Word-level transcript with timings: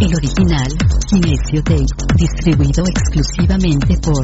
El 0.00 0.14
original, 0.14 0.72
Kinesio 1.06 1.62
Tape, 1.62 1.84
distribuido 2.16 2.82
exclusivamente 2.88 3.98
por 3.98 4.22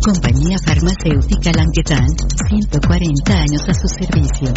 Compañía 0.00 0.56
Farmacéutica 0.64 1.50
Languedan, 1.50 2.06
140 2.48 3.34
años 3.34 3.68
a 3.68 3.74
su 3.74 3.88
servicio. 3.88 4.54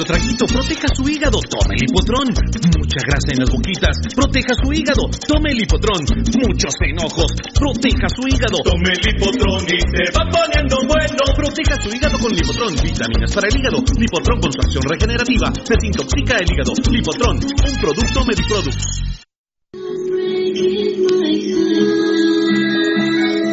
Mucho 0.00 0.14
traguito, 0.14 0.46
proteja 0.46 0.88
su 0.96 1.08
hígado, 1.10 1.38
tome 1.44 1.76
el 1.76 1.84
hipotrón. 1.84 2.32
Mucha 2.32 3.00
grasa 3.04 3.36
en 3.36 3.38
las 3.44 3.50
boquitas, 3.52 4.00
proteja 4.16 4.54
su 4.56 4.72
hígado, 4.72 5.04
tome 5.28 5.52
el 5.52 5.60
hipotrón. 5.60 6.00
Muchos 6.40 6.72
enojos, 6.88 7.28
proteja 7.52 8.08
su 8.08 8.24
hígado. 8.24 8.64
Tome 8.64 8.96
el 8.96 9.02
hipotrón 9.04 9.60
y 9.68 9.76
se 9.76 10.08
va 10.16 10.24
poniendo 10.24 10.76
bueno. 10.88 11.20
Proteja 11.36 11.76
su 11.84 11.92
hígado 11.92 12.18
con 12.18 12.32
Lipotrón, 12.32 12.72
vitaminas 12.80 13.34
para 13.34 13.48
el 13.48 13.60
hígado. 13.60 13.84
Lipotrón 13.98 14.40
con 14.40 14.52
su 14.52 14.60
acción 14.64 14.84
regenerativa, 14.88 15.52
desintoxica 15.68 16.38
el 16.38 16.48
hígado. 16.48 16.72
Lipotrón, 16.88 17.36
un 17.36 17.80
producto 17.84 18.24
Mediproducts. 18.24 19.20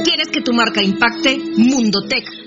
¿Quieres 0.05 0.29
que 0.31 0.41
tu 0.41 0.53
marca 0.53 0.81
impacte? 0.81 1.37
Mundotech, 1.57 2.46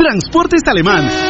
Transportes 0.00 0.62
Alemán. 0.66 1.29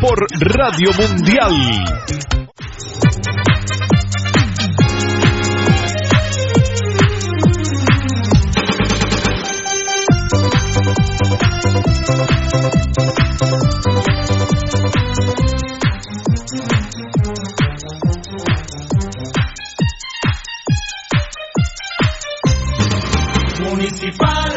Por 0.00 0.26
Radio 0.40 0.90
Mundial. 0.94 1.52
Municipal 23.62 24.49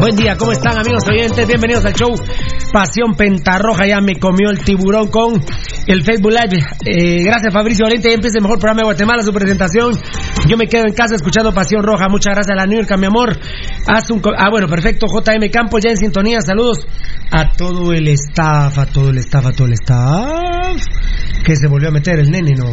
Buen 0.00 0.16
día, 0.16 0.36
¿cómo 0.36 0.52
están 0.52 0.78
amigos 0.78 1.04
oyentes? 1.06 1.46
Bienvenidos 1.46 1.84
al 1.84 1.92
show 1.92 2.14
Pasión 2.72 3.12
Pentarroja, 3.14 3.86
ya 3.86 4.00
me 4.00 4.16
comió 4.16 4.48
el 4.50 4.64
tiburón 4.64 5.08
con 5.08 5.34
el 5.86 6.02
Facebook 6.02 6.32
Live. 6.32 6.64
Eh, 6.86 7.22
gracias 7.22 7.52
Fabricio 7.52 7.84
Valente, 7.84 8.08
ya 8.08 8.14
empieza 8.14 8.38
el 8.38 8.42
mejor 8.42 8.58
programa 8.58 8.80
de 8.80 8.84
Guatemala, 8.86 9.22
su 9.22 9.32
presentación. 9.34 9.92
Yo 10.48 10.56
me 10.56 10.66
quedo 10.66 10.84
en 10.86 10.94
casa 10.94 11.14
escuchando 11.16 11.52
Pasión 11.52 11.82
Roja, 11.82 12.06
muchas 12.08 12.34
gracias 12.34 12.56
a 12.56 12.60
la 12.60 12.66
New 12.66 12.78
York, 12.78 12.98
mi 12.98 13.06
amor. 13.06 13.38
Haz 13.86 14.10
un 14.10 14.22
ah, 14.34 14.48
bueno, 14.50 14.66
perfecto, 14.66 15.06
JM 15.08 15.50
Campos 15.50 15.82
ya 15.84 15.90
en 15.90 15.98
sintonía, 15.98 16.40
saludos 16.40 16.86
a 17.30 17.52
todo 17.52 17.92
el 17.92 18.08
staff, 18.08 18.78
a 18.78 18.86
todo 18.86 19.10
el 19.10 19.18
staff, 19.18 19.44
a 19.44 19.52
todo 19.52 19.66
el 19.66 19.74
staff. 19.74 20.86
Que 21.44 21.54
se 21.54 21.68
volvió 21.68 21.88
a 21.88 21.92
meter 21.92 22.18
el 22.18 22.30
nene, 22.30 22.52
¿no? 22.56 22.72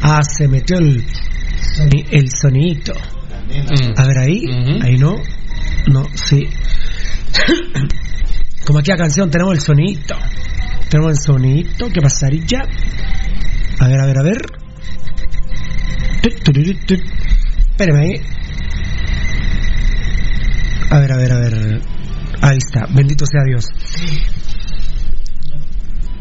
Ah, 0.00 0.22
se 0.22 0.48
metió 0.48 0.78
el, 0.78 1.04
el 2.10 2.30
sonidito. 2.30 2.94
A 3.96 4.06
ver 4.06 4.18
ahí, 4.18 4.44
ahí 4.82 4.96
no, 4.96 5.16
no, 5.86 6.04
sí. 6.14 6.48
Como 8.66 8.80
aquí 8.80 8.90
la 8.90 8.96
canción 8.96 9.30
tenemos 9.30 9.54
el 9.54 9.60
sonito, 9.60 10.16
tenemos 10.90 11.12
el 11.12 11.22
sonito, 11.22 11.88
¿qué 11.92 12.00
pasaría? 12.00 12.62
A 13.78 13.88
ver, 13.88 14.00
a 14.00 14.06
ver, 14.06 14.18
a 14.18 14.22
ver. 14.22 14.38
Espérame 17.70 17.98
ahí. 17.98 18.20
A 20.90 21.00
ver, 21.00 21.12
a 21.12 21.16
ver, 21.16 21.32
a 21.32 21.38
ver. 21.38 21.80
Ahí 22.42 22.58
está, 22.58 22.86
bendito 22.92 23.24
sea 23.26 23.42
Dios. 23.46 23.66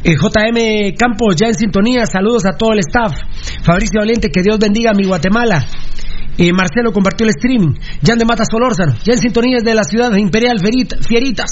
Eh, 0.03 0.15
JM 0.15 0.95
Campos, 0.95 1.35
ya 1.35 1.47
en 1.47 1.55
sintonía, 1.55 2.05
saludos 2.05 2.45
a 2.45 2.55
todo 2.55 2.73
el 2.73 2.79
staff. 2.79 3.13
Fabricio 3.63 4.01
Valiente, 4.01 4.29
que 4.29 4.43
Dios 4.43 4.59
bendiga 4.59 4.91
a 4.91 4.93
mi 4.93 5.05
Guatemala. 5.07 5.65
Eh, 6.37 6.51
Marcelo 6.51 6.91
compartió 6.91 7.25
el 7.25 7.31
streaming. 7.31 7.75
Jan 8.05 8.17
de 8.17 8.25
Mata 8.25 8.43
Solórzano, 8.49 8.93
ya 9.03 9.13
en 9.13 9.19
sintonía 9.19 9.59
de 9.63 9.73
la 9.73 9.83
ciudad 9.83 10.11
de 10.11 10.19
Imperial 10.19 10.59
Fieritas. 10.59 11.49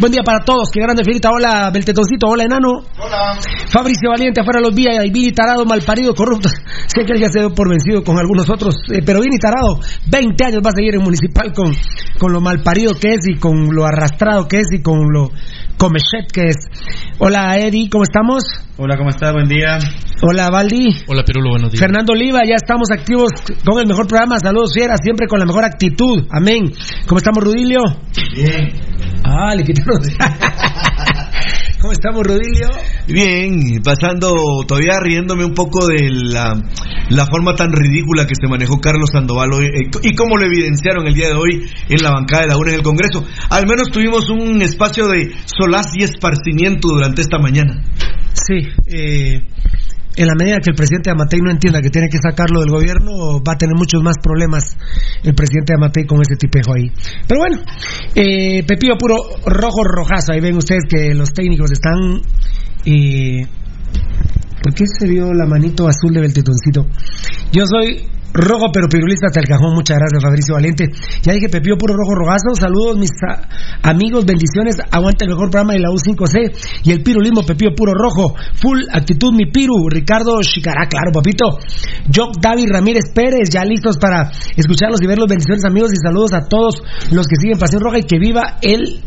Buen 0.00 0.12
día 0.12 0.22
para 0.22 0.44
todos, 0.44 0.70
qué 0.70 0.80
grande 0.80 1.02
Fierita. 1.04 1.30
Hola 1.30 1.70
Beltetoncito, 1.72 2.26
hola 2.26 2.44
Enano. 2.44 2.84
Hola. 2.98 3.38
Fabricio 3.68 4.10
Valiente, 4.10 4.40
afuera 4.40 4.60
los 4.60 4.74
vías, 4.74 5.04
y 5.04 5.10
Vini 5.10 5.32
Tarado, 5.32 5.64
malparido, 5.64 6.14
corrupto. 6.14 6.48
Sé 6.86 7.04
que 7.04 7.12
él 7.12 7.20
ya 7.20 7.28
se 7.28 7.40
dio 7.40 7.54
por 7.54 7.70
vencido 7.70 8.04
con 8.04 8.18
algunos 8.18 8.50
otros, 8.50 8.74
eh, 8.92 9.00
pero 9.04 9.20
Vini 9.20 9.38
Tarado, 9.38 9.80
20 10.10 10.44
años 10.44 10.60
va 10.64 10.70
a 10.70 10.76
seguir 10.76 10.94
en 10.94 11.02
municipal 11.02 11.52
con, 11.54 11.72
con 12.18 12.32
lo 12.32 12.40
malparido 12.40 12.94
que 12.94 13.14
es 13.14 13.26
y 13.26 13.38
con 13.38 13.74
lo 13.74 13.86
arrastrado 13.86 14.46
que 14.46 14.60
es 14.60 14.68
y 14.72 14.82
con 14.82 14.98
lo 15.10 15.30
comechet 15.78 16.30
que 16.32 16.48
es. 16.48 16.56
Hola 17.18 17.56
Eddie, 17.58 17.88
¿cómo 17.88 18.04
estamos? 18.04 18.42
Hola, 18.76 18.96
¿cómo 18.96 19.10
estás? 19.10 19.32
Buen 19.32 19.48
día. 19.48 19.78
Hola 20.22 20.50
Valdi. 20.50 21.04
Hola 21.06 21.22
Pirulo, 21.24 21.50
buenos 21.50 21.70
días. 21.70 21.80
Fernando 21.80 22.12
Oliva, 22.12 22.40
ya 22.44 22.56
estamos 22.56 22.90
activos 22.90 23.30
con 23.64 23.78
el 23.78 23.86
mejor 23.86 24.06
programa. 24.06 24.17
Saludos, 24.18 24.72
Fiera, 24.74 24.96
siempre 25.00 25.28
con 25.28 25.38
la 25.38 25.46
mejor 25.46 25.64
actitud. 25.64 26.26
Amén. 26.30 26.72
¿Cómo 27.06 27.18
estamos, 27.18 27.44
Rudilio? 27.44 27.78
Bien. 28.34 28.72
Ah, 29.24 29.54
le 29.54 29.62
quitaron. 29.62 30.00
¿Cómo 31.80 31.92
estamos, 31.92 32.26
Rudilio? 32.26 32.66
Bien, 33.06 33.80
pasando, 33.80 34.34
todavía 34.66 34.98
riéndome 35.00 35.44
un 35.44 35.54
poco 35.54 35.86
de 35.86 36.10
la, 36.10 36.60
la 37.10 37.26
forma 37.26 37.54
tan 37.54 37.70
ridícula 37.70 38.26
que 38.26 38.34
se 38.34 38.48
manejó 38.48 38.80
Carlos 38.80 39.10
Sandoval 39.12 39.52
hoy 39.52 39.66
eh, 39.66 39.90
y 40.02 40.14
cómo 40.16 40.36
lo 40.36 40.46
evidenciaron 40.46 41.06
el 41.06 41.14
día 41.14 41.28
de 41.28 41.34
hoy 41.34 41.70
en 41.88 42.02
la 42.02 42.10
bancada 42.10 42.42
de 42.42 42.48
la 42.48 42.56
UNA 42.56 42.70
en 42.70 42.76
el 42.78 42.82
Congreso. 42.82 43.24
Al 43.50 43.68
menos 43.68 43.90
tuvimos 43.92 44.28
un 44.30 44.60
espacio 44.62 45.06
de 45.06 45.32
solaz 45.44 45.92
y 45.94 46.02
esparcimiento 46.02 46.88
durante 46.88 47.22
esta 47.22 47.38
mañana. 47.38 47.84
Sí, 48.32 48.66
eh, 48.86 49.42
en 50.18 50.26
la 50.26 50.34
medida 50.34 50.58
que 50.58 50.70
el 50.70 50.76
presidente 50.76 51.10
Amatei 51.10 51.40
no 51.40 51.50
entienda 51.50 51.80
que 51.80 51.90
tiene 51.90 52.08
que 52.08 52.18
sacarlo 52.18 52.60
del 52.60 52.70
gobierno, 52.70 53.40
va 53.40 53.52
a 53.52 53.56
tener 53.56 53.76
muchos 53.76 54.02
más 54.02 54.16
problemas 54.20 54.76
el 55.22 55.32
presidente 55.32 55.74
Amatei 55.74 56.06
con 56.06 56.20
ese 56.20 56.34
tipejo 56.34 56.74
ahí. 56.74 56.90
Pero 57.28 57.40
bueno, 57.40 57.58
eh, 58.16 58.64
Pepillo 58.66 58.96
puro 58.98 59.16
rojo 59.46 59.84
rojazo. 59.84 60.32
Ahí 60.32 60.40
ven 60.40 60.56
ustedes 60.56 60.82
que 60.88 61.14
los 61.14 61.32
técnicos 61.32 61.70
están. 61.70 62.20
Eh, 62.84 63.46
¿Por 64.60 64.74
qué 64.74 64.84
se 64.86 65.06
vio 65.06 65.32
la 65.32 65.46
manito 65.46 65.86
azul 65.86 66.12
de 66.12 66.20
Beltetoncito? 66.20 66.84
Yo 67.52 67.62
soy 67.64 68.02
rojo 68.32 68.70
pero 68.72 68.88
pirulista 68.88 69.26
hasta 69.26 69.40
el 69.40 69.46
cajón. 69.46 69.74
Muchas 69.74 69.96
gracias, 69.98 70.22
Fabricio 70.22 70.54
Valente. 70.54 70.90
Ya 71.22 71.32
dije 71.32 71.48
Pepillo 71.48 71.76
puro 71.76 71.94
rojo 71.94 72.14
rojazo. 72.14 72.54
Saludos, 72.54 72.98
mis 72.98 73.10
amigos, 73.82 74.24
bendiciones. 74.24 74.76
Aguanta 74.90 75.24
el 75.24 75.30
mejor 75.30 75.50
programa 75.50 75.74
de 75.74 75.80
la 75.80 75.88
U5C 75.90 76.82
y 76.84 76.92
el 76.92 77.02
pirulismo 77.02 77.42
Pepillo 77.42 77.74
puro 77.74 77.92
rojo. 77.94 78.34
Full 78.60 78.84
actitud, 78.92 79.32
mi 79.32 79.50
piru. 79.50 79.88
Ricardo 79.88 80.40
Chicará, 80.42 80.86
claro, 80.88 81.12
papito. 81.12 81.58
Jock 82.14 82.40
David 82.40 82.68
Ramírez 82.70 83.12
Pérez, 83.14 83.50
ya 83.50 83.64
listos 83.64 83.98
para 83.98 84.30
escucharlos 84.56 85.00
y 85.02 85.06
verlos. 85.06 85.28
Bendiciones, 85.28 85.64
amigos, 85.64 85.90
y 85.92 85.96
saludos 86.02 86.32
a 86.32 86.46
todos 86.48 86.82
los 87.10 87.26
que 87.26 87.36
siguen 87.40 87.58
Pasión 87.58 87.82
Roja 87.82 87.98
y 87.98 88.02
que 88.02 88.18
viva 88.18 88.58
el 88.62 89.02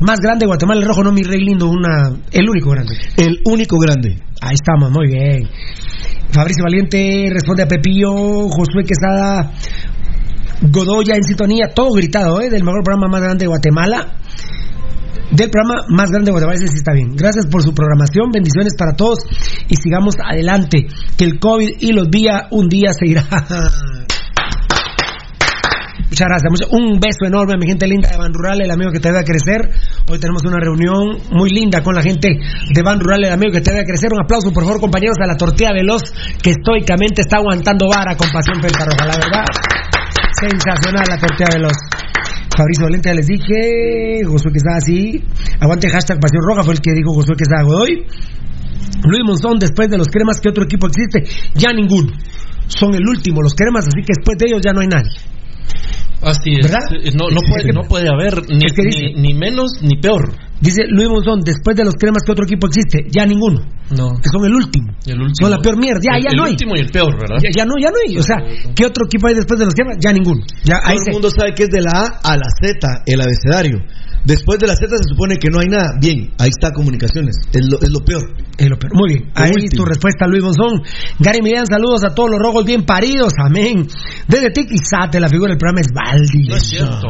más 0.00 0.20
grande 0.20 0.44
de 0.44 0.46
Guatemala, 0.46 0.80
el 0.80 0.86
rojo, 0.86 1.02
no 1.02 1.12
mi 1.12 1.22
rey 1.22 1.40
lindo, 1.40 1.68
una, 1.68 2.10
el 2.30 2.48
único 2.48 2.70
grande. 2.70 2.94
El 3.16 3.40
único 3.44 3.78
grande. 3.78 4.18
Ahí 4.40 4.54
estamos, 4.54 4.90
muy 4.90 5.08
bien. 5.08 5.48
Fabricio 6.34 6.64
Valiente 6.64 7.28
responde 7.32 7.62
a 7.62 7.68
Pepillo, 7.68 8.48
Josué 8.48 8.82
Quesada, 8.84 9.52
Godoya 10.62 11.14
en 11.14 11.22
sintonía, 11.22 11.68
todo 11.72 11.92
gritado, 11.92 12.40
¿eh? 12.40 12.50
Del 12.50 12.64
mejor 12.64 12.82
programa 12.82 13.06
más 13.06 13.20
grande 13.20 13.44
de 13.44 13.46
Guatemala. 13.46 14.18
Del 15.30 15.48
programa 15.48 15.84
más 15.90 16.10
grande 16.10 16.26
de 16.26 16.32
Guatemala, 16.32 16.56
ese 16.56 16.66
sí 16.66 16.78
está 16.78 16.92
bien. 16.92 17.14
Gracias 17.14 17.46
por 17.46 17.62
su 17.62 17.72
programación, 17.72 18.32
bendiciones 18.32 18.74
para 18.76 18.96
todos 18.96 19.20
y 19.68 19.76
sigamos 19.76 20.16
adelante. 20.18 20.88
Que 21.16 21.24
el 21.24 21.38
COVID 21.38 21.70
y 21.78 21.92
los 21.92 22.10
días 22.10 22.48
un 22.50 22.68
día 22.68 22.92
se 22.92 23.06
irá. 23.06 23.24
Muchas 26.14 26.30
gracias. 26.30 26.70
Un 26.70 27.00
beso 27.02 27.26
enorme 27.26 27.54
a 27.54 27.58
mi 27.58 27.66
gente 27.66 27.88
linda 27.88 28.08
de 28.08 28.16
Ban 28.16 28.32
Rural, 28.32 28.60
el 28.62 28.70
amigo 28.70 28.92
que 28.92 29.00
te 29.00 29.08
a 29.10 29.24
crecer. 29.26 29.66
Hoy 30.06 30.20
tenemos 30.20 30.44
una 30.46 30.62
reunión 30.62 31.18
muy 31.34 31.50
linda 31.50 31.82
con 31.82 31.92
la 31.92 32.02
gente 32.02 32.38
de 32.38 32.82
Ban 32.86 33.00
Rural, 33.00 33.24
el 33.24 33.32
amigo 33.32 33.50
que 33.50 33.60
te 33.60 33.74
a 33.74 33.82
crecer. 33.82 34.14
Un 34.14 34.22
aplauso, 34.22 34.52
por 34.52 34.62
favor, 34.62 34.78
compañeros, 34.78 35.16
a 35.18 35.26
la 35.26 35.34
tortilla 35.34 35.72
veloz 35.72 36.02
que 36.40 36.50
estoicamente 36.50 37.22
está 37.22 37.38
aguantando 37.38 37.88
vara 37.90 38.14
con 38.14 38.30
pasión 38.30 38.62
pentarroja. 38.62 39.06
La 39.10 39.16
verdad, 39.16 39.44
sensacional 40.38 41.02
la 41.02 41.18
tortilla 41.18 41.50
veloz. 41.50 41.78
Fabricio 42.56 42.84
Valente, 42.84 43.08
ya 43.08 43.14
les 43.16 43.26
dije. 43.26 44.22
Josué 44.24 44.52
que 44.52 44.58
está 44.62 44.76
así. 44.78 45.18
Aguante 45.58 45.90
hashtag 45.90 46.20
pasión 46.20 46.46
roja, 46.46 46.62
fue 46.62 46.74
el 46.74 46.80
que 46.80 46.92
dijo 46.92 47.12
Josué 47.12 47.34
que 47.34 47.42
está 47.42 47.64
Godoy. 47.64 48.06
Luis 49.02 49.22
Monzón, 49.26 49.58
después 49.58 49.90
de 49.90 49.98
los 49.98 50.06
cremas, 50.06 50.38
¿qué 50.40 50.50
otro 50.50 50.62
equipo 50.62 50.86
existe? 50.86 51.26
Ya 51.58 51.72
ninguno. 51.72 52.12
Son 52.68 52.94
el 52.94 53.02
último, 53.02 53.42
los 53.42 53.54
cremas, 53.54 53.88
así 53.88 53.98
que 54.06 54.14
después 54.14 54.38
de 54.38 54.46
ellos 54.46 54.60
ya 54.62 54.70
no 54.70 54.78
hay 54.80 54.86
nadie. 54.86 55.10
Así 56.22 56.50
es. 56.58 56.70
¿Verdad? 56.70 57.14
No, 57.14 57.28
no, 57.30 57.40
puede, 57.48 57.72
no 57.72 57.82
puede 57.82 58.08
haber 58.08 58.34
ni, 58.50 58.64
Es 58.64 58.72
que 58.72 58.82
dice- 58.84 59.12
ni, 59.16 59.28
ni 59.28 59.34
menos 59.34 59.82
ni 59.82 59.96
peor. 59.96 60.32
Dice 60.60 60.82
Luis 60.88 61.08
Monzón, 61.08 61.40
después 61.44 61.76
de 61.76 61.84
los 61.84 61.94
cremas, 61.94 62.22
¿qué 62.24 62.32
otro 62.32 62.44
equipo 62.44 62.66
existe? 62.68 63.06
Ya 63.10 63.26
ninguno. 63.26 63.60
No. 63.90 64.12
Que 64.16 64.28
son 64.32 64.44
el 64.46 64.54
último. 64.54 64.88
El 65.04 65.20
último. 65.20 65.46
Son 65.46 65.50
la 65.50 65.58
peor 65.60 65.76
mierda. 65.78 66.00
Ya, 66.02 66.16
el, 66.16 66.22
ya 66.24 66.30
el 66.30 66.36
no 66.36 66.44
hay. 66.44 66.50
último 66.52 66.76
y 66.76 66.80
el 66.80 66.90
peor, 66.90 67.12
¿verdad? 67.20 67.36
Ya, 67.42 67.50
ya 67.54 67.64
no, 67.66 67.74
ya 67.78 67.90
no 67.90 67.96
hay. 68.06 68.16
O 68.16 68.22
sea, 68.22 68.36
¿qué 68.74 68.86
otro 68.86 69.04
equipo 69.06 69.26
hay 69.26 69.34
después 69.34 69.58
de 69.58 69.66
los 69.66 69.74
cremas? 69.74 69.96
Ya 70.00 70.12
ninguno. 70.12 70.40
Ya, 70.64 70.76
ahí 70.84 70.94
Todo 70.96 70.98
el 70.98 71.04
se- 71.04 71.12
mundo 71.12 71.30
sabe 71.30 71.54
que 71.54 71.64
es 71.64 71.68
de 71.70 71.82
la 71.82 71.90
A 71.92 72.32
a 72.32 72.36
la 72.36 72.46
Z, 72.62 73.02
el 73.06 73.20
abecedario. 73.20 73.78
Después 74.24 74.58
de 74.58 74.66
la 74.66 74.74
Z 74.74 74.88
se 74.96 75.04
supone 75.04 75.36
que 75.36 75.50
no 75.50 75.60
hay 75.60 75.68
nada. 75.68 75.98
Bien, 76.00 76.32
ahí 76.38 76.48
está 76.48 76.72
comunicaciones. 76.72 77.36
Es 77.52 77.60
lo, 77.68 77.76
es 77.82 77.90
lo 77.90 78.00
peor. 78.00 78.22
Es 78.56 78.70
lo 78.70 78.78
peor. 78.78 78.92
Muy 78.96 79.08
bien. 79.10 79.24
Lo 79.36 79.42
Ahí 79.44 79.50
último. 79.52 79.82
tu 79.82 79.84
respuesta, 79.84 80.26
Luis 80.26 80.42
Monzón. 80.42 80.80
Gary 81.18 81.42
Millán, 81.42 81.66
saludos 81.66 82.04
a 82.04 82.14
todos 82.14 82.30
los 82.30 82.40
rojos 82.40 82.64
bien 82.64 82.86
paridos. 82.86 83.34
Amén. 83.38 83.86
Desde 84.26 84.48
Tiquizate, 84.50 85.20
la 85.20 85.28
figura 85.28 85.50
del 85.50 85.58
programa 85.58 85.80
es 85.82 85.88
Baldi. 85.92 86.48
No 86.48 86.56
es 86.56 86.62
cierto. 86.70 87.02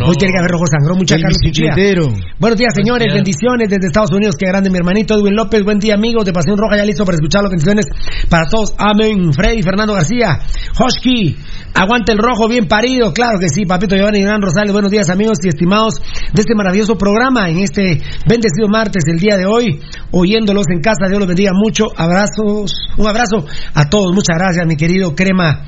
No. 0.00 0.06
Hoy 0.08 0.16
tiene 0.16 0.32
que 0.32 0.38
haber 0.38 0.50
rojo 0.50 0.64
sangrón. 0.66 0.96
Mucha 0.96 1.16
El 1.16 1.22
Carlos 1.22 1.38
Cuchilla. 1.44 1.74
bicicletero. 1.74 2.08
Buenos 2.40 2.58
días, 2.58 2.72
señores. 2.92 3.14
Bendiciones 3.14 3.68
desde 3.68 3.86
Estados 3.86 4.10
Unidos. 4.12 4.36
Qué 4.38 4.46
grande, 4.46 4.70
mi 4.70 4.76
hermanito 4.76 5.14
Edwin 5.14 5.34
López. 5.34 5.64
Buen 5.64 5.78
día, 5.78 5.94
amigos 5.94 6.24
de 6.24 6.32
Pasión 6.32 6.56
Roja. 6.58 6.76
Ya 6.76 6.84
listo 6.84 7.04
para 7.04 7.16
escucharlo. 7.16 7.48
Bendiciones 7.48 7.86
para 8.28 8.48
todos. 8.48 8.74
Amén. 8.78 9.32
Freddy 9.32 9.62
Fernando 9.62 9.94
García. 9.94 10.38
Hosky. 10.78 11.36
Aguante 11.74 12.12
el 12.12 12.18
rojo 12.18 12.48
bien 12.48 12.68
parido. 12.68 13.12
Claro 13.14 13.38
que 13.38 13.48
sí, 13.48 13.64
papito 13.64 13.96
Giovanni 13.96 14.20
Gran 14.20 14.42
Rosales. 14.42 14.72
Buenos 14.72 14.90
días, 14.90 15.08
amigos 15.08 15.38
y 15.42 15.48
estimados 15.48 15.94
de 16.32 16.40
este 16.40 16.54
maravilloso 16.54 16.96
programa 16.98 17.48
en 17.48 17.60
este 17.60 18.02
bendecido 18.28 18.68
martes, 18.68 19.04
el 19.06 19.18
día 19.18 19.36
de 19.36 19.46
hoy. 19.46 19.80
Oyéndolos 20.10 20.66
en 20.68 20.80
casa. 20.80 21.08
Dios 21.08 21.18
los 21.18 21.28
bendiga 21.28 21.52
mucho. 21.54 21.86
Abrazos. 21.96 22.74
Un 22.98 23.06
abrazo 23.06 23.46
a 23.74 23.88
todos. 23.88 24.12
Muchas 24.14 24.36
gracias, 24.36 24.66
mi 24.66 24.76
querido 24.76 25.14
Crema. 25.14 25.64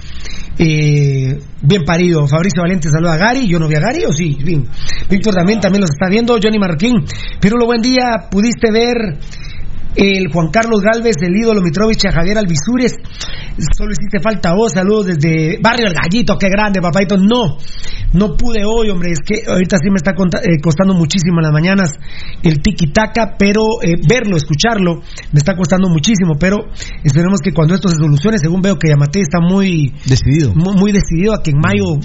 Eh, 0.59 1.39
bien 1.63 1.83
parido. 1.85 2.27
Fabricio 2.27 2.63
Valente 2.63 2.89
saluda 2.89 3.15
a 3.15 3.19
Gary. 3.19 3.47
Yo 3.49 3.59
no 3.59 3.69
vi 3.69 3.75
a 3.75 3.81
Gary, 3.81 4.05
o 4.05 4.13
sí. 4.13 4.37
Bien. 4.43 4.67
Víctor 5.09 5.35
también, 5.35 5.61
también 5.61 5.83
los 5.83 5.91
está 5.91 6.09
viendo. 6.09 6.39
Johnny 6.43 6.59
Marquín. 6.59 7.05
Pirulo, 7.41 7.67
buen 7.67 7.83
día. 7.83 8.29
¿Pudiste 8.31 8.71
ver 8.71 9.19
el 9.97 10.33
Juan 10.33 10.49
Carlos 10.51 10.81
Galvez, 10.83 11.17
el 11.23 11.37
ídolo 11.37 11.61
Mitrovich 11.63 12.05
a 12.07 12.13
Javier 12.13 12.39
Alvisures? 12.39 12.97
Solo 13.77 13.93
hiciste 13.93 14.21
falta 14.21 14.53
vos. 14.55 14.73
Saludos 14.73 15.07
desde 15.07 15.59
Barrio 15.63 15.87
El 15.87 15.95
Gallito. 15.95 16.37
Qué 16.37 16.49
grande, 16.49 16.81
papaito. 16.81 17.17
No, 17.17 17.57
no 18.13 18.37
pude 18.37 18.65
hoy, 18.65 18.91
hombre. 18.91 19.13
Es 19.13 19.21
que 19.25 19.49
ahorita 19.49 19.77
sí 19.79 19.91
me 19.91 19.97
está 19.97 20.13
eh, 20.13 20.61
costando 20.61 20.95
muchísimo 20.95 21.39
en 21.39 21.45
las 21.45 21.53
mañanas 21.53 21.93
el 22.43 22.61
tiki-taka, 22.61 23.37
pero 23.39 23.63
eh, 23.83 23.95
verlo, 24.09 24.37
escucharlo, 24.37 24.97
me 25.33 25.39
está 25.39 25.55
costando 25.57 25.89
muchísimo. 25.89 26.35
Pero 26.39 26.67
esperemos 27.05 27.41
que 27.41 27.53
cuando 27.53 27.75
esto 27.75 27.89
se 27.89 27.97
solucione, 27.97 28.39
según 28.39 28.61
veo 28.61 28.77
que 28.77 28.89
Yamate 28.89 29.21
está 29.21 29.39
muy 29.41 29.95
Decidido. 30.05 30.53
muy, 30.55 30.75
muy 30.75 30.93
decidido 30.93 31.35
a 31.35 31.43
que 31.43 31.51
en 31.51 31.59
mayo 31.59 32.01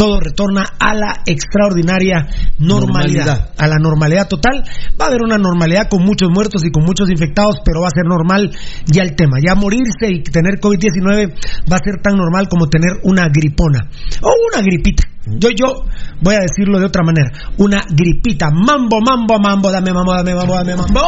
todo 0.00 0.18
retorna 0.18 0.64
a 0.78 0.94
la 0.94 1.12
extraordinaria 1.26 2.26
normalidad, 2.58 3.26
Normalidad. 3.26 3.50
a 3.58 3.66
la 3.66 3.76
normalidad 3.78 4.28
total. 4.28 4.64
Va 4.98 5.04
a 5.04 5.08
haber 5.08 5.20
una 5.22 5.36
normalidad 5.36 5.90
con 5.90 6.02
muchos 6.02 6.30
muertos 6.32 6.64
y 6.64 6.70
con 6.70 6.84
muchos 6.84 7.10
infectados, 7.10 7.56
pero 7.62 7.82
va 7.82 7.88
a 7.88 7.90
ser 7.90 8.06
normal 8.06 8.50
ya 8.86 9.02
el 9.02 9.14
tema. 9.14 9.36
Ya 9.46 9.54
morirse 9.54 10.08
y 10.08 10.22
tener 10.22 10.58
COVID-19 10.58 11.34
va 11.70 11.76
a 11.76 11.84
ser 11.84 12.00
tan 12.02 12.16
normal 12.16 12.48
como 12.48 12.68
tener 12.68 12.92
una 13.02 13.28
gripona 13.28 13.90
o 14.22 14.32
una 14.50 14.62
gripita. 14.62 15.04
Yo, 15.26 15.50
yo 15.50 15.84
voy 16.22 16.34
a 16.34 16.40
decirlo 16.40 16.78
de 16.78 16.86
otra 16.86 17.04
manera, 17.04 17.30
una 17.58 17.82
gripita. 17.90 18.48
Mambo, 18.50 19.00
mambo, 19.04 19.38
mambo, 19.38 19.70
dame 19.70 19.92
mambo, 19.92 20.14
dame 20.14 20.34
mambo, 20.34 20.54
dame 20.54 20.76
mambo. 20.76 21.00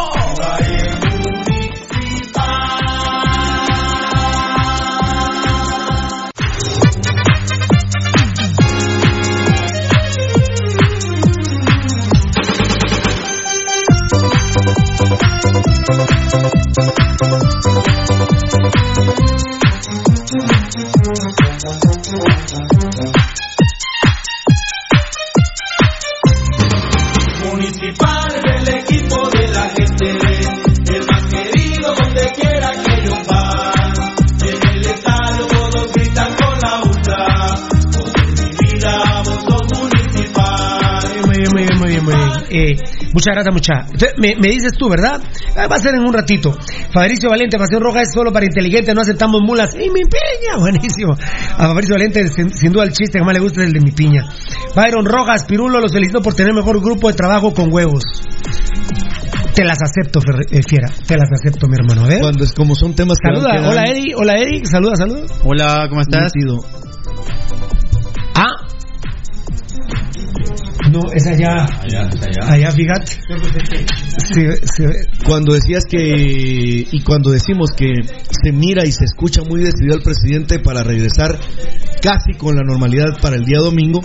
Municipal. 27.45 28.12
Eh, 42.51 42.75
muchas 43.13 43.35
gracias, 43.35 43.55
mucha. 43.55 43.73
Entonces, 43.85 44.13
me, 44.19 44.35
me 44.37 44.49
dices 44.49 44.73
tú, 44.79 44.89
¿verdad? 44.89 45.21
Ah, 45.57 45.67
va 45.69 45.77
a 45.77 45.79
ser 45.79 45.95
en 45.95 46.01
un 46.03 46.13
ratito. 46.13 46.53
Fabricio 46.93 47.31
Valente, 47.31 47.59
Pasión 47.59 47.81
Roja 47.83 48.03
es 48.03 48.13
solo 48.13 48.33
para 48.33 48.45
inteligentes, 48.47 48.95
no 48.95 49.01
aceptamos 49.03 49.41
mulas. 49.43 49.75
¡Y 49.75 49.91
mi 49.91 50.03
piña! 50.03 50.57
Buenísimo. 50.59 51.13
A 51.13 51.67
Fabricio 51.69 51.95
Valente, 51.95 52.27
sin, 52.29 52.51
sin 52.51 52.73
duda, 52.73 52.85
el 52.85 52.93
chiste 52.93 53.19
que 53.19 53.25
más 53.25 53.35
le 53.35 53.41
gusta 53.41 53.61
es 53.61 53.67
el 53.69 53.73
de 53.73 53.81
mi 53.81 53.93
piña. 53.93 54.25
Byron 54.75 55.05
Rojas, 55.05 55.45
Pirulo, 55.45 55.81
los 55.81 55.93
felicito 55.93 56.21
por 56.23 56.35
tener 56.35 56.53
mejor 56.55 56.81
grupo 56.81 57.09
de 57.09 57.15
trabajo 57.15 57.53
con 57.55 57.73
huevos. 57.73 58.03
Te 59.55 59.65
las 59.65 59.79
acepto, 59.83 60.21
eh, 60.51 60.61
Fiera. 60.67 60.89
Te 61.07 61.15
las 61.17 61.29
acepto, 61.31 61.69
mi 61.69 61.75
hermano. 61.79 62.05
A 62.07 62.09
ver. 62.09 62.21
Cuando 62.21 62.43
es 62.45 62.53
como 62.55 62.75
son 62.75 62.95
temas 62.95 63.19
que 63.19 63.35
Saluda, 63.35 63.53
quedan- 63.53 63.65
hola 63.71 63.85
Eddie, 63.85 64.15
hola 64.17 64.33
Eric, 64.39 64.65
saluda, 64.65 64.97
saluda. 64.97 65.21
Hola, 65.45 65.87
¿cómo 65.91 66.01
estás? 66.01 66.33
Ah. 66.35 67.82
No, 70.93 71.11
es 71.11 71.27
allá. 71.27 71.65
Allá, 71.65 72.03
allá. 72.03 72.53
Allá, 72.53 72.71
fíjate. 72.71 73.13
Sí, 74.33 74.45
sí. 74.65 74.85
Cuando 75.25 75.55
decías 75.55 75.85
que, 75.89 76.87
y 76.91 77.03
cuando 77.03 77.31
decimos 77.31 77.71
que 77.75 77.89
se 78.05 78.53
mira 78.53 78.85
y 78.85 78.93
se 78.93 79.05
escucha 79.05 79.41
muy 79.43 79.63
decidido 79.63 79.95
al 79.95 80.03
presidente 80.03 80.59
para 80.59 80.83
regresar 80.83 81.39
casi 82.03 82.37
con 82.37 82.57
la 82.57 82.63
normalidad 82.63 83.19
para 83.23 83.37
el 83.37 83.45
día 83.45 83.61
domingo, 83.61 84.03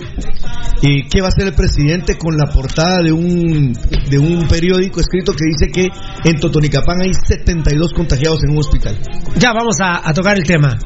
eh, 0.82 1.02
¿qué 1.10 1.20
va 1.20 1.26
a 1.26 1.28
hacer 1.28 1.48
el 1.48 1.54
presidente 1.54 2.16
con 2.16 2.38
la 2.38 2.46
portada 2.46 3.02
de 3.02 3.12
un, 3.12 3.74
de 4.08 4.18
un 4.18 4.48
periódico 4.48 5.00
escrito 5.00 5.32
que 5.34 5.44
dice 5.44 5.70
que 5.70 5.88
en 6.24 6.40
Totonicapán 6.40 7.02
hay 7.02 7.12
72 7.12 7.92
contagiados 7.92 8.44
en 8.44 8.52
un 8.52 8.58
hospital? 8.58 8.96
Ya 9.36 9.52
vamos 9.52 9.76
a, 9.82 10.08
a 10.08 10.14
tocar 10.14 10.38
el 10.38 10.44
tema. 10.44 10.78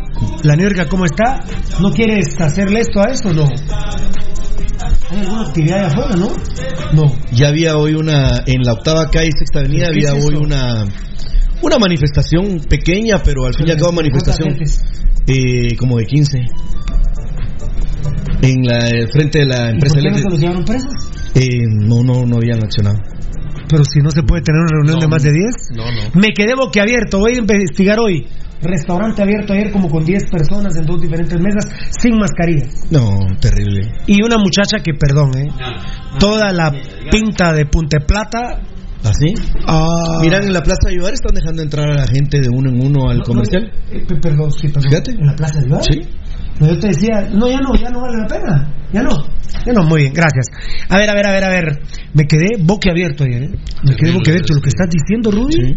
La 0.43 0.57
New 0.57 0.69
York, 0.69 0.89
¿cómo 0.89 1.05
está? 1.05 1.45
¿No 1.81 1.93
quieres 1.93 2.41
hacerle 2.41 2.81
esto 2.81 3.01
a 3.01 3.11
esto 3.13 3.29
o 3.29 3.33
no? 3.33 3.47
¿Hay 5.11 5.21
alguna 5.21 5.43
actividad 5.43 5.79
de 5.79 5.87
afuera, 5.87 6.17
no? 6.17 6.29
No. 6.93 7.15
Ya 7.33 7.49
había 7.49 7.77
hoy 7.77 7.95
una, 7.95 8.43
en 8.47 8.63
la 8.63 8.73
octava 8.73 9.11
calle, 9.11 9.31
sexta 9.39 9.61
avenida, 9.61 9.89
¿Qué 9.93 10.01
es 10.01 10.11
había 10.11 10.25
hoy 10.25 10.35
una, 10.35 10.85
una 11.63 11.79
manifestación 11.79 12.61
pequeña, 12.69 13.23
pero 13.23 13.47
al 13.47 13.55
fin 13.55 13.69
y 13.69 13.71
al 13.71 13.79
cabo 13.79 13.93
manifestación 13.93 14.57
eh, 15.27 15.77
como 15.77 15.99
de 15.99 16.05
15. 16.07 16.39
En 18.43 18.63
la 18.65 18.89
el 18.89 19.09
frente 19.09 19.41
de 19.41 19.47
la 19.47 19.71
¿Y 19.71 19.75
empresa 19.75 19.95
por 19.95 20.03
qué 20.03 20.11
no 20.11 20.19
se 20.19 20.31
los 20.31 20.41
llevaron 20.41 20.65
presos? 20.65 20.93
Eh, 21.35 21.65
no, 21.69 22.03
no, 22.03 22.27
no 22.27 22.37
habían 22.37 22.63
accionado. 22.63 22.97
Pero 23.69 23.85
si 23.85 24.01
no 24.01 24.11
se 24.11 24.23
puede 24.23 24.43
tener 24.43 24.61
una 24.61 24.71
reunión 24.71 25.01
de 25.01 25.09
más 25.09 25.23
de 25.23 25.33
10. 25.33 25.77
No, 25.77 25.85
no. 25.85 26.21
Me 26.21 26.35
quedé 26.35 26.55
boquiabierto. 26.55 27.19
Voy 27.21 27.35
a 27.35 27.39
investigar 27.39 27.99
hoy. 28.01 28.27
Restaurante 28.63 29.23
abierto 29.23 29.53
ayer 29.53 29.73
como 29.73 29.89
con 29.89 30.05
10 30.05 30.31
personas 30.31 30.77
en 30.77 30.87
dos 30.87 31.01
diferentes 31.01 31.39
mesas 31.41 31.67
sin 32.01 32.17
mascarilla. 32.19 32.67
No, 32.91 33.19
terrible. 33.41 33.91
Y 34.07 34.23
una 34.23 34.39
muchacha 34.39 34.79
que, 34.83 34.93
perdón, 34.95 35.37
¿eh? 35.37 35.49
Toda 36.19 36.53
la 36.53 36.73
pinta 37.11 37.53
de 37.53 37.67
Punte 37.67 37.99
Plata. 38.01 38.61
¿Así? 39.05 39.35
Ah. 39.67 40.21
Miran, 40.21 40.45
en 40.45 40.53
la 40.53 40.63
Plaza 40.63 40.79
de 40.87 40.93
Ayudar 40.95 41.13
están 41.15 41.35
dejando 41.35 41.61
entrar 41.63 41.91
a 41.91 41.95
la 41.95 42.07
gente 42.07 42.41
de 42.41 42.49
uno 42.49 42.71
en 42.71 42.87
uno 42.87 43.11
al 43.11 43.19
No, 43.19 43.25
comercial. 43.25 43.65
no, 43.91 43.99
eh, 43.99 44.05
pe- 44.07 44.15
perdón, 44.15 44.53
sí, 44.53 44.69
perdón. 44.69 44.91
Fíjate. 44.91 45.11
¿En 45.11 45.27
la 45.27 45.35
Plaza 45.35 45.59
de 45.59 45.65
Ayudar? 45.67 45.83
Sí. 45.83 46.01
No, 46.61 46.69
yo 46.69 46.79
te 46.79 46.87
decía, 46.87 47.29
no, 47.33 47.49
ya 47.51 47.59
no, 47.59 47.75
ya 47.75 47.91
no 47.91 48.01
vale 48.01 48.19
la 48.19 48.27
pena. 48.29 48.75
Ya 48.93 49.03
no. 49.03 49.11
Ya 49.67 49.73
no, 49.73 49.83
muy 49.83 50.03
bien, 50.03 50.13
gracias. 50.15 50.47
A 50.89 50.99
ver, 50.99 51.11
a 51.11 51.15
ver, 51.15 51.27
a 51.27 51.33
ver, 51.33 51.45
a 51.45 51.49
ver. 51.49 51.81
Me 52.15 52.25
quedé 52.27 52.51
boquiabierto 52.63 53.25
ayer, 53.25 53.43
¿eh? 53.43 53.51
Me 53.83 53.97
quedé 53.97 54.13
boquiabierto. 54.13 54.55
Lo 54.55 54.61
que 54.61 54.69
estás 54.69 54.89
diciendo, 54.89 55.33
Rudy. 55.33 55.53
Sí. 55.53 55.77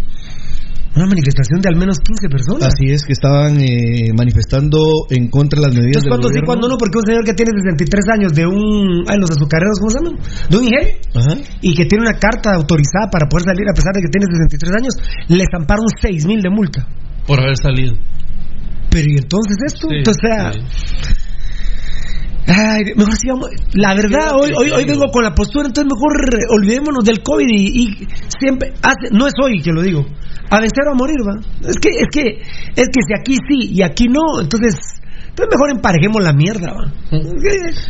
Una 0.96 1.08
manifestación 1.08 1.60
de 1.60 1.68
al 1.68 1.76
menos 1.76 2.00
15 2.00 2.30
personas. 2.30 2.72
Así 2.72 2.88
es, 2.88 3.04
que 3.04 3.12
estaban 3.12 3.60
eh, 3.60 4.16
manifestando 4.16 4.80
en 5.10 5.28
contra 5.28 5.60
de 5.60 5.68
las 5.68 5.76
medidas 5.76 6.04
Entonces, 6.04 6.08
del 6.08 6.10
¿cuándo 6.10 6.28
sí, 6.32 6.40
cuándo 6.46 6.66
no? 6.72 6.78
Porque 6.80 6.98
un 7.00 7.06
señor 7.06 7.24
que 7.26 7.34
tiene 7.34 7.52
63 7.52 8.06
años 8.16 8.32
de 8.32 8.48
un. 8.48 9.04
Ay, 9.08 9.20
los 9.20 9.30
azucareros, 9.30 9.76
¿cómo 9.80 9.92
se 9.92 10.00
llaman? 10.00 10.16
De 10.50 10.56
un 10.56 10.64
ingenio. 10.64 10.96
Ajá. 11.14 11.36
Y 11.60 11.76
que 11.76 11.86
tiene 11.86 12.08
una 12.08 12.16
carta 12.16 12.56
autorizada 12.56 13.12
para 13.12 13.28
poder 13.28 13.44
salir 13.44 13.68
a 13.68 13.76
pesar 13.76 13.92
de 13.92 14.02
que 14.02 14.12
tiene 14.12 14.26
63 14.32 14.72
años, 14.80 14.94
le 15.28 15.44
estamparon 15.44 15.86
6 16.00 16.26
mil 16.26 16.40
de 16.40 16.50
multa. 16.50 16.88
Por 17.28 17.44
haber 17.44 17.58
salido. 17.58 17.94
Pero 18.90 19.12
¿y 19.12 19.20
entonces 19.20 19.58
esto? 19.68 19.88
Sí, 19.92 20.00
Entonces, 20.00 20.24
o 20.24 20.28
sea, 20.32 20.54
sí. 20.56 21.25
Ay, 22.48 22.94
mejor 22.96 23.16
sigamos. 23.16 23.50
La 23.74 23.96
verdad, 23.96 24.34
hoy, 24.36 24.52
hoy, 24.56 24.70
hoy 24.70 24.86
vengo 24.86 25.10
con 25.12 25.24
la 25.24 25.34
postura, 25.34 25.68
entonces 25.68 25.92
mejor 25.92 26.14
olvidémonos 26.58 27.04
del 27.04 27.24
COVID 27.24 27.48
y, 27.50 27.84
y 27.84 28.08
siempre, 28.40 28.74
hace, 28.84 29.10
no 29.12 29.26
es 29.26 29.34
hoy 29.42 29.62
que 29.62 29.72
lo 29.72 29.82
digo, 29.82 30.06
a 30.50 30.60
vencer 30.60 30.86
o 30.88 30.92
a 30.92 30.96
morir, 30.96 31.18
va. 31.28 31.40
Es 31.68 31.78
que, 31.78 31.90
es 31.90 32.08
que, 32.12 32.42
es 32.76 32.88
que 32.90 33.02
si 33.02 33.14
aquí 33.20 33.36
sí 33.50 33.74
y 33.74 33.82
aquí 33.82 34.08
no, 34.08 34.42
entonces, 34.42 34.76
entonces 35.36 35.52
mejor 35.52 35.70
emparejemos 35.76 36.24
la 36.24 36.32
mierda, 36.32 36.72
va. 36.72 36.94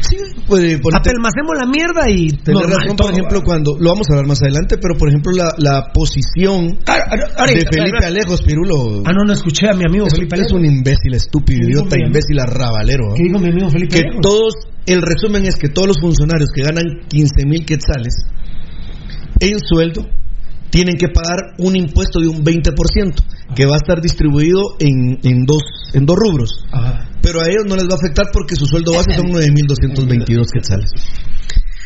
Sí, 0.02 0.18
Puede 0.48 0.82
ponerte- 0.82 0.98
apelmacemos 1.14 1.54
la 1.56 1.66
mierda 1.68 2.10
y 2.10 2.28
Tener 2.42 2.62
normal 2.62 2.78
razón, 2.82 2.96
todo, 2.98 3.08
por 3.08 3.14
ejemplo, 3.14 3.40
va. 3.40 3.46
cuando 3.46 3.78
lo 3.80 3.90
vamos 3.92 4.08
a 4.10 4.14
hablar 4.14 4.28
más 4.28 4.42
adelante, 4.42 4.78
pero 4.82 4.96
por 4.98 5.10
ejemplo 5.10 5.32
la, 5.34 5.54
la 5.58 5.92
posición 5.94 6.80
Ah, 6.88 6.98
ah, 7.38 7.46
de 7.46 7.62
Felipe 7.72 8.04
Alejos 8.06 8.42
Pirulo 8.42 9.04
Ah, 9.06 9.14
no, 9.14 9.24
no 9.26 9.34
escuché 9.34 9.70
a 9.70 9.74
mi 9.74 9.84
amigo 9.88 10.08
es, 10.08 10.14
Felipe 10.14 10.36
es 10.36 10.42
Alejos. 10.42 10.58
un 10.60 10.66
imbécil 10.66 11.14
estúpido, 11.14 11.60
¿Qué 11.62 11.68
dijo 11.68 11.80
idiota, 11.86 11.96
imbécil, 12.04 12.40
arrabalero. 12.40 13.10
¿no? 13.10 13.14
¿Qué 13.16 13.24
dijo 13.24 13.40
mi 13.40 13.50
amigo 13.50 13.70
Felipe 13.70 13.94
Que 13.96 14.02
Alejos? 14.02 14.22
todos, 14.22 14.54
el 14.88 15.02
resumen 15.02 15.46
es 15.46 15.56
que 15.56 15.70
todos 15.70 15.88
los 15.88 16.00
funcionarios 16.02 16.50
que 16.54 16.64
ganan 16.64 16.84
15 17.08 17.46
mil 17.46 17.64
quetzales 17.66 18.14
en 19.40 19.60
sueldo 19.60 20.06
tienen 20.76 20.98
que 20.98 21.08
pagar 21.08 21.56
un 21.58 21.74
impuesto 21.78 22.20
de 22.20 22.28
un 22.28 22.44
20% 22.44 22.76
que 23.56 23.66
va 23.66 23.76
a 23.76 23.78
estar 23.78 24.02
distribuido 24.02 24.76
en, 24.80 25.20
en, 25.24 25.46
dos, 25.46 25.64
en 25.94 26.06
dos 26.06 26.18
rubros. 26.18 26.66
Ajá. 26.70 27.08
Pero 27.22 27.40
a 27.40 27.48
ellos 27.48 27.64
no 27.66 27.78
les 27.78 27.86
va 27.86 27.94
a 27.94 27.96
afectar 27.96 28.26
porque 28.34 28.58
su 28.58 28.66
sueldo 28.66 28.92
base 28.92 29.16
son 29.16 29.28
9.222 29.28 30.46
quetzales. 30.54 30.92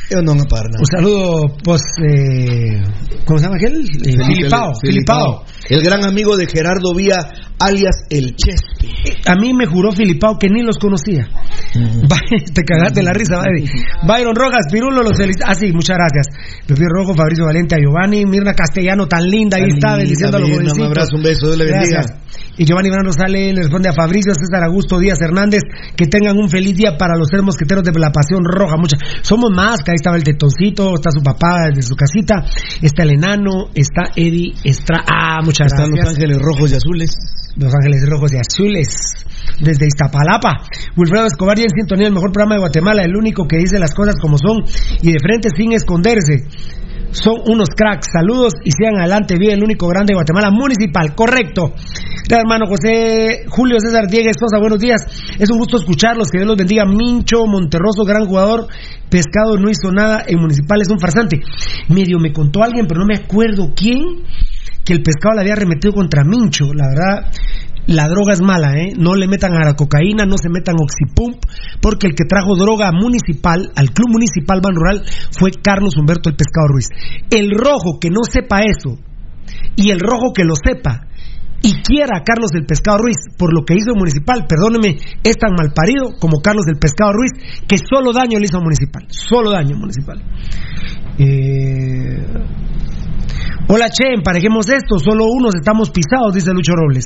Ellos 0.10 0.23
no 0.23 0.32
van 0.32 0.41
a 0.41 0.45
pagar 0.45 0.65
nada. 0.71 0.80
Un 0.80 0.86
saludo, 0.88 1.58
pues, 1.63 1.82
eh, 2.04 2.82
¿cómo 3.25 3.38
se 3.38 3.45
llama 3.45 3.58
aquel? 3.58 3.86
Eh, 3.86 4.25
Filipao, 4.25 4.73
Filipao. 4.82 5.45
El 5.70 5.84
gran 5.84 6.04
amigo 6.04 6.36
de 6.36 6.48
Gerardo 6.48 6.96
Vía, 6.96 7.18
alias 7.60 8.06
El 8.10 8.36
Chespi. 8.36 8.90
A 9.28 9.36
mí 9.36 9.54
me 9.54 9.68
juró 9.68 9.92
Filipao 9.92 10.38
que 10.40 10.50
ni 10.50 10.64
los 10.64 10.78
conocía. 10.78 11.28
Te 12.54 12.64
cagaste 12.64 13.04
la 13.04 13.14
risa, 13.14 13.42
Eddie. 13.46 13.70
Byron 14.08 14.36
Rojas, 14.36 14.66
Pirulo, 14.72 15.04
los 15.04 15.16
feliz. 15.16 15.36
Ah, 15.46 15.54
sí, 15.54 15.72
muchas 15.72 15.98
gracias. 15.98 16.28
Pepe 16.66 16.86
Rojo, 16.90 17.14
Fabricio 17.14 17.46
Valente, 17.46 17.76
a 17.76 17.80
Giovanni, 17.80 18.26
Mirna 18.26 18.54
Castellano, 18.54 19.08
tan 19.08 19.30
linda, 19.30 19.58
ahí 19.58 19.70
está, 19.70 19.90
linda, 19.90 19.98
bendiciendo 19.98 20.38
a 20.38 20.40
los 20.40 20.50
un 20.50 20.82
abrazo, 20.82 21.16
un 21.16 21.24
beso, 21.24 21.48
Dios 21.48 21.58
le 21.58 21.66
bendiga. 21.66 22.02
Gracias. 22.02 22.30
Y 22.60 22.66
Giovanni 22.66 22.90
Brano 22.90 23.14
sale, 23.14 23.54
le 23.54 23.62
responde 23.62 23.88
a 23.88 23.94
Fabricio, 23.94 24.34
César 24.34 24.66
Augusto 24.66 25.00
Díaz 25.00 25.22
Hernández, 25.22 25.62
que 25.96 26.08
tengan 26.08 26.38
un 26.38 26.50
feliz 26.50 26.76
día 26.76 26.98
para 26.98 27.16
los 27.16 27.30
tres 27.30 27.42
mosqueteros 27.42 27.86
de 27.86 27.98
la 27.98 28.12
Pasión 28.12 28.44
Roja. 28.44 28.76
Mucha. 28.76 28.98
Somos 29.22 29.50
más, 29.56 29.82
que 29.82 29.92
ahí 29.92 29.96
estaba 29.96 30.18
el 30.18 30.26
tetoncito, 30.26 30.96
está 30.96 31.10
su 31.10 31.22
papá 31.22 31.70
desde 31.70 31.84
su 31.84 31.96
casita, 31.96 32.44
está 32.82 33.04
el 33.04 33.12
enano, 33.12 33.70
está 33.74 34.12
Eddie, 34.14 34.56
está... 34.64 34.96
Ah, 35.10 35.40
muchas 35.42 35.59
Están 35.65 35.91
gracias. 35.91 36.06
Los 36.06 36.15
Ángeles 36.15 36.38
Rojos 36.41 36.72
y 36.72 36.76
Azules. 36.76 37.12
Los 37.58 37.74
Ángeles 37.74 38.10
Rojos 38.10 38.32
y 38.34 38.38
Azules. 38.38 38.88
Desde 39.60 39.88
Iztapalapa. 39.88 40.63
Wilfredo 40.95 41.26
Escobar 41.26 41.60
y 41.60 41.63
en 41.63 41.69
sintonía, 41.69 42.08
el 42.08 42.13
mejor 42.13 42.32
programa 42.32 42.56
de 42.56 42.62
Guatemala, 42.62 43.04
el 43.04 43.15
único 43.15 43.48
que 43.48 43.58
dice 43.58 43.80
las 43.80 43.93
cosas 43.93 44.15
como 44.22 44.38
son 44.38 44.63
y 45.02 45.12
de 45.12 45.19
frente 45.19 45.50
sin 45.56 45.74
esconderse. 45.74 46.48
Son 47.12 47.36
unos 47.48 47.69
cracks. 47.76 48.08
Saludos 48.13 48.54
y 48.63 48.72
sigan 48.72 49.00
adelante. 49.00 49.36
Vive 49.38 49.54
el 49.54 49.63
único 49.63 49.88
grande 49.88 50.12
de 50.12 50.15
Guatemala 50.15 50.52
municipal. 50.52 51.15
Correcto. 51.15 51.74
Gracias, 51.74 52.45
hermano 52.45 52.67
José 52.67 53.45
Julio 53.50 53.78
César 53.80 54.08
Diegues 54.08 54.36
Sosa. 54.39 54.60
Buenos 54.60 54.80
días. 54.80 55.02
Es 55.39 55.50
un 55.50 55.58
gusto 55.58 55.78
escucharlos. 55.78 56.30
Que 56.30 56.38
Dios 56.38 56.48
los 56.48 56.58
bendiga. 56.58 56.86
Mincho 56.86 57.45
Monterroso, 57.48 58.06
gran 58.06 58.28
jugador. 58.28 58.67
Pescado 59.10 59.58
no 59.58 59.72
hizo 59.72 59.91
nada 59.91 60.24
en 60.28 60.39
municipal. 60.39 60.80
Es 60.82 60.89
un 60.89 61.00
farsante. 61.00 61.41
Medio 61.89 62.19
me 62.19 62.32
contó 62.32 62.62
alguien, 62.62 62.86
pero 62.88 63.00
no 63.00 63.08
me 63.08 63.15
acuerdo 63.15 63.74
quién 63.76 64.24
que 64.86 64.94
el 64.94 65.02
pescado 65.04 65.36
le 65.36 65.42
había 65.42 65.56
remetido 65.56 65.94
contra 65.94 66.24
Mincho. 66.24 66.74
La 66.74 66.88
verdad, 66.88 67.32
la 67.89 68.08
droga 68.08 68.34
es 68.34 68.42
mala, 68.42 68.78
¿eh? 68.78 68.94
No 68.96 69.15
le 69.15 69.28
metan 69.28 69.54
a 69.54 69.65
la 69.65 69.74
cocaína, 69.74 70.26
no 70.26 70.38
se 70.38 70.50
metan 70.50 70.76
oxipump, 70.80 71.38
porque 71.82 72.08
el 72.08 72.13
que 72.13 72.26
trajo 72.26 72.56
droga 72.56 72.92
municipal, 72.92 73.72
al 73.76 73.92
club 73.92 74.10
municipal 74.12 74.62
Ban 74.62 74.76
Rural, 74.76 75.04
fue 75.32 75.52
Carlos 75.52 75.98
Humberto 75.98 76.30
el 76.30 76.36
Pescado 76.36 76.68
Ruiz. 76.68 76.88
El 77.32 77.50
rojo 77.52 78.00
que 78.00 78.12
no 78.12 78.22
sepa 78.30 78.62
eso, 78.62 79.00
y 79.76 79.89
el 79.89 80.00
rojo 80.00 80.34
que 80.36 80.44
lo 80.44 80.54
sepa, 80.56 81.08
y 81.62 81.82
quiera 81.82 82.20
a 82.20 82.24
Carlos 82.24 82.52
del 82.52 82.65
Pescado 82.65 83.00
Ruiz 83.00 83.18
por 83.38 83.54
lo 83.54 83.65
que 83.65 83.74
hizo 83.74 83.92
en 83.92 84.00
Municipal, 84.00 84.46
perdóneme, 84.48 84.96
es 85.24 85.38
tan 85.38 85.56
mal 85.58 85.74
parido 85.74 86.13
como 86.20 86.42
Carlos 86.42 86.65
del 86.65 86.78
Pescado 86.78 87.13
Ruiz, 87.13 87.32
que 87.68 87.78
solo 87.78 88.13
daño 88.13 88.38
le 88.38 88.46
hizo 88.46 88.62
Municipal, 88.62 89.06
solo 89.10 89.52
daño 89.52 89.76
Municipal. 89.76 90.22
Eh... 91.18 92.24
Hola 93.72 93.86
Che, 93.94 94.18
emparejemos 94.18 94.68
esto, 94.68 94.98
solo 94.98 95.26
unos 95.30 95.54
estamos 95.54 95.92
pisados, 95.92 96.34
dice 96.34 96.50
Lucho 96.52 96.74
Robles. 96.74 97.06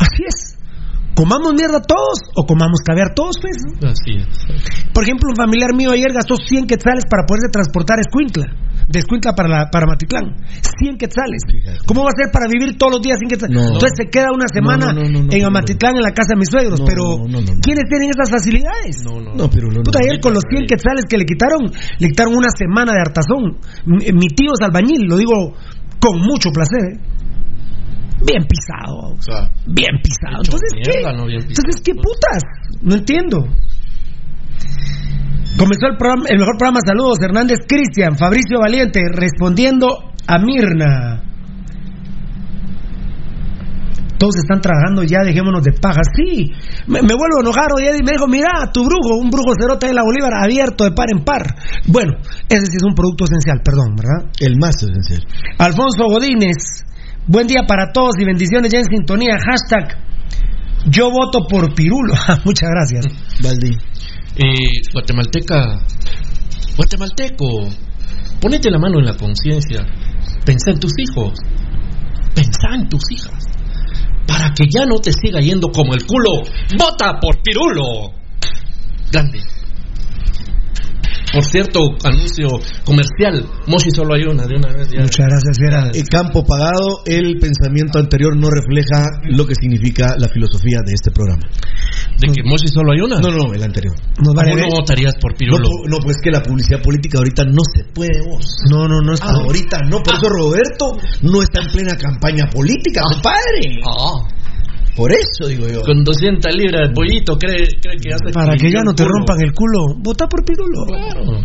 Así 0.00 0.24
es. 0.24 0.56
¿Comamos 1.14 1.52
mierda 1.52 1.82
todos 1.82 2.24
o 2.34 2.46
comamos 2.46 2.80
caviar 2.80 3.12
todos, 3.14 3.36
pues? 3.36 3.60
Así 3.84 4.16
es. 4.16 4.88
Por 4.94 5.04
ejemplo, 5.04 5.28
un 5.28 5.36
familiar 5.36 5.76
mío 5.76 5.90
ayer 5.90 6.14
gastó 6.14 6.36
100 6.36 6.66
quetzales 6.66 7.04
para 7.10 7.26
poderse 7.28 7.52
transportar 7.52 7.98
a 7.98 8.08
Escuintla. 8.08 8.46
De 8.88 8.98
Escuintla 8.98 9.34
para, 9.34 9.48
la, 9.48 9.70
para 9.70 9.86
Matitlán. 9.86 10.36
100 10.62 10.96
quetzales. 10.96 11.42
¿Cómo 11.86 12.02
va 12.04 12.10
a 12.10 12.16
ser 12.16 12.30
para 12.32 12.46
vivir 12.46 12.78
todos 12.78 12.94
los 12.94 13.02
días 13.02 13.18
sin 13.18 13.28
quetzales? 13.28 13.56
No. 13.56 13.74
Entonces 13.74 13.92
se 13.96 14.06
queda 14.06 14.30
una 14.32 14.46
semana 14.46 14.92
No, 14.92 15.02
no, 15.02 15.26
en 15.30 15.44
Amatitlán, 15.44 15.96
en 15.96 16.02
la 16.02 16.12
casa 16.12 16.34
de 16.34 16.38
mis 16.38 16.48
suegros. 16.48 16.80
Pero. 16.86 17.18
¿quiénes 17.62 17.84
tienen 17.90 18.10
esas 18.10 18.30
facilidades? 18.30 19.02
No, 19.04 19.20
no. 19.20 19.50
Puta, 19.50 19.98
ayer 20.02 20.20
con 20.20 20.34
los 20.34 20.42
100 20.48 20.66
quetzales 20.66 21.04
que 21.08 21.18
le 21.18 21.24
quitaron, 21.24 21.66
le 21.98 22.08
quitaron 22.08 22.34
una 22.34 22.48
semana 22.56 22.92
de 22.92 23.00
hartazón. 23.00 23.58
Mi, 23.86 24.06
mi 24.12 24.28
tío 24.28 24.52
es 24.54 24.62
albañil, 24.62 25.06
lo 25.06 25.16
digo 25.16 25.54
con 25.98 26.20
mucho 26.20 26.50
placer. 26.50 26.94
¿eh? 26.94 27.16
Bien 28.24 28.46
pisado. 28.46 29.18
O 29.18 29.20
sea, 29.20 29.50
Bien 29.66 29.98
pisado. 30.02 30.42
Entonces, 30.44 30.70
¿qué? 30.84 31.02
no 31.02 31.26
bien 31.26 31.42
pisado. 31.42 31.66
Entonces, 31.66 31.82
¿qué 31.84 31.94
putas? 31.94 32.42
No 32.82 32.94
entiendo. 32.94 33.44
Comenzó 35.56 35.86
el, 35.88 35.96
programa, 35.96 36.24
el 36.28 36.38
mejor 36.38 36.56
programa. 36.58 36.80
Saludos, 36.84 37.18
Hernández 37.22 37.60
Cristian, 37.66 38.16
Fabricio 38.16 38.60
Valiente, 38.60 39.00
respondiendo 39.12 40.12
a 40.26 40.38
Mirna. 40.38 41.22
Todos 44.18 44.36
están 44.36 44.60
trabajando 44.60 45.02
ya, 45.02 45.20
dejémonos 45.24 45.62
de 45.62 45.72
paja. 45.72 46.00
Sí, 46.16 46.52
me, 46.86 47.00
me 47.02 47.14
vuelvo 47.14 47.36
a 47.38 47.42
enojar 47.42 47.68
hoy 47.76 47.84
y 47.84 48.02
me 48.02 48.12
dijo, 48.12 48.26
mira, 48.26 48.70
tu 48.72 48.84
brujo, 48.84 49.16
un 49.20 49.30
brujo 49.30 49.52
cerote 49.58 49.88
de 49.88 49.94
la 49.94 50.02
Bolívar 50.04 50.32
abierto 50.42 50.84
de 50.84 50.92
par 50.92 51.08
en 51.12 51.24
par. 51.24 51.44
Bueno, 51.86 52.12
ese 52.48 52.66
sí 52.66 52.76
es 52.76 52.84
un 52.84 52.94
producto 52.94 53.24
esencial, 53.24 53.60
perdón, 53.62 53.94
¿verdad? 53.96 54.32
El 54.40 54.56
más 54.58 54.76
esencial. 54.82 55.20
Alfonso 55.58 56.04
Godínez, 56.08 56.84
buen 57.26 57.46
día 57.46 57.64
para 57.68 57.92
todos 57.92 58.12
y 58.18 58.24
bendiciones 58.24 58.72
ya 58.72 58.78
en 58.78 58.86
sintonía. 58.86 59.36
Hashtag 59.36 60.06
yo 60.88 61.10
voto 61.10 61.46
por 61.48 61.74
Pirulo. 61.74 62.14
Muchas 62.44 62.70
gracias. 62.70 63.06
Valdi. 63.42 63.76
Eh, 64.38 64.82
guatemalteca, 64.92 65.80
guatemalteco, 66.76 67.68
ponete 68.40 68.70
la 68.70 68.78
mano 68.78 68.98
en 68.98 69.06
la 69.06 69.16
conciencia, 69.16 69.86
pensá 70.44 70.72
en 70.72 70.80
tus 70.80 70.92
hijos, 70.98 71.38
pensá 72.34 72.74
en 72.74 72.88
tus 72.88 73.02
hijas, 73.10 73.44
para 74.26 74.52
que 74.52 74.64
ya 74.68 74.84
no 74.84 74.98
te 74.98 75.12
siga 75.12 75.40
yendo 75.40 75.68
como 75.68 75.94
el 75.94 76.04
culo, 76.04 76.42
vota 76.78 77.18
por 77.20 77.40
Pirulo. 77.42 78.12
Grande. 79.10 79.55
Por 81.32 81.44
cierto, 81.44 81.80
anuncio 82.04 82.48
comercial, 82.84 83.44
Moshi 83.66 83.90
solo 83.90 84.14
hay 84.14 84.22
una, 84.24 84.46
de 84.46 84.56
una 84.56 84.72
vez 84.72 84.88
ya. 84.90 85.00
Muchas 85.02 85.26
gracias, 85.26 85.58
Fiera. 85.58 85.90
El 85.92 86.08
campo 86.08 86.44
pagado, 86.46 87.02
el 87.04 87.38
pensamiento 87.38 87.98
anterior 87.98 88.36
no 88.36 88.48
refleja 88.48 89.04
lo 89.24 89.46
que 89.46 89.54
significa 89.54 90.14
la 90.18 90.28
filosofía 90.28 90.78
de 90.86 90.92
este 90.94 91.10
programa. 91.10 91.42
¿De 92.18 92.32
que 92.32 92.42
Moshi 92.42 92.68
solo 92.68 92.92
hay 92.92 93.00
una? 93.00 93.20
No, 93.20 93.28
no, 93.28 93.52
el 93.52 93.62
anterior. 93.62 93.94
Nos 94.22 94.34
vale 94.34 94.50
¿Cómo 94.52 94.62
ver- 94.62 94.70
no 94.70 94.76
votarías 94.80 95.14
por 95.20 95.32
No, 95.32 95.36
Pirulo? 95.38 95.68
pu- 95.68 95.88
no, 95.90 95.96
pues 96.02 96.16
que 96.22 96.30
la 96.30 96.42
publicidad 96.42 96.80
política 96.80 97.18
ahorita 97.18 97.44
no 97.44 97.62
se 97.74 97.84
puede, 97.92 98.22
vos. 98.30 98.56
No, 98.70 98.86
no, 98.88 99.00
no 99.02 99.12
es 99.12 99.20
Ahorita 99.20 99.80
no, 99.82 100.02
por 100.02 100.14
eso 100.14 100.28
Roberto 100.28 100.96
no 101.22 101.42
está 101.42 101.60
en 101.62 101.68
plena 101.72 101.96
campaña 101.96 102.48
política, 102.48 103.02
compadre. 103.12 103.80
Ah. 103.84 104.22
Por 104.96 105.12
eso 105.12 105.46
digo 105.46 105.68
yo. 105.68 105.82
Con 105.82 106.02
200 106.02 106.54
libras 106.56 106.88
de 106.88 106.94
pollito, 106.94 107.36
cree, 107.36 107.68
cree 107.80 107.96
que 108.00 108.14
hace 108.14 108.32
Para 108.32 108.56
que 108.56 108.70
ya 108.70 108.82
no 108.82 108.94
te 108.94 109.04
rompan 109.04 109.40
el 109.42 109.52
culo, 109.52 109.94
vota 109.98 110.26
por 110.26 110.42
Pirulo. 110.42 110.86
Claro. 110.86 111.42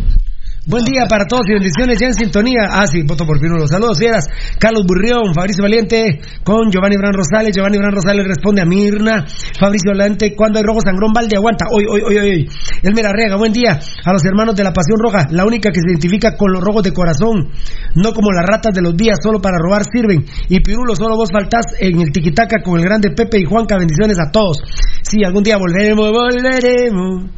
Buen 0.64 0.84
día 0.84 1.06
para 1.10 1.26
todos 1.26 1.42
y 1.48 1.54
bendiciones 1.54 1.98
ya 1.98 2.06
en 2.06 2.14
sintonía. 2.14 2.70
Ah, 2.70 2.86
sí, 2.86 3.02
voto 3.02 3.26
por 3.26 3.40
Pirulo. 3.40 3.66
Saludos, 3.66 3.98
fieras. 3.98 4.26
Carlos 4.60 4.86
Burrión, 4.86 5.34
Fabricio 5.34 5.60
Valiente, 5.60 6.20
con 6.44 6.70
Giovanni 6.70 6.96
Bran 6.96 7.14
Rosales. 7.14 7.50
Giovanni 7.52 7.78
Bran 7.78 7.90
Rosales 7.90 8.24
responde 8.24 8.62
a 8.62 8.64
Mirna. 8.64 9.26
Fabricio 9.58 9.90
Valiente, 9.90 10.36
cuando 10.36 10.60
hay 10.60 10.64
rojo 10.64 10.78
sangrón, 10.80 11.12
Valde 11.12 11.34
aguanta. 11.34 11.66
Hoy, 11.68 11.82
hoy, 11.90 12.02
hoy, 12.06 12.16
hoy. 12.16 12.48
Elmer 12.80 13.06
Arrega, 13.06 13.34
buen 13.34 13.52
día. 13.52 13.80
A 14.04 14.12
los 14.12 14.24
hermanos 14.24 14.54
de 14.54 14.62
la 14.62 14.72
Pasión 14.72 15.00
Roja, 15.02 15.26
la 15.32 15.44
única 15.44 15.70
que 15.70 15.80
se 15.80 15.90
identifica 15.90 16.36
con 16.36 16.52
los 16.52 16.62
rojos 16.62 16.84
de 16.84 16.92
corazón. 16.92 17.50
No 17.96 18.12
como 18.14 18.30
las 18.30 18.46
ratas 18.46 18.72
de 18.72 18.82
los 18.82 18.96
días, 18.96 19.18
solo 19.20 19.40
para 19.40 19.58
robar 19.58 19.82
sirven. 19.82 20.24
Y 20.48 20.60
Pirulo, 20.60 20.94
solo 20.94 21.16
vos 21.16 21.30
faltás 21.32 21.74
en 21.80 22.00
el 22.00 22.12
tiquitaca 22.12 22.62
con 22.62 22.78
el 22.78 22.84
grande 22.84 23.10
Pepe 23.10 23.40
y 23.40 23.44
Juanca. 23.46 23.76
Bendiciones 23.78 24.16
a 24.20 24.30
todos. 24.30 24.58
Sí, 25.02 25.24
algún 25.24 25.42
día 25.42 25.56
volveremos, 25.56 26.12
volveremos. 26.12 27.30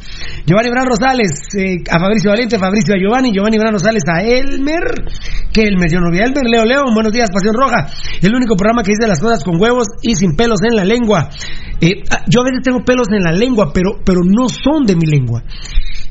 Giovanni 0.45 0.69
Bran 0.69 0.85
Rosales, 0.85 1.31
eh, 1.57 1.81
a 1.89 1.99
Fabricio 1.99 2.29
Valiente, 2.29 2.59
Fabricio 2.59 2.93
a 2.93 2.99
Giovanni, 2.99 3.14
Giovanni 3.23 3.57
Bran 3.57 3.71
Rosales 3.73 4.03
a 4.11 4.21
Elmer, 4.23 4.83
que 5.53 5.63
Elmer, 5.63 5.89
yo 5.89 5.99
no 6.01 6.11
vi 6.11 6.19
a 6.19 6.25
Elmer, 6.25 6.43
Leo 6.49 6.65
León, 6.65 6.93
buenos 6.93 7.13
días, 7.13 7.29
Pasión 7.31 7.55
Roja, 7.55 7.87
el 8.21 8.35
único 8.35 8.55
programa 8.55 8.83
que 8.83 8.91
dice 8.91 9.07
las 9.07 9.19
cosas 9.21 9.43
con 9.43 9.59
huevos 9.59 9.87
y 10.01 10.15
sin 10.15 10.35
pelos 10.35 10.59
en 10.67 10.75
la 10.75 10.83
lengua. 10.83 11.29
Eh, 11.79 12.03
ah, 12.11 12.23
yo 12.27 12.41
a 12.41 12.43
veces 12.43 12.59
tengo 12.63 12.83
pelos 12.83 13.07
en 13.11 13.23
la 13.23 13.31
lengua, 13.31 13.71
pero, 13.73 13.91
pero 14.05 14.19
no 14.23 14.49
son 14.49 14.85
de 14.85 14.95
mi 14.95 15.05
lengua. 15.05 15.43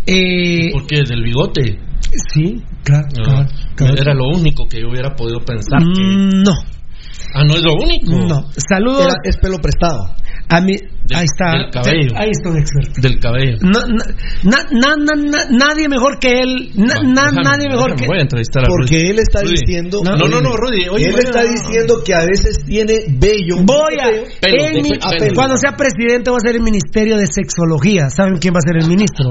Eh, 0.07 0.71
¿Por 0.73 0.87
qué? 0.87 1.03
¿Del 1.07 1.23
bigote? 1.23 1.79
sí, 2.33 2.63
claro, 2.85 3.07
No, 3.17 3.23
claro, 3.25 3.47
claro. 3.75 3.95
Era 3.99 4.15
lo 4.15 4.25
único 4.29 4.67
que 4.69 4.81
yo 4.81 4.89
hubiera 4.89 5.15
podido 5.15 5.41
pensar. 5.41 5.81
que- 5.81 6.01
Mm, 6.03 6.43
no, 6.45 6.53
Ah, 7.35 7.43
no 7.45 7.55
es 7.55 7.63
lo 7.63 7.75
único. 7.75 8.13
no. 8.13 8.45
Saludos 8.69 9.07
Era- 9.07 9.15
es 9.25 9.37
pelo 9.39 9.59
prestado. 9.59 10.15
A 10.49 10.61
mi... 10.61 10.75
ahí 11.15 11.25
está. 11.25 11.53
del 11.53 11.71
cabello. 11.71 12.13
Ahí 12.17 12.31
está 12.31 12.51
un 12.51 12.59
experto. 12.59 13.01
Del 13.01 13.19
cabello. 13.19 13.57
No, 13.63 13.81
na- 13.87 14.05
na- 14.43 14.69
na- 14.71 14.97
na- 14.97 15.23
na- 15.23 15.47
nadie 15.51 15.89
mejor 15.89 16.19
que 16.19 16.31
él. 16.33 16.71
na- 16.77 16.95
Va, 16.97 17.03
na- 17.03 17.31
déjame, 17.31 17.43
nadie 17.45 17.69
mejor 17.69 17.85
déjame, 17.91 18.01
que 18.03 18.07
Voy 18.07 18.19
a 18.19 18.23
entrevistar 18.23 18.63
a 18.63 18.67
Porque 18.67 18.97
Rudy. 18.99 19.11
él 19.11 19.19
está 19.19 19.41
Rudy. 19.43 19.51
diciendo. 19.57 20.01
No, 20.05 20.17
no, 20.17 20.41
no, 20.41 20.57
Rudy, 20.57 20.89
oye, 20.89 21.09
él 21.09 21.15
está 21.19 21.43
no, 21.43 21.49
no. 21.49 21.53
diciendo 21.53 21.95
que 22.05 22.15
a 22.15 22.25
veces 22.27 22.65
tiene 22.67 22.95
bello. 23.09 23.57
Voy 23.63 23.95
a. 24.01 24.09
Pelo, 24.41 24.65
en 24.67 24.83
mi- 24.83 24.91
pelo, 24.91 25.11
pelo. 25.19 25.35
cuando 25.35 25.57
sea 25.57 25.73
presidente, 25.77 26.31
va 26.31 26.37
a 26.37 26.41
ser 26.41 26.57
el 26.57 26.63
ministerio 26.63 27.17
de 27.17 27.27
sexología. 27.27 28.11
¿Saben 28.11 28.37
quién 28.39 28.55
va 28.55 28.59
a 28.59 28.63
ser 28.69 28.77
el 28.83 28.87
ministro? 28.89 29.31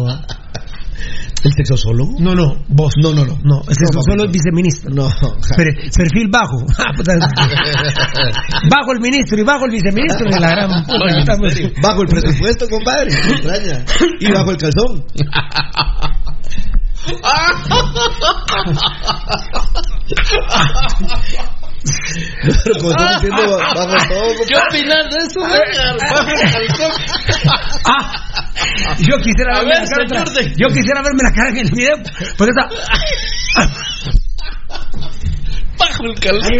¿El 1.43 1.51
sexólogo? 1.51 2.15
No, 2.19 2.33
no, 2.33 2.55
vos. 2.69 2.93
No, 3.01 3.11
no, 3.11 3.25
no. 3.25 3.35
No, 3.43 3.55
No, 3.57 3.61
es 3.67 3.77
solo 4.07 4.23
el 4.23 4.31
viceministro. 4.31 4.89
No. 4.93 5.09
Pero, 5.57 5.71
perfil 5.95 6.29
bajo. 6.29 6.63
Ah, 6.83 6.91
puta. 6.95 7.13
bajo 8.69 8.91
el 8.93 8.99
ministro 8.99 9.39
y 9.39 9.43
bajo 9.43 9.65
el 9.65 9.71
viceministro 9.71 10.29
de 10.29 10.39
la 10.39 10.49
gran. 10.49 10.69
Bajo 11.81 12.01
el 12.01 12.07
presupuesto, 12.07 12.67
compadre. 12.69 13.11
Extraña. 13.13 13.85
Y 14.19 14.31
bajo 14.31 14.51
el 14.51 14.57
calzón. 14.57 15.05
Pero 22.63 22.75
como 22.79 22.91
estamos 22.91 23.21
diciendo, 23.21 23.57
bajo 23.57 23.73
todo, 24.07 24.27
¿Qué 24.47 24.55
opinas 24.55 25.03
de 25.09 25.17
eso. 25.27 25.39
Ah, 27.85 28.13
yo 28.99 29.17
quisiera 29.17 29.57
A 29.57 29.63
verme 29.63 29.73
ver, 29.73 29.81
la 29.81 29.87
cara 29.89 30.07
señor 30.07 30.21
otra- 30.21 30.33
de- 30.43 30.53
Yo 30.57 30.67
quisiera 30.69 31.01
verme 31.01 31.23
la 31.23 31.31
cara 31.33 31.49
en 31.49 31.57
el 31.57 31.71
video. 31.71 31.95
Por 32.37 32.47
esa. 32.49 32.69
Bajo 35.77 36.03
el 36.05 36.19
calzón. 36.19 36.53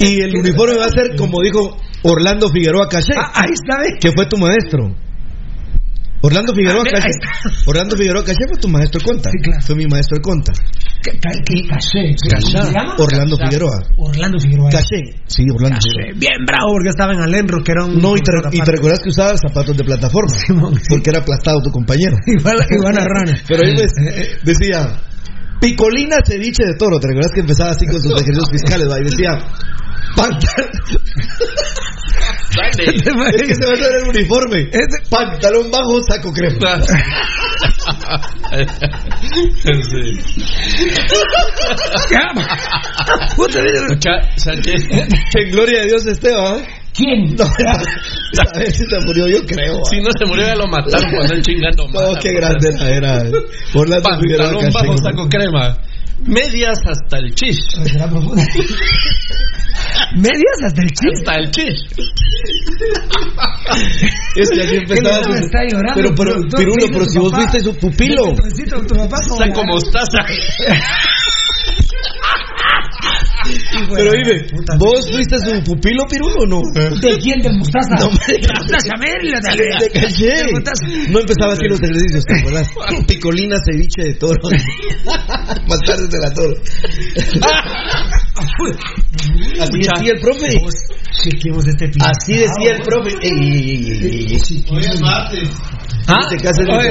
Y 0.00 0.20
el 0.22 0.36
uniforme 0.36 0.76
va 0.76 0.86
a 0.86 0.90
ser 0.90 1.16
como 1.16 1.40
dijo 1.42 1.76
Orlando 2.02 2.48
Figueroa 2.50 2.88
Caché, 2.88 3.14
Ah, 3.16 3.32
ahí 3.34 3.50
está, 3.52 3.78
¿ves? 3.80 3.94
que 4.00 4.12
fue 4.12 4.26
tu 4.26 4.36
maestro. 4.38 4.94
Orlando 6.24 6.54
Figueroa 6.54 6.82
Ah, 6.86 6.90
Caché. 6.90 7.12
Orlando 7.66 7.96
Figueroa 7.96 8.24
Caché 8.24 8.44
fue 8.48 8.58
tu 8.58 8.68
maestro 8.68 8.98
de 8.98 9.04
conta. 9.04 9.28
Sí, 9.30 9.38
claro. 9.44 9.60
Fue 9.60 9.74
mi 9.76 9.84
maestro 9.86 10.16
de 10.16 10.22
conta. 10.22 10.52
¿Qué, 11.04 11.10
qué, 11.20 11.30
qué 11.44 11.68
caché? 11.68 12.16
Orlando 12.96 13.36
Figueroa. 13.36 13.78
Orlando 13.98 14.38
Figueroa. 14.40 14.70
Caché. 14.70 15.00
Sí, 15.26 15.42
Orlando 15.52 15.76
Caché. 15.76 15.90
Figueroa. 15.92 16.18
Bien 16.18 16.40
bravo 16.46 16.68
porque 16.72 16.88
estaba 16.88 17.12
en 17.12 17.20
Alenro, 17.20 17.62
que 17.62 17.72
era 17.72 17.84
un. 17.84 18.00
No, 18.00 18.16
y 18.16 18.20
te, 18.22 18.32
y 18.52 18.60
te 18.60 18.70
recuerdas 18.72 19.00
que 19.00 19.10
usaba 19.10 19.36
zapatos 19.36 19.76
de 19.76 19.84
plataforma. 19.84 20.32
Sí. 20.34 20.52
Porque 20.88 21.10
era 21.10 21.20
aplastado 21.20 21.60
tu 21.60 21.70
compañero. 21.70 22.16
Igual, 22.26 22.56
igual 22.70 22.96
a 22.96 23.04
Rana. 23.04 23.34
Pero 23.48 23.60
ahí 23.66 23.74
pues, 23.74 23.92
decía, 24.44 24.96
picolina 25.60 26.16
ceviche 26.24 26.64
de 26.64 26.74
toro. 26.76 26.98
¿Te 27.00 27.08
recuerdas 27.08 27.32
que 27.34 27.40
empezaba 27.40 27.70
así 27.72 27.84
con 27.86 28.00
sus 28.00 28.12
ejercicios 28.20 28.48
fiscales? 28.50 28.88
va? 28.88 28.98
Y 28.98 29.04
decía, 29.04 29.36
pantalón. 30.16 30.70
Dale. 32.56 33.30
es 33.36 33.42
que 33.42 33.54
se 33.54 33.64
va 33.64 33.70
a 33.70 33.74
hacer 33.74 33.92
el 34.02 34.08
uniforme. 34.08 34.60
Ese- 34.72 35.08
Pantalón 35.10 35.70
bajo, 35.70 36.00
saco 36.08 36.32
crema. 36.32 36.80
Sí. 39.54 40.20
Puta, 43.36 43.60
mira. 43.62 43.80
Escucha, 43.86 44.10
¿sabes 44.36 44.60
qué? 44.64 44.74
Que 45.32 45.42
en 45.42 45.50
gloria 45.50 45.80
de 45.80 45.86
Dios 45.88 46.06
esté, 46.06 46.32
¿va? 46.34 46.56
¿Quién? 46.94 47.34
No, 47.36 47.44
a 47.44 48.58
ver 48.58 48.70
si 48.72 48.84
se 48.84 48.98
murió, 49.06 49.28
yo 49.28 49.38
creo. 49.46 49.80
Si 49.84 50.00
no 50.00 50.10
se 50.18 50.24
murió, 50.26 50.44
ya 50.46 50.56
lo 50.56 50.66
mataron 50.66 51.08
cuando 51.10 51.34
él 51.34 51.42
chingando 51.42 51.86
No, 51.88 52.12
más. 52.12 52.18
qué 52.20 52.32
grande 52.32 52.68
era. 52.84 53.20
Figueroa 53.20 54.02
Pantalón 54.02 54.72
bajo, 54.72 54.96
saco 54.98 55.28
crema. 55.28 55.78
Medias 56.26 56.78
hasta 56.86 57.18
el 57.18 57.34
chis. 57.34 57.58
Medias 60.16 60.62
hasta 60.64 60.82
el 60.82 60.88
chiste. 60.88 61.12
Hasta 61.18 61.34
el 61.36 61.50
chis. 61.50 61.84
Es 64.36 64.50
que 64.50 64.60
así 64.62 64.76
empezaba. 64.76 65.18
Él 65.18 65.28
me 65.30 65.38
su- 65.38 65.44
está 65.44 65.58
llorando, 65.68 65.94
Pero, 65.94 66.14
pero, 66.14 66.34
pero 66.92 67.04
si 67.06 67.18
vos 67.18 67.32
viste 67.36 67.60
su 67.60 67.74
pupilo. 67.76 68.34
Tu 68.34 68.94
papá 68.96 69.16
como 69.28 69.42
Está 69.42 69.52
como 69.54 69.72
mostaza. 69.74 70.18
Pero 73.94 74.10
dime, 74.12 74.46
¿vos 74.78 75.10
fuiste 75.10 75.38
su 75.38 75.62
pupilo 75.64 76.04
pirulo 76.08 76.42
o 76.42 76.46
no? 76.46 76.60
¿De 76.74 77.18
quién? 77.18 77.40
¿Del 77.40 77.56
Mostaza? 77.58 77.96
No, 78.00 78.06
hombre. 78.06 78.40
Mostaza, 78.56 78.94
dale. 79.42 79.66
Te 79.78 80.00
caché. 80.00 80.46
No 81.10 81.20
empezaba 81.20 81.52
así 81.52 81.66
los 81.68 81.80
ejercicios, 81.82 82.24
¿te 82.24 82.40
acuerdas? 82.40 82.68
Picolina, 83.08 83.56
ceviche 83.64 84.02
de 84.02 84.14
toro. 84.14 84.40
Más 85.68 85.80
tarde 85.86 86.08
de 86.08 86.18
la 86.18 86.32
toro. 86.32 86.54
Así 89.60 89.78
decía 89.78 90.12
el 90.14 90.20
profe. 90.20 90.48
Chequemos 91.22 91.66
este. 91.66 91.90
Así 92.00 92.32
decía 92.34 92.72
el 92.76 92.82
profe. 92.82 93.10
Ey, 93.22 93.30
ey, 93.30 93.52
ey, 93.52 93.92
ey, 93.92 94.26
ey. 94.34 94.64
Hoy 94.70 94.84
es 94.84 95.00
martes. 95.00 95.48
¿Ah? 96.06 96.26
Te 96.28 96.36
casas 96.36 96.66
de 96.66 96.72
Oye, 96.72 96.90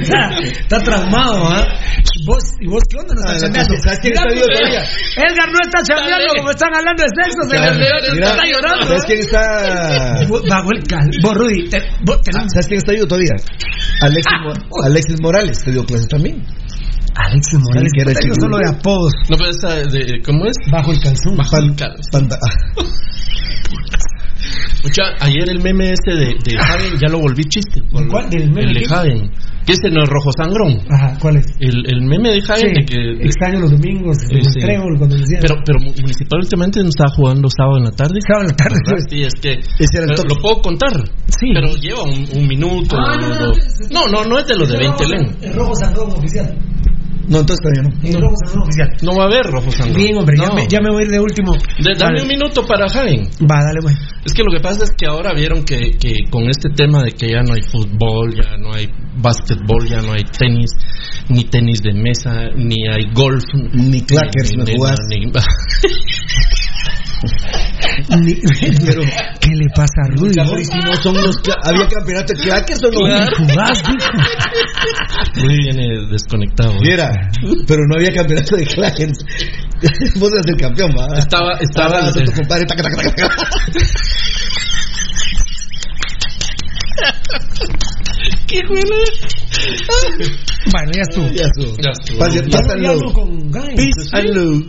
está, 0.00 0.38
está 0.38 0.78
traumado, 0.84 1.48
¿ah? 1.48 1.66
¿Vos, 2.24 2.44
¿Y 2.60 2.68
vos 2.68 2.82
qué 2.88 2.98
onda? 2.98 3.12
No 3.14 3.22
Ah, 3.26 3.34
estás 3.34 3.50
no, 3.50 3.56
chambeando. 3.56 3.82
¿sabes 3.82 3.98
quién 4.00 4.12
está 4.14 4.28
vivo 4.32 4.46
todavía? 4.46 4.82
Edgar 5.16 5.48
no 5.50 5.58
está 5.64 5.82
chambeando 5.84 6.34
como 6.36 6.50
están 6.50 6.74
hablando 6.74 7.02
de 7.02 7.08
sexo. 7.14 7.42
Se 7.48 7.56
Mira, 7.56 7.70
le 7.72 8.12
mira, 8.14 8.28
está 8.30 8.44
llorando. 8.46 8.86
¿Sabes 8.86 9.04
quién 9.06 9.18
está? 9.20 10.26
Bajo 10.48 10.68
el 10.72 10.82
cal. 10.84 11.10
Vos, 11.22 11.34
Rudy, 11.34 11.68
te- 11.68 11.82
vos 12.04 12.18
tenés- 12.22 12.48
¿Sabes 12.52 12.66
quién 12.68 12.78
está 12.78 12.92
vivo 12.92 13.06
todavía? 13.06 13.34
Alexis, 14.02 14.38
Mo- 14.42 14.84
Alexis 14.84 15.20
Morales, 15.20 15.58
te 15.64 15.70
dio 15.72 15.84
clases 15.84 16.08
también. 16.08 16.42
Alexis 17.16 17.58
Morales. 17.60 17.92
que 17.94 18.02
era 18.02 18.14
chico. 18.20 18.34
solo 18.40 18.58
de 18.58 18.68
apodos. 18.70 19.12
No, 19.30 19.36
pero 19.36 19.50
esa 19.50 19.68
de, 19.88 20.20
¿cómo 20.24 20.46
es? 20.46 20.56
Bajo 20.70 20.90
el 20.92 21.00
calzón. 21.00 21.36
Bajo 21.36 21.56
el 21.58 21.76
cal- 21.76 21.94
Panda- 22.10 22.38
Mucha, 24.82 25.02
ayer 25.20 25.48
el 25.48 25.60
meme 25.62 25.92
ese 25.92 26.12
de, 26.18 26.26
de 26.44 26.56
Hagen 26.60 26.98
ya 27.00 27.08
lo 27.08 27.20
volví 27.20 27.42
chiste. 27.44 27.80
¿De 27.80 28.06
cuál? 28.08 28.28
¿Del 28.30 28.48
meme 28.50 28.68
El 28.70 28.74
de 28.74 28.80
qué? 28.82 28.94
Hagen. 28.94 29.30
Que 29.64 29.72
ese 29.72 29.88
no 29.88 30.02
es 30.04 30.08
rojo 30.10 30.28
sangrón. 30.36 30.76
Ajá, 30.90 31.16
¿cuál 31.18 31.36
es? 31.36 31.46
El, 31.58 31.86
el 31.90 32.02
meme 32.02 32.30
de 32.32 32.38
Hagen 32.40 32.68
Sí, 32.68 32.74
de 32.74 32.84
que. 32.84 33.24
extraño 33.24 33.60
los 33.60 33.70
domingos, 33.70 34.16
Sí, 34.28 34.36
el 34.36 34.44
sí. 34.44 34.60
trébol, 34.60 34.98
cuando 34.98 35.16
decían. 35.16 35.40
Pero, 35.40 35.54
pero 35.64 35.78
municipal 35.80 36.40
últimamente 36.40 36.80
no 36.82 36.88
estaba 36.88 37.10
jugando 37.16 37.48
sábado 37.48 37.78
en 37.78 37.84
la 37.84 37.90
tarde. 37.92 38.18
Sábado 38.20 38.42
en 38.44 38.48
la 38.50 38.56
tarde, 38.56 38.76
¿Verdad? 38.84 39.06
sí. 39.08 39.22
Es 39.22 39.34
que. 39.40 39.52
Ese 39.54 39.96
era 39.96 40.04
el 40.04 40.28
lo 40.28 40.36
puedo 40.42 40.60
contar. 40.60 40.92
Sí. 41.28 41.48
Pero 41.54 41.74
lleva 41.76 42.02
un, 42.02 42.26
un 42.36 42.46
minuto. 42.46 42.96
Ah, 42.98 43.16
no, 43.16 44.08
no, 44.08 44.08
no, 44.10 44.24
no 44.28 44.38
es 44.38 44.46
de 44.46 44.56
los 44.56 44.68
de 44.68 44.76
20 44.76 45.08
len. 45.08 45.36
El 45.40 45.54
rojo 45.54 45.74
sangrón 45.74 46.10
oficial. 46.12 46.58
No, 47.28 47.40
entonces 47.40 47.60
todavía 47.62 47.82
no. 47.82 47.90
Sangrón 48.02 48.62
oficial. 48.62 48.88
No 49.02 49.16
va 49.16 49.24
a 49.24 49.26
haber 49.26 49.44
rojo 49.46 49.70
sangrón. 49.70 49.96
Bien, 49.96 50.16
hombre, 50.18 50.36
ya, 50.38 50.46
No. 50.48 50.54
me, 50.54 50.66
ya 50.68 50.80
me 50.80 50.90
voy 50.90 51.02
a 51.02 51.04
ir 51.06 51.10
de 51.12 51.20
último. 51.20 51.52
De- 51.52 51.94
dame 51.98 52.12
Vale. 52.14 52.22
un 52.22 52.28
minuto 52.28 52.66
para 52.66 52.86
Hagen. 52.86 53.28
Va, 53.50 53.62
dale, 53.64 53.80
pues. 53.82 53.94
Es 54.24 54.32
que 54.32 54.42
lo 54.42 54.50
que 54.50 54.60
pasa 54.60 54.84
es 54.84 54.90
que 54.96 55.06
ahora 55.06 55.32
vieron 55.34 55.64
que, 55.64 55.92
que 55.98 56.12
con 56.30 56.48
este 56.48 56.70
tema 56.70 57.02
de 57.02 57.12
que 57.12 57.28
ya 57.30 57.42
no 57.42 57.54
hay 57.54 57.62
fútbol, 57.62 58.34
ya 58.34 58.56
no 58.58 58.72
hay 58.74 58.88
básquetbol, 59.16 59.86
ya 59.88 60.00
no 60.00 60.12
hay 60.12 60.24
tenis, 60.24 60.70
ni 61.28 61.44
tenis 61.44 61.82
de 61.82 61.92
mesa, 61.94 62.48
ni 62.56 62.86
hay 62.88 63.10
golf, 63.12 63.44
Ni 63.72 64.00
clackers, 64.00 64.50
ni, 64.50 64.56
no 64.58 64.64
ni- 64.64 64.74
ni- 65.26 65.32
Ni- 68.20 68.34
Pero- 68.86 69.02
¿Qué 69.40 69.50
le 69.50 69.68
pasa 69.74 70.02
a 70.04 70.08
Rudy? 70.16 70.34
Pero 70.34 70.58
¿y 70.58 70.64
si 70.64 70.78
no 70.78 70.94
son 71.02 71.14
los 71.14 71.36
¿Había 71.64 71.86
campeonato 71.88 72.32
de 72.34 72.42
clackers 72.42 72.80
o 72.84 72.90
no? 72.90 73.26
Jugás, 73.36 73.82
bien 75.36 75.78
eh, 75.80 76.06
desconectado. 76.10 76.74
Viera, 76.80 77.10
pero 77.66 77.82
no 77.86 77.96
había 77.96 78.12
campeonato 78.14 78.56
de 78.56 78.66
clackers. 78.66 79.18
Vos 80.18 80.32
eras 80.32 80.46
el 80.46 80.56
campeón, 80.56 80.90
va. 80.98 81.18
Estaba, 81.18 81.52
estaba, 81.60 81.98
Abrazo 81.98 82.20
a 82.20 82.24
tu 82.24 82.32
compadre. 82.32 82.64
taca, 82.66 82.82
taca, 82.82 82.96
taca, 82.96 83.14
taca. 83.14 83.36
¿Qué 87.54 87.66
bueno? 88.68 88.96
Bueno, 90.72 90.92
ya 90.94 91.02
estuvo. 91.02 91.26
Ya 91.28 91.44
estuvo. 91.44 91.76
Ya 91.82 91.90
estuvo. 91.92 92.18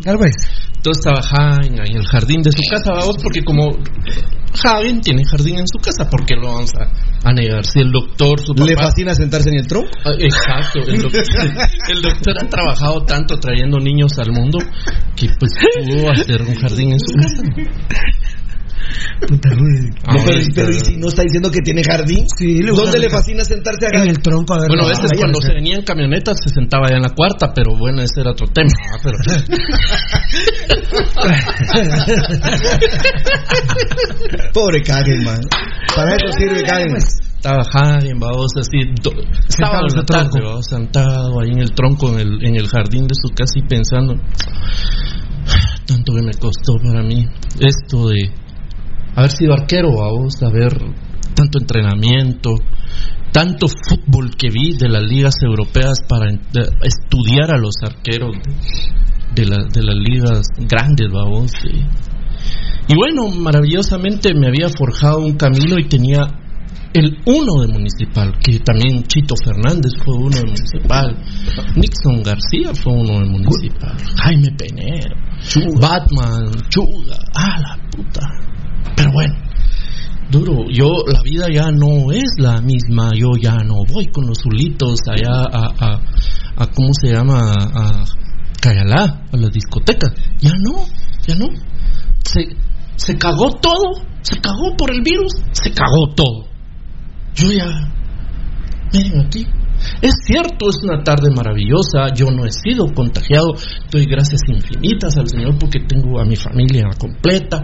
Tal 0.04 0.18
vez. 0.18 0.34
Entonces 0.78 1.06
estaba 1.06 1.58
en 1.66 1.80
el 1.80 2.06
jardín 2.06 2.42
de 2.44 2.52
su 2.52 2.62
casa, 2.70 2.92
vamos, 2.94 3.18
porque 3.24 3.44
como 3.44 3.72
Hagen 4.64 5.02
tiene 5.02 5.26
jardín 5.26 5.58
en 5.58 5.66
su 5.68 5.80
casa, 5.80 6.08
¿por 6.10 6.26
qué 6.26 6.36
lo 6.36 6.48
vamos 6.48 6.70
a, 6.80 7.28
a 7.28 7.34
negar? 7.34 7.66
Si 7.66 7.80
el 7.80 7.92
doctor, 7.92 8.40
su 8.40 8.54
papá... 8.54 8.70
¿Le 8.70 8.76
fascina 8.76 9.16
sentarse 9.16 9.50
en 9.50 9.56
el 9.56 9.68
tronco? 9.68 9.90
Ah, 10.06 10.12
Exacto, 10.20 10.80
el 10.88 11.02
doctor, 11.02 11.24
el 11.90 12.02
doctor 12.04 12.36
ha 12.40 12.48
trabajado 12.48 13.02
tanto 13.04 13.36
trayendo 13.40 13.80
niños 13.80 14.12
al 14.20 14.32
mundo 14.32 14.60
que 15.16 15.28
pues 15.40 15.52
pudo 15.86 16.12
hacer 16.12 16.42
un 16.44 16.56
jardín 16.56 16.92
en 16.92 17.00
su 17.00 17.14
casa. 17.16 17.44
Puta. 19.28 19.50
No, 19.50 19.64
Ahora 20.06 20.24
pero, 20.54 20.70
¿y 20.70 20.80
si 20.80 20.98
no 20.98 21.08
está 21.08 21.24
diciendo 21.24 21.50
que 21.52 21.62
tiene 21.62 21.84
jardín? 21.84 22.26
Sí, 22.38 22.62
le 22.62 22.72
¿Dónde 22.72 23.00
le 23.00 23.10
fascina 23.10 23.44
sentarse 23.44 23.88
acá? 23.88 24.04
En 24.04 24.10
el 24.10 24.20
tronco, 24.20 24.54
a 24.54 24.60
ver. 24.60 24.68
Bueno, 24.68 24.84
a 24.84 24.86
no, 24.86 24.90
veces 24.90 25.10
vaya, 25.12 25.20
cuando 25.22 25.40
no 25.40 25.42
se 25.42 25.48
sé. 25.48 25.54
venía 25.54 25.76
en 25.76 25.84
camionetas 25.84 26.38
se 26.44 26.50
sentaba 26.54 26.88
ya 26.90 26.98
en 26.98 27.02
la 27.04 27.10
cuarta, 27.10 27.52
pero 27.54 27.76
bueno, 27.78 28.02
ese 28.02 28.22
era 28.22 28.32
otro 28.32 28.48
tema. 28.48 28.70
Pero, 29.04 29.18
Pobre 34.54 34.82
Kagen, 34.82 35.24
man. 35.24 35.40
Para 35.96 36.16
eso 36.16 36.28
sirve 36.38 36.64
Kagen. 36.64 36.96
estaba 36.98 37.64
Hagen, 37.74 38.20
vamos, 38.20 38.48
así, 38.58 38.80
do- 39.02 39.12
sábado 39.50 39.88
en 39.90 39.98
la 39.98 40.06
tarde, 40.06 40.40
sentado 40.62 41.40
ahí 41.42 41.52
en 41.52 41.60
el 41.60 41.72
tronco, 41.74 42.14
en 42.14 42.20
el, 42.20 42.46
en 42.46 42.56
el 42.56 42.68
jardín 42.68 43.08
de 43.08 43.16
su 43.16 43.30
casa 43.34 43.54
y 43.56 43.68
pensando, 43.68 44.16
tanto 45.86 46.14
que 46.14 46.22
me 46.22 46.34
costó 46.34 46.78
para 46.84 47.02
mí 47.04 47.28
esto 47.60 48.10
de 48.10 48.32
haber 49.16 49.32
sido 49.32 49.54
arquero, 49.54 49.90
vamos, 49.98 50.42
haber 50.44 50.74
tanto 51.36 51.60
entrenamiento, 51.60 52.52
tanto 53.32 53.68
fútbol 53.68 54.32
que 54.38 54.50
vi 54.50 54.78
de 54.78 54.90
las 54.90 55.04
ligas 55.04 55.36
europeas 55.42 56.00
para 56.08 56.32
de- 56.32 56.70
estudiar 56.84 57.54
a 57.54 57.58
los 57.58 57.76
arqueros 57.84 58.36
de, 59.34 59.46
la- 59.46 59.66
de 59.72 59.84
las 59.84 59.96
ligas 59.96 60.42
grandes, 60.58 61.10
vamos. 61.12 61.52
Y, 61.64 62.94
y 62.94 62.96
bueno, 62.96 63.28
maravillosamente 63.30 64.34
me 64.34 64.48
había 64.48 64.70
forjado 64.70 65.20
un 65.20 65.34
camino 65.36 65.78
y 65.80 65.88
tenía 65.88 66.20
el 66.94 67.18
uno 67.26 67.62
de 67.64 67.68
Municipal, 67.74 68.32
que 68.42 68.60
también 68.60 69.04
Chito 69.04 69.36
Fernández 69.44 69.92
fue 70.06 70.16
uno 70.16 70.30
de 70.38 70.44
Municipal, 70.46 71.18
Nixon 71.76 72.24
García 72.24 72.74
fue 72.74 72.94
uno 72.94 73.20
de 73.20 73.26
Municipal, 73.26 73.98
Jaime 74.24 74.48
Penero, 74.58 75.16
Batman, 75.82 76.52
Chuga, 76.70 77.18
ah 77.36 77.58
la 77.60 77.90
puta. 77.92 78.22
Pero 78.96 79.12
bueno, 79.12 79.36
duro, 80.30 80.66
yo 80.70 81.04
la 81.08 81.22
vida 81.22 81.46
ya 81.52 81.72
no 81.72 82.12
es 82.12 82.30
la 82.38 82.62
misma, 82.62 83.12
yo 83.16 83.32
ya 83.40 83.58
no 83.64 83.86
voy 83.92 84.08
con 84.08 84.28
los 84.28 84.40
zulitos 84.40 85.00
allá 85.08 85.44
a, 85.52 85.74
a, 85.80 86.02
a 86.58 86.68
¿cómo 86.68 86.90
se 86.94 87.12
llama? 87.12 87.54
A, 87.54 88.06
Cayalá, 88.62 89.26
a 89.32 89.38
las 89.38 89.52
discotecas, 89.52 90.12
ya 90.40 90.52
no, 90.60 90.86
ya 91.28 91.36
no. 91.36 91.48
Se, 92.24 92.42
se 92.96 93.16
cagó 93.16 93.52
todo, 93.62 94.02
se 94.22 94.40
cagó 94.40 94.76
por 94.76 94.92
el 94.92 95.02
virus, 95.04 95.34
se 95.52 95.72
cagó 95.72 96.16
todo. 96.16 96.48
Yo 97.36 97.52
ya, 97.52 97.68
miren 98.92 99.26
aquí. 99.28 99.46
Es 100.02 100.14
cierto, 100.26 100.70
es 100.70 100.78
una 100.84 101.04
tarde 101.04 101.30
maravillosa, 101.36 102.14
yo 102.16 102.32
no 102.32 102.46
he 102.46 102.52
sido 102.52 102.92
contagiado, 102.94 103.54
doy 103.92 104.06
gracias 104.06 104.42
infinitas 104.48 105.16
al 105.18 105.28
Señor 105.28 105.60
porque 105.60 105.80
tengo 105.88 106.20
a 106.20 106.26
mi 106.26 106.36
familia 106.36 106.86
completa. 106.98 107.62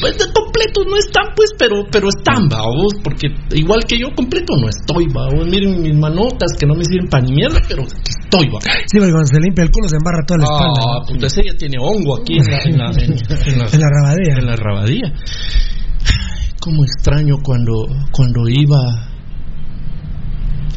Pues 0.00 0.18
de 0.18 0.24
completos 0.32 0.84
no 0.88 0.96
están, 0.96 1.24
pues, 1.34 1.50
pero, 1.58 1.76
pero 1.90 2.08
están, 2.08 2.48
vaos, 2.48 2.92
porque 3.02 3.28
igual 3.54 3.80
que 3.88 3.98
yo 3.98 4.08
completo 4.14 4.54
no 4.60 4.68
estoy, 4.68 5.06
vaos. 5.12 5.46
Miren 5.48 5.80
mis 5.82 5.94
manotas 5.96 6.52
que 6.58 6.66
no 6.66 6.74
me 6.74 6.84
sirven 6.84 7.08
para 7.08 7.24
ni 7.24 7.32
mierda, 7.32 7.60
pero 7.68 7.82
estoy, 7.82 8.48
vaos. 8.50 8.64
Sí, 8.64 8.98
porque 8.98 9.12
cuando 9.12 9.26
se 9.26 9.40
limpia 9.40 9.64
el 9.64 9.70
culo 9.70 9.88
se 9.88 9.96
embarra 9.96 10.20
toda 10.26 10.38
la 10.38 10.44
espalda. 10.44 10.80
Ah, 10.80 11.00
¿no? 11.00 11.06
puta, 11.06 11.26
ese 11.26 11.42
ya 11.44 11.56
tiene 11.56 11.76
hongo 11.80 12.16
aquí 12.20 12.34
en 12.38 12.46
la, 12.50 12.58
en 12.62 12.78
la, 12.78 12.90
en, 12.92 13.12
en 13.12 13.58
la- 13.58 13.66
En 13.72 13.80
la 13.80 13.88
rabadea. 13.88 14.36
en 14.38 14.46
la 14.46 14.56
rabadía. 14.56 15.06
Ay, 15.12 16.48
Cómo 16.60 16.84
extraño 16.84 17.36
cuando, 17.42 17.72
cuando 18.12 18.48
iba. 18.48 18.78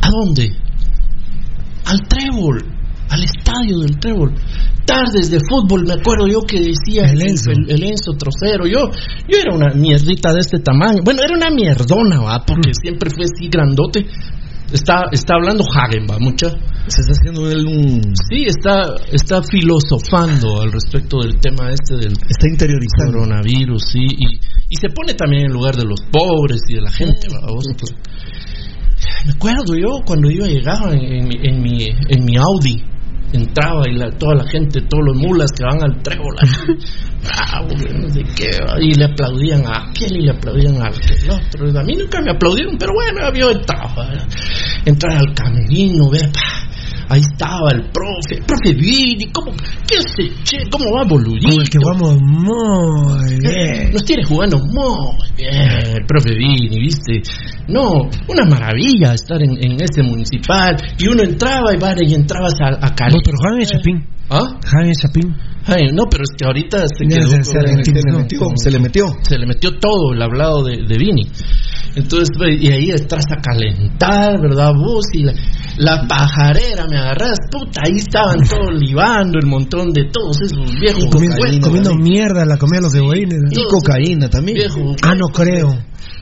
¿A 0.02 0.10
dónde? 0.10 0.52
Al 1.86 2.00
trébol, 2.08 2.64
al 3.10 3.24
estadio 3.24 3.80
del 3.80 4.00
trébol. 4.00 4.34
Tardes 4.86 5.30
de 5.30 5.40
fútbol, 5.40 5.86
me 5.86 5.94
acuerdo 5.94 6.28
yo 6.28 6.42
que 6.42 6.60
decía 6.60 7.06
El 7.06 7.22
Enzo. 7.22 7.52
el, 7.52 7.70
el 7.70 7.84
Enzo 7.84 8.14
trocero. 8.18 8.66
Yo, 8.66 8.90
yo 9.28 9.38
era 9.38 9.56
una 9.56 9.74
mierdita 9.74 10.34
de 10.34 10.40
este 10.40 10.60
tamaño. 10.60 11.02
Bueno, 11.04 11.22
era 11.22 11.36
una 11.36 11.50
mierdona, 11.52 12.22
va, 12.22 12.44
porque 12.46 12.72
siempre 12.74 13.10
fue 13.10 13.26
así 13.26 13.50
grandote. 13.50 14.06
Está, 14.72 15.06
está 15.12 15.34
hablando 15.36 15.64
Hagen, 15.64 16.06
va, 16.10 16.18
mucha. 16.20 16.50
Se 16.88 17.02
está 17.02 17.14
haciendo 17.14 17.50
él 17.50 17.66
un. 17.66 18.02
Sí, 18.30 18.46
está, 18.46 18.96
está 19.12 19.42
filosofando 19.42 20.62
al 20.62 20.72
respecto 20.72 21.22
del 21.22 21.40
tema 21.40 21.72
este 21.72 21.96
del 21.96 22.14
Está 22.14 22.48
interiorizando. 22.50 23.14
coronavirus, 23.14 23.82
sí, 23.92 24.06
y, 24.06 24.26
y 24.70 24.76
se 24.80 24.90
pone 24.90 25.14
también 25.16 25.46
en 25.46 25.52
lugar 25.54 25.76
de 25.76 25.86
los 25.86 26.02
pobres 26.12 26.62
y 26.68 26.76
de 26.76 26.82
la 26.82 26.92
gente, 26.92 27.28
vamos. 27.42 27.66
pues. 27.80 27.94
Me 29.26 29.32
acuerdo 29.34 29.76
yo 29.76 30.02
cuando 30.06 30.30
iba 30.30 30.46
llegaba 30.48 30.92
en, 30.94 31.00
en 31.04 31.46
en 31.46 31.62
mi 31.62 31.86
en 31.86 32.26
mi 32.26 32.38
Audi, 32.38 32.84
entraba 33.34 33.84
y 33.88 33.96
la- 33.96 34.12
toda 34.12 34.36
la 34.36 34.44
gente, 34.50 34.82
todos 34.82 35.04
los 35.06 35.16
mulas 35.18 35.52
que 35.52 35.64
van 35.64 35.84
al 35.84 36.02
trébol, 36.02 36.36
bravo, 37.24 37.68
no 38.02 38.10
sé 38.10 38.24
qué, 38.36 38.50
y 38.82 38.94
le 38.94 39.06
aplaudían 39.06 39.66
a 39.66 39.90
aquel 39.90 40.18
y 40.18 40.22
le 40.26 40.32
aplaudían 40.32 40.82
a 40.82 40.88
aquel 40.88 41.30
otro. 41.30 41.80
A 41.80 41.84
mí 41.84 41.96
nunca 41.96 42.22
me 42.22 42.32
aplaudieron, 42.32 42.78
pero 42.78 42.94
bueno, 42.94 43.26
había 43.26 43.52
entrado, 43.52 44.04
entrar 44.86 45.18
al 45.18 45.34
camerino, 45.34 46.10
ver, 46.10 46.32
pa, 46.32 46.70
ahí 47.10 47.22
estaba 47.22 47.72
el 47.74 47.90
profe, 47.92 48.42
profe 48.48 48.74
Vini, 48.74 49.26
¿cómo, 49.32 49.52
qué 49.88 49.98
se 50.02 50.30
che, 50.44 50.58
cómo 50.70 50.86
va 50.96 51.04
boludito? 51.04 51.50
Como 51.50 51.62
el 51.62 51.70
que 51.70 51.78
jugamos 51.80 52.18
muy 52.22 53.40
bien. 53.40 53.92
Nos 53.92 54.04
tiene 54.06 54.24
jugando 54.24 54.58
muy 54.60 55.16
bien, 55.36 55.98
el 55.98 56.06
profe 56.06 56.36
Vini, 56.36 56.80
¿viste? 56.80 57.22
No, 57.68 58.10
una 58.28 58.46
maravilla 58.50 59.14
estar 59.14 59.42
en, 59.42 59.52
en 59.64 59.82
este 59.82 60.02
municipal. 60.04 60.76
Y 60.98 61.08
uno 61.08 61.24
entraba 61.24 61.74
y 61.76 61.78
vale, 61.80 62.02
y 62.08 62.14
entrabas 62.14 62.54
a, 62.62 62.86
a 62.86 62.96
Cali. 62.96 63.16
No, 63.16 63.22
pero 63.24 63.38
Jaime 63.44 63.66
Chapín. 63.66 64.08
¿Ah? 64.30 64.60
Jaime 64.66 64.92
Chapín. 64.94 65.36
Ay, 65.66 65.88
no, 65.94 66.04
pero 66.10 66.24
es 66.24 66.30
que 66.38 66.46
ahorita 66.46 66.86
se 66.88 67.06
quedó 67.06 67.28
se- 67.30 67.36
con- 67.36 67.46
se 67.46 67.60
le 67.62 67.70
metió, 67.76 67.94
Se 67.94 68.10
le 68.10 68.18
metió, 68.18 68.48
se 68.56 68.72
le 68.72 68.80
metió. 68.80 69.06
se 69.24 69.38
le 69.38 69.46
metió 69.46 69.72
todo 69.80 70.14
el 70.14 70.22
hablado 70.22 70.64
de, 70.64 70.78
de 70.88 70.98
Vini. 70.98 71.28
Entonces, 71.96 72.30
pues, 72.38 72.62
y 72.62 72.72
ahí 72.72 72.92
entras 72.92 73.26
a 73.32 73.42
calentar, 73.42 74.40
¿verdad? 74.42 74.72
Vos 74.76 75.06
y 75.14 75.24
la, 75.24 75.34
la 75.78 76.08
pajarera, 76.08 76.86
me 76.90 76.98
agarras, 76.98 77.38
puta, 77.52 77.82
ahí 77.86 77.98
estaban 77.98 78.40
todos 78.48 78.74
libando 78.80 79.40
el 79.40 79.48
montón 79.48 79.92
de 79.92 80.06
todos 80.12 80.38
esos 80.42 80.80
viejos. 80.80 81.04
Y 81.06 81.10
comiendo, 81.10 81.68
comiendo 81.68 81.96
mierda 81.96 82.46
la 82.46 82.58
comida 82.58 82.78
de 82.78 82.84
los 82.84 82.94
cebollines. 82.94 83.40
¿no? 83.42 83.50
Y 83.52 83.66
cocaína 83.68 84.30
también. 84.30 84.58
viejos, 84.58 84.96
Ah, 85.02 85.16
no 85.16 85.28
creo. 85.30 85.78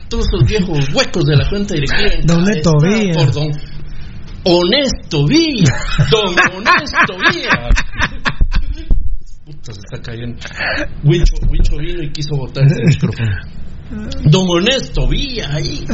todos 0.08 0.26
esos 0.32 0.48
viejos 0.48 0.88
huecos 0.94 1.24
de 1.26 1.36
la 1.36 1.48
cuenta 1.48 1.74
directiva. 1.74 2.10
Don 2.24 2.44
Neto 2.44 2.72
Villa. 2.82 3.12
Por 3.14 3.32
don 3.32 3.50
Honesto 4.44 5.26
Villa. 5.26 5.74
Don 6.10 6.34
Honesto 6.56 7.14
Villa. 7.30 7.68
Puta, 9.44 9.72
se 9.72 9.80
está 9.80 10.00
cayendo. 10.02 10.36
Huicho, 11.04 11.34
Huicho 11.50 11.76
vino 11.78 12.02
y 12.02 12.10
quiso 12.12 12.36
botar 12.36 12.64
ese 12.64 12.76
micrófono. 12.86 13.30
Don 14.24 14.46
Honesto 14.48 15.08
Villa 15.08 15.48
ahí. 15.52 15.84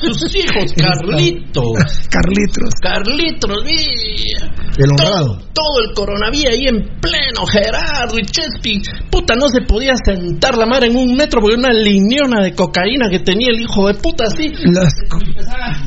Sus 0.00 0.34
hijos, 0.36 0.72
Carlitos. 0.76 2.08
Carlitos. 2.10 2.70
Carlitos 2.80 3.64
Villa. 3.64 4.50
El 4.78 4.90
honrado. 4.90 5.36
Todo, 5.36 5.44
todo 5.54 5.80
el 5.88 5.94
coronavirus 5.94 6.46
ahí 6.52 6.66
en 6.66 7.00
pleno, 7.00 7.46
Gerardo 7.46 8.18
y 8.18 8.22
Chespi. 8.22 8.82
Puta, 9.10 9.34
no 9.36 9.48
se 9.48 9.60
podía 9.62 9.92
sentar 10.04 10.56
la 10.56 10.66
madre 10.66 10.88
en 10.88 10.96
un 10.96 11.14
metro 11.14 11.40
porque 11.40 11.56
una 11.56 11.72
lineona 11.72 12.42
de 12.42 12.54
cocaína 12.54 13.08
que 13.10 13.20
tenía 13.20 13.50
el 13.50 13.60
hijo 13.60 13.86
de 13.88 13.94
puta 13.94 14.24
así. 14.24 14.50
Las- 14.64 14.94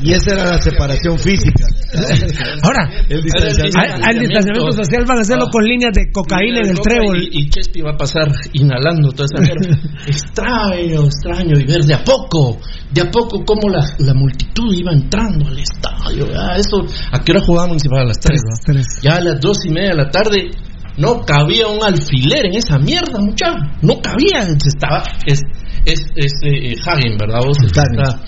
Y 0.02 0.12
esa 0.12 0.34
era 0.34 0.44
la 0.52 0.60
separación 0.62 1.18
física. 1.18 1.66
Ahora, 2.62 2.88
El 3.08 3.22
distanciamiento. 3.22 3.78
al, 3.78 4.04
al 4.04 4.18
distanciamiento 4.18 4.72
social 4.72 5.04
van 5.06 5.18
a 5.18 5.20
hacerlo 5.22 5.44
Ah. 5.48 5.50
con 5.52 5.64
líneas 5.64 5.92
de 5.94 6.10
cocaína 6.12 6.60
en 6.60 6.70
el 6.70 6.80
trébol. 6.80 7.22
Y, 7.22 7.40
y 7.42 7.50
Chespi 7.50 7.80
va 7.82 7.90
a 7.92 7.96
pasar 7.96 8.28
inhalando 8.52 9.10
toda 9.12 9.26
esa 9.26 9.42
mierda. 9.42 9.78
extraño, 10.06 11.04
extraño. 11.04 11.47
Y 11.56 11.64
ver 11.64 11.82
de 11.84 11.94
a 11.94 12.02
poco, 12.04 12.58
de 12.92 13.00
a 13.02 13.10
poco 13.10 13.44
cómo 13.44 13.68
la, 13.68 13.84
la 13.98 14.14
multitud 14.14 14.74
iba 14.74 14.92
entrando 14.92 15.46
al 15.48 15.58
estadio. 15.58 16.26
¿verdad? 16.26 16.58
Eso, 16.58 16.84
¿A 17.12 17.20
qué 17.22 17.32
hora 17.32 17.40
jugaba 17.44 17.68
Municipal? 17.68 18.00
A 18.00 18.04
las 18.04 18.18
3. 18.20 18.40
Tres. 18.64 18.86
Ya 19.02 19.16
a 19.16 19.20
las 19.20 19.40
dos 19.40 19.58
y 19.64 19.70
media 19.70 19.90
de 19.90 19.96
la 19.96 20.10
tarde 20.10 20.50
no 20.96 21.20
cabía 21.24 21.68
un 21.68 21.82
alfiler 21.84 22.46
en 22.46 22.54
esa 22.56 22.78
mierda, 22.78 23.20
muchacho. 23.20 23.54
No 23.82 24.00
cabía. 24.00 24.44
Se 24.58 24.68
estaba. 24.68 25.02
Es, 25.26 25.40
es, 25.84 26.00
es 26.16 26.32
eh, 26.44 26.74
Hagen, 26.84 27.16
¿verdad? 27.18 27.38
Vos 27.46 27.56
Hagen. 27.58 28.00
está- 28.00 28.20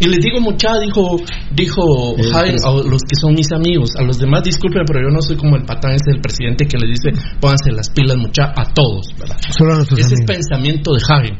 y 0.00 0.06
les 0.06 0.18
digo, 0.20 0.40
mucha, 0.40 0.78
dijo, 0.78 1.16
dijo 1.56 2.14
El 2.16 2.32
Hagen 2.32 2.54
pres- 2.54 2.64
a 2.64 2.70
los 2.88 3.02
que 3.02 3.16
son 3.20 3.34
mis 3.34 3.50
amigos, 3.50 3.90
a 3.98 4.02
los 4.04 4.16
demás 4.18 4.44
disculpen, 4.44 4.82
pero 4.86 5.00
yo 5.00 5.12
no 5.12 5.20
soy 5.20 5.36
como 5.36 5.56
el 5.56 5.64
patán 5.64 5.90
ese 5.90 6.12
del 6.12 6.20
presidente 6.20 6.66
que 6.68 6.78
les 6.78 6.90
dice, 7.02 7.20
pónganse 7.40 7.72
las 7.72 7.90
pilas, 7.90 8.16
mucha, 8.16 8.44
a 8.54 8.64
todos, 8.72 9.08
¿verdad? 9.18 9.36
Solo 9.58 9.72
a 9.72 9.76
nuestros 9.78 9.98
Ese 9.98 10.14
es 10.14 10.20
amigos. 10.20 10.36
pensamiento 10.36 10.92
de 10.92 11.00
Hagen. 11.02 11.38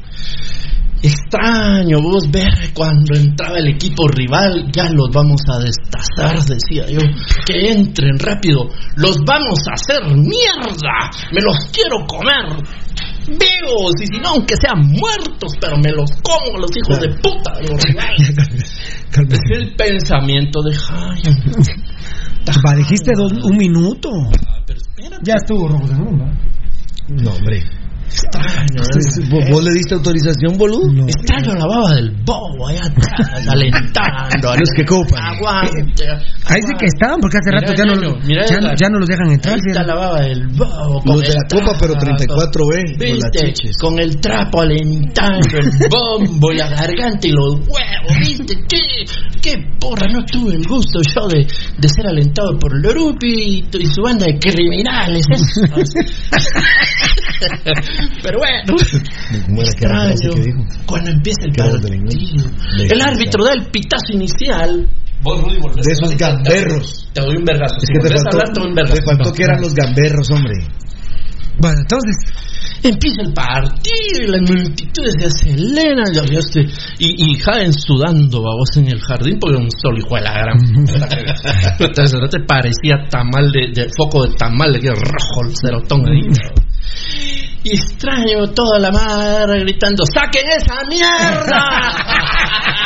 Extraño 1.02 2.00
vos 2.02 2.28
ver 2.30 2.48
cuando 2.74 3.14
entraba 3.14 3.58
el 3.58 3.68
equipo 3.68 4.08
rival, 4.08 4.70
ya 4.72 4.88
los 4.90 5.08
vamos 5.12 5.40
a 5.52 5.58
destazar, 5.58 6.38
decía 6.44 6.86
yo. 6.90 7.00
Que 7.46 7.70
entren 7.70 8.18
rápido, 8.18 8.68
los 8.96 9.16
vamos 9.24 9.58
a 9.70 9.74
hacer 9.74 10.02
mierda, 10.16 11.10
me 11.32 11.40
los 11.40 11.56
quiero 11.72 12.04
comer. 12.06 12.64
Vivos, 13.28 13.92
y 14.00 14.06
si 14.06 14.18
no, 14.22 14.30
aunque 14.30 14.54
sean 14.56 14.80
muertos, 14.88 15.52
pero 15.60 15.76
me 15.76 15.90
los 15.92 16.10
como 16.22 16.58
los 16.58 16.70
hijos 16.74 16.98
de 16.98 17.08
puta 17.20 17.58
de 17.60 17.68
los 17.72 17.82
rivales. 17.84 18.34
Es 19.18 19.40
el 19.58 19.74
pensamiento 19.74 20.60
de. 20.62 20.76
Va, 22.66 22.74
dijiste 22.74 23.12
dos- 23.16 23.32
un 23.44 23.56
minuto. 23.56 24.08
Ah, 24.46 24.60
pero. 24.66 24.80
Ya 25.22 25.34
estuvo 25.34 25.68
rojo 25.68 25.86
de 25.88 25.94
mundo. 25.94 26.24
No, 27.08 27.30
hombre. 27.32 27.62
Extraño, 28.08 28.82
¿eh? 28.82 29.28
¿Vos, 29.30 29.44
vos 29.50 29.64
le 29.64 29.70
diste 29.72 29.94
autorización, 29.94 30.56
boludo? 30.56 30.90
No. 30.92 31.04
Extraño 31.06 31.54
la 31.54 31.66
baba 31.66 31.94
del 31.94 32.10
bobo 32.24 32.68
allá 32.68 32.80
atrás, 32.86 33.46
alentando. 33.48 34.54
Los 34.58 34.70
que 34.74 34.84
copan. 34.84 35.22
Aguante. 35.36 36.04
Ahí 36.46 36.62
sí 36.62 36.72
que 36.78 36.86
estaban, 36.86 37.20
porque 37.20 37.36
hace 37.38 37.50
rato 37.52 37.74
ya 37.76 37.84
no, 37.84 37.94
ya, 38.26 38.60
la- 38.60 38.74
ya 38.74 38.88
no 38.88 38.98
los 38.98 39.08
dejan 39.08 39.30
entrar. 39.32 39.54
Ahí 39.54 39.60
está 39.66 39.82
la 39.82 39.94
baba 39.94 40.20
del 40.22 40.46
bobo. 40.48 41.00
con 41.02 41.16
Los 41.16 41.22
de 41.22 41.34
la 41.34 41.44
copa, 41.50 41.76
pero 41.78 41.94
trapo. 41.94 42.16
34B, 42.24 42.96
con 42.98 43.18
las 43.18 43.30
¿Viste? 43.30 43.52
chiches. 43.52 43.76
Con 43.78 43.98
el 44.00 44.20
trapo 44.20 44.62
alentando 44.62 45.58
el 45.58 45.70
bombo, 45.90 46.52
la 46.52 46.68
garganta 46.70 47.26
y 47.28 47.32
los 47.32 47.54
huevos, 47.56 48.18
¿viste? 48.20 48.54
¿Qué, 48.68 49.04
qué 49.42 49.54
porra? 49.78 50.06
No 50.10 50.24
tuve 50.24 50.54
el 50.54 50.64
gusto 50.66 51.00
yo 51.14 51.28
de, 51.28 51.46
de 51.78 51.88
ser 51.88 52.06
alentado 52.06 52.58
por 52.58 52.74
Lorupi 52.82 53.28
y, 53.28 53.68
y 53.78 53.86
su 53.86 54.00
banda 54.02 54.24
de 54.26 54.38
criminales. 54.38 55.26
esos. 55.30 55.92
pero 58.22 58.38
bueno, 58.38 58.74
¿Cómo 59.46 59.62
era 59.62 59.72
que 59.72 59.84
era 59.84 59.94
la 59.94 60.04
frase 60.06 60.26
extraño. 60.28 60.66
Cuando 60.86 61.10
empieza 61.10 61.40
el 61.44 61.52
partido, 61.54 61.88
el 62.90 63.00
árbitro 63.00 63.44
da 63.44 63.52
el 63.54 63.66
pitazo 63.70 64.12
inicial. 64.12 64.88
Vos, 65.22 65.42
Rudy, 65.42 65.58
De 65.82 65.92
esos 65.92 66.16
gamberros. 66.16 67.10
Te 67.12 67.20
doy 67.22 67.36
un 67.36 67.44
vergazo. 67.44 67.74
Es 67.76 67.86
Si 67.86 67.92
que 67.92 67.98
te 67.98 68.08
volvés 68.08 68.20
a 68.20 68.24
faltó, 68.24 68.38
hablar, 68.38 68.52
te 68.54 68.60
doy 68.60 68.68
un 68.68 68.74
vergazo. 68.74 68.96
te 68.98 69.04
faltó 69.04 69.32
que 69.32 69.42
eran 69.44 69.60
los 69.60 69.74
gamberros, 69.74 70.30
hombre. 70.30 70.54
Bueno, 71.58 71.78
entonces, 71.80 72.14
Empieza 72.82 73.22
el 73.22 73.32
partido 73.32 74.22
y 74.22 74.26
las 74.26 74.40
multitudes 74.50 75.14
se 75.18 75.26
aceleran. 75.26 76.12
Y, 76.98 77.30
y 77.30 77.34
Jaden 77.38 77.72
sudando, 77.72 78.42
babos, 78.42 78.76
en 78.76 78.88
el 78.88 79.00
jardín, 79.00 79.38
porque 79.40 79.56
un 79.56 79.70
sol 79.70 79.98
hijo 79.98 80.14
de 80.14 80.22
la 80.22 80.32
gran. 80.32 80.58
Te 82.30 82.40
parecía 82.40 83.08
tamal 83.10 83.50
de, 83.50 83.72
de 83.74 83.88
foco 83.96 84.26
de 84.26 84.34
tamal, 84.36 84.78
que 84.80 84.88
rojo 84.90 85.44
el 85.46 85.56
cerotón 85.56 86.06
ahí. 86.06 86.22
Y 87.64 87.74
extraño 87.74 88.46
toda 88.54 88.78
la 88.78 88.90
madre 88.90 89.60
gritando: 89.60 90.04
¡Saquen 90.14 90.44
esa 90.56 90.76
mierda! 90.88 91.62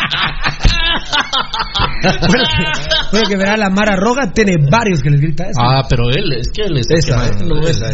bueno, 2.02 2.44
que, 2.44 2.64
bueno, 3.12 3.28
que 3.28 3.36
verá 3.36 3.56
la 3.56 3.70
Mara 3.70 3.96
Roga, 3.96 4.32
tiene 4.32 4.56
varios 4.70 5.00
que 5.02 5.10
les 5.10 5.20
grita 5.20 5.44
eso. 5.44 5.60
Ah, 5.60 5.82
pero 5.88 6.04
él, 6.10 6.32
es 6.38 6.48
que 6.52 6.62
él 6.62 6.78
es. 6.78 6.86
Esa, 6.90 7.26
eh, 7.26 7.30
no, 7.44 7.60
esa. 7.66 7.88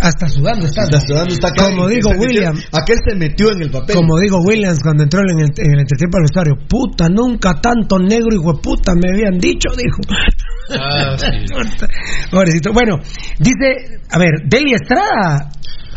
Hasta 0.00 0.28
sudando 0.28 0.66
está. 0.66 0.82
Está 0.82 1.00
sudando, 1.00 1.32
está 1.34 1.48
acá. 1.48 1.64
Como 1.70 1.88
digo 1.88 2.10
Se 2.10 2.16
metió- 2.16 2.28
William. 2.28 2.54
Aquel 2.72 2.98
se 3.08 3.16
metió 3.16 3.52
en 3.52 3.62
el 3.62 3.70
papel. 3.70 3.96
Como 3.96 4.18
digo 4.18 4.38
Williams 4.44 4.80
cuando 4.82 5.04
entró 5.04 5.20
en 5.20 5.40
el, 5.40 5.48
en 5.56 5.72
el 5.74 5.80
entretiempo 5.80 6.18
al 6.18 6.22
vestuario, 6.22 6.56
puta, 6.68 7.08
nunca 7.08 7.54
tanto 7.60 7.98
negro 7.98 8.34
hijo 8.34 8.52
de 8.54 8.60
puta 8.60 8.92
me 8.94 9.10
habían 9.10 9.38
dicho, 9.38 9.70
dijo. 9.76 10.00
Ah, 10.78 11.16
sí. 11.16 11.26
Pobrecito. 12.30 12.72
Bueno, 12.72 12.96
dice, 13.38 14.00
a 14.10 14.18
ver, 14.18 14.42
Deli 14.46 14.74
Estrada, 14.74 15.50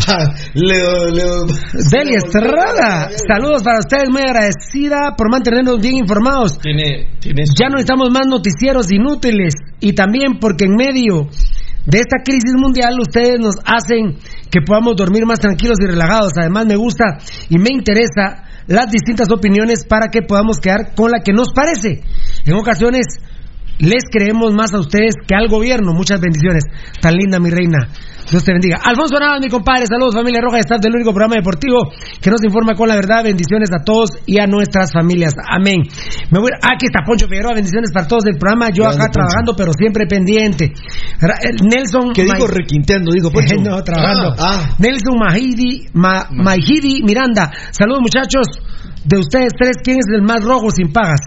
Leo, 0.53 1.09
Leo. 1.09 1.45
Deli 1.91 2.15
Estrada, 2.15 3.09
saludos 3.27 3.63
para 3.63 3.79
ustedes, 3.79 4.09
muy 4.09 4.21
agradecida 4.21 5.15
por 5.17 5.31
mantenernos 5.31 5.79
bien 5.79 5.97
informados. 5.97 6.59
Tiene, 6.59 7.17
tiene 7.19 7.43
Ya 7.57 7.67
no 7.69 7.75
necesitamos 7.75 8.09
más 8.11 8.27
noticieros 8.27 8.91
inútiles 8.91 9.53
y 9.79 9.93
también 9.93 10.39
porque 10.39 10.65
en 10.65 10.75
medio 10.75 11.29
de 11.85 11.99
esta 11.99 12.23
crisis 12.23 12.53
mundial 12.55 12.99
ustedes 12.99 13.39
nos 13.39 13.55
hacen 13.65 14.17
que 14.49 14.61
podamos 14.65 14.95
dormir 14.95 15.25
más 15.25 15.39
tranquilos 15.39 15.77
y 15.81 15.87
relajados. 15.87 16.33
Además 16.37 16.65
me 16.65 16.75
gusta 16.75 17.17
y 17.49 17.57
me 17.57 17.69
interesa 17.71 18.43
las 18.67 18.91
distintas 18.91 19.29
opiniones 19.31 19.85
para 19.85 20.07
que 20.07 20.21
podamos 20.21 20.59
quedar 20.59 20.95
con 20.95 21.11
la 21.11 21.19
que 21.23 21.33
nos 21.33 21.53
parece. 21.53 22.01
En 22.45 22.53
ocasiones 22.55 23.05
les 23.79 24.03
creemos 24.11 24.53
más 24.53 24.73
a 24.73 24.79
ustedes 24.79 25.15
que 25.27 25.35
al 25.35 25.47
gobierno. 25.49 25.93
Muchas 25.93 26.19
bendiciones. 26.21 26.63
Tan 27.01 27.15
linda 27.15 27.39
mi 27.39 27.49
reina. 27.49 27.87
Dios 28.31 28.43
te 28.45 28.53
bendiga. 28.53 28.77
Alfonso 28.83 29.19
Navas, 29.19 29.41
mi 29.41 29.49
compadre. 29.49 29.85
Saludos, 29.85 30.15
familia 30.15 30.39
roja. 30.41 30.57
Estás 30.57 30.79
del 30.79 30.95
único 30.95 31.11
programa 31.11 31.35
deportivo 31.35 31.91
que 32.21 32.31
nos 32.31 32.41
informa 32.43 32.73
con 32.73 32.87
la 32.87 32.95
verdad. 32.95 33.23
Bendiciones 33.23 33.69
a 33.73 33.83
todos 33.83 34.11
y 34.25 34.39
a 34.39 34.47
nuestras 34.47 34.91
familias. 34.93 35.33
Amén. 35.45 35.81
Me 36.31 36.39
voy, 36.39 36.49
ah, 36.61 36.69
aquí 36.73 36.85
está 36.85 37.01
Poncho 37.05 37.27
Figueroa. 37.27 37.53
Bendiciones 37.53 37.91
para 37.93 38.07
todos 38.07 38.23
del 38.23 38.37
programa. 38.37 38.69
Yo 38.69 38.83
Grande, 38.83 38.95
acá 38.95 39.05
Poncho. 39.05 39.19
trabajando, 39.19 39.55
pero 39.57 39.73
siempre 39.73 40.05
pendiente. 40.07 40.65
Eh, 40.65 41.51
Nelson. 41.63 42.13
¿Qué 42.13 42.23
dijo 42.23 42.47
requinteando? 42.47 43.11
Dijo, 43.11 43.29
Poncho. 43.33 43.55
no, 43.61 43.83
trabajando. 43.83 44.35
Ah, 44.39 44.69
ah. 44.71 44.75
Nelson 44.79 45.17
Mahidi, 45.19 45.87
Ma- 45.93 46.27
Mahidi 46.31 47.03
Miranda. 47.03 47.51
Saludos, 47.71 48.01
muchachos. 48.01 48.47
De 49.03 49.19
ustedes 49.19 49.51
tres, 49.59 49.77
¿quién 49.83 49.97
es 49.99 50.05
el 50.15 50.21
más 50.21 50.41
rojo 50.45 50.69
sin 50.71 50.93
pagas? 50.93 51.19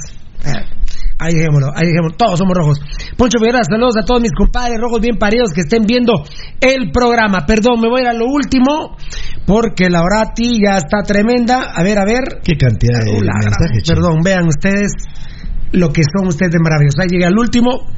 Ahí 1.27 1.35
dejémoslo, 1.35 1.73
ahí 1.75 1.91
dejémoslo, 1.91 2.17
todos 2.17 2.39
somos 2.39 2.55
rojos. 2.55 2.79
Poncho 3.17 3.39
Figueroa, 3.41 3.65
saludos 3.65 3.97
a 3.99 4.07
todos 4.07 4.23
mis 4.23 4.31
compadres 4.31 4.79
rojos 4.79 5.01
bien 5.01 5.19
paridos 5.19 5.51
que 5.53 5.63
estén 5.63 5.83
viendo 5.85 6.23
el 6.61 6.93
programa. 6.93 7.45
Perdón, 7.47 7.81
me 7.81 7.89
voy 7.89 8.01
a 8.01 8.03
ir 8.05 8.09
a 8.11 8.13
lo 8.13 8.27
último, 8.27 8.95
porque 9.45 9.91
la 9.91 10.03
Orati 10.03 10.63
ya 10.63 10.79
está 10.79 11.03
tremenda. 11.03 11.73
A 11.75 11.83
ver, 11.83 11.99
a 11.99 12.05
ver. 12.05 12.41
Qué 12.45 12.55
cantidad 12.57 13.03
de 13.03 13.11
Uh, 13.11 13.21
mensajes. 13.21 13.83
Perdón, 13.89 14.23
vean 14.23 14.47
ustedes 14.47 14.93
lo 15.73 15.89
que 15.91 16.03
son 16.17 16.29
ustedes 16.29 16.53
de 16.53 16.59
maravillosos. 16.63 17.01
Ahí 17.01 17.09
llegué 17.11 17.27
al 17.27 17.37
último. 17.37 17.91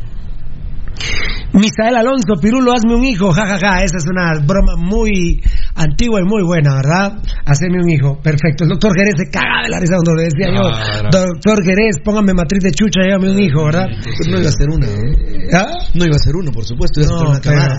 Misael 1.53 1.97
Alonso, 1.97 2.35
Pirulo, 2.41 2.73
hazme 2.73 2.95
un 2.95 3.05
hijo, 3.05 3.31
jajaja, 3.31 3.83
esa 3.83 3.97
es 3.99 4.05
una 4.11 4.35
broma 4.45 4.75
muy 4.77 5.43
antigua 5.79 6.21
y 6.21 6.25
muy 6.25 6.43
buena, 6.43 6.75
¿verdad? 6.75 7.13
Haceme 7.47 7.81
un 7.83 7.89
hijo, 7.89 8.19
perfecto. 8.21 8.65
El 8.65 8.71
doctor 8.71 8.93
Jerez 8.95 9.15
se 9.17 9.31
caga 9.31 9.63
de 9.65 9.69
la 9.71 9.81
risa 9.81 9.95
cuando 9.97 10.15
le 10.15 10.25
decía 10.25 10.49
yo, 10.55 10.69
Claro. 10.69 11.09
doctor 11.33 11.65
Jerez, 11.65 11.97
póngame 12.05 12.35
matriz 12.35 12.63
de 12.65 12.73
chucha, 12.73 13.01
llévame 13.03 13.31
un 13.31 13.41
hijo, 13.41 13.65
¿verdad? 13.65 13.87
Pues 14.03 14.29
no 14.29 14.39
iba 14.41 14.49
a 14.49 14.53
ser 14.53 14.69
uno, 14.69 14.87
¿no? 14.87 15.59
¿Ah? 15.59 15.67
No 15.95 16.05
iba 16.05 16.17
a 16.17 16.19
ser 16.19 16.37
uno, 16.37 16.51
por 16.53 16.65
supuesto, 16.65 17.01
iba 17.01 17.09
a 17.33 17.43
ser 17.43 17.53
una. 17.55 17.79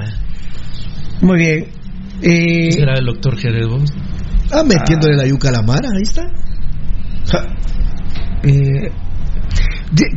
Muy 1.21 1.37
bien. 1.37 1.65
Eh, 2.21 2.71
¿Será 2.71 2.93
el 2.97 3.05
doctor 3.05 3.37
Jerez 3.37 3.67
vos? 3.67 3.83
Ah, 4.51 4.63
metiéndole 4.63 5.15
la 5.15 5.27
yuca 5.27 5.49
a 5.49 5.51
la 5.51 5.61
mara, 5.61 5.89
ahí 5.93 6.01
está. 6.03 6.23
Eh, 8.43 8.91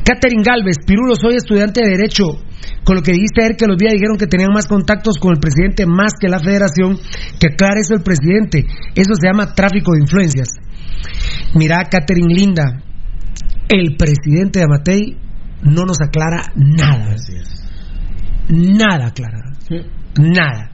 Catherine 0.04 0.42
Galvez, 0.44 0.76
Pirulo, 0.86 1.14
soy 1.16 1.36
estudiante 1.36 1.80
de 1.82 1.90
Derecho. 1.90 2.24
Con 2.84 2.96
lo 2.96 3.02
que 3.02 3.12
dijiste 3.12 3.42
ayer 3.42 3.56
que 3.56 3.66
los 3.66 3.76
días 3.76 3.92
dijeron 3.92 4.16
que 4.18 4.26
tenían 4.26 4.50
más 4.52 4.66
contactos 4.66 5.18
con 5.18 5.32
el 5.32 5.38
presidente 5.40 5.86
más 5.86 6.12
que 6.18 6.28
la 6.28 6.38
federación, 6.38 6.98
que 7.38 7.48
aclare 7.48 7.80
eso 7.80 7.94
el 7.94 8.02
presidente. 8.02 8.66
Eso 8.94 9.14
se 9.14 9.26
llama 9.26 9.54
tráfico 9.54 9.92
de 9.92 10.00
influencias. 10.00 10.48
Mira, 11.54 11.84
Catherine 11.84 12.34
Linda, 12.34 12.82
el 13.68 13.96
presidente 13.96 14.58
de 14.58 14.64
Amatei 14.64 15.16
no 15.62 15.84
nos 15.84 16.00
aclara 16.00 16.52
nada. 16.56 17.14
Nada 18.48 19.06
aclara. 19.06 19.52
Nada. 20.18 20.72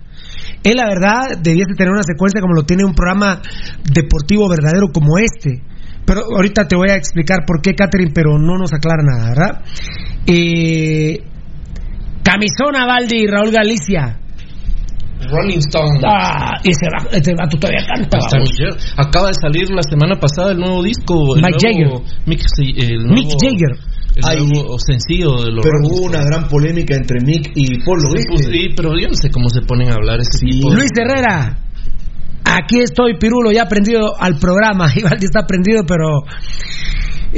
Él, 0.64 0.76
la 0.76 0.88
verdad, 0.88 1.38
debiese 1.40 1.74
tener 1.76 1.92
una 1.92 2.02
secuencia 2.02 2.40
como 2.40 2.54
lo 2.54 2.64
tiene 2.64 2.84
un 2.84 2.94
programa 2.94 3.40
deportivo 3.84 4.48
verdadero 4.48 4.88
como 4.92 5.18
este. 5.18 5.62
Pero 6.04 6.22
ahorita 6.34 6.66
te 6.66 6.76
voy 6.76 6.90
a 6.90 6.96
explicar 6.96 7.40
por 7.46 7.60
qué, 7.60 7.74
Catherine, 7.74 8.12
pero 8.14 8.38
no 8.38 8.56
nos 8.56 8.72
aclara 8.72 9.02
nada, 9.02 9.28
¿verdad? 9.28 9.62
Eh, 10.26 11.22
Camisona 12.30 12.86
Valdi 12.86 13.16
y 13.22 13.26
Raúl 13.26 13.50
Galicia. 13.50 14.18
Rolling 15.30 15.58
Stone. 15.58 16.00
Ah, 16.06 16.54
ese, 16.62 16.86
va- 16.94 17.10
ese 17.10 17.34
vato 17.34 17.58
todavía 17.58 17.84
canta. 17.86 18.18
Jagger. 18.30 18.76
Acaba 18.96 19.28
de 19.28 19.34
salir 19.40 19.68
la 19.70 19.82
semana 19.82 20.14
pasada 20.18 20.52
el 20.52 20.58
nuevo 20.58 20.82
disco. 20.82 21.34
El 21.36 21.42
Mike 21.42 21.74
nuevo 21.82 22.02
Mick, 22.26 22.40
sí, 22.54 22.72
el 22.76 22.98
nuevo- 23.02 23.14
Mick 23.14 23.30
Jagger. 23.40 23.72
El 24.16 24.24
Ay, 24.24 24.46
nuevo 24.46 24.78
sencillo 24.78 25.42
de 25.42 25.52
los 25.52 25.62
Pero 25.64 25.78
Rolling 25.78 25.90
hubo 25.92 26.06
una 26.06 26.24
gran 26.24 26.48
polémica 26.48 26.94
entre 26.94 27.20
Mick 27.24 27.50
y 27.54 27.84
Paul, 27.84 27.98
¿lo 28.02 28.10
Sí, 28.10 28.16
viste? 28.16 28.30
pues, 28.32 28.46
sí, 28.46 28.68
pero 28.76 28.90
yo 28.98 29.08
no 29.08 29.14
sé 29.14 29.30
cómo 29.30 29.48
se 29.48 29.60
ponen 29.62 29.90
a 29.90 29.94
hablar 29.94 30.18
ese 30.20 30.38
tipo 30.46 30.70
de- 30.70 30.76
Luis 30.76 30.90
Herrera. 30.96 31.58
Aquí 32.44 32.80
estoy, 32.80 33.18
Pirulo, 33.18 33.52
ya 33.52 33.62
aprendido 33.64 34.14
al 34.18 34.38
programa. 34.38 34.86
Ivaldi 34.96 35.26
está 35.26 35.40
aprendido, 35.40 35.82
pero. 35.86 36.06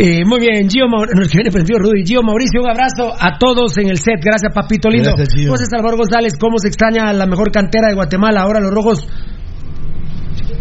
Eh, 0.03 0.25
muy 0.25 0.41
bien, 0.41 0.69
Gio 0.71 0.89
Mauricio. 0.89 1.15
No, 1.15 1.23
el 1.23 1.31
que 1.31 1.37
viene 1.37 1.51
prendido, 1.51 1.79
Rudy. 1.79 2.07
Gio 2.07 2.23
Mauricio, 2.23 2.63
un 2.63 2.71
abrazo 2.71 3.13
a 3.13 3.37
todos 3.39 3.77
en 3.77 3.91
el 3.91 3.99
set. 3.99 4.17
Gracias, 4.25 4.51
papito 4.55 4.89
lindo. 4.89 5.13
Gracias. 5.15 5.47
José 5.47 5.67
Salvador 5.67 5.99
González, 5.99 6.35
¿cómo 6.41 6.59
se 6.59 6.69
extraña 6.69 7.13
la 7.13 7.27
mejor 7.27 7.53
cantera 7.53 7.89
de 7.89 7.95
Guatemala? 7.95 8.41
Ahora 8.41 8.61
los 8.61 8.71
rojos 8.71 9.07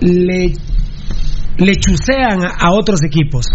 le, 0.02 0.54
le 1.58 1.76
chusean 1.76 2.44
a, 2.44 2.72
otros 2.74 3.02
equipos. 3.04 3.46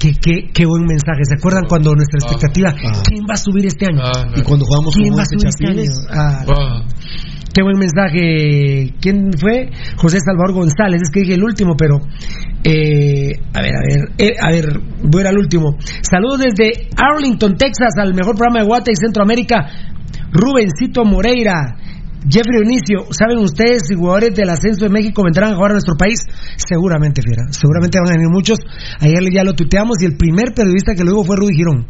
Qué, 0.00 0.12
qué, 0.20 0.50
qué 0.52 0.66
buen 0.66 0.84
mensaje. 0.84 1.24
¿Se 1.24 1.36
acuerdan 1.38 1.64
cuando 1.68 1.94
nuestra 1.94 2.18
expectativa? 2.18 2.70
Ah. 2.70 3.02
¿Quién 3.08 3.22
va 3.22 3.34
a 3.34 3.38
subir 3.38 3.66
este 3.66 3.86
año? 3.86 4.02
Ah, 4.02 4.24
no. 4.26 4.36
Y 4.36 4.42
cuando 4.42 4.66
jugamos 4.66 4.94
¿Quién 4.94 5.10
con 5.10 5.18
va 5.18 5.22
a 5.22 5.24
este 5.24 5.38
subir 5.38 5.78
este 5.78 6.02
año? 6.10 6.84
Qué 7.54 7.62
buen 7.62 7.78
mensaje. 7.78 8.92
¿Quién 9.00 9.30
fue? 9.38 9.70
José 9.96 10.18
Salvador 10.18 10.54
González. 10.54 11.02
Es 11.02 11.10
que 11.10 11.20
dije 11.20 11.34
el 11.34 11.44
último, 11.44 11.76
pero. 11.78 12.00
eh, 12.64 13.38
a 13.54 13.62
ver, 13.62 13.74
a 13.76 13.80
ver. 13.86 14.00
eh, 14.18 14.34
a 14.42 14.50
ver, 14.50 14.80
voy 15.04 15.20
a 15.20 15.22
ir 15.22 15.28
al 15.28 15.38
último. 15.38 15.76
Saludos 16.02 16.40
desde 16.40 16.88
Arlington, 16.96 17.54
Texas, 17.56 17.94
al 17.96 18.12
mejor 18.12 18.34
programa 18.34 18.58
de 18.58 18.66
Guate 18.66 18.90
y 18.90 18.96
Centroamérica. 18.96 19.70
Rubencito 20.32 21.04
Moreira. 21.04 21.76
Jeffrey 22.26 22.56
Onicio, 22.58 23.06
¿saben 23.12 23.38
ustedes 23.38 23.82
si 23.86 23.94
jugadores 23.94 24.34
del 24.34 24.48
ascenso 24.48 24.86
de 24.86 24.90
México 24.90 25.22
vendrán 25.22 25.52
a 25.52 25.56
jugar 25.56 25.72
a 25.72 25.74
nuestro 25.74 25.94
país? 25.94 26.18
Seguramente, 26.56 27.20
Fiera. 27.22 27.44
Seguramente 27.50 27.98
van 28.00 28.08
a 28.08 28.16
venir 28.16 28.30
muchos. 28.32 28.58
Ayer 28.98 29.20
ya 29.30 29.44
lo 29.44 29.52
tuiteamos 29.52 29.98
y 30.00 30.06
el 30.06 30.16
primer 30.16 30.54
periodista 30.54 30.94
que 30.94 31.04
lo 31.04 31.10
dijo 31.12 31.24
fue 31.24 31.36
Rudy 31.36 31.54
Girón. 31.54 31.86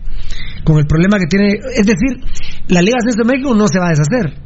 Con 0.64 0.76
el 0.78 0.86
problema 0.86 1.18
que 1.18 1.26
tiene. 1.26 1.54
Es 1.72 1.86
decir, 1.86 2.20
la 2.68 2.82
Liga 2.82 2.98
Ascenso 2.98 3.22
de 3.22 3.32
México 3.32 3.54
no 3.54 3.68
se 3.68 3.78
va 3.78 3.86
a 3.86 3.90
deshacer 3.90 4.44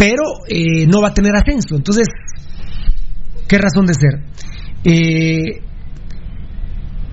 pero 0.00 0.22
eh, 0.48 0.86
no 0.86 1.02
va 1.02 1.08
a 1.08 1.12
tener 1.12 1.36
ascenso. 1.36 1.76
Entonces, 1.76 2.06
¿qué 3.46 3.58
razón 3.58 3.84
de 3.84 3.92
ser? 3.92 4.24
Eh, 4.82 5.60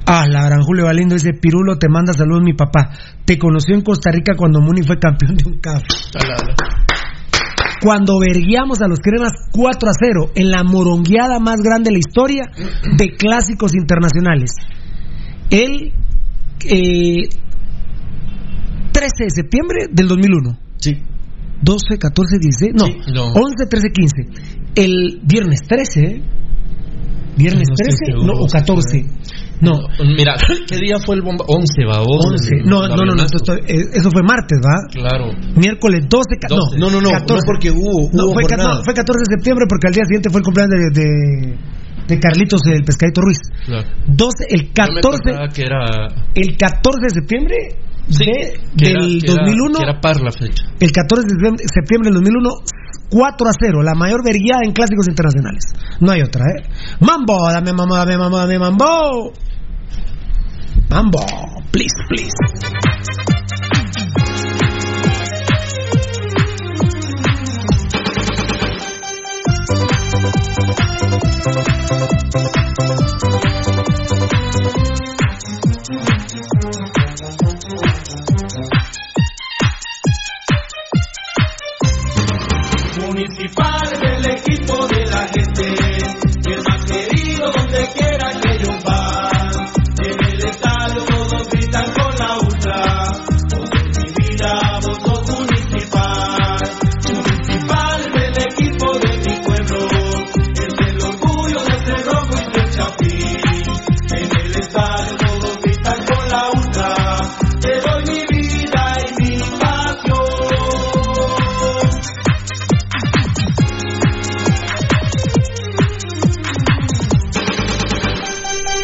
ah, 0.05 0.25
la 0.25 0.45
gran 0.45 0.61
Julio 0.61 0.85
Valindo 0.85 1.13
dice, 1.15 1.33
Pirulo, 1.33 1.77
te 1.77 1.89
manda 1.89 2.13
saludos 2.13 2.43
mi 2.43 2.53
papá. 2.53 2.91
Te 3.25 3.37
conoció 3.37 3.75
en 3.75 3.81
Costa 3.81 4.09
Rica 4.09 4.35
cuando 4.37 4.61
Muni 4.61 4.83
fue 4.83 4.97
campeón 4.99 5.35
de 5.35 5.49
un 5.49 5.59
CAF. 5.59 5.83
Cuando 7.81 8.19
verguiamos 8.21 8.81
a 8.81 8.87
los 8.87 8.99
cremas 8.99 9.33
4 9.51 9.89
a 9.89 9.93
0 9.99 10.31
en 10.35 10.49
la 10.49 10.63
morongueada 10.63 11.39
más 11.39 11.57
grande 11.61 11.89
de 11.89 11.91
la 11.91 11.99
historia 11.99 12.43
de 12.95 13.17
clásicos 13.17 13.75
internacionales. 13.75 14.51
El 15.49 15.91
eh, 16.63 17.27
13 18.93 19.23
de 19.25 19.29
septiembre 19.29 19.87
del 19.91 20.07
2001. 20.07 20.57
Sí. 20.77 21.03
12, 21.61 21.97
14, 21.97 22.37
16, 22.39 22.71
no, 22.75 22.85
Sí, 22.85 22.93
no. 23.13 23.33
11, 23.33 23.65
13, 23.69 23.87
15. 23.89 24.15
El 24.75 25.19
viernes 25.23 25.61
13, 25.67 26.01
¿eh? 26.01 26.21
Viernes 27.37 27.67
No 27.69 27.73
estoy 27.77 27.93
13, 27.93 28.05
seguro, 28.17 28.33
no, 28.33 28.33
o 28.41 28.47
14. 28.47 29.05
No, 29.61 29.73
Mira, 30.15 30.35
¿qué 30.69 30.77
día 30.77 30.97
fue 31.03 31.15
el 31.15 31.21
bomba? 31.21 31.45
11, 31.47 31.85
va, 31.85 31.99
vos. 31.99 32.25
11. 32.29 32.61
No, 32.65 32.87
no, 32.87 32.95
no, 32.95 33.13
no, 33.15 33.23
eh, 33.23 33.81
eso 33.93 34.09
fue 34.11 34.21
martes, 34.21 34.57
¿va? 34.61 34.85
Claro. 34.91 35.33
Miércoles 35.55 36.05
12, 36.09 36.37
ca- 36.41 36.47
12. 36.49 36.77
no, 36.77 36.89
No, 36.89 36.91
no, 36.97 37.01
no, 37.01 37.09
14. 37.09 37.33
no 37.33 37.39
porque 37.45 37.71
hubo, 37.71 38.09
No, 38.13 38.25
hubo 38.25 38.33
fue, 38.33 38.43
ca- 38.43 38.57
jornada. 38.57 38.77
no, 38.77 38.83
fue 38.83 38.93
14 38.93 39.17
de 39.25 39.35
septiembre 39.37 39.65
porque 39.69 39.87
al 39.87 39.93
día 39.93 40.05
siguiente 40.05 40.29
fue 40.29 40.39
el 40.41 40.45
cumpleaños 40.45 40.77
de, 40.77 41.01
de, 41.01 41.57
de 42.07 42.19
Carlitos, 42.19 42.61
el 42.69 42.83
pescadito 42.83 43.21
Ruiz. 43.21 43.39
Claro. 43.65 43.87
12, 44.07 44.45
el 44.49 44.61
Yo 44.61 44.67
me 44.67 45.01
14, 45.01 45.29
acordaba 45.29 45.47
que 45.53 45.61
era. 45.61 45.81
el 46.35 46.57
14 46.57 47.01
de 47.01 47.09
septiembre 47.21 47.55
Sí, 48.09 48.25
de- 48.25 48.59
del 48.73 48.95
era- 49.23 49.35
2001. 49.35 49.77
que 49.79 49.83
era 49.89 49.99
par 50.01 50.21
la 50.21 50.31
fecha. 50.31 50.63
El 50.79 50.91
14 50.91 51.23
de 51.25 51.29
septiembre- 51.29 51.65
septiembre 51.73 52.07
del 52.09 52.13
2001, 52.15 52.49
4 53.09 53.47
a 53.49 53.51
0, 53.59 53.83
la 53.83 53.93
mayor 53.95 54.23
verguiada 54.23 54.61
en 54.63 54.71
clásicos 54.73 55.07
internacionales. 55.07 55.63
No 55.99 56.11
hay 56.11 56.21
otra, 56.21 56.43
¿eh? 56.57 56.63
Mambo, 56.99 57.49
dame 57.51 57.73
mambo, 57.73 57.95
dame 57.95 58.17
mambo, 58.17 58.37
dame 58.37 58.59
mambo. 58.59 59.33
Mambo, 60.89 61.19
please, 61.71 61.95
please. 62.07 62.31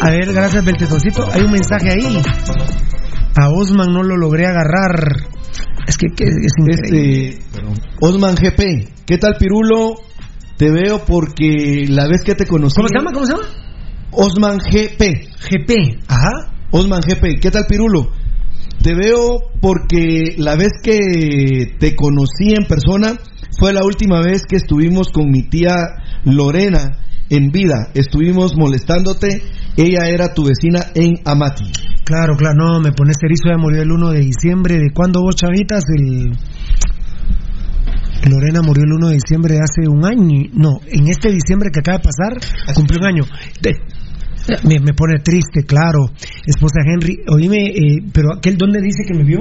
A 0.04 0.10
ver, 0.10 0.32
gracias, 0.34 0.62
Beltetoncito. 0.62 1.26
Hay 1.32 1.42
un 1.42 1.52
mensaje 1.52 1.90
ahí. 1.90 2.22
A 3.36 3.48
Osman 3.48 3.92
no 3.92 4.02
lo 4.02 4.16
logré 4.16 4.46
agarrar. 4.46 5.28
Es 5.86 5.98
que, 5.98 6.08
que 6.14 6.24
es 6.24 6.52
increíble. 6.58 7.28
Este, 7.28 7.60
Osman 8.00 8.34
GP, 8.34 9.04
¿qué 9.06 9.18
tal 9.18 9.34
Pirulo? 9.38 9.94
Te 10.56 10.70
veo 10.70 11.04
porque 11.04 11.86
la 11.88 12.06
vez 12.06 12.22
que 12.24 12.34
te 12.34 12.46
conocí. 12.46 12.76
¿Cómo 12.76 12.88
se 12.88 12.96
llama? 12.96 13.12
¿Cómo 13.12 13.26
se 13.26 13.32
llama? 13.32 13.48
Osman 14.12 14.58
GP. 14.58 15.00
GP. 15.50 16.04
Ajá. 16.08 16.52
Osman 16.70 17.02
GP, 17.02 17.40
¿qué 17.40 17.50
tal 17.50 17.66
Pirulo? 17.68 18.10
Te 18.82 18.94
veo 18.94 19.40
porque 19.60 20.34
la 20.36 20.56
vez 20.56 20.72
que 20.82 21.76
te 21.78 21.94
conocí 21.94 22.52
en 22.54 22.66
persona 22.66 23.16
fue 23.58 23.72
la 23.72 23.84
última 23.84 24.20
vez 24.20 24.42
que 24.48 24.56
estuvimos 24.56 25.08
con 25.10 25.30
mi 25.30 25.48
tía 25.48 25.76
Lorena 26.24 26.98
en 27.30 27.50
vida. 27.50 27.90
Estuvimos 27.94 28.56
molestándote 28.56 29.42
ella 29.76 30.08
era 30.08 30.32
tu 30.32 30.44
vecina 30.44 30.80
en 30.94 31.14
Amati. 31.24 31.70
Claro, 32.04 32.36
claro, 32.36 32.54
no, 32.56 32.80
me 32.80 32.92
pones 32.92 33.16
erizo, 33.22 33.48
ya 33.48 33.56
murió 33.56 33.82
el 33.82 33.90
1 33.90 34.10
de 34.10 34.20
diciembre. 34.20 34.74
¿De 34.76 34.90
cuándo 34.92 35.20
vos, 35.22 35.36
chavitas? 35.36 35.84
El... 35.96 36.32
Lorena 38.30 38.62
murió 38.62 38.84
el 38.84 38.92
1 38.92 39.08
de 39.08 39.14
diciembre 39.14 39.54
de 39.54 39.60
hace 39.60 39.88
un 39.88 40.04
año. 40.04 40.48
No, 40.54 40.80
en 40.86 41.08
este 41.08 41.30
diciembre 41.30 41.70
que 41.72 41.80
acaba 41.80 41.98
de 41.98 42.04
pasar, 42.04 42.74
cumplió 42.74 43.00
un 43.00 43.06
año. 43.06 43.24
De- 43.60 43.80
me, 44.64 44.78
me 44.78 44.92
pone 44.92 45.20
triste, 45.22 45.64
claro. 45.66 46.10
Esposa 46.46 46.80
Henry, 46.84 47.20
oíme, 47.28 47.66
eh, 47.68 48.02
pero 48.12 48.34
aquel, 48.36 48.56
¿dónde 48.58 48.80
dice 48.80 49.02
que 49.08 49.14
me 49.16 49.24
vio? 49.24 49.38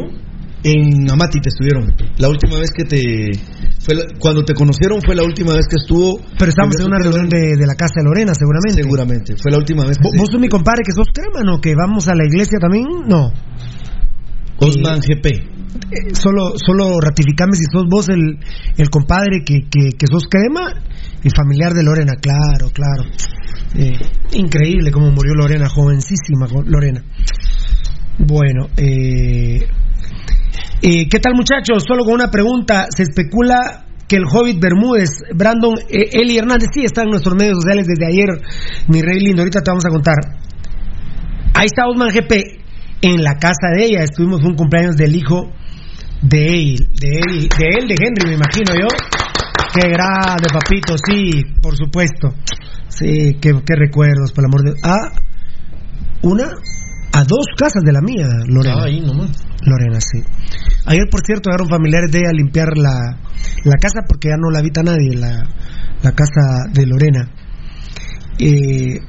En 0.63 1.11
Amati 1.11 1.39
te 1.41 1.49
estuvieron. 1.49 1.93
La 2.17 2.29
última 2.29 2.57
vez 2.57 2.71
que 2.71 2.85
te. 2.85 3.31
Fue 3.79 3.95
la- 3.95 4.05
cuando 4.17 4.43
te 4.45 4.53
conocieron 4.53 5.01
fue 5.01 5.13
la 5.15 5.23
última 5.23 5.53
vez 5.53 5.67
que 5.67 5.75
estuvo. 5.75 6.21
Pero 6.39 6.49
estamos 6.49 6.75
en 6.79 6.85
una 6.87 6.99
reunión 6.99 7.27
de, 7.27 7.57
de 7.57 7.67
la 7.67 7.75
casa 7.75 7.95
de 7.97 8.03
Lorena, 8.05 8.33
seguramente. 8.33 8.81
Seguramente, 8.81 9.35
fue 9.41 9.51
la 9.51 9.57
última 9.57 9.83
vez 9.85 9.97
que 9.97 10.17
¿Vos, 10.17 10.29
sos 10.31 10.39
mi 10.39 10.47
compadre 10.47 10.83
que 10.85 10.93
sos 10.93 11.07
crema, 11.13 11.41
no? 11.43 11.59
¿Que 11.59 11.75
vamos 11.75 12.07
a 12.07 12.15
la 12.15 12.23
iglesia 12.25 12.59
también? 12.59 12.85
No. 13.07 13.31
Osman 14.57 14.99
GP. 15.01 15.25
Eh, 15.27 16.13
solo, 16.15 16.53
solo 16.55 16.99
ratificame 17.01 17.55
si 17.55 17.63
sos 17.71 17.85
vos 17.89 18.07
el, 18.07 18.39
el 18.77 18.89
compadre 18.89 19.43
que, 19.45 19.61
que, 19.69 19.97
que 19.97 20.07
sos 20.07 20.27
crema 20.29 20.73
y 21.23 21.29
familiar 21.29 21.73
de 21.73 21.83
Lorena, 21.83 22.13
claro, 22.21 22.71
claro. 22.71 23.03
Eh, 23.75 23.97
increíble 24.37 24.91
cómo 24.91 25.09
murió 25.11 25.33
Lorena, 25.33 25.67
jovencísima 25.67 26.47
jo- 26.47 26.61
Lorena. 26.63 27.03
Bueno, 28.19 28.67
eh, 28.77 29.65
eh, 30.83 31.07
¿qué 31.09 31.19
tal 31.19 31.33
muchachos? 31.33 31.83
Solo 31.87 32.03
con 32.03 32.15
una 32.15 32.29
pregunta, 32.29 32.87
se 32.89 33.03
especula 33.03 33.85
que 34.07 34.17
el 34.17 34.25
Hobbit 34.25 34.59
Bermúdez, 34.59 35.09
Brandon, 35.33 35.75
eh, 35.89 36.09
Eli 36.11 36.37
Hernández, 36.37 36.69
sí 36.73 36.83
está 36.83 37.03
en 37.03 37.09
nuestros 37.09 37.35
medios 37.35 37.55
sociales 37.55 37.87
desde 37.87 38.05
ayer, 38.05 38.27
mi 38.87 39.01
rey 39.01 39.19
lindo, 39.21 39.41
ahorita 39.41 39.61
te 39.61 39.71
vamos 39.71 39.85
a 39.85 39.89
contar. 39.89 40.15
Ahí 41.53 41.65
está 41.65 41.87
Osman 41.87 42.09
GP 42.09 42.63
en 43.01 43.23
la 43.23 43.35
casa 43.35 43.69
de 43.75 43.85
ella. 43.85 44.03
Estuvimos 44.03 44.43
un 44.43 44.55
cumpleaños 44.55 44.95
del 44.97 45.15
hijo 45.15 45.51
de 46.21 46.45
él, 46.45 46.87
de 46.99 47.19
él, 47.19 47.49
de 47.57 47.67
él, 47.79 47.87
de 47.87 47.95
Henry, 47.95 48.27
me 48.27 48.33
imagino 48.35 48.73
yo. 48.73 48.87
Qué 49.73 49.89
grande, 49.89 50.47
papito, 50.51 50.95
sí, 50.97 51.43
por 51.61 51.75
supuesto. 51.77 52.33
Sí, 52.89 53.37
qué, 53.41 53.53
recuerdos, 53.75 54.31
por 54.33 54.43
el 54.43 54.49
amor 54.51 54.63
de 54.63 54.73
A 54.83 54.97
una, 56.21 56.45
a 57.11 57.23
dos 57.23 57.45
casas 57.57 57.81
de 57.83 57.91
la 57.91 58.01
mía, 58.01 58.27
Lorena. 58.47 58.75
Ah, 58.81 58.85
ahí 58.85 59.01
nomás. 59.01 59.31
Lorena, 59.65 59.99
sí. 60.01 60.19
Ayer, 60.85 61.07
por 61.09 61.21
cierto, 61.25 61.49
llegaron 61.49 61.69
familiares 61.69 62.11
de 62.11 62.19
ella 62.19 62.29
a 62.29 62.33
limpiar 62.33 62.77
la, 62.77 63.17
la 63.63 63.75
casa 63.81 64.01
porque 64.07 64.29
ya 64.29 64.35
no 64.37 64.49
la 64.51 64.59
habita 64.59 64.83
nadie, 64.83 65.15
la, 65.15 65.43
la 66.01 66.11
casa 66.11 66.67
de 66.71 66.85
Lorena. 66.85 67.29
Eh, 68.39 68.99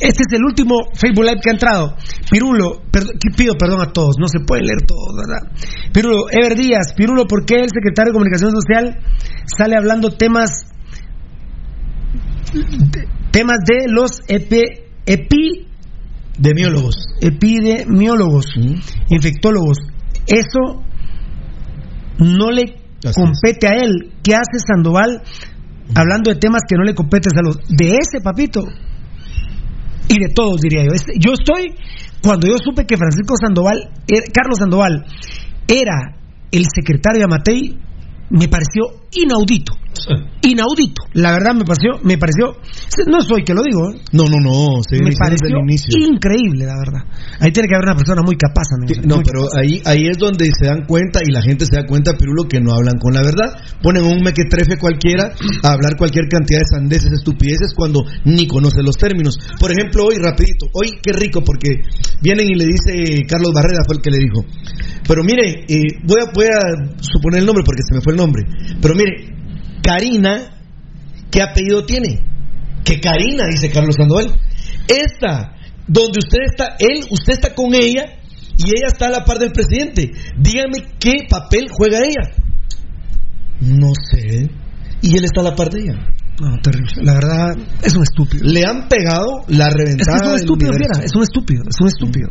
este 0.00 0.22
es 0.26 0.32
el 0.32 0.44
último 0.44 0.76
Facebook 0.94 1.24
Live 1.24 1.40
que 1.42 1.50
ha 1.50 1.52
entrado. 1.52 1.94
Pirulo, 2.30 2.82
perd- 2.90 3.12
pido 3.36 3.54
perdón 3.58 3.82
a 3.82 3.92
todos, 3.92 4.16
no 4.18 4.26
se 4.28 4.40
pueden 4.46 4.64
leer 4.64 4.82
todos, 4.86 5.14
¿verdad? 5.16 5.52
Pirulo, 5.92 6.30
Ever 6.30 6.56
Díaz, 6.56 6.94
Pirulo, 6.96 7.26
¿por 7.26 7.44
qué 7.44 7.56
el 7.56 7.68
secretario 7.68 8.12
de 8.12 8.14
Comunicación 8.14 8.50
Social 8.52 8.98
sale 9.44 9.76
hablando 9.76 10.10
temas 10.16 10.50
de- 12.54 13.06
temas 13.30 13.58
de 13.66 13.86
los 13.92 14.20
epi, 14.26 15.68
epi 16.40 16.48
Demiólogos. 16.48 16.94
epidemiólogos, 17.20 18.46
infectólogos. 19.08 19.78
Eso 20.26 20.82
no 22.18 22.50
le 22.50 22.74
compete 23.14 23.68
a 23.68 23.72
él. 23.82 24.12
¿Qué 24.22 24.34
hace 24.34 24.58
Sandoval 24.66 25.22
hablando 25.94 26.30
de 26.32 26.36
temas 26.38 26.62
que 26.68 26.76
no 26.76 26.84
le 26.84 26.94
competen 26.94 27.32
a 27.38 27.42
los 27.42 27.58
de 27.68 27.92
ese 27.96 28.20
papito? 28.22 28.60
Y 30.08 30.14
de 30.14 30.28
todos, 30.34 30.60
diría 30.60 30.84
yo. 30.84 30.92
Este- 30.92 31.12
Yo 31.18 31.32
estoy, 31.32 31.74
cuando 32.22 32.46
yo 32.48 32.56
supe 32.62 32.84
que 32.84 32.96
Francisco 32.96 33.34
Sandoval, 33.40 33.78
era- 34.08 34.24
Carlos 34.32 34.58
Sandoval, 34.58 35.04
era 35.68 36.16
el 36.50 36.64
secretario 36.74 37.20
de 37.20 37.24
Amatei, 37.24 37.78
me 38.30 38.48
pareció 38.48 39.06
inaudito. 39.12 39.72
Inaudito. 40.42 41.02
La 41.14 41.32
verdad 41.32 41.54
me 41.54 41.64
pareció, 41.64 42.00
me 42.02 42.16
pareció, 42.16 42.56
no 43.06 43.20
soy 43.20 43.44
que 43.44 43.52
lo 43.52 43.62
digo, 43.62 43.90
¿eh? 43.92 44.00
No, 44.12 44.24
no, 44.24 44.40
no. 44.40 44.82
Se 44.88 44.96
me 44.96 45.12
pareció 45.12 45.48
desde 45.48 45.54
el 45.54 45.62
inicio. 45.68 45.90
increíble, 45.98 46.64
la 46.64 46.78
verdad. 46.78 47.04
Ahí 47.40 47.52
tiene 47.52 47.68
que 47.68 47.74
haber 47.74 47.88
una 47.88 47.96
persona 47.96 48.22
muy 48.22 48.36
capaz, 48.36 48.72
amigo. 48.72 49.00
No, 49.04 49.16
Muy 49.16 49.24
pero 49.24 49.44
ahí, 49.54 49.82
ahí 49.84 50.08
es 50.08 50.16
donde 50.16 50.46
se 50.58 50.66
dan 50.66 50.86
cuenta 50.86 51.20
y 51.22 51.32
la 51.32 51.42
gente 51.42 51.66
se 51.66 51.76
da 51.76 51.86
cuenta, 51.86 52.16
Pirulo, 52.16 52.48
que 52.48 52.60
no 52.60 52.72
hablan 52.72 52.98
con 52.98 53.12
la 53.12 53.22
verdad. 53.22 53.60
Ponen 53.82 54.04
un 54.04 54.22
mequetrefe 54.22 54.78
cualquiera 54.78 55.32
a 55.62 55.72
hablar 55.72 55.96
cualquier 55.98 56.28
cantidad 56.28 56.60
de 56.60 56.66
sandeces, 56.66 57.12
estupideces, 57.12 57.74
cuando 57.76 58.04
ni 58.24 58.46
conoce 58.46 58.82
los 58.82 58.96
términos. 58.96 59.38
Por 59.58 59.70
ejemplo, 59.70 60.04
hoy, 60.06 60.16
rapidito, 60.16 60.66
hoy 60.72 60.98
qué 61.02 61.12
rico, 61.12 61.42
porque 61.44 61.82
vienen 62.22 62.48
y 62.48 62.54
le 62.54 62.64
dice, 62.64 63.26
Carlos 63.28 63.52
Barrera 63.54 63.84
fue 63.86 63.96
el 63.96 64.02
que 64.02 64.10
le 64.10 64.18
dijo, 64.18 64.44
pero 65.06 65.22
mire, 65.22 65.64
eh, 65.68 66.00
voy, 66.04 66.20
a, 66.22 66.30
voy 66.32 66.46
a 66.46 67.02
suponer 67.02 67.40
el 67.40 67.46
nombre 67.46 67.64
porque 67.64 67.82
se 67.82 67.94
me 67.94 68.00
fue 68.00 68.12
el 68.12 68.18
nombre, 68.18 68.44
pero 68.80 68.94
mire, 68.94 69.39
Karina, 69.82 70.50
¿qué 71.30 71.42
apellido 71.42 71.84
tiene? 71.84 72.20
Que 72.84 73.00
Karina, 73.00 73.44
dice 73.50 73.70
Carlos 73.70 73.94
Sandoval. 73.98 74.34
Esta, 74.88 75.54
donde 75.86 76.18
usted 76.18 76.38
está, 76.50 76.76
él, 76.78 77.04
usted 77.10 77.34
está 77.34 77.54
con 77.54 77.74
ella 77.74 78.04
y 78.56 78.66
ella 78.70 78.88
está 78.88 79.06
a 79.06 79.10
la 79.10 79.24
par 79.24 79.38
del 79.38 79.52
presidente. 79.52 80.10
Dígame 80.38 80.84
qué 80.98 81.26
papel 81.28 81.68
juega 81.70 81.98
ella. 81.98 82.34
No 83.60 83.92
sé. 84.10 84.50
Y 85.02 85.16
él 85.16 85.24
está 85.24 85.40
a 85.40 85.44
la 85.44 85.54
par 85.54 85.70
de 85.70 85.80
ella. 85.80 85.94
No, 86.40 86.56
terrible. 86.62 86.92
La 87.02 87.14
verdad, 87.14 87.48
es 87.82 87.94
un 87.94 88.02
estúpido. 88.02 88.44
Le 88.44 88.64
han 88.64 88.88
pegado 88.88 89.44
la 89.48 89.68
Es 89.68 89.74
que 89.74 89.78
reventada. 89.84 90.16
es 90.16 90.28
un 90.28 90.36
estúpido, 90.36 90.72
fiera, 90.72 91.04
es 91.04 91.14
un 91.14 91.22
estúpido, 91.22 91.62
es 91.68 91.76
un 91.80 91.88
estúpido. 91.88 92.28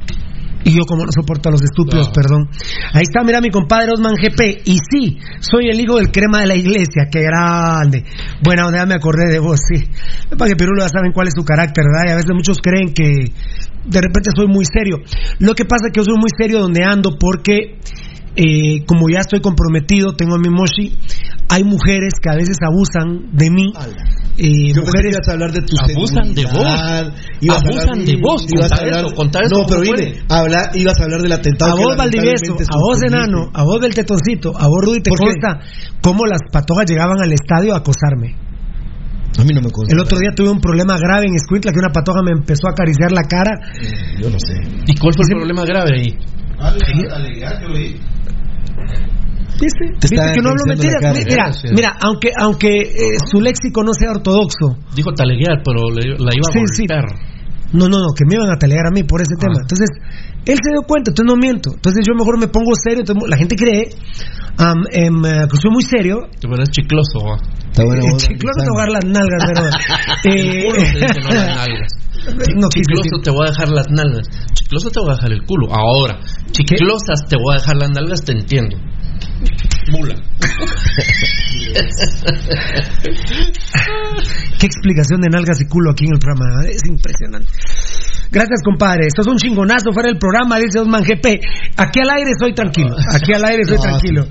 Y 0.63 0.71
yo 0.71 0.83
como 0.85 1.05
no 1.05 1.11
soporto 1.11 1.49
a 1.49 1.51
los 1.51 1.63
estúpidos, 1.63 2.07
No. 2.07 2.13
perdón. 2.13 2.49
Ahí 2.93 3.03
está, 3.03 3.23
mira 3.23 3.39
mi 3.41 3.49
compadre 3.49 3.91
Osman 3.93 4.15
GP. 4.15 4.61
Y 4.65 4.77
sí, 4.91 5.17
soy 5.39 5.69
el 5.71 5.79
hijo 5.79 5.97
del 5.97 6.11
crema 6.11 6.41
de 6.41 6.47
la 6.47 6.55
iglesia, 6.55 7.07
qué 7.11 7.21
grande. 7.21 8.03
Buena 8.43 8.67
onda, 8.67 8.79
ya 8.79 8.85
me 8.85 8.95
acordé 8.95 9.31
de 9.31 9.39
vos, 9.39 9.59
sí. 9.67 9.85
Para 10.37 10.49
que 10.49 10.55
Pirulo 10.55 10.81
ya 10.81 10.89
saben 10.89 11.11
cuál 11.11 11.27
es 11.27 11.33
su 11.35 11.43
carácter, 11.43 11.85
¿verdad? 11.85 12.09
Y 12.09 12.11
a 12.11 12.15
veces 12.17 12.31
muchos 12.33 12.57
creen 12.61 12.93
que 12.93 13.09
de 13.85 14.01
repente 14.01 14.31
soy 14.35 14.47
muy 14.47 14.65
serio. 14.65 14.97
Lo 15.39 15.55
que 15.55 15.65
pasa 15.65 15.87
es 15.87 15.93
que 15.93 15.99
yo 16.01 16.05
soy 16.05 16.17
muy 16.19 16.29
serio 16.37 16.59
donde 16.59 16.83
ando 16.83 17.17
porque 17.17 17.79
eh, 18.39 18.85
como 18.85 19.09
ya 19.09 19.19
estoy 19.19 19.41
comprometido, 19.41 20.13
tengo 20.15 20.35
a 20.35 20.39
mi 20.39 20.49
moshi, 20.49 20.95
hay 21.49 21.63
mujeres 21.65 22.13
que 22.21 22.29
a 22.29 22.35
veces 22.35 22.55
abusan 22.63 23.35
de 23.35 23.49
mí. 23.51 23.73
Eh, 24.37 24.71
Yo 24.73 24.81
mujeres 24.83 25.11
ibas 25.11 25.27
a 25.27 25.31
hablar 25.33 25.51
de 25.51 25.61
tu 25.63 25.75
Abusan 25.75 26.33
de 26.33 26.45
vos. 26.45 26.63
ibas 27.41 27.59
Abusan 27.65 28.05
de 28.05 28.15
vos. 28.15 28.45
ibas 28.47 28.71
a 28.71 28.75
Contar 28.77 28.87
hablar- 28.87 29.05
eso, 29.05 29.15
contar 29.15 29.43
eso 29.43 29.55
No, 29.59 29.65
pero 29.67 29.81
dime, 29.81 30.13
habla- 30.29 30.71
ibas 30.75 30.97
a 30.99 31.03
hablar 31.03 31.21
del 31.21 31.31
atentado. 31.33 31.71
A 31.71 31.75
vos, 31.75 31.97
Valdivieso, 31.97 32.53
a 32.55 32.77
vos. 32.79 33.03
Enano, 33.03 33.49
a 33.53 33.63
vos, 33.63 33.81
del 33.81 33.93
Tetoncito, 33.93 34.55
a 34.57 34.67
vos, 34.67 34.79
Rudy, 34.85 35.01
te 35.01 35.09
consta 35.11 35.59
cómo 36.01 36.25
las 36.25 36.39
patojas 36.53 36.85
llegaban 36.89 37.19
al 37.21 37.33
estadio 37.33 37.73
a 37.73 37.79
acosarme. 37.79 38.35
A 39.37 39.43
mí 39.43 39.49
no 39.53 39.61
me 39.61 39.71
consta. 39.71 39.93
El 39.93 39.99
otro 39.99 40.17
día 40.17 40.31
tuve 40.33 40.49
un 40.49 40.61
problema 40.61 40.95
grave 40.97 41.27
en 41.27 41.35
Escuintla 41.35 41.71
que 41.73 41.79
una 41.79 41.91
patoja 41.91 42.21
me 42.23 42.31
empezó 42.31 42.67
a 42.67 42.71
acariciar 42.71 43.11
la 43.11 43.23
cara. 43.23 43.51
Yo 44.21 44.29
no 44.29 44.39
sé. 44.39 44.55
¿Y 44.87 44.95
cuál 44.95 45.13
fue 45.13 45.25
el 45.27 45.35
problema 45.35 45.65
grave 45.65 45.91
ahí? 45.99 46.15
¿Viste? 49.59 49.85
Te 49.99 50.07
¿Viste 50.07 50.31
que 50.35 50.41
no 50.41 50.49
hablo 50.49 50.63
mentiras? 50.67 51.01
cara. 51.01 51.19
Mira, 51.27 51.51
Sí. 51.53 51.67
mira, 51.75 51.97
aunque, 52.01 52.29
aunque 52.39 52.69
eh, 52.79 53.17
su 53.29 53.41
léxico 53.41 53.83
no 53.83 53.93
sea 53.93 54.11
ortodoxo. 54.11 54.77
Dijo 54.95 55.11
taleguear, 55.13 55.61
pero 55.65 55.89
le- 55.91 56.15
la 56.17 56.31
iba 56.31 56.47
a 56.47 56.53
Sí, 56.53 56.59
sí. 56.73 56.85
No, 57.71 57.87
no, 57.87 57.99
no, 57.99 58.07
que 58.17 58.25
me 58.25 58.33
iban 58.35 58.49
a 58.49 58.57
talear 58.57 58.87
a 58.87 58.91
mí 58.91 59.03
por 59.03 59.21
ese 59.21 59.35
tema. 59.39 59.59
Entonces, 59.61 59.87
él 60.45 60.57
se 60.57 60.71
dio 60.71 60.81
cuenta, 60.87 61.11
entonces 61.11 61.29
no 61.29 61.35
miento. 61.37 61.69
Entonces 61.73 62.03
yo 62.07 62.15
mejor 62.15 62.39
me 62.39 62.47
pongo 62.47 62.73
serio. 62.73 63.01
entonces 63.01 63.29
la 63.29 63.37
gente 63.37 63.55
cree 63.55 63.89
eh, 63.89 63.91
que 65.49 65.57
soy 65.57 65.71
muy 65.71 65.83
serio. 65.83 66.27
Tú 66.41 66.51
eres 66.53 66.69
chicloso, 66.71 67.19
¿va? 67.23 67.37
Está 67.69 67.83
bueno, 67.85 68.01
Eh, 68.03 68.17
chicloso 68.17 68.63
te 68.63 68.69
voy 68.69 68.81
a 68.81 68.83
dar 68.83 68.91
las 68.91 69.05
nalgas, 69.05 69.43
pero. 69.45 69.63
eh, 70.25 70.67
te 71.13 71.21
no 71.21 71.29
las 71.29 71.55
nalgas. 71.55 71.93
no 72.55 72.67
quise 72.69 72.91
Chicloso 72.91 73.21
te 73.23 73.31
voy 73.31 73.47
a 73.47 73.51
dejar 73.51 73.69
las 73.69 73.87
nalgas. 73.89 74.27
Chicloso 74.53 74.89
te 74.89 74.99
voy 74.99 75.11
a 75.11 75.13
dejar 75.15 75.31
el 75.31 75.45
culo. 75.45 75.67
Ahora, 75.71 76.19
chiclosas 76.51 77.21
te 77.29 77.37
voy 77.37 77.53
a 77.53 77.57
dejar 77.59 77.77
las 77.77 77.91
nalgas, 77.91 78.21
te 78.23 78.33
entiendo. 78.33 78.75
Mula. 79.91 80.15
Qué 84.59 84.65
explicación 84.65 85.21
de 85.21 85.29
nalgas 85.29 85.59
y 85.61 85.65
culo 85.65 85.91
aquí 85.91 86.05
en 86.05 86.13
el 86.13 86.19
programa. 86.19 86.65
¿eh? 86.65 86.71
Es 86.75 86.85
impresionante. 86.87 87.49
Gracias, 88.31 88.61
compadre. 88.63 89.07
Esto 89.07 89.21
es 89.21 89.27
un 89.27 89.37
chingonazo 89.37 89.91
fuera 89.91 90.07
del 90.09 90.17
programa, 90.19 90.59
dice 90.59 90.79
Osman 90.79 91.03
GP. 91.03 91.25
Aquí 91.77 91.99
al 91.99 92.09
aire 92.11 92.31
soy 92.39 92.53
tranquilo. 92.53 92.95
Aquí 93.13 93.33
al 93.33 93.43
aire 93.45 93.65
soy 93.65 93.77
No, 93.77 93.81
tranquilo. 93.83 94.25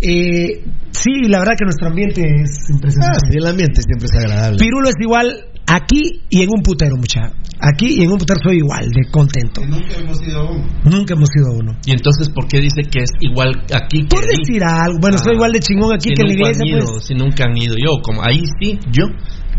Eh, 0.00 0.62
sí, 0.92 1.10
la 1.28 1.38
verdad 1.40 1.54
que 1.58 1.64
nuestro 1.64 1.88
ambiente 1.88 2.20
es 2.20 2.66
Ah, 2.68 2.72
impresionante. 2.74 3.18
sí, 3.30 3.38
el 3.38 3.46
ambiente 3.46 3.80
siempre 3.82 4.06
es 4.12 4.16
agradable. 4.24 4.58
Pirulo 4.58 4.88
es 4.90 4.94
igual 5.00 5.44
aquí 5.66 6.22
y 6.28 6.42
en 6.42 6.50
un 6.50 6.62
putero, 6.62 6.96
muchacha. 6.96 7.32
Aquí 7.60 7.98
y 7.98 8.04
en 8.04 8.12
un 8.12 8.18
putero 8.18 8.40
soy 8.42 8.58
igual, 8.58 8.88
de 8.88 9.10
contento. 9.10 9.60
Nunca 9.66 9.94
hemos 9.98 10.18
sido 10.18 10.50
uno. 10.50 10.66
Nunca 10.84 11.14
hemos 11.14 11.28
sido 11.28 11.52
uno. 11.58 11.72
Y 11.84 11.90
entonces, 11.92 12.28
¿por 12.30 12.46
qué 12.46 12.60
dice 12.60 12.82
que 12.90 13.00
es 13.00 13.10
igual 13.20 13.50
aquí 13.74 14.02
que 14.02 14.14
Por 14.14 14.24
decir 14.24 14.62
algo, 14.62 14.98
bueno, 15.00 15.18
soy 15.18 15.32
Ah, 15.32 15.34
igual 15.34 15.52
de 15.52 15.60
chingón 15.60 15.92
aquí 15.92 16.10
si 16.10 16.14
que 16.14 16.22
en 16.22 16.28
la 16.28 16.34
nunca 16.34 16.50
iglesia, 16.50 16.62
han 16.62 16.78
ido, 16.78 16.92
pues. 16.92 17.04
Si 17.04 17.14
nunca 17.14 17.44
han 17.44 17.56
ido 17.56 17.74
yo, 17.76 18.02
como 18.02 18.22
ahí 18.22 18.42
sí, 18.60 18.78
yo, 18.92 19.06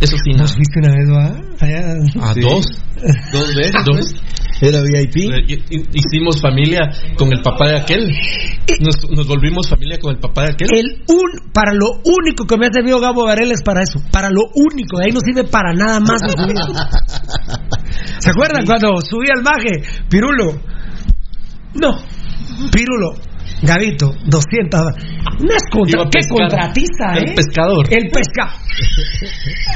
Eso 0.01 0.15
sí, 0.23 0.31
no. 0.31 0.39
¿Nos 0.43 0.55
viste 0.55 0.79
una 0.79 0.93
vez, 0.93 1.09
va? 1.11 2.29
A 2.29 2.33
Sí. 2.33 2.39
dos. 2.41 2.65
Dos 3.33 3.55
veces. 3.55 3.73
Dos. 3.85 4.15
Era 4.61 4.81
VIP. 4.81 5.15
Eh, 5.31 5.45
hi- 5.47 5.63
hi- 5.69 5.85
Hicimos 5.93 6.41
familia 6.41 6.81
con 7.17 7.31
el 7.31 7.41
papá 7.41 7.69
de 7.69 7.79
aquel. 7.79 8.11
Nos, 8.81 8.95
nos 9.15 9.25
volvimos 9.27 9.69
familia 9.69 9.97
con 10.01 10.11
el 10.13 10.19
papá 10.19 10.43
de 10.43 10.51
aquel. 10.51 10.67
El 10.73 10.85
un, 11.07 11.51
para 11.53 11.71
lo 11.73 12.01
único 12.03 12.45
que 12.45 12.57
me 12.57 12.65
ha 12.67 12.69
servido 12.73 12.99
Gabo 12.99 13.23
Varela 13.25 13.53
es 13.53 13.61
para 13.63 13.81
eso. 13.83 14.01
Para 14.11 14.29
lo 14.29 14.41
único. 14.55 14.97
De 14.99 15.05
ahí 15.05 15.11
no 15.13 15.21
sirve 15.21 15.45
para 15.45 15.73
nada 15.73 16.01
más. 16.01 16.19
¿Se 18.19 18.29
acuerdan 18.31 18.65
cuando 18.65 18.99
subí 19.01 19.27
al 19.33 19.43
maje? 19.43 19.81
Pirulo. 20.09 20.61
No. 21.75 21.91
Pirulo. 22.71 23.13
Gavito, 23.61 24.13
200. 24.25 24.81
No 25.41 25.53
es 25.53 25.63
contra, 25.71 26.03
¿Qué 26.03 26.09
pescar. 26.19 26.37
contratiza, 26.37 27.13
eh? 27.17 27.23
El 27.27 27.33
pescador. 27.35 27.87
El 27.91 28.09
pesca. 28.09 28.53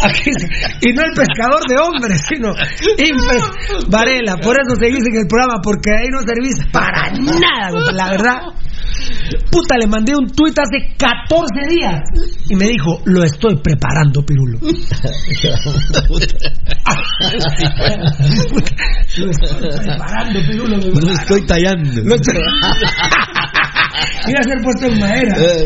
Aquí 0.04 0.32
se- 0.38 0.90
y 0.90 0.94
no 0.94 1.02
el 1.04 1.14
pescador 1.14 1.62
de 1.68 1.76
hombres, 1.78 2.22
sino 2.28 2.54
impes- 2.54 3.90
Varela. 3.90 4.38
Por 4.38 4.56
eso 4.56 4.76
seguís 4.80 5.06
en 5.08 5.18
el 5.18 5.28
programa, 5.28 5.60
porque 5.62 5.92
ahí 5.92 6.08
no 6.12 6.20
servís 6.22 6.66
para 6.72 7.12
nada, 7.12 7.92
la 7.94 8.10
verdad. 8.10 8.42
Puta, 9.52 9.76
le 9.78 9.88
mandé 9.88 10.14
un 10.16 10.28
tuit 10.32 10.58
hace 10.58 10.96
14 10.98 11.68
días 11.70 12.02
y 12.50 12.56
me 12.56 12.68
dijo, 12.68 13.02
lo 13.06 13.24
estoy 13.24 13.56
preparando, 13.58 14.24
Pirulo. 14.26 14.60
lo 19.18 19.30
estoy 19.30 19.70
preparando, 19.86 20.40
Pirulo. 20.48 20.78
Lo 20.78 21.12
estoy 21.12 21.46
tallando. 21.46 22.02
Lo 22.04 22.16
estoy... 22.16 22.36
Iba 24.28 24.40
a 24.40 24.44
ser 24.44 24.62
puesto 24.64 24.86
en 24.88 25.00
madera. 25.00 25.36
Eh. 25.38 25.66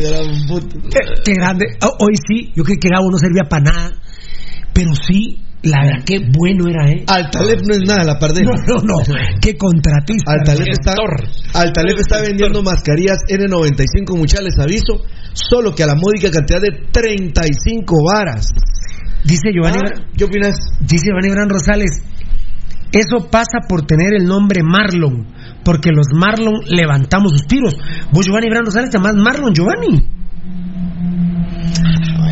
Qué, 0.89 0.99
qué 1.25 1.34
grande. 1.34 1.65
Oh, 1.82 2.05
Hoy 2.05 2.15
sí, 2.28 2.51
yo 2.55 2.63
creí 2.63 2.78
que 2.80 2.89
Gabo 2.89 3.09
no 3.11 3.17
servía 3.17 3.43
para 3.49 3.63
nada. 3.71 3.91
Pero 4.73 4.91
sí, 4.95 5.39
la 5.63 5.84
verdad, 5.84 6.03
qué 6.05 6.19
bueno 6.38 6.69
era, 6.69 6.86
¿eh? 6.91 7.03
Altalef 7.07 7.61
no 7.65 7.73
es 7.73 7.82
nada, 7.88 8.03
la 8.03 8.19
par 8.19 8.32
de 8.32 8.43
No, 8.43 8.51
no, 8.67 8.75
no. 8.84 8.95
Qué 9.41 9.57
contratista. 9.57 10.32
Altalef 10.32 10.67
está. 10.69 10.93
Altalef 11.53 11.99
está 11.99 12.21
vendiendo 12.21 12.61
mascarillas 12.61 13.17
N95, 13.30 14.15
muchachos, 14.17 14.45
les 14.45 14.59
aviso, 14.59 15.03
solo 15.34 15.73
que 15.73 15.84
a 15.84 15.88
la 15.88 15.95
módica 15.95 16.30
cantidad 16.30 16.61
de 16.61 16.69
35 16.91 17.95
varas. 18.05 18.47
Dice 19.23 19.49
Giovanni, 19.51 19.80
Ah, 19.84 19.99
¿Qué 20.15 20.23
opinas? 20.25 20.55
dice 20.80 21.07
Giovanni 21.07 21.30
Gran 21.30 21.49
Rosales. 21.49 21.89
Eso 22.91 23.29
pasa 23.29 23.67
por 23.67 23.85
tener 23.85 24.13
el 24.13 24.25
nombre 24.25 24.61
Marlon, 24.63 25.27
porque 25.63 25.91
los 25.91 26.07
Marlon 26.13 26.61
levantamos 26.67 27.33
suspiros. 27.33 27.75
Vos, 28.11 28.25
Giovanni 28.25 28.49
Gran 28.49 28.65
Rosales, 28.65 28.89
te 28.89 28.97
llamás 28.97 29.15
Marlon 29.15 29.53
Giovanni. 29.53 30.17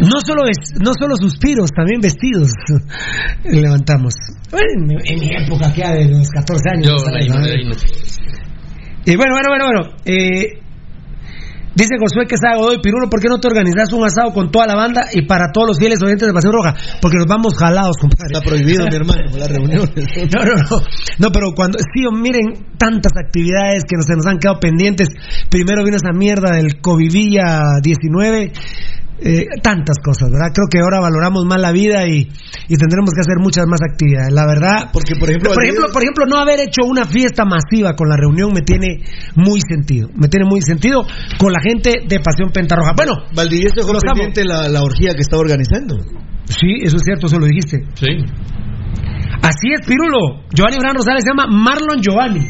No 0.02 0.20
solo, 0.26 0.48
es, 0.48 0.74
no 0.80 0.92
solo 0.94 1.16
suspiros, 1.16 1.72
también 1.76 2.02
vestidos 2.02 2.52
levantamos. 3.44 4.14
Bueno, 4.52 5.00
en, 5.04 5.20
mi 5.20 5.30
época, 5.36 5.74
que 5.74 5.82
de 5.82 6.10
los 6.10 6.30
14 6.30 6.70
años. 6.70 6.88
Yo 6.88 7.00
¿sabes? 7.00 7.24
ahí 7.24 7.30
no, 7.30 7.38
ahí 7.38 7.66
no. 7.66 7.76
Y 9.06 9.16
bueno, 9.16 9.36
bueno, 9.36 9.50
bueno, 9.50 9.66
bueno. 9.66 9.98
Eh, 10.06 10.65
dice 11.76 11.96
Josué 12.00 12.26
que 12.28 12.38
sabe 12.38 12.58
hoy, 12.58 12.80
Pirulo, 12.82 13.10
¿por 13.10 13.20
qué 13.22 13.28
no 13.28 13.40
te 13.40 13.48
organizas 13.48 13.92
un 13.94 14.04
asado 14.04 14.34
con 14.34 14.52
toda 14.52 14.68
la 14.68 14.76
banda 14.76 15.08
y 15.14 15.24
para 15.24 15.52
todos 15.52 15.68
los 15.68 15.78
fieles 15.78 16.02
oyentes 16.02 16.28
de 16.28 16.34
Pasión 16.34 16.54
Roja? 16.54 16.76
Porque 17.02 17.18
nos 17.18 17.28
vamos 17.28 17.54
jalados, 17.58 17.98
compadre. 17.98 18.32
Está 18.32 18.42
prohibido, 18.42 18.86
mi 18.88 18.96
hermano, 18.96 19.22
las 19.38 19.50
reuniones. 19.50 19.90
No, 20.34 20.44
no, 20.44 20.56
no. 20.56 20.84
No, 21.20 21.32
pero 21.32 21.52
cuando. 21.56 21.78
Sí, 21.80 22.04
miren, 22.12 22.76
tantas 22.78 23.12
actividades 23.16 23.84
que 23.88 23.96
nos, 23.96 24.06
se 24.06 24.16
nos 24.16 24.26
han 24.26 24.40
quedado 24.40 24.60
pendientes. 24.60 25.10
Primero 25.50 25.84
vino 25.84 25.98
esa 25.98 26.12
mierda 26.12 26.56
del 26.56 26.82
Covivilla 26.82 27.62
19. 27.82 28.52
Eh, 29.20 29.46
tantas 29.64 29.98
cosas, 30.04 30.30
¿verdad? 30.30 30.52
Creo 30.54 30.68
que 30.70 30.80
ahora 30.80 31.00
valoramos 31.00 31.46
más 31.46 31.60
la 31.60 31.72
vida 31.72 32.06
y, 32.08 32.28
y 32.68 32.76
tendremos 32.76 33.12
que 33.16 33.22
hacer 33.22 33.40
muchas 33.40 33.66
más 33.68 33.80
actividades. 33.82 34.34
La 34.34 34.46
verdad. 34.46 34.90
Porque, 34.92 35.16
por 35.16 35.30
ejemplo, 35.30 35.52
por 35.54 35.64
ejemplo, 35.64 35.88
por 35.94 36.02
ejemplo, 36.04 36.26
no 36.26 36.38
haber 36.38 36.60
hecho 36.60 36.84
una 36.84 37.06
fiesta 37.06 37.46
masiva 37.46 37.94
con 37.96 38.10
la 38.10 38.18
reunión 38.18 38.52
me 38.54 38.62
tiene 38.62 39.04
muy 39.36 39.62
sentido. 39.62 40.10
Me 40.16 40.28
tiene 40.28 40.46
muy 40.46 40.62
sentido 40.62 41.06
con 41.40 41.52
la 41.54 41.60
gente 41.62 42.04
de 42.08 42.20
Pasión 42.20 42.52
Pentarroja. 42.52 42.94
Bueno, 42.96 43.14
Valdivieso 43.34 43.76
dejó 43.76 43.94
pendiente 44.00 44.44
la, 44.44 44.68
la 44.68 44.84
orgía 44.84 45.14
que 45.14 45.22
estaba 45.22 45.42
organizando. 45.42 45.96
sí, 46.46 46.84
eso 46.84 46.98
es 46.98 47.04
cierto, 47.04 47.28
eso 47.28 47.40
lo 47.40 47.48
dijiste. 47.48 47.86
Sí. 47.96 48.08
Así 49.42 49.68
es, 49.74 49.86
Pirulo. 49.86 50.44
Giovanni 50.54 50.78
Gran 50.78 50.96
Rosales 50.96 51.24
se 51.24 51.30
llama 51.30 51.46
Marlon 51.48 52.02
Giovanni. 52.02 52.48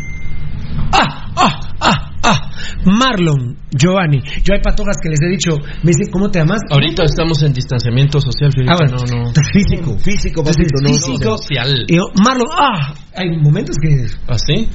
Ah, 0.91 1.31
ah, 1.35 1.59
ah, 1.81 2.11
ah. 2.25 2.51
Marlon 2.85 3.57
Giovanni. 3.71 4.21
Yo 4.43 4.53
hay 4.53 4.61
patojas 4.61 4.97
que 5.01 5.09
les 5.09 5.19
he 5.21 5.27
dicho, 5.29 5.57
me 5.83 5.91
dicen, 5.91 6.07
¿cómo 6.11 6.29
te 6.29 6.39
llamas? 6.39 6.61
Ahorita 6.69 7.03
estamos 7.03 7.41
en 7.43 7.53
distanciamiento 7.53 8.19
social, 8.19 8.51
Felipe. 8.53 8.73
Ah, 8.73 8.77
bueno. 8.79 8.97
No, 9.05 9.23
no. 9.25 9.31
Físico, 9.53 9.97
físico, 9.99 10.43
papito, 10.43 10.81
no, 10.81 10.89
no, 10.89 10.95
Físico. 10.95 11.29
no. 11.31 11.37
Social. 11.37 11.85
Y 11.87 11.95
yo, 11.97 12.03
Marlon, 12.23 12.47
ah, 12.51 12.93
hay 13.15 13.29
momentos 13.37 13.75
que 13.81 14.05
¿Ah, 14.27 14.37
sí? 14.37 14.67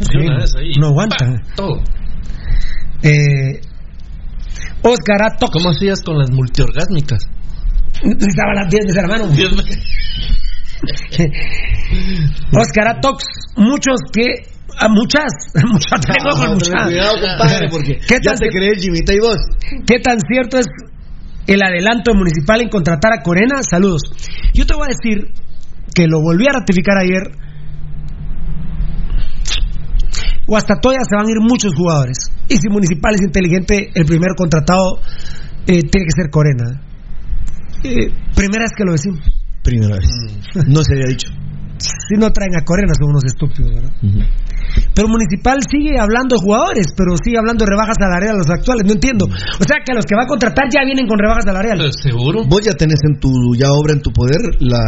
Ahí. 0.58 0.72
no 0.80 0.88
aguanta. 0.88 1.16
Pa, 1.18 1.54
Todo. 1.56 1.82
eh, 3.02 3.60
Oscar 4.82 5.22
Atox. 5.32 5.52
¿Cómo 5.52 5.70
hacías 5.70 6.02
con 6.02 6.18
las 6.18 6.30
multiorgásmicas? 6.30 7.22
Estaba 8.02 8.54
las 8.54 8.70
10 8.70 8.86
de 8.86 9.02
la 9.02 9.08
mano. 9.08 9.24
Oscar 12.52 12.88
Atox, 12.96 13.24
muchos 13.56 14.00
que. 14.12 14.48
A 14.80 14.88
muchas, 14.88 15.30
muchas, 15.70 16.00
tengo 16.00 16.30
con 16.36 16.54
muchas. 16.54 16.84
Cuidado, 16.84 17.14
compadre, 17.20 17.68
porque 17.70 17.98
¿Qué 17.98 18.16
ya 18.22 18.30
tal 18.32 18.38
te 18.38 18.48
crees, 18.48 18.82
Jimita 18.82 19.12
y 19.12 19.20
vos. 19.20 19.36
¿Qué 19.86 20.00
tan 20.00 20.18
cierto 20.20 20.58
es 20.58 20.66
el 21.46 21.62
adelanto 21.62 22.14
municipal 22.14 22.62
en 22.62 22.70
contratar 22.70 23.12
a 23.12 23.22
Corena? 23.22 23.62
Saludos. 23.62 24.00
Yo 24.54 24.64
te 24.64 24.74
voy 24.74 24.86
a 24.86 24.94
decir 24.96 25.34
que 25.94 26.06
lo 26.06 26.22
volví 26.22 26.46
a 26.46 26.52
ratificar 26.58 26.96
ayer. 26.96 27.22
O 30.46 30.56
hasta 30.56 30.76
todavía 30.80 31.04
se 31.08 31.14
van 31.14 31.26
a 31.26 31.30
ir 31.30 31.40
muchos 31.40 31.74
jugadores. 31.74 32.30
Y 32.48 32.56
si 32.56 32.68
Municipal 32.68 33.14
es 33.14 33.20
inteligente, 33.20 33.90
el 33.94 34.04
primer 34.06 34.30
contratado 34.34 34.98
eh, 35.66 35.82
tiene 35.82 36.06
que 36.06 36.16
ser 36.16 36.30
Corena. 36.30 36.82
Eh, 37.84 38.10
primera 38.34 38.64
vez 38.64 38.72
que 38.76 38.84
lo 38.84 38.92
decimos. 38.92 39.20
Primera 39.62 39.96
vez. 39.96 40.66
No 40.66 40.82
se 40.82 40.94
había 40.94 41.06
dicho. 41.06 41.28
Si 41.80 42.14
no 42.16 42.30
traen 42.30 42.54
a 42.56 42.64
Corena, 42.64 42.92
son 42.98 43.10
unos 43.10 43.24
estúpidos, 43.24 43.72
¿verdad? 43.72 43.92
Pero 44.94 45.08
Municipal 45.08 45.58
sigue 45.64 45.98
hablando 45.98 46.36
de 46.36 46.42
jugadores, 46.42 46.92
pero 46.96 47.16
sigue 47.24 47.38
hablando 47.38 47.64
de 47.64 47.70
rebajas 47.70 47.96
salariales 47.98 48.36
a 48.36 48.38
los 48.44 48.50
actuales. 48.50 48.84
No 48.86 48.92
entiendo. 48.92 49.26
O 49.26 49.64
sea 49.64 49.78
que 49.84 49.92
a 49.92 49.94
los 49.94 50.04
que 50.04 50.14
va 50.14 50.24
a 50.24 50.26
contratar 50.26 50.66
ya 50.70 50.84
vienen 50.84 51.08
con 51.08 51.18
rebajas 51.18 51.44
salariales. 51.44 51.96
¿Seguro? 52.02 52.44
Vos 52.44 52.62
ya 52.62 52.72
tenés 52.72 53.00
en 53.02 53.18
tu 53.18 53.30
ya 53.56 53.72
obra 53.72 53.92
en 53.94 54.02
tu 54.02 54.12
poder 54.12 54.38
la 54.60 54.80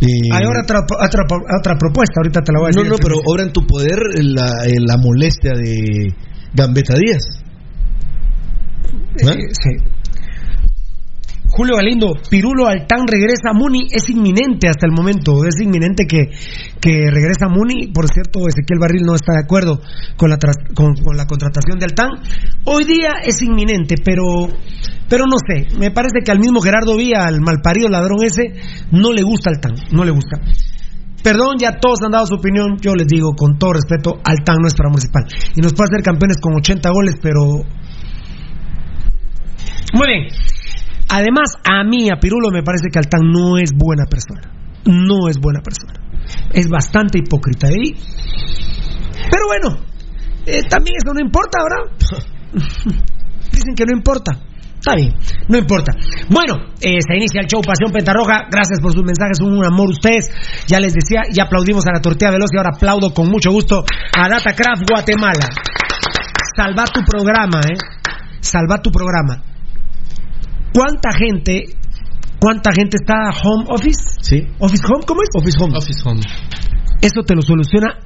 eh, 0.00 0.30
Hay 0.32 0.44
ahora 0.44 0.62
otra, 0.62 0.80
otra, 0.80 1.22
otra 1.26 1.74
propuesta, 1.78 2.14
ahorita 2.18 2.40
te 2.40 2.52
la 2.52 2.58
voy 2.60 2.70
a 2.70 2.72
no, 2.72 2.82
decir. 2.82 2.90
no, 2.90 2.98
pero 3.02 3.16
obra 3.26 3.42
en 3.42 3.52
tu 3.52 3.66
poder 3.66 3.98
la, 4.22 4.64
eh, 4.66 4.78
la 4.78 4.96
molestia 4.96 5.52
de 5.52 6.14
Gambetta 6.54 6.94
Díaz. 6.94 7.22
Eh, 9.20 9.46
sí. 9.52 9.70
Julio 11.54 11.76
Galindo, 11.76 12.14
Pirulo 12.30 12.66
Altán 12.66 13.06
regresa 13.06 13.50
a 13.50 13.52
Muni, 13.52 13.86
es 13.92 14.08
inminente 14.08 14.68
hasta 14.68 14.86
el 14.86 14.92
momento, 14.92 15.44
es 15.44 15.60
inminente 15.60 16.06
que, 16.06 16.30
que 16.80 17.10
regresa 17.10 17.44
a 17.44 17.48
Muni, 17.50 17.92
por 17.92 18.08
cierto 18.08 18.40
Ezequiel 18.48 18.80
Barril 18.80 19.02
no 19.04 19.14
está 19.14 19.34
de 19.34 19.44
acuerdo 19.44 19.78
con 20.16 20.30
la, 20.30 20.38
con 20.74 20.94
la 21.14 21.26
contratación 21.26 21.78
de 21.78 21.84
Altán, 21.84 22.08
hoy 22.64 22.84
día 22.84 23.20
es 23.22 23.42
inminente, 23.42 23.96
pero, 24.02 24.48
pero 25.10 25.26
no 25.26 25.36
sé, 25.36 25.68
me 25.78 25.90
parece 25.90 26.24
que 26.24 26.32
al 26.32 26.40
mismo 26.40 26.62
Gerardo 26.62 26.96
Vía, 26.96 27.26
al 27.26 27.42
malparido 27.42 27.90
ladrón 27.90 28.24
ese, 28.24 28.54
no 28.90 29.12
le 29.12 29.22
gusta 29.22 29.50
Altán, 29.50 29.74
no 29.92 30.04
le 30.04 30.10
gusta. 30.12 30.40
Perdón, 31.22 31.56
ya 31.60 31.78
todos 31.78 31.98
han 32.04 32.10
dado 32.10 32.26
su 32.26 32.34
opinión. 32.34 32.78
Yo 32.80 32.94
les 32.96 33.06
digo 33.06 33.30
con 33.36 33.56
todo 33.56 33.74
respeto, 33.74 34.18
Altán 34.24 34.56
no 34.60 34.66
es 34.66 34.74
para 34.74 34.90
municipal. 34.90 35.22
Y 35.54 35.60
nos 35.60 35.72
puede 35.72 35.90
hacer 35.92 36.02
campeones 36.02 36.38
con 36.40 36.52
80 36.56 36.90
goles, 36.90 37.14
pero. 37.22 37.62
Muy 39.94 40.06
bien. 40.08 40.26
Además, 41.12 41.58
a 41.62 41.84
mí, 41.84 42.08
a 42.08 42.18
Pirulo, 42.18 42.48
me 42.50 42.62
parece 42.62 42.88
que 42.90 42.98
Altán 42.98 43.30
no 43.30 43.58
es 43.58 43.72
buena 43.76 44.06
persona. 44.08 44.40
No 44.86 45.28
es 45.28 45.38
buena 45.38 45.60
persona. 45.60 45.92
Es 46.54 46.70
bastante 46.70 47.18
hipócrita. 47.18 47.68
¿eh? 47.68 47.92
Pero 49.30 49.44
bueno, 49.46 49.84
eh, 50.46 50.62
también 50.70 50.96
eso 50.96 51.12
no 51.12 51.20
importa, 51.20 51.58
¿verdad? 51.60 51.92
Dicen 53.52 53.74
que 53.76 53.84
no 53.84 53.94
importa. 53.94 54.40
Está 54.74 54.96
bien, 54.96 55.14
no 55.48 55.58
importa. 55.58 55.92
Bueno, 56.30 56.72
eh, 56.80 56.98
se 57.06 57.14
inicia 57.14 57.42
el 57.42 57.46
show 57.46 57.60
Pasión 57.60 57.92
Pentarroja. 57.92 58.48
Gracias 58.50 58.80
por 58.80 58.94
sus 58.94 59.04
mensajes, 59.04 59.38
un 59.42 59.62
amor 59.62 59.90
ustedes. 59.90 60.30
Ya 60.66 60.80
les 60.80 60.94
decía, 60.94 61.24
ya 61.30 61.44
aplaudimos 61.44 61.86
a 61.86 61.92
la 61.92 62.00
tortilla 62.00 62.30
veloz 62.30 62.48
y 62.54 62.56
ahora 62.56 62.70
aplaudo 62.74 63.12
con 63.12 63.28
mucho 63.28 63.52
gusto 63.52 63.84
a 64.16 64.28
Datacraft 64.30 64.88
Guatemala. 64.88 65.46
Salva 66.56 66.84
tu 66.86 67.02
programa, 67.04 67.60
¿eh? 67.60 67.76
Salva 68.40 68.80
tu 68.80 68.90
programa. 68.90 69.51
¿Cuánta 70.72 71.10
gente, 71.12 71.64
cuánta 72.40 72.72
gente 72.72 72.96
está 73.00 73.30
home 73.42 73.66
office? 73.68 74.18
Sí. 74.20 74.46
¿Office 74.58 74.84
home? 74.86 75.04
¿Cómo 75.06 75.22
es? 75.22 75.28
Office 75.34 75.58
Home. 75.62 75.76
Office 75.76 76.00
Home. 76.04 76.20
Eso 77.00 77.22
te 77.26 77.34
lo 77.34 77.42
soluciona 77.42 77.98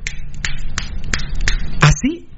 así 1.81 2.29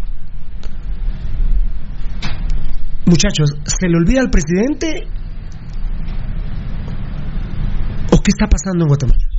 Muchachos, 3.07 3.55
¿se 3.65 3.89
le 3.89 3.97
olvida 3.97 4.21
al 4.21 4.31
presidente? 4.31 5.07
¿O 8.13 8.23
qué 8.23 8.31
está 8.31 8.47
pasando 8.47 8.85
en 8.85 8.89
Guatemala? 8.89 9.32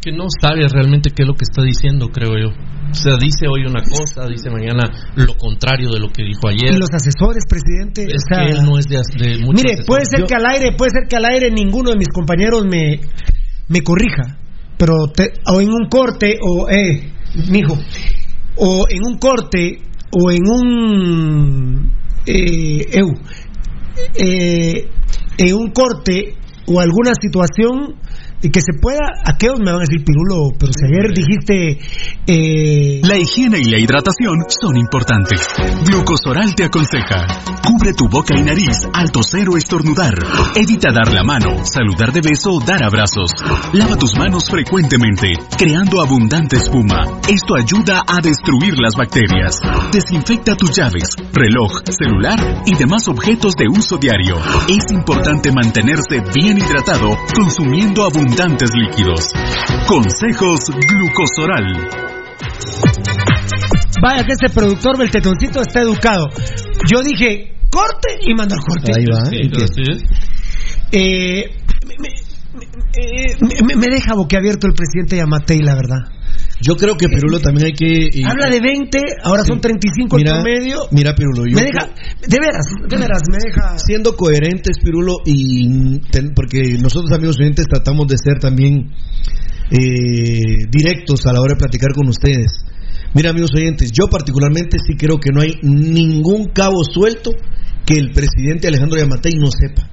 Que 0.00 0.12
no 0.12 0.24
sabe 0.40 0.66
realmente 0.68 1.10
qué 1.10 1.22
es 1.24 1.28
lo 1.28 1.34
que 1.34 1.44
está 1.44 1.62
diciendo, 1.62 2.08
creo 2.08 2.32
yo. 2.38 2.48
O 2.90 2.94
sea, 2.94 3.16
dice 3.18 3.46
hoy 3.46 3.66
una 3.66 3.82
cosa, 3.84 4.26
dice 4.26 4.50
mañana 4.50 4.90
lo 5.14 5.36
contrario 5.36 5.90
de 5.90 6.00
lo 6.00 6.08
que 6.10 6.22
dijo 6.24 6.48
ayer. 6.48 6.74
Y 6.74 6.78
los 6.78 6.88
asesores, 6.92 7.44
presidente. 7.48 8.04
Es 8.04 8.22
o 8.24 8.34
sea, 8.34 8.46
que 8.46 8.52
él 8.52 8.64
no 8.64 8.78
es 8.78 8.86
de, 8.86 8.96
de 8.96 9.36
Mire, 9.38 9.74
asesores. 9.76 9.86
puede 9.86 10.04
ser 10.06 10.20
Yo- 10.20 10.26
que 10.26 10.34
al 10.34 10.46
aire, 10.46 10.72
puede 10.72 10.90
ser 10.90 11.08
que 11.08 11.16
al 11.16 11.24
aire 11.26 11.50
ninguno 11.50 11.90
de 11.90 11.96
mis 11.96 12.08
compañeros 12.08 12.64
me, 12.64 13.00
me 13.68 13.82
corrija, 13.82 14.38
pero 14.78 14.94
te- 15.14 15.34
o 15.46 15.60
en 15.60 15.68
un 15.70 15.88
corte 15.88 16.38
o 16.40 16.68
eh, 16.70 17.12
mijo, 17.50 17.78
o 18.56 18.86
en 18.88 19.06
un 19.06 19.18
corte 19.18 19.78
o 20.12 20.30
en 20.32 20.40
un 20.48 21.92
eh, 22.26 22.86
eu, 22.92 23.06
eh, 24.16 24.88
en 25.38 25.54
un 25.54 25.70
corte 25.70 26.34
o 26.66 26.80
alguna 26.80 27.12
situación 27.20 27.94
que 28.48 28.60
se 28.60 28.72
pueda, 28.80 29.20
aquellos 29.24 29.60
me 29.60 29.70
van 29.70 29.82
a 29.82 29.84
decir 29.86 30.02
pirulo, 30.02 30.52
pero 30.58 30.72
si 30.72 30.86
ayer 30.86 31.12
dijiste 31.12 31.78
eh, 32.26 33.00
La 33.04 33.18
higiene 33.18 33.58
y 33.58 33.64
la 33.64 33.78
hidratación 33.78 34.46
son 34.48 34.78
importantes. 34.78 35.46
Glucosoral 35.84 36.54
te 36.54 36.64
aconseja. 36.64 37.26
Cubre 37.62 37.92
tu 37.92 38.08
boca 38.08 38.34
y 38.38 38.42
nariz 38.42 38.88
al 38.94 39.12
toser 39.12 39.48
o 39.50 39.58
estornudar. 39.58 40.14
Evita 40.54 40.90
dar 40.90 41.12
la 41.12 41.22
mano, 41.22 41.64
saludar 41.64 42.12
de 42.12 42.22
beso 42.22 42.58
dar 42.64 42.82
abrazos. 42.82 43.30
Lava 43.74 43.96
tus 43.96 44.16
manos 44.16 44.44
frecuentemente, 44.48 45.32
creando 45.58 46.00
abundante 46.00 46.56
espuma. 46.56 47.20
Esto 47.28 47.54
ayuda 47.56 48.04
a 48.06 48.20
destruir 48.22 48.78
las 48.78 48.94
bacterias. 48.96 49.60
Desinfecta 49.92 50.56
tus 50.56 50.70
llaves, 50.70 51.14
reloj, 51.32 51.82
celular 51.90 52.62
y 52.64 52.74
demás 52.76 53.06
objetos 53.08 53.54
de 53.56 53.66
uso 53.68 53.98
diario. 53.98 54.36
Es 54.68 54.90
importante 54.92 55.52
mantenerse 55.52 56.22
bien 56.34 56.56
hidratado 56.58 57.10
consumiendo 57.34 58.04
abundantes 58.30 58.70
líquidos. 58.74 59.32
Consejos 59.88 60.60
Glucosoral. 60.70 61.88
Vaya 64.02 64.24
que 64.24 64.32
este 64.32 64.48
productor 64.50 64.96
del 64.98 65.10
tetoncito 65.10 65.60
está 65.60 65.80
educado. 65.80 66.26
Yo 66.90 67.02
dije, 67.02 67.54
corte 67.70 68.18
y 68.22 68.34
mando 68.34 68.54
al 68.54 68.60
corte. 68.60 68.92
Ahí 68.96 69.04
va. 69.12 69.28
Eh, 70.92 71.44
me, 71.86 71.94
me- 71.98 72.14
me- 73.40 73.62
me- 73.66 73.76
me 73.76 73.86
deja 73.94 74.14
boquiabierto 74.14 74.66
el 74.68 74.74
presidente 74.74 75.16
Yamatei, 75.16 75.58
la 75.60 75.74
verdad. 75.74 75.98
Yo 76.62 76.74
creo 76.76 76.96
que 76.96 77.08
Pirulo 77.08 77.40
también 77.40 77.66
hay 77.68 77.72
que. 77.72 78.08
y- 78.12 78.22
Habla 78.24 78.50
de 78.50 78.60
20, 78.60 78.98
ahora 79.24 79.42
son 79.44 79.60
35 79.60 80.16
mira, 80.16 80.36
en 80.38 80.42
promedio. 80.42 80.78
Mira, 80.92 81.14
Pirulo, 81.14 81.46
yo 81.46 81.56
Me 81.56 81.62
deja, 81.62 81.86
de 82.26 82.36
veras, 82.38 82.66
de 82.88 82.96
veras, 82.98 83.20
me 83.30 83.38
deja. 83.38 83.78
siendo 83.78 84.14
coherentes, 84.14 84.76
Pirulo, 84.82 85.16
y 85.24 85.98
ten- 86.10 86.32
porque 86.34 86.76
nosotros 86.78 87.12
amigos 87.12 87.36
oyentes 87.40 87.66
tratamos 87.66 88.06
de 88.08 88.16
ser 88.18 88.38
también 88.38 88.90
eh, 89.70 90.66
directos 90.70 91.26
a 91.26 91.32
la 91.32 91.40
hora 91.40 91.54
de 91.54 91.58
platicar 91.58 91.92
con 91.94 92.08
ustedes. 92.08 92.64
Mira, 93.14 93.30
amigos 93.30 93.50
oyentes, 93.54 93.90
yo 93.92 94.08
particularmente 94.08 94.76
sí 94.86 94.96
creo 94.96 95.18
que 95.18 95.30
no 95.32 95.40
hay 95.40 95.52
ningún 95.62 96.46
cabo 96.54 96.82
suelto 96.84 97.32
que 97.86 97.98
el 97.98 98.12
presidente 98.12 98.68
Alejandro 98.68 98.98
Yamatei 98.98 99.32
no 99.34 99.48
sepa. 99.50 99.89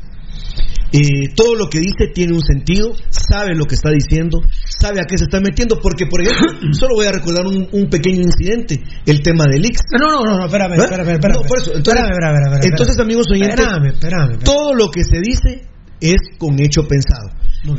Eh, 0.92 1.34
todo 1.36 1.56
lo 1.56 1.70
que 1.70 1.80
dice 1.80 2.08
tiene 2.14 2.34
un 2.34 2.42
sentido, 2.42 2.94
sabe 3.10 3.56
lo 3.56 3.66
que 3.66 3.76
está 3.76 3.92
diciendo, 3.92 4.40
sabe 4.66 5.02
a 5.02 5.06
qué 5.06 5.18
se 5.18 5.26
está 5.26 5.40
metiendo, 5.40 5.80
porque 5.82 6.06
por 6.06 6.22
ejemplo, 6.22 6.48
solo 6.72 6.96
voy 6.96 7.08
a 7.08 7.12
recordar 7.12 7.46
un, 7.46 7.68
un 7.72 7.90
pequeño 7.90 8.22
incidente, 8.22 8.82
el 9.06 9.22
tema 9.22 9.46
del 9.46 9.66
IX. 9.66 9.80
No, 10.00 10.08
no, 10.08 10.24
no, 10.24 10.38
no, 10.38 10.46
espérame, 10.46 10.74
¿Eh? 10.74 10.84
espérame, 10.84 11.10
espérame. 11.12 11.42
No, 11.42 11.48
por 11.48 11.58
eso, 11.58 11.72
entonces, 11.76 12.04
espérame, 12.04 12.12
espérame, 12.12 12.36
espérame, 12.36 12.54
espérame. 12.54 12.72
entonces, 12.72 13.00
amigos 13.00 13.28
oyentes, 13.32 13.68
Espérame, 13.94 14.40
todo 14.40 14.74
lo 14.74 14.90
que 14.90 15.04
se 15.04 15.20
dice 15.20 15.68
es 16.00 16.22
con 16.38 16.60
hecho 16.60 16.88
pensado. 16.88 17.30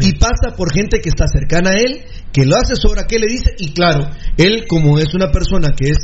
Y 0.01 0.15
pasa 0.19 0.55
por 0.57 0.73
gente 0.73 1.01
que 1.01 1.09
está 1.09 1.27
cercana 1.29 1.71
a 1.71 1.75
él, 1.75 2.03
que 2.33 2.45
lo 2.45 2.57
asesora, 2.57 3.07
que 3.07 3.19
le 3.19 3.27
dice, 3.27 3.55
y 3.59 3.73
claro, 3.73 4.11
él 4.37 4.67
como 4.69 4.99
es 4.99 5.15
una 5.15 5.31
persona 5.31 5.71
que 5.71 5.91
es 5.91 5.99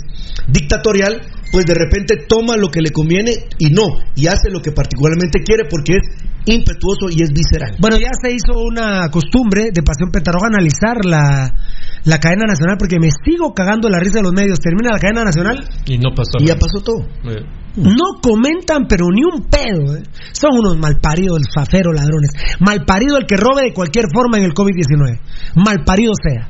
dictatorial, 0.49 1.21
pues 1.55 1.67
de 1.67 1.75
repente 1.75 2.27
toma 2.27 2.57
lo 2.57 2.67
que 2.67 2.81
le 2.83 2.91
conviene 2.91 3.31
y 3.59 3.71
no, 3.71 3.87
y 4.17 4.27
hace 4.27 4.51
lo 4.51 4.59
que 4.59 4.73
particularmente 4.73 5.39
quiere 5.39 5.71
porque 5.71 5.95
es 5.95 6.03
impetuoso 6.47 7.07
y 7.15 7.23
es 7.23 7.31
visceral. 7.31 7.79
Bueno, 7.79 7.97
ya 7.97 8.11
se 8.21 8.35
hizo 8.35 8.59
una 8.59 9.09
costumbre 9.09 9.71
de 9.73 9.83
Pasión 9.87 10.11
Pentarroja 10.11 10.49
analizar 10.49 11.05
la, 11.05 11.55
la 12.03 12.19
cadena 12.19 12.51
nacional 12.51 12.75
porque 12.77 12.99
me 12.99 13.09
sigo 13.25 13.55
cagando 13.55 13.89
la 13.89 14.01
risa 14.01 14.19
de 14.19 14.25
los 14.25 14.33
medios. 14.33 14.59
Termina 14.59 14.91
la 14.91 14.99
cadena 14.99 15.23
nacional, 15.23 15.63
Y 15.87 15.99
no 15.99 16.11
pasó 16.11 16.43
Y 16.43 16.47
ya 16.47 16.59
pasó 16.59 16.83
todo. 16.83 17.07
Eh, 17.31 17.47
no 17.77 18.19
comentan, 18.21 18.87
pero 18.89 19.07
ni 19.15 19.23
un 19.23 19.47
pedo. 19.47 19.95
¿eh? 19.95 20.03
Son 20.33 20.59
unos 20.59 20.77
malparidos, 20.77 21.39
faferos, 21.55 21.95
ladrones. 21.95 22.33
Malparido 22.59 23.17
el 23.17 23.27
que 23.27 23.37
robe 23.37 23.71
de 23.71 23.73
cualquier 23.73 24.07
forma 24.13 24.39
en 24.39 24.45
el 24.45 24.55
COVID-19. 24.55 25.21
Malparido 25.55 26.13
sea. 26.21 26.49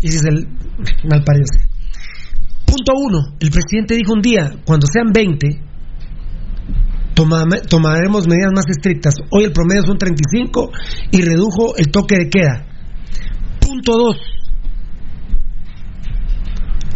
Y 0.00 0.08
ese 0.08 0.16
es 0.16 0.24
el 0.24 0.48
malparido 1.04 1.44
sea. 1.52 1.77
Punto 2.70 2.92
uno. 2.96 3.34
El 3.40 3.50
presidente 3.50 3.94
dijo 3.96 4.12
un 4.12 4.20
día, 4.20 4.50
cuando 4.64 4.86
sean 4.92 5.10
20, 5.12 5.60
tomame- 7.14 7.62
tomaremos 7.68 8.26
medidas 8.28 8.52
más 8.54 8.66
estrictas. 8.68 9.14
Hoy 9.30 9.44
el 9.44 9.52
promedio 9.52 9.82
son 9.86 9.98
35 9.98 10.70
y 11.10 11.22
redujo 11.22 11.76
el 11.76 11.90
toque 11.90 12.16
de 12.18 12.28
queda. 12.30 12.66
Punto 13.60 13.92
dos. 13.96 14.16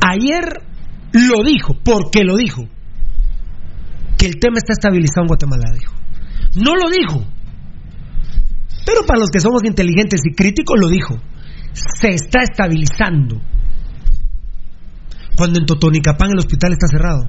Ayer 0.00 0.44
lo 1.12 1.44
dijo, 1.44 1.74
porque 1.84 2.24
lo 2.24 2.36
dijo, 2.36 2.62
que 4.18 4.26
el 4.26 4.38
tema 4.38 4.56
está 4.58 4.72
estabilizado 4.72 5.22
en 5.22 5.28
Guatemala, 5.28 5.64
dijo. 5.78 5.94
No 6.56 6.74
lo 6.74 6.90
dijo. 6.90 7.24
Pero 8.84 9.06
para 9.06 9.20
los 9.20 9.30
que 9.30 9.40
somos 9.40 9.62
inteligentes 9.64 10.20
y 10.24 10.34
críticos 10.34 10.76
lo 10.80 10.88
dijo. 10.88 11.18
Se 11.72 12.08
está 12.08 12.40
estabilizando. 12.42 13.40
Cuando 15.36 15.58
en 15.58 15.66
Totonicapán 15.66 16.30
el 16.30 16.38
hospital 16.38 16.72
está 16.72 16.86
cerrado. 16.88 17.28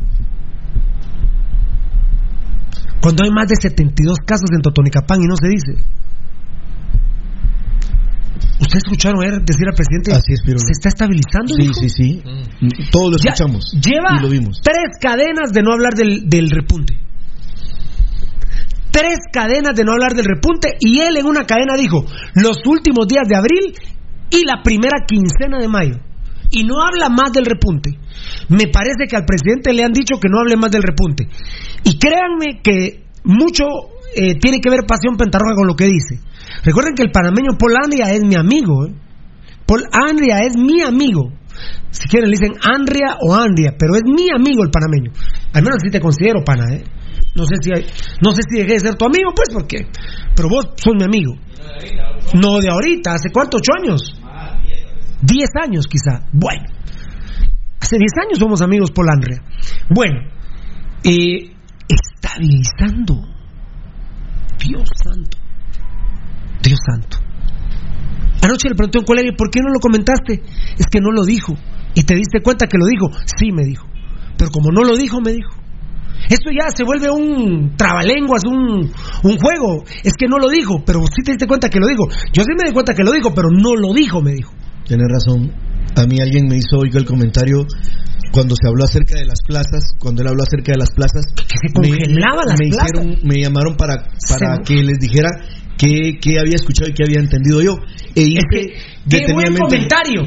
Cuando 3.02 3.24
hay 3.26 3.32
más 3.32 3.48
de 3.48 3.56
72 3.56 4.20
casos 4.26 4.50
en 4.56 4.62
Totonicapán 4.62 5.22
y 5.22 5.28
no 5.28 5.36
se 5.36 5.50
dice. 5.50 5.84
¿Ustedes 8.60 8.84
escucharon 8.86 9.22
ayer 9.24 9.42
decir 9.44 9.68
al 9.68 9.76
presidente? 9.76 10.12
Así 10.14 10.34
es. 10.34 10.42
¿Se 10.42 10.72
está 10.72 10.90
estabilizando? 10.90 11.54
Sí, 11.54 11.62
dijo? 11.64 11.74
sí, 11.74 11.90
sí. 11.90 12.24
Todos 12.92 13.12
lo 13.12 13.18
Ya 13.18 13.32
escuchamos. 13.32 13.72
Lleva 13.74 14.18
y 14.18 14.22
lo 14.22 14.30
vimos. 14.30 14.62
tres 14.64 14.98
cadenas 15.02 15.52
de 15.52 15.62
no 15.64 15.74
hablar 15.74 15.94
del, 15.96 16.30
del 16.30 16.50
repunte. 16.50 16.98
Tres 18.92 19.18
cadenas 19.34 19.76
de 19.76 19.84
no 19.84 19.92
hablar 19.94 20.14
del 20.14 20.26
repunte 20.26 20.70
y 20.80 21.00
él 21.00 21.18
en 21.18 21.26
una 21.26 21.46
cadena 21.46 21.76
dijo 21.76 22.06
los 22.36 22.58
últimos 22.66 23.08
días 23.08 23.28
de 23.28 23.36
abril 23.36 23.74
y 24.30 24.46
la 24.46 24.62
primera 24.64 25.00
quincena 25.06 25.58
de 25.60 25.68
mayo. 25.68 26.00
Y 26.56 26.64
no 26.64 26.76
habla 26.82 27.10
más 27.10 27.32
del 27.34 27.46
repunte. 27.46 27.98
Me 28.50 28.68
parece 28.68 29.08
que 29.10 29.16
al 29.16 29.26
presidente 29.26 29.74
le 29.74 29.84
han 29.84 29.92
dicho 29.92 30.20
que 30.22 30.30
no 30.30 30.40
hable 30.40 30.56
más 30.56 30.72
del 30.72 30.84
repunte. 30.84 31.28
Y 31.84 31.98
créanme 31.98 32.62
que 32.64 33.06
mucho 33.24 33.66
eh, 34.16 34.36
tiene 34.40 34.60
que 34.62 34.70
ver 34.70 34.82
Pasión 34.88 35.18
Pentarroja 35.18 35.56
con 35.56 35.68
lo 35.68 35.76
que 35.76 35.86
dice. 35.86 36.20
Recuerden 36.64 36.94
que 36.94 37.02
el 37.04 37.12
panameño 37.12 37.58
Paul 37.58 37.74
Andria 37.84 38.12
es 38.14 38.24
mi 38.24 38.36
amigo. 38.36 38.86
¿eh? 38.86 38.94
Paul 39.66 39.84
Andria 39.92 40.40
es 40.46 40.56
mi 40.58 40.82
amigo. 40.82 41.32
Si 41.90 42.08
quieren 42.08 42.30
le 42.30 42.38
dicen 42.38 42.54
Andria 42.64 43.18
o 43.22 43.34
Andria, 43.36 43.74
pero 43.78 43.96
es 43.96 44.02
mi 44.06 44.28
amigo 44.34 44.64
el 44.64 44.70
panameño. 44.72 45.12
Al 45.54 45.64
menos 45.64 45.78
si 45.84 45.90
te 45.90 46.00
considero 46.00 46.44
pana, 46.44 46.66
¿eh? 46.76 46.84
No 47.36 47.46
sé 47.46 47.56
si 47.62 47.70
hay- 47.74 47.86
no 48.24 48.32
sé 48.32 48.42
si 48.48 48.60
dejé 48.60 48.74
de 48.74 48.80
ser 48.80 48.96
tu 48.96 49.06
amigo, 49.06 49.32
pues, 49.36 49.50
porque 49.54 49.88
pero 50.36 50.50
vos 50.50 50.70
sos 50.76 50.94
mi 50.98 51.04
amigo. 51.04 51.34
No 52.36 52.60
de 52.60 52.70
ahorita, 52.70 53.14
¿hace 53.14 53.30
cuánto? 53.32 53.58
¿Ocho 53.58 53.72
años? 53.80 54.02
Diez 55.24 55.50
años 55.56 55.88
quizá. 55.88 56.28
Bueno, 56.34 56.66
hace 57.80 57.98
diez 57.98 58.12
años 58.22 58.40
somos 58.40 58.62
amigos 58.62 58.92
Paul 58.92 59.10
Andria. 59.10 59.42
Bueno, 59.90 60.20
estabilizando. 61.04 63.24
Dios 64.60 64.90
santo. 65.02 65.38
Dios 66.62 66.80
santo. 66.86 67.18
Anoche 68.42 68.68
le 68.68 68.76
pregunté 68.76 68.98
a 68.98 69.02
un 69.02 69.06
colega, 69.06 69.32
¿por 69.38 69.50
qué 69.50 69.62
no 69.62 69.72
lo 69.72 69.80
comentaste? 69.80 70.44
Es 70.78 70.88
que 70.88 71.00
no 71.00 71.12
lo 71.12 71.24
dijo. 71.24 71.56
¿Y 71.96 72.04
te 72.04 72.16
diste 72.16 72.42
cuenta 72.42 72.68
que 72.68 72.78
lo 72.78 72.86
dijo? 72.86 73.10
Sí, 73.26 73.54
me 73.54 73.64
dijo. 73.64 73.88
Pero 74.38 74.52
como 74.52 74.72
no 74.72 74.84
lo 74.84 74.98
dijo, 74.98 75.22
me 75.22 75.32
dijo. 75.32 75.54
Esto 76.30 76.52
ya 76.52 76.70
se 76.76 76.84
vuelve 76.84 77.10
un 77.10 77.78
trabalenguas, 77.78 78.44
un, 78.46 78.92
un 79.24 79.38
juego. 79.38 79.86
Es 80.04 80.16
que 80.18 80.28
no 80.28 80.38
lo 80.38 80.50
dijo, 80.50 80.84
pero 80.86 81.00
sí 81.16 81.24
te 81.24 81.32
diste 81.32 81.48
cuenta 81.48 81.70
que 81.70 81.80
lo 81.80 81.88
dijo. 81.88 82.10
Yo 82.34 82.44
sí 82.44 82.50
me 82.58 82.68
di 82.68 82.74
cuenta 82.74 82.94
que 82.94 83.04
lo 83.04 83.14
dijo, 83.14 83.34
pero 83.34 83.50
no 83.50 83.76
lo 83.76 83.94
dijo, 83.94 84.22
me 84.22 84.34
dijo. 84.34 84.52
Tienes 84.86 85.08
razón. 85.12 85.52
A 85.96 86.06
mí 86.06 86.18
alguien 86.20 86.48
me 86.48 86.58
hizo 86.58 86.78
hoy 86.80 86.90
el 86.94 87.06
comentario 87.06 87.66
cuando 88.32 88.56
se 88.60 88.68
habló 88.68 88.84
acerca 88.86 89.16
de 89.16 89.26
las 89.26 89.40
plazas, 89.46 89.84
cuando 90.00 90.22
él 90.24 90.28
habló 90.30 90.42
acerca 90.44 90.72
de 90.72 90.80
las 90.80 90.90
plazas, 90.92 91.24
que 91.36 91.44
se 91.68 91.74
congelaban 91.74 92.46
las 92.48 92.58
me 92.60 92.70
plazas. 92.70 92.90
hicieron- 92.94 93.28
me 93.28 93.42
llamaron 93.42 93.78
para, 93.78 94.08
para 94.28 94.56
Se- 94.58 94.64
que 94.64 94.84
les 94.84 94.98
dijera 95.00 95.30
qué, 95.78 96.18
qué 96.20 96.40
había 96.40 96.56
escuchado 96.56 96.90
y 96.90 96.94
qué 96.94 97.04
había 97.04 97.20
entendido 97.20 97.62
yo. 97.62 97.76
E 98.16 98.22
hice 98.24 98.74
Qué 99.28 99.34
buen 99.34 99.46
comentario. 99.70 100.22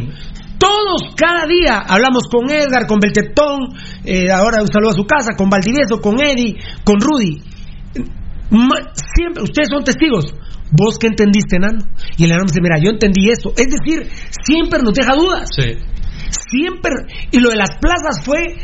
Todos 0.59 1.15
cada 1.17 1.47
día 1.47 1.79
hablamos 1.81 2.25
con 2.31 2.49
Edgar, 2.51 2.87
con 2.87 2.99
Beltetón, 3.01 3.75
eh, 4.05 4.31
ahora 4.31 4.63
un 4.63 4.69
saludo 4.69 4.91
a 4.91 4.95
su 4.95 5.05
casa, 5.05 5.33
con 5.37 5.51
Valdivieso, 5.51 6.01
con 6.01 6.15
Eddie, 6.23 6.57
con 6.85 7.01
Rudy. 7.01 7.43
Ma- 8.51 8.93
Siempre, 9.17 9.43
ustedes 9.43 9.69
son 9.71 9.83
testigos. 9.85 10.33
¿Vos 10.71 10.99
qué 10.99 11.09
entendiste, 11.09 11.59
Nano? 11.59 11.79
Y 12.17 12.25
el 12.25 12.31
enano 12.31 12.45
me 12.45 12.51
dice, 12.51 12.61
mira, 12.61 12.79
yo 12.83 12.91
entendí 12.91 13.31
esto. 13.31 13.53
Es 13.57 13.67
decir, 13.69 14.09
siempre 14.45 14.81
nos 14.83 14.95
deja 14.95 15.15
dudas. 15.15 15.49
Sí. 15.55 15.79
Siempre. 16.31 16.93
Y 17.31 17.41
lo 17.41 17.51
de 17.51 17.57
las 17.57 17.71
plazas 17.81 18.25
fue. 18.25 18.57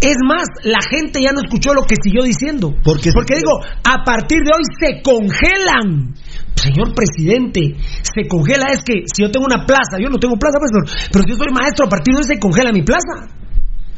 Es 0.00 0.14
más, 0.22 0.46
la 0.62 0.78
gente 0.78 1.20
ya 1.20 1.32
no 1.32 1.40
escuchó 1.40 1.74
lo 1.74 1.82
que 1.82 1.96
siguió 2.00 2.22
diciendo. 2.22 2.72
Porque, 2.84 3.10
Porque 3.12 3.34
digo, 3.34 3.58
a 3.82 4.04
partir 4.04 4.38
de 4.44 4.52
hoy 4.54 4.62
se 4.78 5.02
congelan. 5.02 6.14
Señor 6.54 6.94
presidente, 6.94 7.74
se 8.02 8.28
congela. 8.28 8.68
Es 8.72 8.84
que 8.84 9.02
si 9.12 9.22
yo 9.22 9.30
tengo 9.30 9.46
una 9.46 9.66
plaza, 9.66 9.98
yo 10.00 10.08
no 10.08 10.18
tengo 10.18 10.36
plaza, 10.36 10.58
pero, 10.60 10.86
pero 11.12 11.24
si 11.24 11.30
yo 11.30 11.36
soy 11.36 11.52
maestro, 11.52 11.86
a 11.86 11.88
partir 11.88 12.14
de 12.14 12.18
hoy 12.20 12.24
se 12.24 12.38
congela 12.38 12.72
mi 12.72 12.82
plaza. 12.82 13.26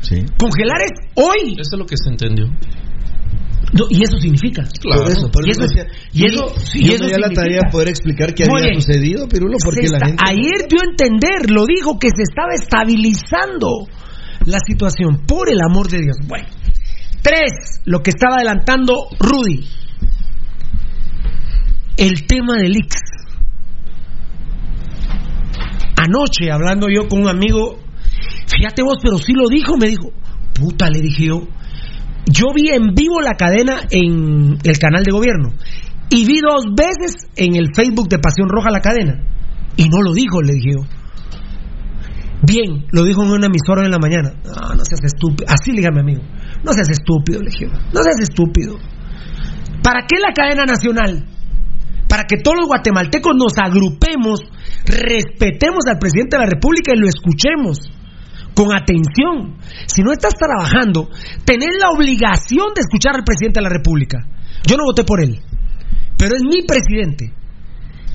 Sí. 0.01 0.24
Congelar 0.39 0.81
es 0.83 0.93
hoy. 1.14 1.53
Eso 1.61 1.76
es 1.76 1.78
lo 1.78 1.87
que 1.87 1.97
se 1.97 2.11
entendió. 2.11 2.47
No, 3.73 3.87
y 3.89 4.03
eso 4.03 4.18
significa. 4.18 4.64
Claro. 4.81 5.03
Por 5.05 5.12
eso, 5.12 5.31
por 5.31 5.47
Y 5.47 5.51
eso, 5.51 5.62
decía, 5.62 5.85
y 6.12 6.25
eso- 6.27 6.53
y 6.75 6.93
eso 6.93 7.05
me 7.05 7.18
la 7.18 7.31
tarea 7.31 7.61
de 7.64 7.71
poder 7.71 7.89
explicar 7.89 8.35
qué 8.35 8.45
había 8.45 8.71
bien. 8.71 8.81
sucedido, 8.81 9.29
Pirulo, 9.29 9.57
porque 9.64 9.87
la 9.89 9.97
está- 9.99 10.07
gente... 10.07 10.23
Ayer 10.27 10.68
dio 10.68 10.81
a 10.81 10.91
entender, 10.91 11.51
lo 11.51 11.66
dijo, 11.66 11.99
que 11.99 12.09
se 12.09 12.23
estaba 12.23 12.53
estabilizando 12.55 13.87
la 14.47 14.59
situación, 14.66 15.23
por 15.27 15.49
el 15.53 15.61
amor 15.61 15.89
de 15.89 15.99
Dios. 16.01 16.16
Bueno, 16.27 16.49
tres, 17.23 17.81
lo 17.85 18.01
que 18.03 18.11
estaba 18.11 18.37
adelantando 18.37 18.95
Rudy. 19.21 19.64
El 21.97 22.27
tema 22.27 22.57
del 22.57 22.77
Ix. 22.77 22.97
Anoche, 25.97 26.51
hablando 26.51 26.89
yo 26.89 27.09
con 27.09 27.23
un 27.23 27.29
amigo, 27.29 27.79
fíjate 28.57 28.83
vos, 28.83 28.97
pero 29.03 29.18
sí 29.18 29.33
lo 29.35 29.49
dijo, 29.49 29.77
me 29.77 29.89
dijo. 29.89 30.11
Puta, 30.55 30.89
le 30.89 31.01
dije 31.01 31.27
yo. 31.27 31.47
Yo 32.33 32.47
vi 32.55 32.70
en 32.70 32.95
vivo 32.95 33.20
la 33.20 33.35
cadena 33.35 33.83
en 33.91 34.59
el 34.62 34.78
canal 34.78 35.03
de 35.03 35.11
gobierno 35.11 35.53
y 36.11 36.24
vi 36.26 36.41
dos 36.41 36.64
veces 36.76 37.26
en 37.37 37.57
el 37.57 37.74
Facebook 37.74 38.09
de 38.09 38.18
Pasión 38.18 38.49
Roja 38.49 38.70
la 38.70 38.81
cadena 38.81 39.24
y 39.76 39.89
no 39.89 40.03
lo 40.03 40.12
dijo, 40.12 40.41
le 40.41 40.53
dije 40.53 40.70
yo. 40.76 41.01
Bien, 42.43 42.87
lo 42.93 43.05
dijo 43.05 43.22
en 43.22 43.31
una 43.31 43.47
emisora 43.47 43.85
en 43.85 43.91
la 43.91 43.99
mañana. 43.99 44.33
No, 44.45 44.74
no 44.74 44.85
seas 44.85 45.05
estúpido. 45.05 45.47
Así 45.49 45.72
le 45.72 45.83
mi 45.91 46.01
amigo. 46.01 46.22
No 46.64 46.72
seas 46.72 46.89
estúpido, 46.89 47.41
le 47.41 47.51
dije. 47.51 47.66
No 47.66 48.03
seas 48.03 48.18
estúpido. 48.20 48.76
¿Para 49.83 50.07
qué 50.07 50.16
la 50.20 50.33
cadena 50.33 50.64
nacional? 50.64 51.26
Para 52.09 52.24
que 52.24 52.37
todos 52.39 52.57
los 52.59 52.66
guatemaltecos 52.66 53.35
nos 53.37 53.59
agrupemos, 53.59 54.41
respetemos 54.87 55.85
al 55.87 55.99
presidente 55.99 56.37
de 56.37 56.45
la 56.45 56.51
República 56.51 56.93
y 56.95 56.99
lo 56.99 57.09
escuchemos 57.09 57.91
con 58.65 58.77
atención. 58.77 59.57
Si 59.87 60.03
no 60.03 60.13
estás 60.13 60.35
trabajando, 60.35 61.09
tenés 61.45 61.71
la 61.81 61.91
obligación 61.97 62.75
de 62.75 62.83
escuchar 62.85 63.17
al 63.17 63.25
presidente 63.25 63.61
de 63.61 63.65
la 63.65 63.71
República. 63.71 64.19
Yo 64.67 64.77
no 64.77 64.85
voté 64.85 65.05
por 65.05 65.23
él, 65.23 65.41
pero 66.19 66.37
es 66.37 66.43
mi 66.43 66.63
presidente. 66.67 67.33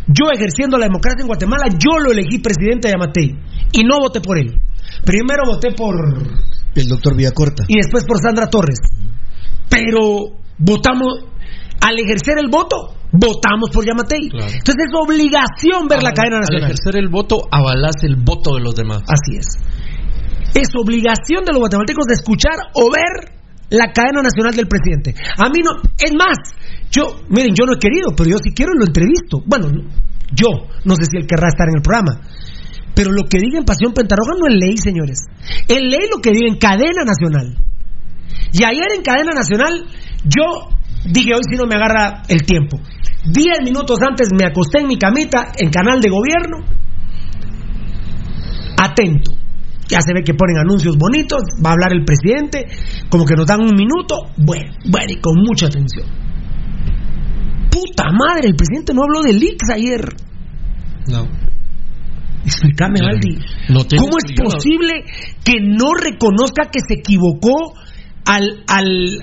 Yo 0.07 0.29
ejerciendo 0.31 0.77
la 0.77 0.85
democracia 0.85 1.21
en 1.21 1.27
Guatemala, 1.27 1.63
yo 1.81 1.97
lo 1.97 2.11
elegí 2.11 2.37
presidente 2.37 2.87
de 2.87 2.93
Yamatei 2.93 3.35
y 3.71 3.83
no 3.83 3.97
voté 3.99 4.21
por 4.21 4.37
él. 4.37 4.53
Primero 5.03 5.43
voté 5.47 5.71
por 5.71 5.95
El 6.75 6.87
doctor 6.87 7.15
Villacorta. 7.15 7.63
y 7.67 7.77
después 7.77 8.05
por 8.05 8.19
Sandra 8.21 8.47
Torres. 8.47 8.77
Pero 9.67 10.37
votamos, 10.59 11.25
al 11.81 11.97
ejercer 11.99 12.37
el 12.37 12.49
voto, 12.51 12.93
votamos 13.11 13.71
por 13.73 13.83
Yamatei. 13.85 14.29
Claro. 14.29 14.45
Entonces 14.45 14.85
es 14.87 14.93
obligación 14.93 15.87
ver 15.89 16.03
la 16.03 16.11
cadena 16.13 16.37
Al 16.37 16.41
nacional. 16.41 16.69
ejercer 16.71 16.97
el 16.97 17.09
voto, 17.09 17.37
avalás 17.51 17.95
el 18.03 18.15
voto 18.17 18.53
de 18.55 18.61
los 18.61 18.75
demás. 18.75 19.01
Así 19.07 19.37
es. 19.37 19.47
Es 20.55 20.71
obligación 20.73 21.43
de 21.43 21.51
los 21.51 21.59
guatemaltecos 21.59 22.05
de 22.07 22.15
escuchar 22.15 22.55
o 22.73 22.89
ver 22.89 23.35
la 23.69 23.91
cadena 23.91 24.23
nacional 24.23 24.55
del 24.55 24.67
presidente. 24.67 25.13
A 25.37 25.49
mí 25.49 25.59
no, 25.59 25.83
es 25.99 26.13
más, 26.15 26.37
yo, 26.89 27.21
miren, 27.29 27.53
yo 27.53 27.65
no 27.65 27.73
he 27.73 27.79
querido, 27.79 28.15
pero 28.15 28.29
yo 28.29 28.37
si 28.37 28.53
quiero 28.53 28.71
lo 28.73 28.85
entrevisto. 28.85 29.43
Bueno, 29.45 29.67
yo, 30.31 30.47
no 30.85 30.95
sé 30.95 31.05
si 31.05 31.17
él 31.17 31.27
querrá 31.27 31.49
estar 31.49 31.67
en 31.67 31.77
el 31.77 31.83
programa. 31.83 32.21
Pero 32.95 33.11
lo 33.11 33.27
que 33.27 33.39
diga 33.39 33.59
en 33.59 33.65
Pasión 33.65 33.93
Pentarroja 33.93 34.39
no 34.39 34.47
es 34.47 34.55
ley, 34.55 34.77
señores. 34.77 35.19
Es 35.67 35.81
ley 35.81 36.07
lo 36.09 36.21
que 36.21 36.31
diga 36.31 36.47
en 36.47 36.57
cadena 36.57 37.03
nacional. 37.03 37.57
Y 38.53 38.63
ayer 38.63 38.87
en 38.95 39.03
cadena 39.03 39.33
nacional, 39.35 39.83
yo 40.23 40.69
dije, 41.03 41.35
hoy 41.35 41.41
si 41.49 41.57
no 41.57 41.65
me 41.67 41.75
agarra 41.75 42.23
el 42.29 42.45
tiempo. 42.45 42.79
Diez 43.25 43.59
minutos 43.63 43.99
antes 44.07 44.29
me 44.37 44.45
acosté 44.45 44.79
en 44.79 44.87
mi 44.87 44.97
camita 44.97 45.51
en 45.57 45.69
canal 45.71 45.99
de 45.99 46.09
gobierno, 46.09 46.57
atento. 48.77 49.31
Ya 49.87 49.99
se 50.01 50.13
ve 50.13 50.23
que 50.23 50.33
ponen 50.33 50.57
anuncios 50.57 50.97
bonitos, 50.97 51.41
va 51.63 51.69
a 51.69 51.73
hablar 51.73 51.93
el 51.93 52.03
presidente, 52.03 52.65
como 53.09 53.25
que 53.25 53.35
nos 53.35 53.45
dan 53.45 53.61
un 53.61 53.75
minuto. 53.75 54.15
Bueno, 54.37 54.73
bueno, 54.89 55.07
y 55.09 55.17
con 55.21 55.35
mucha 55.45 55.67
atención. 55.67 56.07
Puta 57.69 58.05
madre, 58.11 58.47
el 58.47 58.55
presidente 58.55 58.93
no 58.93 59.03
habló 59.03 59.21
de 59.21 59.33
leaks 59.33 59.69
ayer. 59.71 60.01
No. 61.07 61.27
Explícame, 62.45 62.99
No, 63.01 63.07
Aldi. 63.07 63.35
no 63.69 63.79
¿Cómo 63.97 64.17
es 64.17 64.33
posible 64.39 65.03
que 65.43 65.59
no 65.61 65.93
reconozca 65.93 66.69
que 66.71 66.79
se 66.87 66.95
equivocó 66.99 67.73
al, 68.25 68.63
al, 68.67 69.19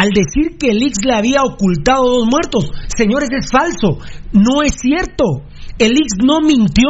al 0.00 0.08
decir 0.10 0.56
que 0.58 0.70
el 0.70 0.82
Ix 0.82 1.04
le 1.04 1.14
había 1.14 1.42
ocultado 1.42 2.04
dos 2.04 2.26
muertos? 2.30 2.70
Señores, 2.96 3.28
es 3.36 3.50
falso. 3.50 3.98
No 4.32 4.62
es 4.62 4.74
cierto. 4.80 5.24
El 5.78 5.92
Ix 5.92 6.22
no 6.22 6.40
mintió. 6.40 6.88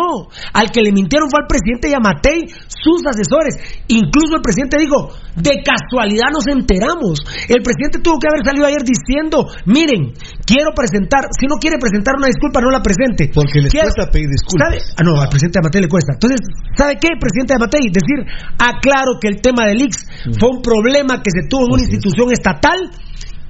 Al 0.53 0.71
que 0.71 0.83
le 0.83 0.93
mintieron 0.93 1.31
fue 1.31 1.41
al 1.41 1.49
presidente 1.49 1.89
Yamatei, 1.91 2.49
sus 2.69 3.01
asesores. 3.07 3.57
Incluso 3.89 4.37
el 4.37 4.43
presidente 4.43 4.77
dijo, 4.79 5.09
de 5.37 5.63
casualidad 5.65 6.29
nos 6.33 6.47
enteramos. 6.47 7.21
El 7.49 7.63
presidente 7.65 7.99
tuvo 8.05 8.19
que 8.21 8.29
haber 8.29 8.45
salido 8.45 8.67
ayer 8.67 8.83
diciendo, 8.85 9.47
miren, 9.67 10.13
quiero 10.45 10.71
presentar, 10.77 11.33
si 11.33 11.47
no 11.47 11.57
quiere 11.57 11.79
presentar 11.81 12.15
una 12.17 12.29
disculpa, 12.29 12.61
no 12.61 12.71
la 12.71 12.83
presente. 12.83 13.31
Porque 13.33 13.61
les 13.65 13.73
Quiero- 13.73 13.89
cuesta 13.89 14.13
pedir 14.13 14.29
disculpas. 14.29 14.69
¿Sabe? 14.69 14.79
Ah, 15.01 15.03
no, 15.05 15.21
al 15.21 15.29
presidente 15.29 15.59
Amatei 15.65 15.81
le 15.81 15.89
cuesta. 15.89 16.13
Entonces, 16.15 16.41
¿sabe 16.77 16.99
qué, 17.01 17.09
presidente 17.19 17.55
Amatei? 17.57 17.89
Decir, 17.89 18.21
aclaro 18.59 19.17
que 19.21 19.29
el 19.29 19.41
tema 19.41 19.67
del 19.67 19.81
Ix 19.81 20.07
fue 20.39 20.51
un 20.51 20.63
problema 20.63 21.23
que 21.23 21.31
se 21.33 21.49
tuvo 21.49 21.67
en 21.67 21.73
una 21.73 21.83
institución 21.83 22.31
estatal 22.33 22.79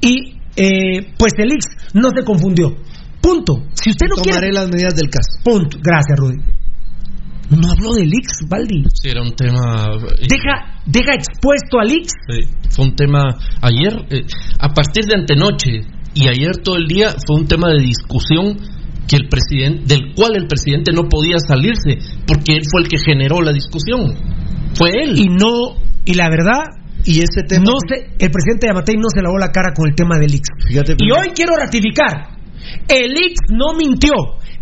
y 0.01 0.39
eh, 0.57 1.12
pues 1.18 1.32
el 1.39 1.51
Ix 1.53 1.66
no 1.95 2.11
se 2.14 2.24
confundió. 2.24 2.76
Punto. 3.25 3.53
Si 3.72 3.91
usted 3.91 4.07
no 4.09 4.16
Tomaré 4.22 4.41
quiere. 4.51 4.53
las 4.55 4.68
medidas 4.70 4.95
del 4.95 5.09
caso. 5.09 5.41
Punto. 5.43 5.79
Gracias, 5.83 6.18
Rudy. 6.18 6.37
No 7.51 7.70
habló 7.70 7.95
del 7.95 8.09
Ix, 8.12 8.49
Baldi. 8.49 8.85
Sí, 8.93 9.09
era 9.11 9.22
un 9.22 9.35
tema. 9.37 9.87
eh, 10.18 10.27
Deja, 10.29 10.81
deja 10.87 11.14
expuesto 11.14 11.79
al 11.81 11.91
Ix. 11.93 12.12
Sí, 12.29 12.49
fue 12.70 12.85
un 12.87 12.97
tema 12.97 13.22
ayer, 13.61 13.93
eh, 14.11 14.25
a 14.59 14.68
partir 14.70 15.05
de 15.05 15.14
antenoche 15.20 15.81
y 16.14 16.29
ayer 16.29 16.57
todo 16.62 16.77
el 16.77 16.87
día 16.87 17.11
fue 17.27 17.41
un 17.41 17.47
tema 17.47 17.68
de 17.68 17.81
discusión 17.83 18.57
que 19.07 19.16
el 19.16 19.29
presidente, 19.29 19.95
del 19.95 20.14
cual 20.14 20.37
el 20.37 20.47
presidente 20.47 20.93
no 20.93 21.03
podía 21.09 21.37
salirse, 21.39 21.99
porque 22.27 22.55
él 22.55 22.62
fue 22.70 22.81
el 22.83 22.89
que 22.89 22.97
generó 22.99 23.43
la 23.43 23.53
discusión. 23.53 24.14
Fue 24.75 24.89
él. 25.03 25.18
Y 25.20 25.27
no, 25.29 25.77
y 26.07 26.14
la 26.14 26.31
verdad, 26.31 26.64
Y 27.05 27.18
ese 27.20 27.43
tema. 27.47 27.64
no 27.66 27.72
se, 27.87 28.07
el 28.18 28.31
presidente 28.31 28.66
Yamatei 28.68 28.97
no 28.97 29.09
se 29.14 29.20
lavó 29.20 29.37
la 29.39 29.53
cara 29.53 29.72
con 29.77 29.87
el 29.87 29.95
tema 29.95 30.18
del 30.18 30.35
Ix. 30.35 30.49
Fíjate, 30.66 30.95
Y 30.99 31.11
hoy 31.12 31.29
quiero 31.35 31.53
ratificar, 31.57 32.34
el 32.89 33.12
Ix 33.12 33.51
no 33.51 33.75
mintió. 33.77 34.12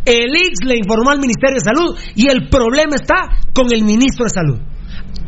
El 0.04 0.34
Ix 0.34 0.64
le 0.66 0.76
informó 0.78 1.10
al 1.10 1.20
Ministerio 1.20 1.56
de 1.58 1.64
Salud 1.64 1.96
y 2.16 2.28
el 2.28 2.48
problema 2.48 2.94
está 2.96 3.38
con 3.54 3.72
el 3.72 3.84
ministro 3.84 4.24
de 4.24 4.30
Salud. 4.30 4.58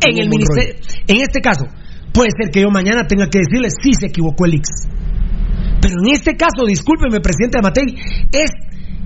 En 0.00 0.18
el 0.18 0.28
ministerio, 0.28 0.74
en 1.06 1.20
este 1.20 1.40
caso, 1.40 1.64
puede 2.12 2.30
ser 2.36 2.50
que 2.50 2.60
yo 2.62 2.70
mañana 2.70 3.06
tenga 3.06 3.28
que 3.30 3.38
decirle 3.38 3.68
si 3.70 3.92
se 3.94 4.06
equivocó 4.06 4.46
el 4.46 4.54
Ix. 4.54 4.68
Pero 5.80 5.94
en 6.04 6.14
este 6.14 6.36
caso, 6.36 6.66
discúlpeme, 6.66 7.20
presidente 7.20 7.60
Matei, 7.62 7.94
es 8.32 8.50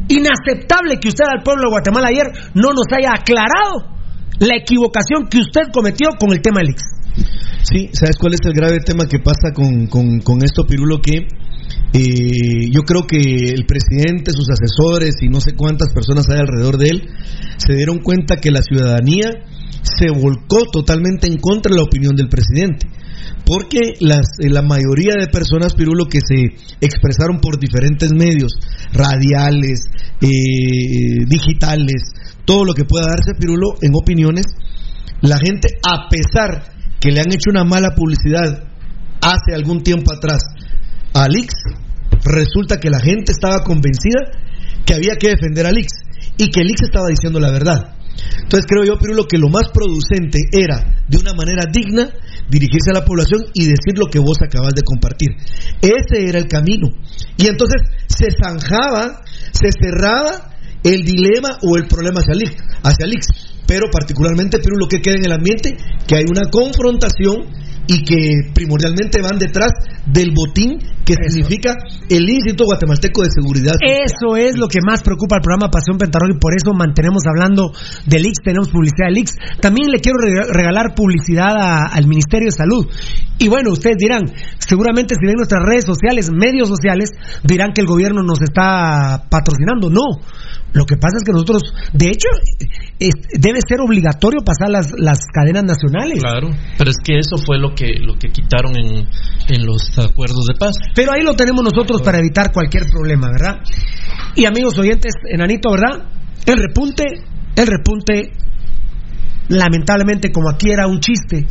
inaceptable 0.08 0.98
que 1.00 1.08
usted 1.08 1.24
al 1.30 1.42
pueblo 1.42 1.64
de 1.64 1.70
Guatemala 1.70 2.08
ayer 2.08 2.26
no 2.54 2.70
nos 2.72 2.86
haya 2.96 3.12
aclarado 3.12 3.98
la 4.40 4.56
equivocación 4.56 5.26
que 5.28 5.38
usted 5.38 5.70
cometió 5.72 6.08
con 6.18 6.32
el 6.32 6.40
tema 6.40 6.60
del 6.60 6.70
Ix. 6.70 6.82
Sí, 7.62 7.90
¿sabes 7.92 8.16
cuál 8.18 8.34
es 8.34 8.40
el 8.44 8.52
grave 8.54 8.78
tema 8.80 9.04
que 9.06 9.18
pasa 9.18 9.52
con, 9.54 9.86
con- 9.88 10.20
con 10.20 10.42
esto, 10.42 10.64
Pirulo? 10.64 10.98
Que 11.02 11.26
eh, 11.92 12.70
yo 12.70 12.82
creo 12.82 13.06
que 13.06 13.18
el 13.18 13.64
presidente, 13.64 14.32
sus 14.32 14.48
asesores 14.50 15.16
y 15.22 15.28
no 15.28 15.40
sé 15.40 15.54
cuántas 15.54 15.92
personas 15.92 16.28
hay 16.28 16.40
alrededor 16.40 16.76
de 16.76 16.88
él 16.90 17.08
se 17.56 17.74
dieron 17.74 17.98
cuenta 17.98 18.36
que 18.36 18.50
la 18.50 18.62
ciudadanía 18.62 19.30
se 19.82 20.10
volcó 20.10 20.66
totalmente 20.70 21.26
en 21.26 21.38
contra 21.38 21.70
de 21.70 21.76
la 21.76 21.84
opinión 21.84 22.14
del 22.14 22.28
presidente. 22.28 22.86
Porque 23.44 23.94
las, 24.00 24.26
eh, 24.40 24.50
la 24.50 24.62
mayoría 24.62 25.14
de 25.18 25.28
personas, 25.28 25.74
Pirulo, 25.74 26.06
que 26.06 26.20
se 26.20 26.54
expresaron 26.80 27.40
por 27.40 27.58
diferentes 27.58 28.12
medios, 28.12 28.52
radiales, 28.92 29.80
eh, 30.20 31.24
digitales, 31.26 32.02
todo 32.44 32.64
lo 32.64 32.74
que 32.74 32.84
pueda 32.84 33.06
darse, 33.06 33.38
Pirulo, 33.38 33.74
en 33.80 33.92
opiniones, 33.94 34.46
la 35.22 35.38
gente, 35.38 35.68
a 35.82 36.08
pesar 36.08 36.74
que 37.00 37.10
le 37.10 37.20
han 37.20 37.32
hecho 37.32 37.50
una 37.50 37.64
mala 37.64 37.94
publicidad 37.96 38.64
hace 39.20 39.54
algún 39.54 39.82
tiempo 39.82 40.12
atrás 40.12 40.42
a 41.18 41.24
Alix, 41.24 41.54
resulta 42.24 42.78
que 42.78 42.90
la 42.90 43.00
gente 43.00 43.32
estaba 43.32 43.60
convencida 43.64 44.30
que 44.84 44.94
había 44.94 45.16
que 45.16 45.28
defender 45.28 45.66
a 45.66 45.70
Alix 45.70 45.88
y 46.36 46.50
que 46.50 46.60
Alix 46.60 46.82
estaba 46.82 47.08
diciendo 47.08 47.40
la 47.40 47.50
verdad. 47.50 47.94
Entonces 48.42 48.66
creo 48.66 48.84
yo, 48.84 48.98
Pirulo, 48.98 49.24
que 49.26 49.38
lo 49.38 49.48
más 49.48 49.68
producente 49.72 50.38
era, 50.52 51.02
de 51.08 51.18
una 51.18 51.34
manera 51.34 51.64
digna, 51.70 52.10
dirigirse 52.48 52.90
a 52.90 52.94
la 52.94 53.04
población 53.04 53.42
y 53.54 53.66
decir 53.66 53.96
lo 53.96 54.06
que 54.06 54.18
vos 54.18 54.38
acabas 54.42 54.74
de 54.74 54.82
compartir. 54.82 55.30
Ese 55.80 56.28
era 56.28 56.38
el 56.38 56.48
camino. 56.48 56.88
Y 57.36 57.46
entonces 57.46 57.82
se 58.06 58.26
zanjaba, 58.42 59.22
se 59.52 59.70
cerraba 59.70 60.54
el 60.82 61.04
dilema 61.04 61.58
o 61.62 61.76
el 61.76 61.86
problema 61.86 62.20
hacia 62.20 62.34
Alix. 62.34 62.56
Hacia. 62.82 63.06
Pero 63.66 63.90
particularmente, 63.92 64.58
Perú, 64.58 64.76
lo 64.80 64.88
que 64.88 65.02
queda 65.02 65.16
en 65.16 65.26
el 65.26 65.32
ambiente, 65.32 65.76
que 66.06 66.16
hay 66.16 66.24
una 66.24 66.48
confrontación 66.50 67.44
y 67.90 68.04
que 68.04 68.52
primordialmente 68.54 69.20
van 69.22 69.38
detrás 69.38 69.72
del 70.06 70.30
botín 70.34 70.78
que 71.04 71.14
significa 71.26 71.74
el 72.10 72.28
Instituto 72.28 72.66
Guatemalteco 72.66 73.22
de 73.22 73.30
Seguridad. 73.34 73.72
Eso 73.80 74.36
es 74.36 74.58
lo 74.58 74.68
que 74.68 74.78
más 74.86 75.02
preocupa 75.02 75.36
al 75.36 75.40
programa 75.42 75.70
Pasión 75.70 75.96
Pentarroja 75.96 76.34
y 76.36 76.38
por 76.38 76.52
eso 76.54 76.74
mantenemos 76.74 77.22
hablando 77.26 77.72
del 78.04 78.26
IX, 78.26 78.34
tenemos 78.44 78.68
publicidad 78.68 79.06
del 79.08 79.18
IX. 79.18 79.32
También 79.60 79.90
le 79.90 80.00
quiero 80.00 80.18
re- 80.20 80.52
regalar 80.52 80.94
publicidad 80.94 81.56
a- 81.56 81.86
al 81.86 82.06
Ministerio 82.06 82.48
de 82.48 82.52
Salud. 82.52 82.86
Y 83.38 83.48
bueno, 83.48 83.70
ustedes 83.72 83.96
dirán, 83.98 84.30
seguramente 84.58 85.14
si 85.18 85.24
ven 85.24 85.36
nuestras 85.36 85.64
redes 85.64 85.86
sociales, 85.86 86.28
medios 86.30 86.68
sociales, 86.68 87.10
dirán 87.42 87.72
que 87.72 87.80
el 87.80 87.86
gobierno 87.86 88.22
nos 88.22 88.42
está 88.42 89.24
patrocinando. 89.30 89.88
No, 89.88 90.04
lo 90.74 90.84
que 90.84 90.96
pasa 90.96 91.16
es 91.16 91.24
que 91.24 91.32
nosotros, 91.32 91.62
de 91.94 92.08
hecho, 92.08 92.28
es- 92.98 93.14
debe 93.40 93.60
ser 93.66 93.80
obligatorio 93.80 94.40
pasar 94.44 94.68
las, 94.70 94.92
las 94.98 95.20
cadenas 95.32 95.64
nacionales. 95.64 96.20
Claro, 96.20 96.50
pero 96.76 96.90
es 96.90 96.96
que 97.02 97.18
eso 97.18 97.36
fue 97.38 97.58
lo 97.58 97.74
que 97.74 97.77
lo 98.00 98.14
que 98.14 98.28
quitaron 98.28 98.76
en, 98.76 99.08
en 99.48 99.66
los 99.66 99.98
acuerdos 99.98 100.46
de 100.46 100.54
paz. 100.58 100.76
Pero 100.94 101.12
ahí 101.12 101.22
lo 101.22 101.34
tenemos 101.34 101.62
nosotros 101.62 102.02
para 102.02 102.18
evitar 102.18 102.52
cualquier 102.52 102.84
problema, 102.90 103.30
¿verdad? 103.30 103.60
Y 104.34 104.44
amigos 104.44 104.78
oyentes, 104.78 105.14
enanito, 105.30 105.70
¿verdad? 105.70 106.06
El 106.46 106.58
repunte, 106.58 107.04
el 107.56 107.66
repunte, 107.66 108.32
lamentablemente, 109.48 110.30
como 110.32 110.50
aquí 110.50 110.70
era 110.70 110.86
un 110.86 111.00
chiste, 111.00 111.46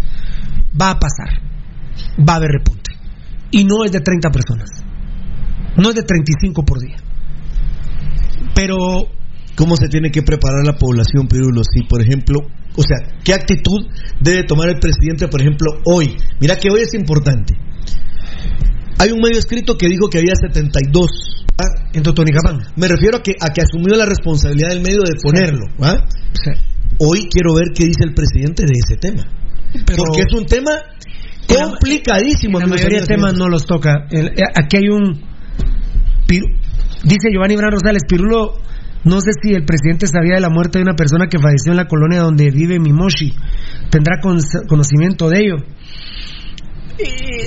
va 0.79 0.91
a 0.91 0.99
pasar. 0.99 1.41
Va 2.19 2.33
a 2.33 2.35
haber 2.37 2.51
repunte. 2.51 2.91
Y 3.51 3.63
no 3.63 3.83
es 3.85 3.91
de 3.91 4.01
30 4.01 4.29
personas. 4.29 4.69
No 5.77 5.89
es 5.89 5.95
de 5.95 6.03
35 6.03 6.63
por 6.63 6.79
día. 6.79 6.97
Pero 8.53 9.07
¿Cómo 9.57 9.75
se 9.75 9.87
tiene 9.87 10.11
que 10.11 10.21
preparar 10.21 10.63
la 10.63 10.77
población, 10.77 11.27
Pirulo? 11.27 11.63
Si, 11.63 11.81
por 11.81 11.99
ejemplo, 11.99 12.41
o 12.77 12.81
sea, 12.83 12.97
¿qué 13.23 13.33
actitud 13.33 13.87
debe 14.21 14.43
tomar 14.43 14.69
el 14.69 14.79
presidente, 14.79 15.27
por 15.27 15.41
ejemplo, 15.41 15.71
hoy? 15.85 16.15
Mira 16.39 16.55
que 16.57 16.69
hoy 16.69 16.81
es 16.81 16.93
importante. 16.93 17.53
Hay 18.99 19.11
un 19.11 19.19
medio 19.19 19.37
escrito 19.39 19.77
que 19.77 19.87
dijo 19.87 20.09
que 20.09 20.19
había 20.19 20.33
72 20.35 21.45
¿ah? 21.59 21.89
en 21.93 22.03
Totonicapán. 22.03 22.59
Me 22.75 22.87
refiero 22.87 23.17
a 23.17 23.23
que, 23.23 23.33
a 23.39 23.51
que 23.53 23.61
asumió 23.61 23.95
la 23.95 24.05
responsabilidad 24.05 24.69
del 24.69 24.81
medio 24.81 25.01
de 25.03 25.13
ponerlo. 25.21 25.65
¿ah? 25.81 25.97
Hoy 26.99 27.27
quiero 27.29 27.53
ver 27.55 27.65
qué 27.75 27.85
dice 27.85 28.03
el 28.05 28.13
presidente 28.13 28.63
de 28.63 28.73
ese 28.73 28.97
tema. 28.97 29.23
Pero- 29.85 29.97
Porque 30.03 30.21
es 30.21 30.33
un 30.33 30.45
tema 30.45 30.71
complicadísimo. 31.47 32.59
La 32.59 32.65
mayoría 32.67 33.01
de 33.01 33.05
temas 33.07 33.33
no 33.37 33.47
los 33.49 33.65
toca. 33.65 34.07
El- 34.09 34.27
eh, 34.29 34.43
aquí 34.55 34.77
hay 34.77 34.89
un. 34.89 35.21
Dice 37.03 37.29
Giovanni 37.31 37.55
Bran 37.55 37.71
Rosales, 37.71 38.03
Pirulo, 38.07 38.53
no 39.03 39.21
sé 39.21 39.31
si 39.41 39.53
el 39.53 39.65
presidente 39.65 40.07
sabía 40.07 40.35
de 40.35 40.41
la 40.41 40.49
muerte 40.49 40.79
de 40.79 40.83
una 40.83 40.95
persona 40.95 41.27
que 41.27 41.39
falleció 41.39 41.71
en 41.71 41.77
la 41.77 41.87
colonia 41.87 42.21
donde 42.21 42.51
vive 42.51 42.79
Mimoshi. 42.79 43.33
¿Tendrá 43.89 44.19
con- 44.21 44.39
conocimiento 44.67 45.29
de 45.29 45.39
ello? 45.39 45.55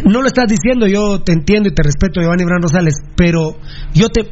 No 0.04 0.20
lo 0.22 0.26
estás 0.28 0.46
diciendo, 0.48 0.86
yo 0.86 1.20
te 1.22 1.32
entiendo 1.32 1.68
y 1.68 1.74
te 1.74 1.82
respeto, 1.82 2.20
Giovanni 2.20 2.44
Bran 2.44 2.62
Rosales, 2.62 2.94
pero 3.16 3.58
yo 3.92 4.08
te, 4.08 4.22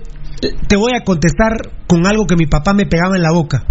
te 0.68 0.76
voy 0.76 0.92
a 0.94 1.02
contestar 1.02 1.52
con 1.88 2.06
algo 2.06 2.24
que 2.26 2.36
mi 2.36 2.46
papá 2.46 2.72
me 2.72 2.86
pegaba 2.86 3.16
en 3.16 3.22
la 3.22 3.32
boca. 3.32 3.64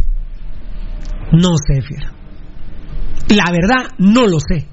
No 1.31 1.55
sé, 1.57 1.81
fiera. 1.81 2.11
La 3.29 3.45
verdad, 3.51 3.91
no 3.97 4.27
lo 4.27 4.39
sé. 4.39 4.67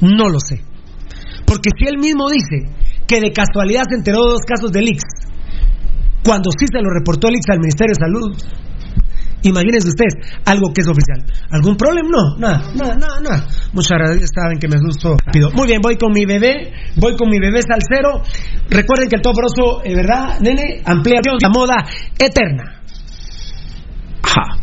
No 0.00 0.28
lo 0.28 0.38
sé. 0.40 0.62
Porque 1.46 1.70
si 1.76 1.86
él 1.86 1.98
mismo 1.98 2.28
dice 2.30 2.72
que 3.06 3.20
de 3.20 3.32
casualidad 3.32 3.82
se 3.88 3.96
enteró 3.96 4.24
de 4.24 4.30
dos 4.32 4.42
casos 4.46 4.72
del 4.72 4.88
IX, 4.88 5.02
cuando 6.24 6.50
sí 6.58 6.66
se 6.70 6.80
lo 6.80 6.90
reportó 6.90 7.28
el 7.28 7.34
al 7.48 7.58
Ministerio 7.58 7.94
de 7.94 8.04
Salud, 8.04 8.36
imagínense 9.42 9.88
ustedes, 9.88 10.14
algo 10.44 10.72
que 10.72 10.82
es 10.82 10.88
oficial. 10.88 11.24
¿Algún 11.50 11.76
problema? 11.76 12.08
No, 12.10 12.38
nada, 12.38 12.72
nada, 12.74 12.94
nada, 12.94 13.20
nada. 13.20 13.46
Muchas 13.72 13.98
gracias, 13.98 14.30
saben 14.34 14.58
que 14.58 14.68
me 14.68 14.76
asustó. 14.76 15.16
Pido. 15.32 15.50
Muy 15.52 15.66
bien, 15.66 15.80
voy 15.80 15.96
con 15.96 16.12
mi 16.12 16.24
bebé, 16.24 16.72
voy 16.96 17.16
con 17.16 17.28
mi 17.28 17.38
bebé 17.38 17.60
salsero. 17.62 18.22
Recuerden 18.70 19.08
que 19.08 19.16
el 19.16 19.22
toporoso, 19.22 19.82
eh, 19.84 19.94
¿verdad, 19.94 20.38
nene? 20.40 20.82
Ampliación, 20.84 21.36
la 21.40 21.48
moda 21.48 21.76
eterna. 22.18 22.80
Ajá. 24.22 24.62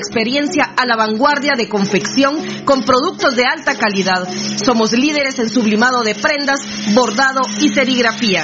experiencia 0.01 0.73
a 0.75 0.85
la 0.85 0.95
vanguardia 0.95 1.53
de 1.55 1.69
confección 1.69 2.65
con 2.65 2.83
productos 2.83 3.35
de 3.35 3.45
alta 3.45 3.75
calidad. 3.75 4.27
Somos 4.63 4.91
líderes 4.93 5.37
en 5.39 5.49
sublimado 5.49 6.03
de 6.03 6.15
prendas, 6.15 6.59
bordado 6.93 7.41
y 7.61 7.69
serigrafía. 7.69 8.43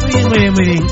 Muy 0.00 0.12
bien, 0.12 0.28
muy 0.28 0.38
bien, 0.38 0.52
muy 0.52 0.64
bien. 0.64 0.82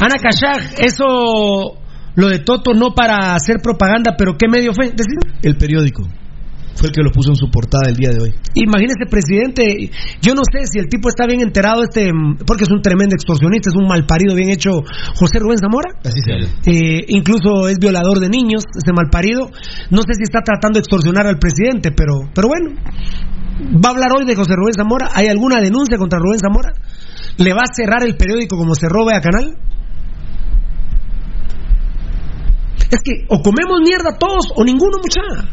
Ana 0.00 0.16
Kashag, 0.18 0.74
eso 0.78 1.76
lo 2.14 2.28
de 2.28 2.38
Toto 2.38 2.72
no 2.72 2.94
para 2.94 3.34
hacer 3.34 3.58
propaganda, 3.62 4.14
pero 4.16 4.36
¿qué 4.38 4.48
medio 4.48 4.72
fue? 4.72 4.92
El 5.42 5.56
periódico 5.56 6.04
fue 6.74 6.88
el 6.88 6.94
que 6.94 7.02
lo 7.02 7.10
puso 7.10 7.30
en 7.30 7.36
su 7.36 7.50
portada 7.50 7.88
el 7.88 7.96
día 7.96 8.10
de 8.10 8.22
hoy. 8.22 8.34
Imagínese, 8.54 9.06
presidente, 9.08 9.90
yo 10.22 10.34
no 10.34 10.42
sé 10.44 10.66
si 10.66 10.78
el 10.78 10.88
tipo 10.88 11.08
está 11.08 11.26
bien 11.26 11.40
enterado, 11.40 11.82
este, 11.82 12.10
porque 12.46 12.64
es 12.64 12.70
un 12.70 12.82
tremendo 12.82 13.14
extorsionista, 13.14 13.70
es 13.70 13.76
un 13.76 13.86
malparido 13.86 14.34
bien 14.34 14.50
hecho 14.50 14.82
José 15.14 15.38
Rubén 15.38 15.58
Zamora. 15.58 15.90
Así 16.04 16.20
se 16.24 16.70
Eh, 16.70 17.04
incluso 17.08 17.68
es 17.68 17.78
violador 17.78 18.20
de 18.20 18.28
niños, 18.28 18.64
este 18.76 18.92
malparido. 18.92 19.50
No 19.90 20.02
sé 20.02 20.14
si 20.14 20.22
está 20.22 20.40
tratando 20.42 20.78
de 20.78 20.80
extorsionar 20.80 21.26
al 21.26 21.38
presidente, 21.38 21.92
pero, 21.92 22.30
pero 22.34 22.48
bueno. 22.48 22.70
Va 23.60 23.90
a 23.90 23.92
hablar 23.92 24.08
hoy 24.16 24.24
de 24.24 24.34
José 24.34 24.54
Rubén 24.56 24.72
Zamora. 24.74 25.10
¿Hay 25.12 25.28
alguna 25.28 25.60
denuncia 25.60 25.98
contra 25.98 26.18
Rubén 26.18 26.38
Zamora? 26.40 26.72
¿Le 27.36 27.52
va 27.52 27.60
a 27.60 27.74
cerrar 27.74 28.02
el 28.04 28.16
periódico 28.16 28.56
como 28.56 28.74
cerró 28.74 29.08
a 29.10 29.20
Canal? 29.20 29.56
Es 32.90 32.98
que 33.04 33.24
o 33.28 33.40
comemos 33.40 33.80
mierda 33.84 34.18
todos 34.18 34.46
o 34.56 34.64
ninguno, 34.64 34.98
muchacha. 34.98 35.48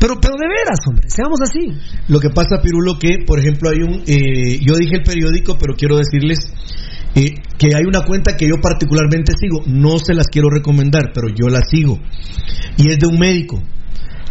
Pero, 0.00 0.14
pero 0.20 0.34
de 0.38 0.46
veras, 0.46 0.78
hombre, 0.88 1.08
seamos 1.08 1.40
así. 1.42 1.74
Lo 2.08 2.20
que 2.20 2.30
pasa, 2.30 2.62
Pirulo, 2.62 2.98
que, 2.98 3.24
por 3.26 3.38
ejemplo, 3.38 3.70
hay 3.70 3.82
un. 3.82 4.02
eh, 4.06 4.58
yo 4.64 4.74
dije 4.76 4.96
el 4.96 5.02
periódico, 5.02 5.56
pero 5.58 5.74
quiero 5.74 5.96
decirles 5.96 6.38
eh, 7.14 7.34
que 7.58 7.74
hay 7.74 7.82
una 7.84 8.02
cuenta 8.02 8.36
que 8.36 8.48
yo 8.48 8.60
particularmente 8.62 9.32
sigo. 9.38 9.62
No 9.66 9.98
se 9.98 10.14
las 10.14 10.28
quiero 10.28 10.50
recomendar, 10.50 11.10
pero 11.12 11.28
yo 11.28 11.48
la 11.48 11.60
sigo. 11.68 11.98
Y 12.76 12.90
es 12.90 12.98
de 12.98 13.06
un 13.06 13.18
médico. 13.18 13.60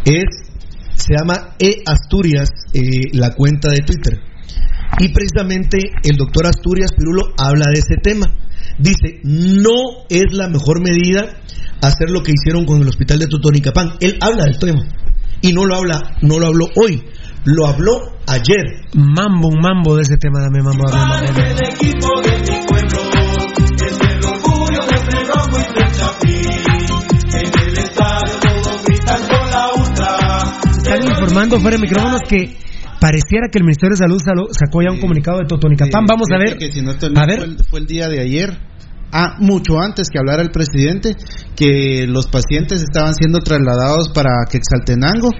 Es. 0.04 0.24
Se 0.94 1.14
llama 1.14 1.54
E 1.60 1.82
Asturias, 1.86 2.48
eh, 2.72 2.80
la 3.12 3.30
cuenta 3.34 3.70
de 3.70 3.84
Twitter. 3.86 4.18
Y 4.98 5.08
precisamente 5.12 5.78
el 6.02 6.16
doctor 6.16 6.46
Asturias 6.46 6.90
Pirulo 6.96 7.34
habla 7.36 7.66
de 7.72 7.78
ese 7.78 7.96
tema. 8.02 8.26
Dice, 8.78 9.20
no 9.22 10.06
es 10.08 10.24
la 10.32 10.48
mejor 10.48 10.80
medida 10.80 11.38
hacer 11.80 12.10
lo 12.10 12.22
que 12.22 12.32
hicieron 12.32 12.64
con 12.64 12.80
el 12.80 12.88
hospital 12.88 13.18
de 13.20 13.26
Totonicapán. 13.26 13.92
Él 14.00 14.18
habla 14.20 14.44
del 14.44 14.58
tema. 14.58 14.80
Y 15.40 15.52
no 15.52 15.64
lo 15.64 15.76
habla, 15.76 16.16
no 16.22 16.38
lo 16.38 16.46
habló 16.46 16.66
hoy, 16.76 17.04
lo 17.44 17.66
habló 17.66 18.18
ayer. 18.26 18.86
Mambo, 18.94 19.48
un 19.48 19.60
mambo 19.60 19.96
de 19.96 20.02
ese 20.02 20.16
tema, 20.16 20.40
dame 20.40 20.62
mambo, 20.62 20.84
dame 20.90 20.98
mambo. 20.98 21.14
dame 21.14 21.32
mambo. 21.32 21.62
El 21.62 21.72
equipo 21.72 22.20
de 22.22 22.38
mi 22.38 22.66
pueblo 22.66 22.98
es 23.86 24.00
el 24.00 24.24
orgullo 24.24 24.80
de 24.86 24.96
Cerrojo 24.98 25.58
y 25.58 25.64
de 25.74 25.84
Chapín. 25.92 26.48
En 27.34 27.68
el 27.68 27.78
estadio 27.78 28.34
todos 28.40 28.84
gritan 28.84 29.20
con 29.28 29.50
la 29.50 29.68
ultra. 29.76 30.16
Están 30.76 31.04
informando 31.04 31.60
fuera 31.60 31.76
de 31.76 31.82
micrófonos 31.82 32.22
que 32.28 32.56
pareciera 33.00 33.48
que 33.50 33.58
el 33.58 33.64
Ministerio 33.64 33.96
de 33.96 34.24
Salud 34.24 34.48
sacó 34.50 34.82
ya 34.82 34.90
un 34.90 35.00
comunicado 35.00 35.38
de 35.38 35.44
Totonicapán. 35.44 36.06
Vamos 36.06 36.28
a 36.32 36.38
ver. 36.38 36.58
Que 36.58 36.72
si 36.72 36.82
no 36.82 36.90
estoy 36.90 37.12
A 37.16 37.26
ver. 37.26 37.38
Fue, 37.38 37.46
el, 37.46 37.56
fue 37.64 37.80
el 37.80 37.86
día 37.86 38.08
de 38.08 38.20
ayer. 38.20 38.58
Ah, 39.10 39.36
mucho 39.38 39.80
antes 39.80 40.08
que 40.10 40.18
hablara 40.18 40.42
el 40.42 40.50
presidente, 40.50 41.16
que 41.56 42.06
los 42.06 42.26
pacientes 42.26 42.82
estaban 42.82 43.14
siendo 43.14 43.38
trasladados 43.40 44.10
para 44.10 44.30
Quexaltenango 44.50 45.30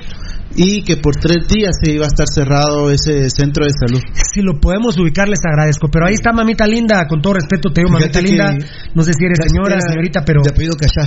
y 0.56 0.82
que 0.82 0.96
por 0.96 1.16
tres 1.16 1.46
días 1.48 1.72
se 1.84 1.92
iba 1.92 2.04
a 2.06 2.08
estar 2.08 2.26
cerrado 2.32 2.90
ese 2.90 3.28
centro 3.28 3.66
de 3.66 3.70
salud. 3.78 4.00
Si 4.32 4.40
lo 4.40 4.58
podemos 4.58 4.98
ubicar, 4.98 5.28
les 5.28 5.40
agradezco. 5.44 5.88
Pero 5.92 6.06
ahí 6.06 6.14
está 6.14 6.32
mamita 6.32 6.66
linda, 6.66 7.06
con 7.06 7.20
todo 7.20 7.34
respeto, 7.34 7.70
te 7.70 7.82
digo, 7.82 7.92
mamita 7.92 8.20
linda. 8.22 8.56
que- 8.56 8.64
No 8.94 9.02
sé 9.02 9.12
si 9.12 9.24
eres 9.26 9.38
señora, 9.46 9.74
Era 9.76 9.80
señorita, 9.90 10.24
pero. 10.24 10.40
De 10.42 10.50
apellido 10.50 10.74
Cachá. 10.76 11.06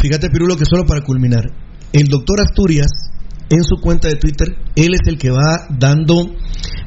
Fíjate, 0.00 0.28
Pirulo, 0.28 0.56
que 0.56 0.64
solo 0.66 0.84
para 0.84 1.00
culminar. 1.00 1.44
El 1.92 2.08
doctor 2.08 2.40
Asturias, 2.42 2.88
en 3.48 3.64
su 3.64 3.76
cuenta 3.80 4.08
de 4.08 4.16
Twitter, 4.16 4.48
él 4.76 4.92
es 4.94 5.00
el 5.06 5.16
que 5.16 5.30
va 5.30 5.66
dando. 5.70 6.34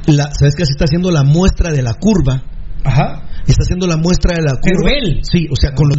La, 0.05 0.29
¿Sabes 0.35 0.53
qué? 0.55 0.65
Se 0.65 0.73
está 0.73 0.85
haciendo 0.85 1.09
la 1.09 1.23
muestra 1.23 1.71
de 1.71 1.81
la 1.81 1.95
curva. 1.95 2.43
Ajá. 2.83 3.23
Está 3.47 3.63
haciendo 3.63 3.87
la 3.87 3.97
muestra 3.97 4.35
de 4.35 4.41
la 4.43 4.53
curva. 4.59 4.83
Pero 4.83 4.97
él. 4.97 5.19
Sí, 5.23 5.47
o 5.49 5.55
sea, 5.55 5.71
con 5.73 5.89
los. 5.89 5.97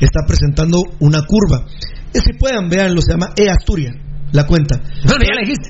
Está 0.00 0.20
presentando 0.26 0.78
una 1.00 1.22
curva. 1.26 1.64
Eh, 2.14 2.20
Si 2.20 2.32
puedan, 2.34 2.68
veanlo, 2.68 3.00
se 3.00 3.12
llama 3.12 3.30
E 3.36 3.48
Asturias, 3.48 3.94
la 4.32 4.46
cuenta. 4.46 4.76
No, 5.04 5.12
ya 5.12 5.34
la 5.34 5.40
dijiste. 5.40 5.68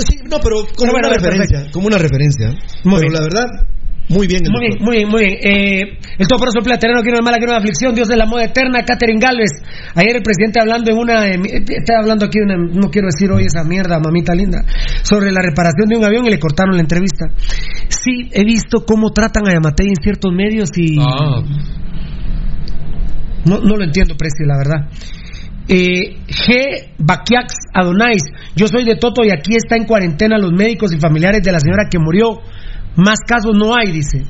Sí, 0.00 0.18
no, 0.28 0.38
pero 0.40 0.66
como 0.76 0.92
bueno, 0.92 1.08
una 1.08 1.16
perfecto. 1.16 1.36
referencia. 1.42 1.70
Como 1.72 1.86
una 1.86 1.98
referencia. 1.98 2.48
Muy 2.84 3.00
pero 3.00 3.10
bien. 3.10 3.12
la 3.12 3.20
verdad, 3.20 3.46
muy 4.08 4.26
bien. 4.26 4.42
Muy 4.50 4.60
bien, 4.60 4.78
muy 4.80 4.96
bien, 4.96 5.08
muy 5.08 5.20
bien. 5.20 5.34
Eh, 5.42 5.98
el 6.18 6.26
todopoderoso 6.26 6.60
platerano 6.64 7.02
quiero 7.02 7.22
mala, 7.22 7.36
quiero 7.36 7.52
de 7.52 7.58
aflicción, 7.58 7.94
Dios 7.94 8.08
de 8.08 8.16
la 8.16 8.26
moda 8.26 8.44
eterna, 8.44 8.82
Catherine 8.84 9.20
Galvez. 9.20 9.50
Ayer 9.94 10.16
el 10.16 10.22
presidente 10.22 10.60
hablando 10.60 10.90
en 10.90 10.98
una, 10.98 11.28
eh, 11.28 11.38
está 11.68 11.98
hablando 12.00 12.26
aquí 12.26 12.38
de 12.38 12.44
una, 12.44 12.56
no 12.56 12.90
quiero 12.90 13.08
decir 13.08 13.30
hoy 13.30 13.44
esa 13.44 13.64
mierda, 13.64 13.98
mamita 14.00 14.34
linda, 14.34 14.64
sobre 15.02 15.30
la 15.30 15.42
reparación 15.42 15.88
de 15.88 15.96
un 15.96 16.04
avión 16.04 16.26
y 16.26 16.30
le 16.30 16.38
cortaron 16.38 16.74
la 16.74 16.80
entrevista. 16.80 17.26
Sí, 17.88 18.30
he 18.32 18.44
visto 18.44 18.84
cómo 18.86 19.10
tratan 19.10 19.46
a 19.46 19.52
Yamatei 19.52 19.88
en 19.88 19.96
ciertos 20.02 20.32
medios 20.32 20.70
y 20.76 20.98
Ah, 21.00 21.42
no, 23.44 23.60
no 23.60 23.76
lo 23.76 23.84
entiendo, 23.84 24.14
Presti, 24.16 24.44
la 24.44 24.56
verdad. 24.56 24.88
Eh, 25.68 26.16
G. 26.26 26.94
Baquiax 26.98 27.54
Adonais, 27.74 28.22
yo 28.56 28.66
soy 28.68 28.84
de 28.84 28.96
Toto 28.96 29.22
y 29.22 29.30
aquí 29.30 29.54
está 29.54 29.76
en 29.76 29.84
cuarentena 29.84 30.38
los 30.38 30.52
médicos 30.52 30.94
y 30.94 30.98
familiares 30.98 31.42
de 31.42 31.52
la 31.52 31.60
señora 31.60 31.88
que 31.90 31.98
murió. 31.98 32.40
Más 32.96 33.18
casos 33.26 33.52
no 33.56 33.74
hay, 33.76 33.92
dice. 33.92 34.24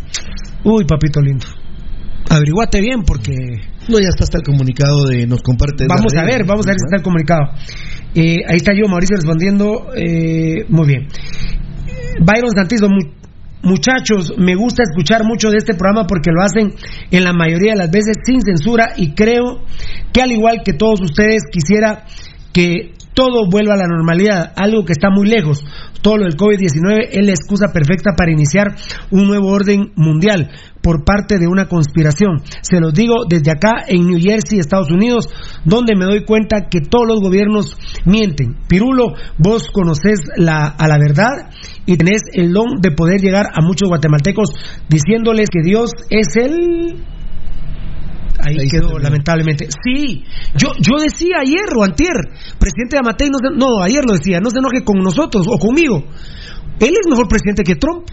Uy, 0.65 0.85
papito 0.85 1.21
lindo. 1.21 1.47
Averiguate 2.31 2.81
bien 2.81 3.03
porque 3.07 3.33
No, 3.89 3.99
ya 3.99 4.09
está 4.11 4.25
hasta 4.25 4.39
el 4.39 4.45
comunicado 4.45 5.07
de 5.07 5.27
nos 5.27 5.41
comparte. 5.43 5.87
vamos 5.89 6.13
a 6.15 6.25
ver, 6.25 6.45
vamos 6.45 6.67
a 6.67 6.71
ver 6.71 6.77
si 6.79 6.85
está 6.87 6.97
el 6.99 7.03
comunicado. 7.03 7.43
Eh, 8.15 8.37
ahí 8.47 8.57
está 8.57 8.73
yo, 8.75 8.87
Mauricio, 8.89 9.17
respondiendo. 9.17 9.87
eh, 9.97 10.67
muy 10.69 10.87
bien. 10.87 11.07
Byron 12.21 12.51
Santizo, 12.55 12.89
mu- 12.89 13.13
muchachos, 13.63 14.35
me 14.37 14.55
gusta 14.57 14.83
escuchar 14.83 15.25
mucho 15.25 15.51
de 15.51 15.59
este 15.59 15.75
programa 15.75 16.07
porque 16.07 16.31
lo 16.33 16.43
hacen 16.43 16.75
en 17.11 17.25
la 17.25 17.33
mayoría 17.33 17.73
de 17.73 17.79
las 17.79 17.91
veces 17.91 18.17
sin 18.25 18.43
censura 18.43 18.93
y 18.97 19.13
creo 19.15 19.65
que 20.13 20.21
al 20.21 20.33
igual 20.33 20.63
que 20.65 20.73
todos 20.75 21.01
ustedes 21.01 21.43
quisiera 21.51 22.05
que 22.53 22.93
todo 23.19 23.51
vuelva 23.51 23.75
a 23.75 23.77
la 23.77 23.89
normalidad, 23.89 24.53
algo 24.55 24.85
que 24.85 24.93
está 24.93 25.11
muy 25.11 25.27
lejos. 25.27 25.65
Todo 26.03 26.19
lo 26.19 26.25
del 26.27 26.37
COVID-19 26.37 27.09
es 27.11 27.27
la 27.27 27.33
excusa 27.33 27.67
perfecta 27.73 28.13
para 28.17 28.31
iniciar 28.31 28.77
un 29.11 29.27
nuevo 29.27 29.49
orden 29.49 29.91
mundial 29.97 30.53
por 30.81 31.05
parte 31.05 31.41
de 31.41 31.49
una 31.49 31.67
conspiración. 31.67 32.39
Se 32.63 32.79
los 32.79 32.95
digo 32.95 33.25
desde 33.29 33.51
acá 33.51 33.87
en 33.89 34.07
New 34.07 34.21
Jersey, 34.21 34.61
Estados 34.61 34.93
Unidos, 34.93 35.29
donde 35.65 35.97
me 35.97 36.05
doy 36.05 36.25
cuenta 36.25 36.69
que 36.71 36.81
todos 36.81 37.09
los 37.09 37.21
gobiernos 37.21 37.77
mienten. 38.05 38.55
Pirulo, 38.69 39.15
vos 39.37 39.69
conoces 39.73 40.21
la, 40.37 40.69
a 40.69 40.87
la 40.87 40.99
verdad 40.99 41.51
y 41.87 41.97
tenés 41.97 42.23
el 42.35 42.53
don 42.53 42.81
de 42.81 42.93
poder 42.93 43.21
llegar 43.21 43.47
a 43.47 43.67
muchos 43.67 43.89
guatemaltecos 43.89 44.53
diciéndoles 44.89 45.49
que 45.51 45.69
Dios 45.69 45.91
es 46.09 46.37
el 46.37 47.03
Ahí, 48.39 48.57
Ahí 48.61 48.69
quedó, 48.69 48.99
lamentablemente. 48.99 49.69
Sí, 49.85 50.25
yo, 50.57 50.69
yo 50.81 50.97
decía 51.03 51.39
ayer 51.41 51.65
o 51.77 51.83
antier, 51.85 52.15
presidente 52.59 52.95
de 52.97 52.99
Amatei, 53.01 53.29
no, 53.31 53.39
no, 53.57 53.83
ayer 53.83 54.05
lo 54.07 54.13
decía, 54.15 54.41
no 54.41 54.51
se 54.51 54.59
enoje 54.59 54.85
con 54.85 54.99
nosotros 54.99 55.47
o 55.49 55.59
conmigo. 55.59 56.05
Él 56.79 56.91
es 56.95 57.07
mejor 57.11 57.27
presidente 57.29 57.65
que 57.65 57.75
Trump. 57.75 58.07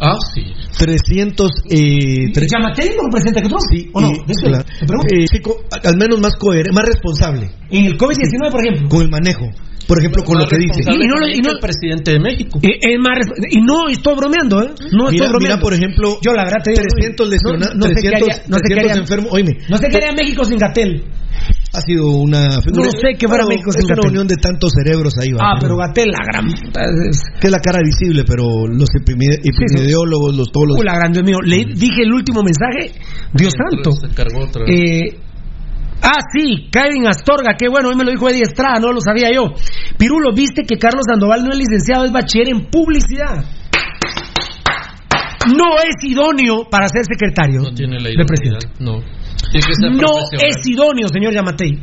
ah, 0.00 0.18
sí. 0.34 0.44
300. 0.78 1.50
Eh, 1.70 2.32
tre- 2.32 2.46
¿Yamatei 2.50 2.88
es 2.88 2.94
mejor 2.96 3.10
presidente 3.10 3.42
que 3.42 3.48
Trump? 3.48 3.62
Sí, 3.72 3.90
¿O 3.94 4.00
no? 4.00 4.08
eh, 4.10 4.24
claro. 4.42 4.64
Eh, 5.10 5.24
sí, 5.30 5.38
al 5.84 5.96
menos 5.96 6.20
más 6.20 6.34
coherente, 6.36 6.72
más 6.72 6.84
responsable 6.84 7.50
En 7.70 7.86
el 7.86 7.96
COVID-19, 7.98 8.50
por 8.50 8.60
ejemplo. 8.64 8.88
con 8.88 9.02
el 9.02 9.08
manejo. 9.10 9.46
Por 9.90 9.98
ejemplo, 9.98 10.22
con 10.22 10.38
lo 10.38 10.46
que 10.46 10.56
dice. 10.56 10.86
Y 10.86 11.02
no 11.10 11.18
y 11.26 11.40
no- 11.42 11.50
el 11.50 11.58
presidente 11.58 12.12
de 12.12 12.20
México. 12.20 12.60
Eh, 12.62 12.78
es 12.78 12.96
más 13.02 13.18
y 13.50 13.58
no 13.60 13.88
estoy 13.90 14.14
bromeando, 14.14 14.62
¿eh? 14.62 14.70
No 14.94 15.10
estoy 15.10 15.18
Mira, 15.18 15.28
bromeando. 15.34 15.38
mira, 15.40 15.58
por 15.58 15.74
ejemplo, 15.74 16.18
yo 16.22 16.30
la 16.32 16.44
verdad 16.44 16.62
te 16.62 16.70
digo, 16.70 16.82
300 16.94 17.26
no- 17.26 17.30
lesionados, 17.34 17.74
no 17.74 17.86
sé 17.90 17.94
qué 17.98 18.08
300, 18.14 18.28
haría- 18.30 18.42
no 18.46 18.56
sé 18.56 18.62
qué 18.62 18.74
300 18.78 18.90
haría- 18.92 19.02
enfermos. 19.02 19.28
Oíme, 19.34 19.52
No 19.68 19.76
sé 19.78 19.88
qué 19.90 19.96
haría 19.98 20.12
México 20.14 20.44
sin 20.44 20.58
Gatel. 20.58 21.02
ha 21.74 21.80
sido 21.82 22.06
una. 22.10 22.46
No 22.46 22.90
sé 22.90 23.14
qué 23.18 23.26
fuera 23.26 23.46
México 23.46 23.70
es 23.74 23.84
una 23.84 24.06
unión 24.06 24.26
de 24.28 24.36
tantos 24.36 24.70
cerebros 24.78 25.14
ahí. 25.18 25.32
va, 25.32 25.52
Ah, 25.54 25.58
pero 25.60 25.76
Gatel, 25.76 26.06
la 26.10 26.22
gran. 26.22 26.46
Que 27.40 27.46
es 27.46 27.50
la 27.50 27.58
cara 27.58 27.80
visible, 27.82 28.22
pero 28.26 28.44
los 28.70 28.88
epidemiólogos, 28.94 30.36
los 30.36 30.52
todos 30.52 30.68
los. 30.68 30.78
Uy, 30.78 30.84
la 30.86 30.94
gran, 30.94 31.12
Dios 31.12 31.24
mío. 31.24 31.38
Le 31.44 31.64
dije 31.64 32.02
el 32.02 32.12
último 32.12 32.42
mensaje. 32.42 32.92
Dios 33.34 33.54
santo. 33.56 33.90
Se 33.92 34.08
cargó 34.14 34.44
otra 34.44 34.64
vez. 34.64 34.74
Eh, 34.74 35.18
ah, 36.02 36.20
sí, 36.32 36.68
Kevin 36.70 37.06
Astorga, 37.06 37.54
qué 37.58 37.68
bueno, 37.68 37.88
hoy 37.88 37.96
me 37.96 38.04
lo 38.04 38.10
dijo 38.10 38.28
Eddie 38.28 38.42
Estrada, 38.42 38.78
no 38.80 38.92
lo 38.92 39.00
sabía 39.00 39.30
yo. 39.32 39.52
Pirulo, 39.98 40.32
viste 40.34 40.62
que 40.62 40.78
Carlos 40.78 41.04
Sandoval 41.08 41.42
no 41.44 41.50
es 41.50 41.58
licenciado, 41.58 42.04
es 42.04 42.12
bachiller 42.12 42.48
en 42.48 42.66
publicidad. 42.70 43.44
No 45.46 45.80
es 45.80 45.96
idóneo 46.04 46.68
para 46.70 46.86
ser 46.88 47.04
secretario 47.06 47.62
no 47.62 47.72
tiene 47.72 47.98
la 47.98 48.10
de 48.10 48.24
presidente. 48.26 48.68
No. 48.78 49.00
Tiene 49.50 49.66
que 49.66 49.74
ser 49.74 49.90
No 49.92 50.12
es 50.32 50.66
idóneo, 50.68 51.08
señor 51.08 51.32
Yamatei. 51.32 51.80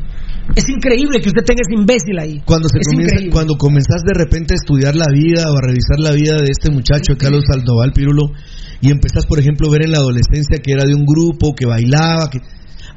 Es 0.55 0.69
increíble 0.69 1.19
que 1.19 1.27
usted 1.27 1.43
tenga 1.43 1.61
ese 1.65 1.75
imbécil 1.75 2.17
ahí. 2.19 2.41
Cuando, 2.45 2.69
se 2.69 2.79
comienza, 2.79 3.17
cuando 3.31 3.55
comenzás 3.57 4.03
de 4.05 4.13
repente 4.13 4.53
a 4.53 4.55
estudiar 4.55 4.95
la 4.95 5.07
vida 5.11 5.51
o 5.51 5.57
a 5.57 5.61
revisar 5.61 5.99
la 5.99 6.11
vida 6.11 6.37
de 6.37 6.51
este 6.51 6.71
muchacho, 6.71 7.13
de 7.13 7.17
Carlos 7.17 7.43
Sandoval 7.51 7.91
Pirulo, 7.91 8.31
y 8.79 8.91
empezás, 8.91 9.25
por 9.25 9.39
ejemplo, 9.39 9.67
a 9.67 9.71
ver 9.71 9.83
en 9.83 9.91
la 9.91 9.97
adolescencia 9.97 10.59
que 10.63 10.71
era 10.71 10.85
de 10.85 10.95
un 10.95 11.05
grupo, 11.05 11.53
que 11.53 11.65
bailaba, 11.65 12.29
que 12.29 12.39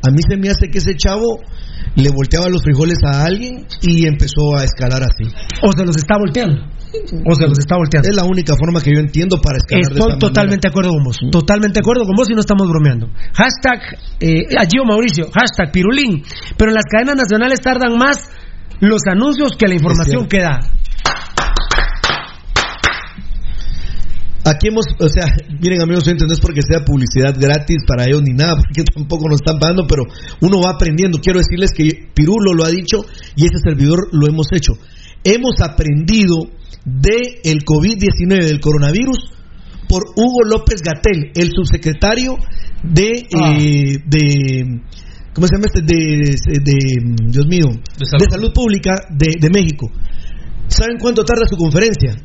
A 0.02 0.10
mí 0.10 0.20
se 0.28 0.36
me 0.36 0.48
hace 0.48 0.68
que 0.70 0.78
ese 0.78 0.94
chavo 0.96 1.40
le 1.94 2.10
volteaba 2.10 2.48
los 2.48 2.62
frijoles 2.62 2.98
a 3.04 3.24
alguien 3.24 3.66
y 3.82 4.06
empezó 4.06 4.56
a 4.56 4.64
escalar 4.64 5.02
así. 5.02 5.24
O 5.62 5.72
se 5.72 5.84
los 5.84 5.96
está 5.96 6.16
volteando. 6.18 6.56
O 7.26 7.34
se 7.34 7.46
los 7.46 7.58
está 7.58 7.76
volteando. 7.76 8.08
Es 8.08 8.16
la 8.16 8.24
única 8.24 8.54
forma 8.56 8.80
que 8.80 8.92
yo 8.92 9.00
entiendo 9.00 9.36
para 9.40 9.58
escalar 9.58 9.92
de 9.92 9.98
Estoy 9.98 10.18
totalmente 10.18 10.68
de 10.68 10.70
acuerdo 10.70 10.90
con 10.90 11.04
vos. 11.04 11.18
Totalmente 11.30 11.74
de 11.74 11.80
acuerdo 11.80 12.04
con 12.04 12.16
vos 12.16 12.30
y 12.30 12.34
no 12.34 12.40
estamos 12.40 12.68
bromeando. 12.68 13.08
Hashtag, 13.34 13.98
eh, 14.20 14.56
a 14.56 14.64
Gio 14.64 14.84
Mauricio, 14.84 15.26
hashtag 15.30 15.72
Pirulín. 15.72 16.22
Pero 16.56 16.70
en 16.70 16.74
las 16.74 16.84
cadenas 16.84 17.16
nacionales 17.16 17.60
tardan 17.60 17.96
más 17.98 18.30
los 18.80 19.02
anuncios 19.06 19.52
que 19.58 19.68
la 19.68 19.74
información 19.74 20.26
que 20.26 20.40
da. 20.40 20.58
Aquí 24.44 24.68
hemos, 24.68 24.86
o 24.98 25.08
sea, 25.08 25.26
miren 25.60 25.82
amigos 25.82 26.04
oyentes, 26.06 26.26
no 26.26 26.32
es 26.32 26.40
porque 26.40 26.62
sea 26.62 26.82
publicidad 26.84 27.34
gratis 27.38 27.78
para 27.86 28.06
ellos 28.06 28.22
ni 28.22 28.32
nada, 28.32 28.56
porque 28.56 28.84
tampoco 28.84 29.28
nos 29.28 29.40
están 29.40 29.58
pagando, 29.58 29.86
pero 29.86 30.04
uno 30.40 30.60
va 30.62 30.70
aprendiendo. 30.70 31.18
Quiero 31.20 31.40
decirles 31.40 31.72
que 31.76 32.08
Pirulo 32.14 32.54
lo 32.54 32.64
ha 32.64 32.70
dicho 32.70 33.04
y 33.36 33.44
este 33.44 33.58
servidor 33.62 34.08
lo 34.12 34.26
hemos 34.28 34.46
hecho. 34.52 34.72
Hemos 35.24 35.60
aprendido 35.60 36.36
de 36.86 37.40
el 37.44 37.64
COVID-19, 37.64 38.44
del 38.46 38.60
coronavirus, 38.60 39.18
por 39.86 40.04
Hugo 40.16 40.44
López 40.48 40.80
Gatel, 40.82 41.32
el 41.34 41.50
subsecretario 41.54 42.36
de, 42.82 43.26
Ah. 43.34 43.52
eh, 43.58 43.98
de 44.06 44.80
¿cómo 45.34 45.46
se 45.48 45.56
llama 45.56 45.66
este? 45.66 45.82
De, 45.82 46.36
de- 46.64 47.26
Dios 47.30 47.46
mío, 47.46 47.66
de 47.98 48.06
salud, 48.30 48.52
pública 48.54 48.94
de, 49.10 49.34
de 49.38 49.50
México. 49.50 49.90
¿Saben 50.68 50.96
cuánto 50.98 51.24
tarda 51.24 51.42
su 51.46 51.56
conferencia? 51.56 52.16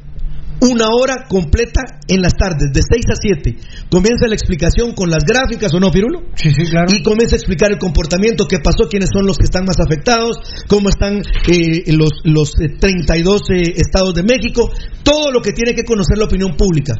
Una 0.61 0.87
hora 0.87 1.25
completa 1.27 1.81
en 2.07 2.21
las 2.21 2.33
tardes, 2.33 2.71
de 2.71 2.81
6 2.81 3.05
a 3.11 3.15
7. 3.15 3.57
Comienza 3.89 4.27
la 4.27 4.35
explicación 4.35 4.93
con 4.93 5.09
las 5.09 5.23
gráficas, 5.25 5.73
¿o 5.73 5.79
no, 5.79 5.91
Pirulo? 5.91 6.21
Sí, 6.35 6.49
sí, 6.51 6.63
claro. 6.69 6.87
Y 6.93 7.03
comienza 7.03 7.35
a 7.35 7.39
explicar 7.39 7.71
el 7.71 7.77
comportamiento, 7.77 8.47
qué 8.47 8.59
pasó, 8.59 8.87
quiénes 8.89 9.09
son 9.11 9.27
los 9.27 9.37
que 9.37 9.45
están 9.45 9.65
más 9.65 9.79
afectados, 9.79 10.37
cómo 10.67 10.89
están 10.89 11.21
eh, 11.47 11.83
los, 11.93 12.11
los 12.23 12.53
eh, 12.61 12.77
32 12.79 13.41
eh, 13.51 13.73
estados 13.75 14.13
de 14.15 14.23
México, 14.23 14.71
todo 15.03 15.31
lo 15.31 15.41
que 15.41 15.51
tiene 15.51 15.75
que 15.75 15.83
conocer 15.83 16.17
la 16.17 16.25
opinión 16.25 16.55
pública. 16.55 16.93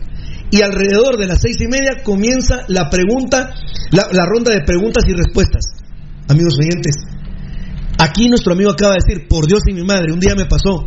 Y 0.51 0.61
alrededor 0.61 1.17
de 1.17 1.27
las 1.27 1.41
seis 1.41 1.57
y 1.61 1.67
media 1.67 2.03
comienza 2.03 2.65
la 2.67 2.89
pregunta, 2.89 3.51
la, 3.91 4.07
la 4.11 4.25
ronda 4.25 4.53
de 4.53 4.61
preguntas 4.61 5.05
y 5.07 5.13
respuestas. 5.13 5.63
Amigos 6.27 6.55
oyentes, 6.59 6.95
aquí 7.97 8.27
nuestro 8.27 8.53
amigo 8.53 8.71
acaba 8.71 8.93
de 8.93 8.99
decir, 9.05 9.27
por 9.27 9.47
Dios 9.47 9.61
y 9.67 9.73
mi 9.73 9.83
madre, 9.83 10.11
un 10.11 10.19
día 10.19 10.35
me 10.35 10.45
pasó, 10.45 10.85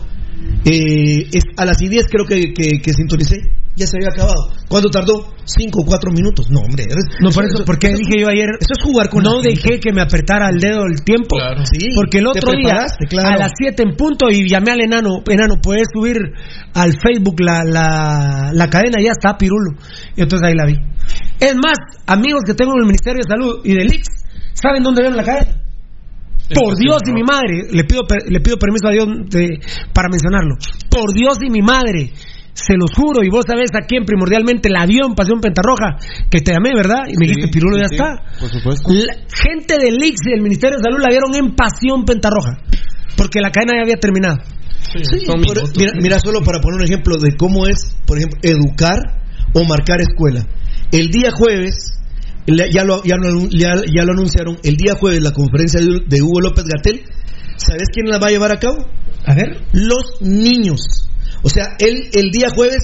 eh, 0.64 1.28
es 1.32 1.44
a 1.56 1.64
las 1.64 1.78
10 1.78 2.06
creo 2.10 2.26
que, 2.26 2.52
que, 2.52 2.80
que 2.80 2.92
sintonicé, 2.92 3.36
ya 3.78 3.86
se 3.86 3.96
había 3.96 4.08
acabado. 4.08 4.52
¿Cuánto 4.68 4.90
tardó? 4.90 5.32
5 5.44 5.80
o 5.80 5.84
4 5.84 6.10
minutos. 6.10 6.50
No, 6.50 6.60
hombre. 6.60 6.84
No, 7.20 7.30
por 7.30 7.44
eso, 7.44 7.64
porque 7.64 7.88
dije 7.88 8.20
yo 8.20 8.28
ayer. 8.28 8.48
Eso 8.60 8.72
es 8.76 8.82
jugar 8.82 9.08
con 9.08 9.22
No 9.22 9.36
la 9.36 9.42
gente. 9.42 9.62
dejé 9.70 9.80
que 9.80 9.92
me 9.92 10.00
apretara 10.02 10.48
el 10.50 10.58
dedo 10.58 10.84
el 10.84 11.02
tiempo. 11.04 11.36
Sí, 11.64 11.88
porque 11.94 12.18
el 12.18 12.26
otro 12.26 12.52
día, 12.52 12.86
claro. 13.08 13.28
a 13.28 13.36
las 13.36 13.52
7 13.56 13.82
en 13.82 13.96
punto, 13.96 14.28
y 14.30 14.48
llamé 14.48 14.72
al 14.72 14.80
enano. 14.80 15.22
Enano, 15.28 15.54
puedes 15.62 15.86
subir 15.94 16.16
al 16.74 16.92
Facebook 17.00 17.40
la, 17.40 17.62
la, 17.64 18.50
la 18.52 18.68
cadena, 18.68 19.00
ya 19.00 19.12
está, 19.12 19.38
Pirulo. 19.38 19.78
Y 20.16 20.22
entonces 20.22 20.48
ahí 20.48 20.54
la 20.54 20.66
vi. 20.66 20.74
Es 21.40 21.54
más, 21.54 21.78
amigos 22.06 22.42
que 22.44 22.54
tengo 22.54 22.72
en 22.72 22.80
el 22.80 22.86
Ministerio 22.86 23.22
de 23.24 23.30
Salud 23.30 23.60
y 23.64 23.74
del 23.74 23.86
IX, 23.94 24.02
¿saben 24.54 24.82
dónde 24.82 25.02
ven 25.04 25.16
la 25.16 25.22
cadena? 25.22 25.62
Por 26.54 26.76
Dios 26.78 26.98
y 27.06 27.12
mi 27.12 27.22
madre, 27.22 27.68
le 27.70 27.84
pido, 27.84 28.02
le 28.28 28.40
pido 28.40 28.56
permiso 28.56 28.88
a 28.88 28.92
Dios 28.92 29.06
de- 29.30 29.60
para 29.92 30.08
mencionarlo. 30.08 30.56
Por 30.90 31.12
Dios 31.12 31.36
y 31.44 31.50
mi 31.50 31.60
madre, 31.60 32.12
se 32.54 32.74
los 32.76 32.90
juro, 32.96 33.22
y 33.22 33.28
vos 33.28 33.44
sabés 33.46 33.70
a 33.74 33.86
quién 33.86 34.04
primordialmente 34.04 34.68
la 34.68 34.86
dio 34.86 35.06
en 35.06 35.14
Pasión 35.14 35.40
Pentarroja, 35.40 35.96
que 36.30 36.40
te 36.40 36.52
llamé, 36.52 36.70
¿verdad? 36.74 37.04
Y 37.06 37.14
me 37.18 37.26
dijiste, 37.26 37.48
Pirulo 37.52 37.76
ya 37.78 37.86
está. 37.90 38.22
Por 38.40 38.48
supuesto. 38.50 38.82
La 39.06 39.14
gente 39.30 39.76
del 39.78 39.94
IX 40.02 40.16
y 40.26 40.30
del 40.30 40.42
Ministerio 40.42 40.78
de 40.78 40.82
Salud 40.82 40.98
la 41.00 41.08
vieron 41.10 41.34
en 41.36 41.54
Pasión 41.54 42.04
Pentarroja, 42.04 42.58
porque 43.16 43.40
la 43.40 43.50
cadena 43.52 43.74
ya 43.76 43.82
había 43.82 43.96
terminado. 44.00 44.36
Sí, 45.04 45.26
por- 45.52 45.62
mira, 45.78 45.92
mira, 46.02 46.20
solo 46.20 46.40
para 46.42 46.60
poner 46.60 46.78
un 46.80 46.84
ejemplo 46.84 47.16
de 47.20 47.36
cómo 47.36 47.66
es, 47.66 47.94
por 48.06 48.16
ejemplo, 48.18 48.38
educar 48.42 48.96
o 49.54 49.64
marcar 49.64 50.00
escuela. 50.00 50.46
El 50.90 51.10
día 51.10 51.30
jueves, 51.30 52.00
ya 52.56 52.84
lo, 52.84 53.02
ya 53.02 53.16
lo, 53.16 53.48
ya, 53.50 53.74
ya 53.94 54.04
lo 54.04 54.12
anunciaron, 54.12 54.58
el 54.62 54.76
día 54.76 54.94
jueves 54.94 55.22
la 55.22 55.32
conferencia 55.32 55.80
de, 55.80 56.00
de 56.06 56.22
Hugo 56.22 56.40
López 56.40 56.64
Gatel, 56.64 57.02
¿sabes 57.56 57.88
quién 57.92 58.08
la 58.08 58.18
va 58.18 58.28
a 58.28 58.30
llevar 58.30 58.52
a 58.52 58.58
cabo? 58.58 58.86
A 59.24 59.34
ver. 59.34 59.66
Los 59.72 60.20
niños. 60.20 61.08
O 61.42 61.48
sea, 61.50 61.76
él 61.78 62.08
el 62.12 62.30
día 62.30 62.48
jueves 62.54 62.82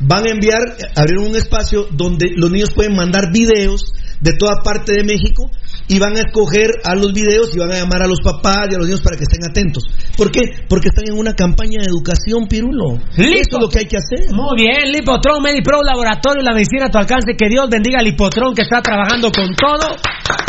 van 0.00 0.26
a 0.26 0.30
enviar, 0.30 0.60
abrir 0.96 1.18
un 1.18 1.36
espacio 1.36 1.86
donde 1.90 2.30
los 2.34 2.50
niños 2.50 2.70
pueden 2.74 2.94
mandar 2.94 3.32
videos 3.32 3.92
de 4.20 4.32
toda 4.34 4.62
parte 4.62 4.92
de 4.92 5.04
México 5.04 5.50
y 5.88 5.98
van 5.98 6.16
a 6.16 6.20
escoger 6.20 6.70
a 6.84 6.94
los 6.94 7.12
videos 7.12 7.54
y 7.54 7.58
van 7.58 7.72
a 7.72 7.78
llamar 7.78 8.02
a 8.02 8.06
los 8.06 8.20
papás 8.20 8.68
y 8.70 8.74
a 8.74 8.78
los 8.78 8.86
niños 8.86 9.02
para 9.02 9.16
que 9.16 9.24
estén 9.24 9.44
atentos. 9.48 9.84
¿Por 10.16 10.30
qué? 10.30 10.40
Porque 10.68 10.88
están 10.88 11.04
en 11.08 11.18
una 11.18 11.34
campaña 11.34 11.80
de 11.82 11.88
educación, 11.88 12.46
Pirulo. 12.48 12.98
Eso 13.16 13.56
es 13.56 13.60
lo 13.60 13.68
que 13.68 13.80
hay 13.80 13.86
que 13.86 13.98
hacer. 13.98 14.32
Muy 14.32 14.56
bien, 14.56 14.92
Lipotron, 14.92 15.42
Medipro, 15.42 15.82
Laboratorio, 15.82 16.42
la 16.42 16.54
medicina 16.54 16.86
a 16.86 16.90
tu 16.90 16.98
alcance. 16.98 17.36
Que 17.36 17.48
Dios 17.48 17.68
bendiga 17.68 18.00
a 18.00 18.02
Lipotron 18.02 18.54
que 18.54 18.62
está 18.62 18.80
trabajando 18.80 19.30
con 19.30 19.54
todo, 19.54 19.88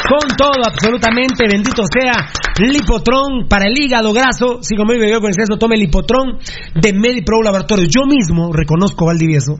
con 0.08 0.30
todo, 0.38 0.64
absolutamente. 0.64 1.46
Bendito 1.48 1.84
sea 1.92 2.30
Lipotron 2.60 3.48
para 3.50 3.68
el 3.68 3.78
hígado 3.78 4.14
graso. 4.14 4.60
Si 4.62 4.76
como 4.76 4.94
yo 4.94 5.20
con 5.20 5.30
exceso, 5.30 5.58
tome 5.58 5.76
Lipotron 5.78 6.40
de 6.76 6.94
Medipro 6.94 7.42
Laboratorio. 7.44 7.86
Yo 7.86 8.06
mismo 8.08 8.52
reconozco, 8.54 9.06
Valdivieso, 9.06 9.60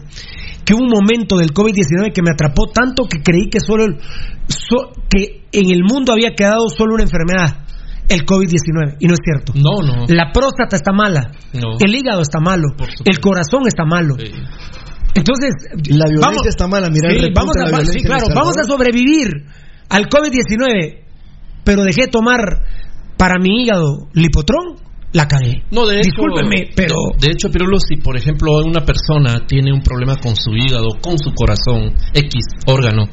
que 0.66 0.74
hubo 0.74 0.82
un 0.84 0.90
momento 0.90 1.38
del 1.38 1.54
COVID-19 1.54 2.12
que 2.14 2.22
me 2.24 2.32
atrapó 2.32 2.68
tanto 2.68 3.04
que 3.08 3.22
creí 3.22 3.50
que 3.50 3.60
solo 3.60 3.86
el- 3.86 3.98
so- 4.48 4.92
que 5.10 5.46
en 5.52 5.70
el 5.72 5.84
mundo 5.84 6.12
había 6.12 6.32
quedado 6.36 6.68
solo 6.70 6.96
una 6.96 7.04
enfermedad. 7.04 7.62
El 8.08 8.26
COVID-19, 8.26 8.98
y 9.00 9.08
no 9.08 9.14
es 9.14 9.20
cierto. 9.24 9.54
No, 9.56 9.82
no. 9.82 10.06
La 10.08 10.32
próstata 10.32 10.76
está 10.76 10.92
mala. 10.92 11.32
No. 11.54 11.78
El 11.80 11.96
hígado 11.96 12.22
está 12.22 12.40
malo. 12.40 12.68
El 13.04 13.20
corazón 13.20 13.64
está 13.68 13.84
malo. 13.86 14.16
Entonces, 15.16 15.54
La 15.90 16.06
violencia 16.10 16.50
está 16.50 16.68
mala, 16.68 16.90
mira 16.90 17.10
Sí, 17.10 17.32
vamos 17.34 17.54
de 17.56 17.64
a, 17.64 17.70
la 17.80 17.86
sí, 17.86 18.04
claro, 18.04 18.28
vamos 18.36 18.58
a 18.58 18.64
sobrevivir 18.66 19.30
al 19.90 20.08
COVID-19, 20.10 21.04
pero 21.64 21.84
dejé 21.84 22.08
tomar 22.08 22.40
para 23.18 23.40
mi 23.40 23.64
hígado 23.64 24.10
lipotrón, 24.14 24.76
la 25.16 25.28
cagué. 25.28 25.64
No, 25.72 25.88
de 25.88 26.00
hecho, 26.00 26.10
Discúlpeme, 26.12 26.72
pero 26.76 26.96
De 27.18 27.32
hecho, 27.32 27.50
Pirulo, 27.50 27.80
si 27.80 27.96
por 27.96 28.18
ejemplo 28.18 28.52
una 28.66 28.84
persona 28.84 29.46
tiene 29.48 29.72
un 29.72 29.82
problema 29.82 30.18
con 30.18 30.36
su 30.36 30.52
hígado, 30.52 30.90
con 31.02 31.18
su 31.18 31.32
corazón, 31.34 31.96
X 32.14 32.44
órgano, 32.68 33.06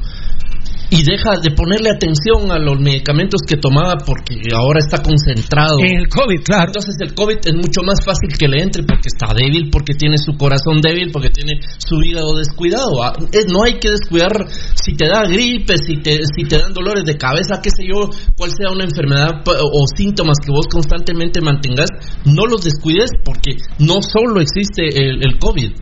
y 0.92 1.02
deja 1.04 1.40
de 1.40 1.50
ponerle 1.56 1.88
atención 1.88 2.52
a 2.52 2.58
los 2.58 2.78
medicamentos 2.78 3.40
que 3.48 3.56
tomaba 3.56 3.96
porque 4.04 4.36
ahora 4.52 4.78
está 4.78 5.00
concentrado. 5.00 5.80
En 5.80 5.96
el 5.96 6.06
COVID, 6.06 6.44
claro. 6.44 6.68
Entonces 6.68 6.96
el 7.00 7.14
COVID 7.14 7.38
es 7.48 7.54
mucho 7.54 7.80
más 7.80 8.04
fácil 8.04 8.36
que 8.36 8.46
le 8.46 8.60
entre 8.60 8.82
porque 8.84 9.08
está 9.08 9.32
débil, 9.32 9.70
porque 9.72 9.94
tiene 9.94 10.18
su 10.18 10.36
corazón 10.36 10.82
débil, 10.82 11.08
porque 11.10 11.30
tiene 11.30 11.60
su 11.78 11.96
hígado 12.02 12.36
descuidado. 12.36 13.02
Ah, 13.02 13.16
no 13.48 13.64
hay 13.64 13.80
que 13.80 13.88
descuidar 13.88 14.32
si 14.52 14.92
te 14.92 15.08
da 15.08 15.24
gripe, 15.24 15.78
si 15.78 15.96
te, 15.96 16.20
si 16.28 16.44
te 16.44 16.58
dan 16.58 16.74
dolores 16.74 17.04
de 17.04 17.16
cabeza, 17.16 17.62
qué 17.62 17.70
sé 17.70 17.88
yo, 17.88 18.10
cuál 18.36 18.50
sea 18.50 18.68
una 18.70 18.84
enfermedad 18.84 19.40
o 19.48 19.84
síntomas 19.96 20.36
que 20.44 20.52
vos 20.52 20.66
constantemente 20.70 21.40
mantengas, 21.40 21.88
no 22.26 22.44
los 22.44 22.64
descuides 22.64 23.08
porque 23.24 23.56
no 23.78 24.02
solo 24.02 24.42
existe 24.42 24.92
el, 24.92 25.24
el 25.24 25.38
COVID. 25.38 25.72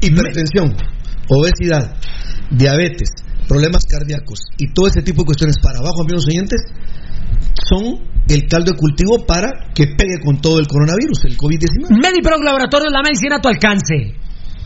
Hipertensión, 0.00 0.76
obesidad, 1.26 1.98
diabetes, 2.52 3.10
problemas 3.48 3.84
cardíacos 3.86 4.40
y 4.58 4.72
todo 4.72 4.88
ese 4.88 5.02
tipo 5.02 5.22
de 5.22 5.26
cuestiones 5.26 5.56
para 5.62 5.78
abajo, 5.78 6.02
amigos 6.02 6.26
oyentes, 6.26 6.60
son 7.68 8.10
el 8.28 8.46
caldo 8.46 8.72
de 8.72 8.78
cultivo 8.78 9.26
para 9.26 9.72
que 9.74 9.86
pegue 9.86 10.20
con 10.24 10.40
todo 10.40 10.58
el 10.58 10.66
coronavirus, 10.66 11.24
el 11.24 11.36
COVID-19. 11.36 12.00
Medipro 12.00 12.36
Laboratorio, 12.38 12.88
la 12.90 13.02
medicina 13.02 13.36
a 13.36 13.40
tu 13.40 13.48
alcance. 13.48 14.14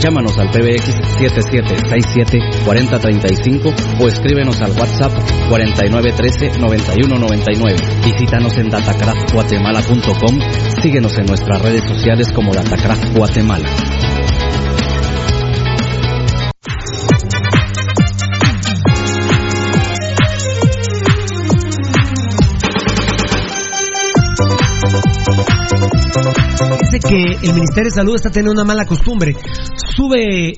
Llámanos 0.00 0.36
al 0.38 0.50
PBX 0.50 0.96
7767-4035 1.18 4.00
o 4.00 4.08
escríbenos 4.08 4.60
al 4.60 4.72
WhatsApp 4.72 5.12
4913-9199. 5.50 8.04
Visítanos 8.04 8.58
en 8.58 8.68
datacraftguatemala.com. 8.70 10.40
Síguenos 10.80 11.18
en 11.18 11.26
nuestras 11.26 11.60
redes 11.62 11.84
sociales 11.84 12.32
como 12.32 12.52
Datacraft 12.52 13.16
Guatemala. 13.16 13.68
Parece 26.78 27.00
que 27.00 27.46
el 27.46 27.54
Ministerio 27.54 27.90
de 27.90 27.94
Salud 27.94 28.14
está 28.14 28.30
teniendo 28.30 28.52
una 28.52 28.64
mala 28.64 28.84
costumbre. 28.84 29.34
Sube, 29.96 30.52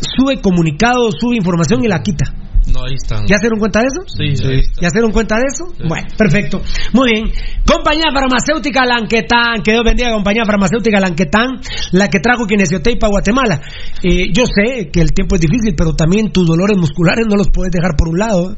sube 0.00 0.40
comunicados, 0.40 1.14
sube 1.18 1.36
información 1.36 1.84
y 1.84 1.88
la 1.88 2.02
quita. 2.02 2.34
No, 2.72 2.84
ahí 2.84 2.94
están. 2.94 3.26
¿Ya 3.26 3.36
se 3.36 3.42
dieron 3.42 3.58
cuenta 3.58 3.80
de 3.80 3.86
eso? 3.86 4.02
Sí, 4.06 4.36
sí. 4.36 4.70
¿Ya 4.80 4.90
se 4.90 4.98
dieron 4.98 5.10
cuenta 5.10 5.36
de 5.36 5.46
eso? 5.48 5.74
Bueno, 5.88 6.06
perfecto. 6.16 6.62
Muy 6.92 7.10
bien. 7.10 7.32
Compañía 7.66 8.06
Farmacéutica 8.12 8.84
Lanquetán, 8.84 9.62
que 9.64 9.72
Dios 9.72 9.82
bendiga, 9.84 10.12
compañía 10.12 10.44
Farmacéutica 10.44 11.00
Lanquetán, 11.00 11.60
la 11.92 12.08
que 12.08 12.20
trajo 12.20 12.46
Kinesiotape 12.46 12.98
a 13.02 13.08
Guatemala. 13.08 13.60
Eh, 14.02 14.30
yo 14.32 14.44
sé 14.46 14.90
que 14.92 15.00
el 15.00 15.12
tiempo 15.12 15.34
es 15.34 15.40
difícil, 15.40 15.74
pero 15.76 15.94
también 15.94 16.30
tus 16.30 16.46
dolores 16.46 16.76
musculares 16.76 17.26
no 17.28 17.36
los 17.36 17.48
puedes 17.50 17.72
dejar 17.72 17.96
por 17.96 18.08
un 18.08 18.18
lado. 18.18 18.56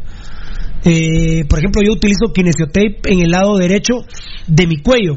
Eh, 0.85 1.45
por 1.49 1.61
ejemplo, 1.61 1.81
yo 1.83 1.93
utilizo 1.93 2.33
Kinesiotape 2.35 3.01
en 3.07 3.21
el 3.21 3.31
lado 3.31 3.57
derecho 3.57 3.95
de 4.47 4.67
mi 4.67 4.83
cuello. 4.83 5.15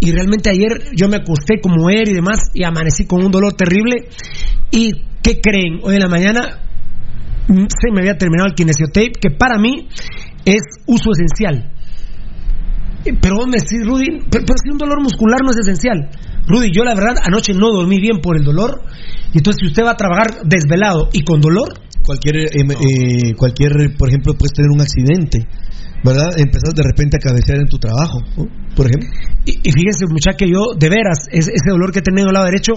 Y 0.00 0.12
realmente 0.12 0.50
ayer 0.50 0.94
yo 0.94 1.08
me 1.08 1.16
acosté 1.16 1.60
como 1.60 1.90
él 1.90 2.08
y 2.08 2.14
demás 2.14 2.38
y 2.54 2.64
amanecí 2.64 3.06
con 3.06 3.24
un 3.24 3.30
dolor 3.30 3.54
terrible. 3.54 4.08
¿Y 4.70 4.92
qué 5.22 5.40
creen? 5.40 5.80
Hoy 5.82 5.94
en 5.94 6.00
la 6.00 6.08
mañana 6.08 6.60
mm, 7.48 7.66
se 7.68 7.92
me 7.92 8.00
había 8.00 8.16
terminado 8.16 8.48
el 8.48 8.54
kinesiotape, 8.54 9.12
que 9.20 9.30
para 9.30 9.58
mí 9.58 9.88
es 10.44 10.62
uso 10.86 11.10
esencial. 11.12 11.72
Eh, 13.04 13.12
Pero 13.20 13.36
vos 13.36 13.46
me 13.46 13.58
decís, 13.58 13.84
Rudy, 13.84 14.26
pero, 14.30 14.44
pero 14.46 14.58
si 14.62 14.70
un 14.70 14.78
dolor 14.78 15.02
muscular 15.02 15.40
no 15.42 15.50
es 15.50 15.58
esencial. 15.58 16.10
Rudy, 16.46 16.70
yo 16.72 16.84
la 16.84 16.94
verdad 16.94 17.16
anoche 17.24 17.52
no 17.52 17.72
dormí 17.72 18.00
bien 18.00 18.20
por 18.22 18.36
el 18.36 18.44
dolor. 18.44 18.82
Y 19.34 19.38
entonces, 19.38 19.60
si 19.60 19.66
usted 19.66 19.84
va 19.84 19.92
a 19.92 19.96
trabajar 19.96 20.42
desvelado 20.44 21.10
y 21.12 21.22
con 21.22 21.40
dolor, 21.40 21.68
Cualquier, 22.08 22.36
eh, 22.36 22.48
eh, 22.56 23.34
cualquier, 23.36 23.94
por 23.98 24.08
ejemplo, 24.08 24.32
puedes 24.32 24.54
tener 24.54 24.70
un 24.70 24.80
accidente, 24.80 25.46
¿verdad? 26.02 26.28
Empezás 26.38 26.72
de 26.74 26.82
repente 26.82 27.18
a 27.18 27.20
cabecear 27.20 27.58
en 27.58 27.66
tu 27.66 27.76
trabajo, 27.76 28.22
¿no? 28.34 28.44
Por 28.78 28.86
ejemplo. 28.86 29.10
Y, 29.44 29.58
y 29.58 29.72
fíjese, 29.74 30.06
muchacha, 30.08 30.36
que 30.38 30.46
yo, 30.46 30.70
de 30.78 30.88
veras, 30.88 31.26
es- 31.32 31.48
ese 31.48 31.70
dolor 31.70 31.90
que 31.90 31.98
he 31.98 32.02
tenido 32.02 32.28
al 32.28 32.34
lado 32.34 32.46
derecho, 32.46 32.74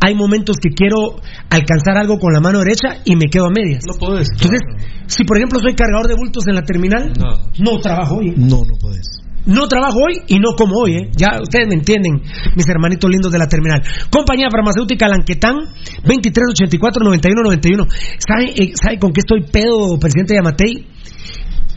hay 0.00 0.14
momentos 0.14 0.56
que 0.62 0.70
quiero 0.70 1.18
alcanzar 1.50 1.98
algo 1.98 2.18
con 2.20 2.32
la 2.32 2.38
mano 2.40 2.60
derecha 2.60 3.02
y 3.04 3.16
me 3.16 3.26
quedo 3.26 3.46
a 3.46 3.50
medias. 3.50 3.82
No 3.86 3.98
puedes. 3.98 4.28
Entonces, 4.30 4.60
si 5.06 5.24
por 5.24 5.36
ejemplo 5.38 5.58
soy 5.58 5.74
cargador 5.74 6.06
de 6.06 6.14
bultos 6.14 6.46
en 6.46 6.54
la 6.54 6.62
terminal, 6.62 7.12
No. 7.18 7.50
no 7.58 7.78
trabajo 7.80 8.16
hoy. 8.18 8.32
No, 8.36 8.62
no 8.62 8.78
puedes. 8.80 9.18
No 9.46 9.66
trabajo 9.68 9.98
hoy 10.06 10.20
y 10.28 10.38
no 10.38 10.50
como 10.54 10.76
hoy, 10.84 10.96
¿eh? 10.96 11.10
Ya 11.16 11.40
ustedes 11.40 11.66
me 11.66 11.74
entienden, 11.74 12.20
mis 12.54 12.68
hermanitos 12.68 13.10
lindos 13.10 13.32
de 13.32 13.38
la 13.38 13.48
terminal. 13.48 13.82
Compañía 14.10 14.48
Farmacéutica 14.52 15.08
Lanquetán, 15.08 15.56
2384-9191. 16.04 17.86
¿Sabe, 18.18 18.50
eh, 18.54 18.72
¿Sabe 18.74 18.98
con 18.98 19.12
qué 19.12 19.20
estoy 19.20 19.42
pedo, 19.50 19.98
presidente 19.98 20.34
Yamatei? 20.34 20.86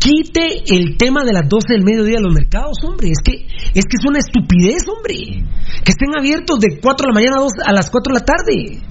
Quite 0.03 0.63
el 0.75 0.97
tema 0.97 1.23
de 1.23 1.31
las 1.31 1.47
12 1.47 1.73
del 1.73 1.84
mediodía 1.85 2.17
de 2.17 2.23
los 2.23 2.34
mercados, 2.34 2.75
hombre. 2.84 3.07
Es 3.07 3.19
que 3.23 3.45
es 3.73 3.85
que 3.85 3.95
es 3.95 4.05
una 4.05 4.19
estupidez, 4.19 4.84
hombre. 4.89 5.45
Que 5.85 5.91
estén 5.91 6.11
abiertos 6.17 6.59
de 6.59 6.80
4 6.81 7.05
de 7.05 7.07
la 7.07 7.13
mañana 7.13 7.38
a, 7.38 7.39
2 7.39 7.51
a 7.65 7.71
las 7.71 7.89
4 7.89 8.13
de 8.13 8.19
la 8.19 8.25
tarde. 8.25 8.81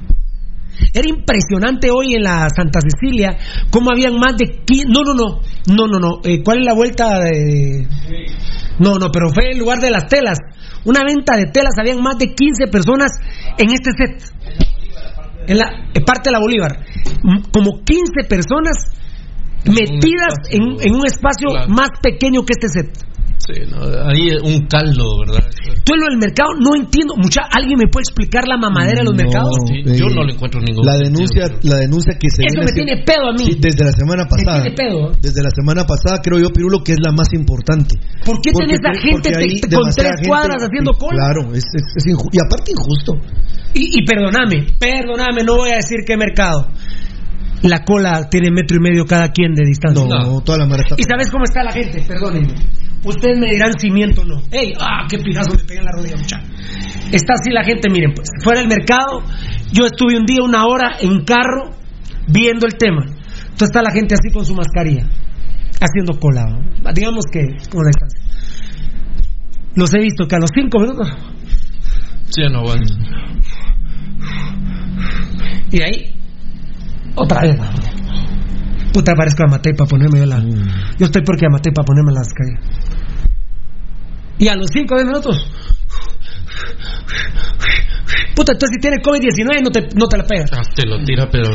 Era 0.95 1.07
impresionante 1.09 1.91
hoy 1.91 2.15
en 2.15 2.23
la 2.23 2.49
Santa 2.49 2.81
Cecilia 2.81 3.37
cómo 3.71 3.91
habían 3.93 4.15
más 4.19 4.37
de 4.39 4.63
15... 4.65 4.87
No, 4.89 5.03
no, 5.05 5.13
no. 5.15 5.41
No, 5.69 5.87
no, 5.87 5.99
no. 6.01 6.21
Eh, 6.25 6.43
¿Cuál 6.43 6.61
es 6.61 6.67
la 6.67 6.75
vuelta 6.75 7.19
de...? 7.21 7.87
No, 8.79 8.95
no, 8.95 9.11
pero 9.13 9.29
fue 9.35 9.51
el 9.53 9.59
lugar 9.59 9.81
de 9.81 9.91
las 9.91 10.07
telas. 10.09 10.39
Una 10.87 11.01
venta 11.05 11.37
de 11.37 11.45
telas, 11.53 11.75
habían 11.79 12.01
más 12.03 12.17
de 12.19 12.33
15 12.35 12.69
personas 12.69 13.11
en 13.59 13.71
este 13.71 13.91
set. 13.97 14.33
En 15.47 15.59
la 15.59 15.67
parte 16.07 16.31
de 16.31 16.33
la 16.33 16.41
Bolívar. 16.41 16.79
M- 17.23 17.43
Como 17.53 17.83
15 17.85 18.27
personas 18.29 18.75
metidas 19.71 20.35
en, 20.51 20.63
en 20.81 20.95
un 20.95 21.07
espacio 21.07 21.49
Claro. 21.51 21.69
más 21.69 21.91
pequeño 22.03 22.43
que 22.45 22.53
este 22.59 22.69
set. 22.69 22.91
Sí, 23.43 23.59
no, 23.67 23.83
ahí 24.07 24.31
un 24.39 24.69
caldo, 24.71 25.03
¿verdad? 25.27 25.43
Tú 25.83 25.95
en 25.95 26.01
lo 26.01 26.07
del 26.15 26.19
mercado 26.23 26.55
no 26.63 26.77
entiendo. 26.79 27.15
Mucha, 27.19 27.43
¿Alguien 27.51 27.75
me 27.75 27.91
puede 27.91 28.07
explicar 28.07 28.47
la 28.47 28.55
mamadera 28.57 29.03
de 29.03 29.07
los 29.11 29.17
mercados? 29.19 29.51
Sí, 29.67 29.83
yo 29.99 30.07
no 30.15 30.23
le 30.23 30.35
encuentro 30.39 30.61
ningún 30.63 30.87
La 30.87 30.95
sentido, 30.95 31.11
denuncia, 31.11 31.43
la 31.67 31.77
denuncia 31.83 32.15
que 32.23 32.31
se 32.31 32.47
Eso 32.47 32.63
viene 32.63 32.71
me 32.71 32.73
tiene 32.73 32.95
pedo 33.03 33.27
a 33.27 33.33
mí. 33.35 33.43
Sí, 33.51 33.59
desde 33.59 33.83
la 33.83 33.91
semana 33.99 34.23
pasada. 34.31 34.63
tiene 34.63 34.77
pedo. 34.79 35.11
Desde 35.19 35.43
la 35.43 35.51
semana 35.51 35.83
pasada 35.83 36.23
creo 36.23 36.39
yo, 36.39 36.55
Pirulo, 36.55 36.87
que 36.87 36.93
es 36.95 37.03
la 37.03 37.11
más 37.11 37.35
importante. 37.35 37.99
¿Por 38.25 38.39
qué 38.39 38.55
Porque 38.55 38.79
tenés 38.79 38.81
a 38.87 38.95
gente 38.95 39.27
te- 39.35 39.75
con 39.75 39.91
tres 39.91 40.23
cuadras 40.23 40.63
haciendo 40.63 40.93
cola? 40.95 41.19
Claro, 41.19 41.51
es, 41.51 41.67
es, 41.67 42.05
y 42.07 42.39
aparte 42.47 42.71
injusto. 42.71 43.19
Y, 43.75 43.99
y 43.99 44.07
perdóname, 44.07 44.71
perdóname, 44.79 45.43
no 45.43 45.57
voy 45.59 45.71
a 45.75 45.83
decir 45.83 46.07
qué 46.07 46.15
mercado. 46.17 46.71
La 47.63 47.85
cola 47.85 48.29
tiene 48.29 48.51
metro 48.51 48.77
y 48.77 48.81
medio 48.81 49.05
cada 49.05 49.29
quien 49.29 49.55
de 49.55 49.65
distancia. 49.65 50.05
No, 50.05 50.41
toda 50.41 50.59
la. 50.59 50.67
¿Y 50.97 51.03
sabes 51.05 51.31
cómo 51.31 51.45
está 51.45 51.63
la 51.63 51.73
gente? 51.73 52.03
Perdónenme. 52.07 52.55
Ustedes 53.05 53.39
me 53.39 53.51
dirán 53.51 53.73
cimiento 53.79 54.23
o 54.23 54.25
no. 54.25 54.43
¡Ey! 54.51 54.73
¡Ah! 54.79 55.07
¡Qué 55.09 55.19
pirazo 55.19 55.53
me 55.53 55.65
pegué 55.65 55.81
en 55.81 55.85
la 55.85 55.93
rodilla, 55.93 56.17
muchacho! 56.17 56.47
Está 57.13 57.35
así 57.35 57.51
la 57.51 57.65
gente, 57.65 57.89
miren, 57.91 58.13
pues. 58.15 58.29
Fuera 58.43 58.61
del 58.61 58.69
mercado, 58.69 59.23
yo 59.73 59.87
estuve 59.87 60.17
un 60.17 60.25
día, 60.25 60.43
una 60.43 60.67
hora 60.67 60.97
en 61.01 61.25
carro, 61.25 61.71
viendo 62.29 62.67
el 62.67 62.75
tema. 62.77 63.05
Entonces 63.05 63.69
está 63.69 63.83
la 63.83 63.91
gente 63.91 64.15
así 64.15 64.33
con 64.33 64.45
su 64.45 64.55
mascarilla, 64.55 65.07
haciendo 65.81 66.19
cola. 66.19 66.45
¿no? 66.47 66.93
Digamos 66.93 67.25
que 67.31 67.41
con 67.71 67.85
la 67.85 67.91
distancia. 67.91 68.21
Los 69.75 69.93
he 69.95 69.99
visto 69.99 70.27
que 70.27 70.37
a 70.37 70.39
los 70.39 70.51
cinco 70.55 70.81
minutos. 70.81 71.09
Sí, 72.31 72.43
no 72.51 72.61
aguanto. 72.61 72.95
Y 75.71 75.83
ahí, 75.83 76.15
otra 77.15 77.43
vez. 77.43 77.57
Puta, 78.93 79.15
parezco 79.15 79.45
a 79.45 79.47
Matei 79.47 79.73
para 79.75 79.89
ponerme 79.89 80.19
yo 80.21 80.27
la. 80.27 80.39
Yo 80.99 81.07
estoy 81.07 81.23
porque 81.25 81.47
a 81.47 81.51
Matei 81.51 81.73
para 81.73 81.87
ponerme 81.87 82.13
las 82.13 82.29
calles. 82.33 82.59
Y 84.39 84.49
a 84.49 84.57
los 84.57 84.67
5 84.73 84.95
minutos. 84.97 85.37
Puta, 88.35 88.53
entonces 88.53 88.77
si 88.77 88.81
tiene 88.81 88.97
COVID-19 88.99 89.63
no 89.63 89.71
te, 89.71 89.89
no 89.95 90.09
te 90.09 90.19
la 90.19 90.25
pegas. 90.25 90.51
Ah, 90.53 90.63
te 90.75 90.87
lo 90.87 91.03
tira, 91.05 91.29
pero. 91.31 91.49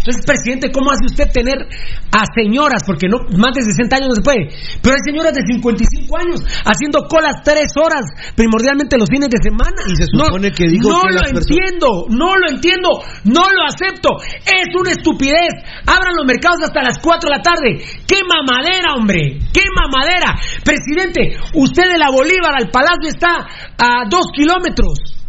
Entonces, 0.00 0.24
presidente, 0.24 0.72
¿cómo 0.72 0.90
hace 0.90 1.04
usted 1.04 1.28
tener 1.30 1.60
a 1.60 2.22
señoras? 2.34 2.80
Porque 2.88 3.04
no 3.06 3.20
más 3.36 3.52
de 3.52 3.60
60 3.68 3.96
años 4.00 4.08
no 4.08 4.16
se 4.16 4.24
puede. 4.24 4.48
Pero 4.80 4.96
hay 4.96 5.02
señoras 5.04 5.32
de 5.36 5.44
55 5.44 6.16
años 6.16 6.40
haciendo 6.64 7.04
colas 7.04 7.36
3 7.44 7.68
horas, 7.76 8.00
primordialmente 8.34 8.96
los 8.96 9.08
fines 9.12 9.28
de 9.28 9.36
semana. 9.44 9.76
Y 9.84 9.94
se 10.00 10.08
No- 10.16 10.24
supone 10.24 10.48
que 10.56 10.64
No 10.80 11.04
que 11.04 11.12
lo 11.12 11.20
las 11.20 11.28
personas- 11.28 11.44
entiendo, 11.52 11.88
no 12.08 12.32
lo 12.32 12.46
entiendo, 12.48 12.88
no 13.28 13.44
lo 13.44 13.60
acepto. 13.68 14.16
Es 14.48 14.72
una 14.72 14.90
estupidez. 14.96 15.52
Abran 15.84 16.16
los 16.16 16.24
mercados 16.24 16.64
hasta 16.64 16.80
las 16.80 16.96
4 16.98 17.28
de 17.28 17.36
la 17.36 17.42
tarde. 17.44 17.84
¡Qué 18.08 18.24
mamadera, 18.24 18.96
hombre! 18.96 19.36
¡Qué 19.52 19.68
mamadera! 19.68 20.32
Presidente, 20.64 21.36
usted 21.54 21.92
de 21.92 21.98
la 22.00 22.08
Bolívar 22.10 22.56
al 22.56 22.70
Palacio 22.72 23.04
está 23.12 23.36
a 23.76 24.08
2 24.08 24.32
kilómetros. 24.32 25.19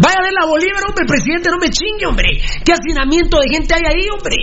Vaya 0.00 0.16
a 0.16 0.24
ver 0.24 0.32
la 0.32 0.46
Bolívar, 0.48 0.82
hombre, 0.88 1.04
presidente, 1.06 1.50
no 1.50 1.60
me 1.60 1.68
chingue, 1.68 2.06
hombre. 2.06 2.40
¿Qué 2.64 2.72
hacinamiento 2.72 3.38
de 3.38 3.48
gente 3.52 3.74
hay 3.74 3.84
ahí, 3.84 4.08
hombre? 4.08 4.36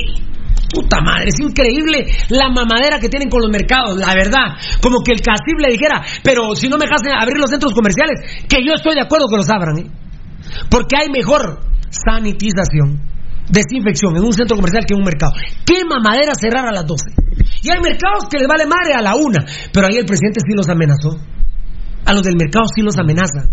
Puta 0.69 1.01
madre, 1.01 1.29
es 1.29 1.39
increíble 1.39 2.05
la 2.29 2.49
mamadera 2.49 2.99
que 2.99 3.09
tienen 3.09 3.29
con 3.29 3.41
los 3.41 3.49
mercados, 3.49 3.97
la 3.97 4.13
verdad. 4.13 4.53
Como 4.81 5.01
que 5.01 5.13
el 5.13 5.21
CACIB 5.21 5.57
le 5.59 5.71
dijera, 5.73 6.03
pero 6.23 6.53
si 6.55 6.69
no 6.69 6.77
me 6.77 6.85
dejas 6.85 7.01
abrir 7.19 7.37
los 7.37 7.49
centros 7.49 7.73
comerciales, 7.73 8.45
que 8.47 8.61
yo 8.63 8.73
estoy 8.75 8.93
de 8.95 9.01
acuerdo 9.01 9.27
que 9.27 9.37
los 9.37 9.49
abran, 9.49 9.79
¿eh? 9.79 9.89
Porque 10.69 10.95
hay 10.99 11.09
mejor 11.09 11.59
sanitización, 11.89 13.01
desinfección 13.49 14.15
en 14.17 14.23
un 14.23 14.33
centro 14.33 14.57
comercial 14.57 14.85
que 14.85 14.93
en 14.93 14.99
un 14.99 15.05
mercado. 15.05 15.33
¿Qué 15.65 15.85
mamadera 15.85 16.33
cerrar 16.35 16.67
a 16.67 16.71
las 16.71 16.85
12? 16.85 17.03
Y 17.63 17.69
hay 17.71 17.79
mercados 17.79 18.27
que 18.29 18.37
les 18.37 18.47
vale 18.47 18.65
madre 18.67 18.93
a 18.93 19.01
la 19.01 19.15
una, 19.15 19.45
pero 19.71 19.87
ahí 19.87 19.97
el 19.97 20.05
presidente 20.05 20.41
sí 20.45 20.53
los 20.55 20.67
amenazó. 20.67 21.17
A 22.05 22.13
los 22.13 22.23
del 22.23 22.35
mercado 22.37 22.65
sí 22.75 22.81
los 22.81 22.97
amenaza. 22.97 23.47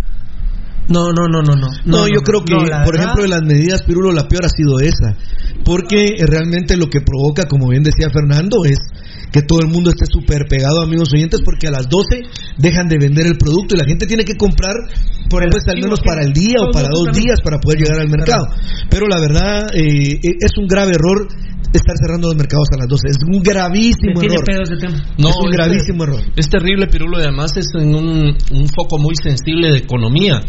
No, 0.89 1.13
no, 1.13 1.29
no, 1.29 1.43
no, 1.43 1.57
no. 1.57 1.69
No, 1.85 2.07
yo 2.09 2.21
creo 2.21 2.45
que, 2.45 2.55
no, 2.55 2.85
por 2.85 2.97
ejemplo, 2.97 3.23
de 3.23 3.29
las 3.29 3.43
medidas, 3.43 3.83
Pirulo, 3.83 4.13
la 4.13 4.29
peor 4.29 4.45
ha 4.45 4.49
sido 4.49 4.81
esa. 4.81 5.17
Porque 5.65 6.17
eh, 6.19 6.27
realmente 6.27 6.77
lo 6.77 6.91
que 6.91 7.01
provoca, 7.01 7.45
como 7.49 7.69
bien 7.69 7.83
decía 7.83 8.09
Fernando, 8.13 8.65
es 8.65 8.79
que 9.33 9.43
todo 9.43 9.61
el 9.61 9.69
mundo 9.69 9.91
esté 9.91 10.05
súper 10.07 10.47
pegado, 10.49 10.83
amigos 10.83 11.09
oyentes, 11.13 11.41
porque 11.45 11.69
a 11.69 11.71
las 11.71 11.89
12 11.89 12.23
dejan 12.59 12.87
de 12.89 12.99
vender 12.99 13.27
el 13.27 13.39
producto 13.39 13.75
y 13.75 13.79
la 13.79 13.87
gente 13.87 14.07
tiene 14.07 14.25
que 14.25 14.37
comprar 14.37 14.77
Por 15.29 15.43
el 15.43 15.51
pues 15.51 15.65
al 15.67 15.81
menos 15.81 16.01
para 16.05 16.23
el 16.23 16.33
día 16.33 16.57
o 16.61 16.71
para 16.71 16.89
dos 16.89 17.17
días 17.17 17.41
para 17.43 17.59
poder 17.59 17.79
llegar 17.79 17.99
al 17.99 18.09
mercado. 18.09 18.47
Pero 18.91 19.07
la 19.09 19.19
verdad, 19.19 19.75
eh, 19.75 20.21
eh, 20.23 20.37
es 20.39 20.53
un 20.59 20.69
grave 20.69 20.93
error 20.93 21.27
estar 21.79 21.97
cerrando 21.99 22.29
los 22.29 22.37
mercados 22.37 22.69
a 22.75 22.79
las 22.79 22.89
12. 22.89 23.09
Es 23.09 23.19
un 23.27 23.43
gravísimo 23.43 24.21
tiene 24.21 24.35
error. 24.35 24.45
pedo 24.47 24.63
ese 24.63 24.77
tema. 24.77 24.99
No, 25.19 25.29
es 25.31 25.37
un 25.37 25.51
es 25.51 25.57
gravísimo 25.57 26.05
error. 26.05 26.21
Es 26.37 26.49
terrible, 26.49 26.87
Pirulo, 26.89 27.19
y 27.19 27.23
además 27.23 27.57
es 27.57 27.67
en 27.75 27.95
un, 27.95 28.37
un 28.53 28.67
foco 28.69 28.99
muy 28.99 29.15
sensible 29.23 29.71
de 29.73 29.79
economía. 29.79 30.41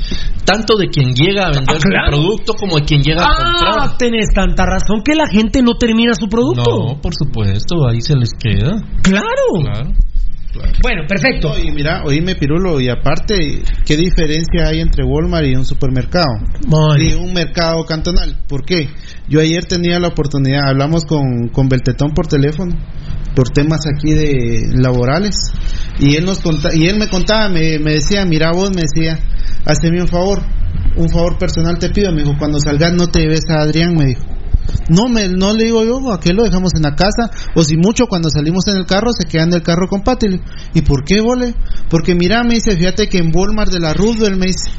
Tanto 0.45 0.75
de 0.77 0.87
quien 0.89 1.13
llega 1.13 1.47
a 1.47 1.51
vender 1.51 1.75
Ah, 1.75 1.79
claro. 1.81 2.17
su 2.17 2.21
producto 2.21 2.53
como 2.53 2.75
de 2.77 2.83
quien 2.85 3.01
llega 3.01 3.23
a 3.23 3.27
Ah, 3.29 3.35
comprar. 3.37 3.97
tenés 3.97 4.27
tanta 4.33 4.65
razón 4.65 5.01
que 5.03 5.15
la 5.15 5.27
gente 5.27 5.61
no 5.61 5.73
termina 5.77 6.13
su 6.13 6.27
producto. 6.27 6.63
No, 6.95 7.01
por 7.01 7.13
supuesto, 7.15 7.87
ahí 7.87 8.01
se 8.01 8.15
les 8.15 8.29
queda. 8.39 8.81
Claro. 9.01 9.61
Claro. 9.63 9.89
Bueno, 10.81 11.03
perfecto. 11.07 11.49
No, 11.49 11.59
y 11.59 11.71
mira, 11.71 12.03
oíme 12.03 12.35
Pirulo, 12.35 12.79
y 12.79 12.89
aparte, 12.89 13.63
¿qué 13.85 13.97
diferencia 13.97 14.67
hay 14.67 14.81
entre 14.81 15.03
Walmart 15.03 15.45
y 15.47 15.55
un 15.55 15.65
supermercado? 15.65 16.27
Muy 16.67 17.09
Y 17.09 17.13
un 17.13 17.33
mercado 17.33 17.85
cantonal. 17.85 18.37
¿Por 18.47 18.65
qué? 18.65 18.89
Yo 19.27 19.39
ayer 19.39 19.65
tenía 19.65 19.99
la 19.99 20.09
oportunidad, 20.09 20.69
hablamos 20.69 21.05
con, 21.05 21.49
con 21.49 21.67
Beltetón 21.67 22.11
por 22.13 22.27
teléfono, 22.27 22.75
por 23.35 23.49
temas 23.49 23.81
aquí 23.87 24.13
de 24.13 24.73
laborales, 24.73 25.35
y 25.99 26.15
él 26.15 26.25
nos 26.25 26.39
conta, 26.39 26.69
y 26.73 26.87
él 26.87 26.97
me 26.97 27.07
contaba, 27.07 27.49
me, 27.49 27.79
me 27.79 27.93
decía, 27.93 28.25
mira 28.25 28.51
vos, 28.51 28.71
me 28.75 28.83
decía, 28.83 29.19
haceme 29.65 30.01
un 30.01 30.07
favor, 30.07 30.41
un 30.95 31.09
favor 31.09 31.37
personal 31.37 31.77
te 31.77 31.89
pido, 31.89 32.11
me 32.11 32.21
dijo, 32.21 32.35
cuando 32.37 32.59
salgas 32.59 32.93
no 32.93 33.07
te 33.07 33.27
ves 33.27 33.41
a 33.49 33.61
Adrián, 33.61 33.95
me 33.95 34.05
dijo. 34.05 34.34
No, 34.89 35.07
me, 35.09 35.27
no 35.29 35.53
le 35.53 35.65
digo 35.65 35.83
yo, 35.83 36.11
¿a 36.11 36.19
qué 36.19 36.33
lo 36.33 36.43
dejamos 36.43 36.71
en 36.75 36.83
la 36.83 36.95
casa? 36.95 37.29
O 37.55 37.63
si 37.63 37.77
mucho, 37.77 38.05
cuando 38.07 38.29
salimos 38.29 38.67
en 38.67 38.77
el 38.77 38.85
carro, 38.85 39.11
se 39.17 39.27
queda 39.27 39.43
en 39.43 39.53
el 39.53 39.61
carro 39.63 39.87
con 39.87 40.01
Pati. 40.01 40.27
Le 40.27 40.31
digo, 40.37 40.43
¿Y 40.73 40.81
por 40.81 41.03
qué, 41.03 41.21
vole? 41.21 41.53
Porque 41.89 42.15
mira, 42.15 42.43
me 42.43 42.55
dice, 42.55 42.75
fíjate 42.77 43.07
que 43.07 43.17
en 43.17 43.31
Walmart 43.33 43.71
de 43.71 43.79
la 43.79 43.93
Roosevelt, 43.93 44.37
me 44.37 44.47
dice, 44.47 44.69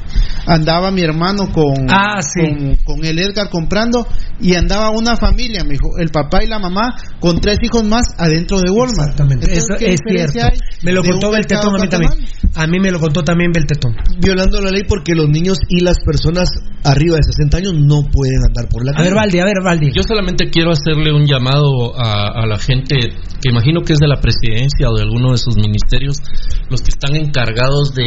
andaba 0.47 0.91
mi 0.91 1.03
hermano 1.03 1.51
con, 1.53 1.87
Ah, 1.91 2.21
sí. 2.23 2.41
con, 2.41 2.97
con 2.97 3.05
el 3.05 3.19
Edgar 3.19 3.49
comprando 3.51 4.07
y 4.41 4.55
andaba 4.55 4.91
una 4.91 5.17
familia, 5.17 5.65
me 5.65 5.73
dijo, 5.73 5.99
el 5.99 6.11
papá 6.11 6.45
y 6.45 6.47
la 6.47 6.59
mamá 6.59 6.95
con 7.21 7.41
tres 7.41 7.59
hijos 7.63 7.85
más 7.85 8.07
adentro 8.19 8.59
de 8.61 8.71
Walmart. 8.71 9.11
Exactamente, 9.11 9.47
Entonces, 9.47 9.65
eso 9.71 9.79
¿qué 9.79 9.93
es 10.23 10.33
cierto. 10.33 10.59
Me 10.83 10.93
lo 10.93 11.03
contó 11.03 11.31
Beltetón 11.31 11.75
a 11.77 11.83
mí 11.83 11.89
también. 11.89 12.13
A 12.55 12.67
mí 12.67 12.79
me 12.81 12.91
lo 12.91 12.99
contó 13.01 13.23
también 13.23 13.51
Beltetón. 13.53 13.95
Violando 14.21 14.61
la 14.61 14.71
ley 14.71 14.83
porque 14.89 15.15
los 15.15 15.29
niños 15.29 15.59
y 15.69 15.81
las 15.83 15.97
personas 16.05 16.49
arriba 16.85 17.17
de 17.17 17.23
60 17.23 17.57
años 17.59 17.75
no 17.75 18.03
pueden 18.11 18.41
andar 18.47 18.69
por 18.69 18.85
la 18.85 18.93
A 18.97 19.03
ver, 19.03 19.15
Valdi, 19.15 19.39
a 19.41 19.45
ver, 19.45 19.63
Valdi. 19.63 19.76
Yo 19.81 20.03
solamente 20.03 20.48
quiero 20.51 20.70
hacerle 20.70 21.12
un 21.12 21.27
llamado 21.27 21.93
a, 21.98 22.47
la 22.47 22.59
gente 22.59 22.97
que 23.43 23.51
imagino 23.51 23.82
que 23.82 23.93
es 23.93 23.98
de 23.98 24.09
la 24.09 24.20
presidencia 24.20 24.89
o 24.89 24.97
de 24.97 25.03
alguno 25.03 25.32
de 25.32 25.39
sus 25.39 25.57
ministerios, 25.57 26.16
los 26.70 26.81
que 26.81 26.90
están 26.90 27.15
encargados 27.16 27.93
de, 27.94 28.07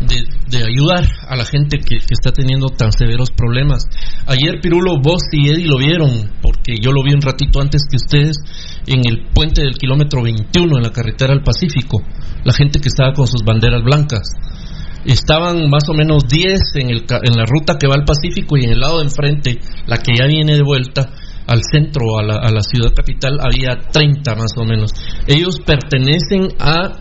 de, 0.00 0.64
ayudar 0.64 1.04
a 1.28 1.36
la 1.36 1.44
gente 1.44 1.78
que 1.78 1.96
está 2.10 2.32
teniendo 2.32 2.68
tan 2.68 2.92
severos 2.92 3.30
problemas. 3.30 3.84
Ayer, 4.26 4.60
Pirulo, 4.60 5.00
vos 5.02 5.22
y 5.32 5.48
Eddie 5.48 5.66
lo 5.66 5.78
vieron, 5.78 6.32
porque 6.42 6.76
yo 6.80 6.92
lo 6.92 7.02
vi 7.02 7.14
un 7.14 7.22
ratito 7.22 7.60
antes 7.60 7.82
que 7.90 7.96
ustedes 7.96 8.36
en 8.86 9.00
el 9.06 9.28
puente 9.32 9.62
del 9.62 9.76
kilómetro 9.76 10.22
21 10.22 10.76
en 10.76 10.82
la 10.82 10.92
carretera 10.92 11.32
al 11.32 11.42
Pacífico, 11.42 12.02
la 12.44 12.52
gente 12.52 12.80
que 12.80 12.88
estaba 12.88 13.12
con 13.12 13.26
sus 13.26 13.42
banderas 13.42 13.82
blancas. 13.82 14.28
Estaban 15.04 15.70
más 15.70 15.88
o 15.88 15.94
menos 15.94 16.24
10 16.28 16.60
en, 16.76 16.90
el, 16.90 17.04
en 17.22 17.36
la 17.36 17.44
ruta 17.46 17.76
que 17.78 17.86
va 17.86 17.94
al 17.94 18.04
Pacífico 18.04 18.56
y 18.56 18.64
en 18.64 18.72
el 18.72 18.80
lado 18.80 18.98
de 18.98 19.04
enfrente, 19.04 19.58
la 19.86 19.98
que 19.98 20.14
ya 20.16 20.26
viene 20.26 20.54
de 20.54 20.62
vuelta 20.62 21.10
al 21.46 21.62
centro, 21.62 22.18
a 22.18 22.22
la, 22.22 22.34
a 22.34 22.50
la 22.50 22.62
ciudad 22.62 22.92
capital, 22.94 23.38
había 23.40 23.76
30 23.90 24.34
más 24.34 24.52
o 24.56 24.64
menos. 24.64 24.92
Ellos 25.26 25.60
pertenecen 25.64 26.48
a... 26.60 27.00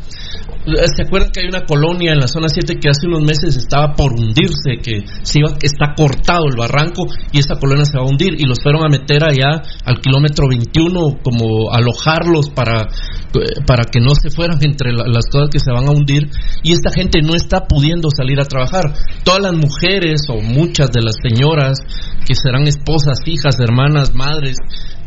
¿Se 0.95 1.03
acuerdan 1.03 1.31
que 1.31 1.39
hay 1.41 1.47
una 1.47 1.65
colonia 1.65 2.11
en 2.11 2.19
la 2.19 2.27
zona 2.27 2.49
7 2.49 2.75
que 2.81 2.89
hace 2.89 3.07
unos 3.07 3.21
meses 3.21 3.55
estaba 3.55 3.93
por 3.93 4.11
hundirse, 4.11 4.75
que 4.83 4.99
se 5.23 5.39
iba, 5.39 5.53
está 5.61 5.93
cortado 5.95 6.43
el 6.49 6.57
barranco 6.57 7.07
y 7.31 7.39
esa 7.39 7.55
colonia 7.55 7.85
se 7.85 7.97
va 7.97 8.03
a 8.03 8.07
hundir 8.07 8.33
y 8.37 8.45
los 8.45 8.59
fueron 8.61 8.83
a 8.85 8.89
meter 8.89 9.23
allá 9.23 9.61
al 9.85 10.01
kilómetro 10.01 10.47
21 10.49 11.19
como 11.23 11.71
alojarlos 11.71 12.49
para, 12.49 12.81
eh, 12.83 13.63
para 13.65 13.85
que 13.85 14.01
no 14.01 14.11
se 14.21 14.29
fueran 14.29 14.57
entre 14.61 14.91
la- 14.91 15.07
las 15.07 15.27
cosas 15.31 15.47
que 15.49 15.59
se 15.59 15.71
van 15.71 15.87
a 15.87 15.91
hundir 15.91 16.29
y 16.63 16.73
esta 16.73 16.91
gente 16.91 17.21
no 17.21 17.33
está 17.35 17.65
pudiendo 17.65 18.09
salir 18.11 18.39
a 18.41 18.45
trabajar. 18.45 18.91
Todas 19.23 19.41
las 19.41 19.53
mujeres 19.55 20.21
o 20.27 20.41
muchas 20.41 20.91
de 20.91 21.01
las 21.01 21.15
señoras 21.23 21.79
que 22.25 22.35
serán 22.35 22.67
esposas, 22.67 23.19
hijas, 23.25 23.55
hermanas, 23.61 24.13
madres 24.13 24.57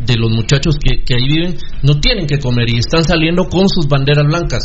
de 0.00 0.16
los 0.16 0.30
muchachos 0.30 0.76
que, 0.82 1.04
que 1.04 1.14
ahí 1.16 1.28
viven, 1.28 1.58
no 1.82 2.00
tienen 2.00 2.26
que 2.26 2.38
comer 2.38 2.70
y 2.70 2.78
están 2.78 3.04
saliendo 3.04 3.44
con 3.44 3.68
sus 3.68 3.86
banderas 3.86 4.24
blancas. 4.24 4.62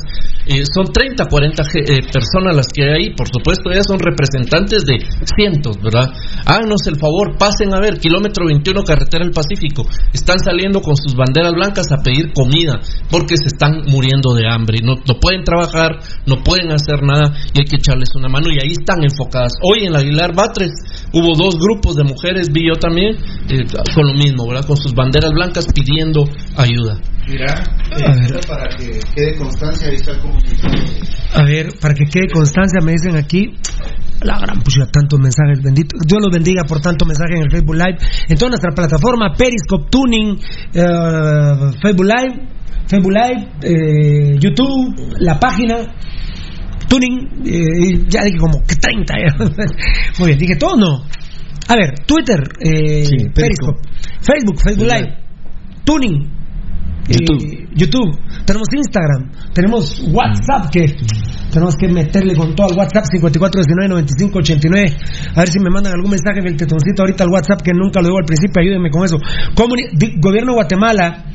Eh, 0.48 0.64
son 0.74 0.85
30, 0.92 1.26
40 1.26 1.64
ge- 1.64 1.80
eh, 1.88 2.02
personas 2.12 2.56
las 2.56 2.68
que 2.74 2.84
hay 2.84 2.90
ahí, 2.94 3.14
por 3.16 3.28
supuesto, 3.28 3.72
ellas 3.72 3.86
son 3.88 4.00
representantes 4.00 4.84
de 4.86 4.98
cientos, 5.36 5.82
¿verdad? 5.82 6.10
Háganos 6.46 6.86
el 6.88 6.96
favor, 6.98 7.38
pasen 7.38 7.74
a 7.74 7.80
ver, 7.80 8.00
kilómetro 8.00 8.46
21, 8.46 8.84
carretera 8.84 9.24
del 9.24 9.34
Pacífico, 9.34 9.86
están 10.14 10.40
saliendo 10.40 10.82
con 10.82 10.96
sus 10.96 11.16
banderas 11.16 11.54
blancas 11.54 11.88
a 11.92 12.02
pedir 12.04 12.32
comida, 12.34 12.80
porque 13.10 13.36
se 13.38 13.48
están 13.48 13.84
muriendo 13.88 14.34
de 14.34 14.48
hambre, 14.48 14.80
no, 14.84 14.96
no 14.96 15.20
pueden 15.20 15.44
trabajar, 15.44 16.00
no 16.26 16.44
pueden 16.44 16.72
hacer 16.72 17.02
nada 17.04 17.34
y 17.54 17.60
hay 17.60 17.66
que 17.66 17.78
echarles 17.78 18.10
una 18.16 18.30
mano 18.30 18.48
y 18.52 18.60
ahí 18.62 18.72
están 18.72 19.04
enfocadas. 19.04 19.54
Hoy 19.64 19.86
en 19.86 19.94
la 19.94 20.00
Aguilar 20.00 20.34
Batres 20.36 20.72
hubo 21.14 21.34
dos 21.36 21.56
grupos 21.60 21.96
de 21.96 22.04
mujeres, 22.04 22.50
vi 22.52 22.68
yo 22.68 22.76
también, 22.80 23.16
eh, 23.50 23.66
con 23.94 24.08
lo 24.08 24.14
mismo, 24.14 24.48
¿verdad? 24.48 24.66
Con 24.66 24.78
sus 24.78 24.94
banderas 24.94 25.32
blancas 25.32 25.66
pidiendo 25.74 26.26
ayuda. 26.58 26.98
Mira, 27.28 27.54
A 27.54 28.14
ver. 28.14 28.26
esto 28.26 28.40
para 28.48 28.68
que 28.78 29.00
quede 29.16 29.36
constancia, 29.38 29.90
como 30.22 30.38
A 31.34 31.44
ver, 31.44 31.68
para 31.82 31.94
que 31.94 32.06
quede 32.06 32.28
constancia, 32.32 32.80
me 32.82 32.92
dicen 32.92 33.16
aquí. 33.16 33.52
La 34.22 34.40
gran 34.40 34.62
pucha, 34.62 34.86
tantos 34.92 35.20
mensajes, 35.20 35.62
bendito. 35.62 35.98
Dios 36.08 36.22
los 36.22 36.32
bendiga 36.32 36.64
por 36.64 36.80
tanto 36.80 37.06
mensaje 37.06 37.34
en 37.36 37.44
el 37.44 37.52
Facebook 37.52 37.76
Live. 37.76 37.98
En 38.30 38.38
toda 38.38 38.50
nuestra 38.50 38.72
plataforma, 38.72 39.34
Periscope, 39.38 39.88
Tuning, 39.90 40.38
eh, 40.74 41.74
Facebook 41.82 42.06
Live, 42.06 42.48
Facebook 42.88 43.12
Live, 43.12 43.42
eh, 43.64 44.38
YouTube, 44.40 44.96
la 45.20 45.40
página. 45.40 45.78
Tuning, 46.88 47.44
eh, 47.46 48.06
ya 48.08 48.24
dije 48.24 48.38
como 48.38 48.62
que 48.62 48.76
30. 48.76 49.14
ya. 49.18 49.46
Muy 50.20 50.28
bien, 50.28 50.40
dije 50.40 50.56
todo 50.56 50.76
no. 50.78 51.04
A 51.68 51.76
ver, 51.76 51.96
Twitter, 52.06 52.40
eh, 52.62 53.30
Periscope, 53.34 53.80
Facebook, 54.22 54.60
Facebook 54.62 54.88
Live, 54.88 55.18
Tuning, 55.84 56.35
eh, 57.08 57.65
YouTube, 57.76 58.18
tenemos 58.46 58.68
Instagram, 58.74 59.32
tenemos 59.54 60.02
WhatsApp 60.12 60.72
que 60.72 60.96
tenemos 61.52 61.76
que 61.76 61.88
meterle 61.88 62.36
con 62.36 62.56
todo 62.56 62.68
al 62.68 62.78
WhatsApp 62.78 63.06
54199589. 63.14 64.98
A 65.36 65.40
ver 65.40 65.50
si 65.50 65.60
me 65.60 65.70
mandan 65.70 65.94
algún 65.94 66.12
mensaje 66.12 66.42
del 66.42 66.56
tetoncito 66.58 67.04
ahorita 67.04 67.24
al 67.24 67.30
WhatsApp 67.30 67.62
que 67.62 67.72
nunca 67.74 68.02
lo 68.02 68.08
digo 68.08 68.18
al 68.20 68.26
principio, 68.26 68.62
ayúdenme 68.62 68.90
con 68.90 69.06
eso. 69.06 69.18
Gobierno 70.20 70.52
de 70.52 70.56
Guatemala 70.56 71.26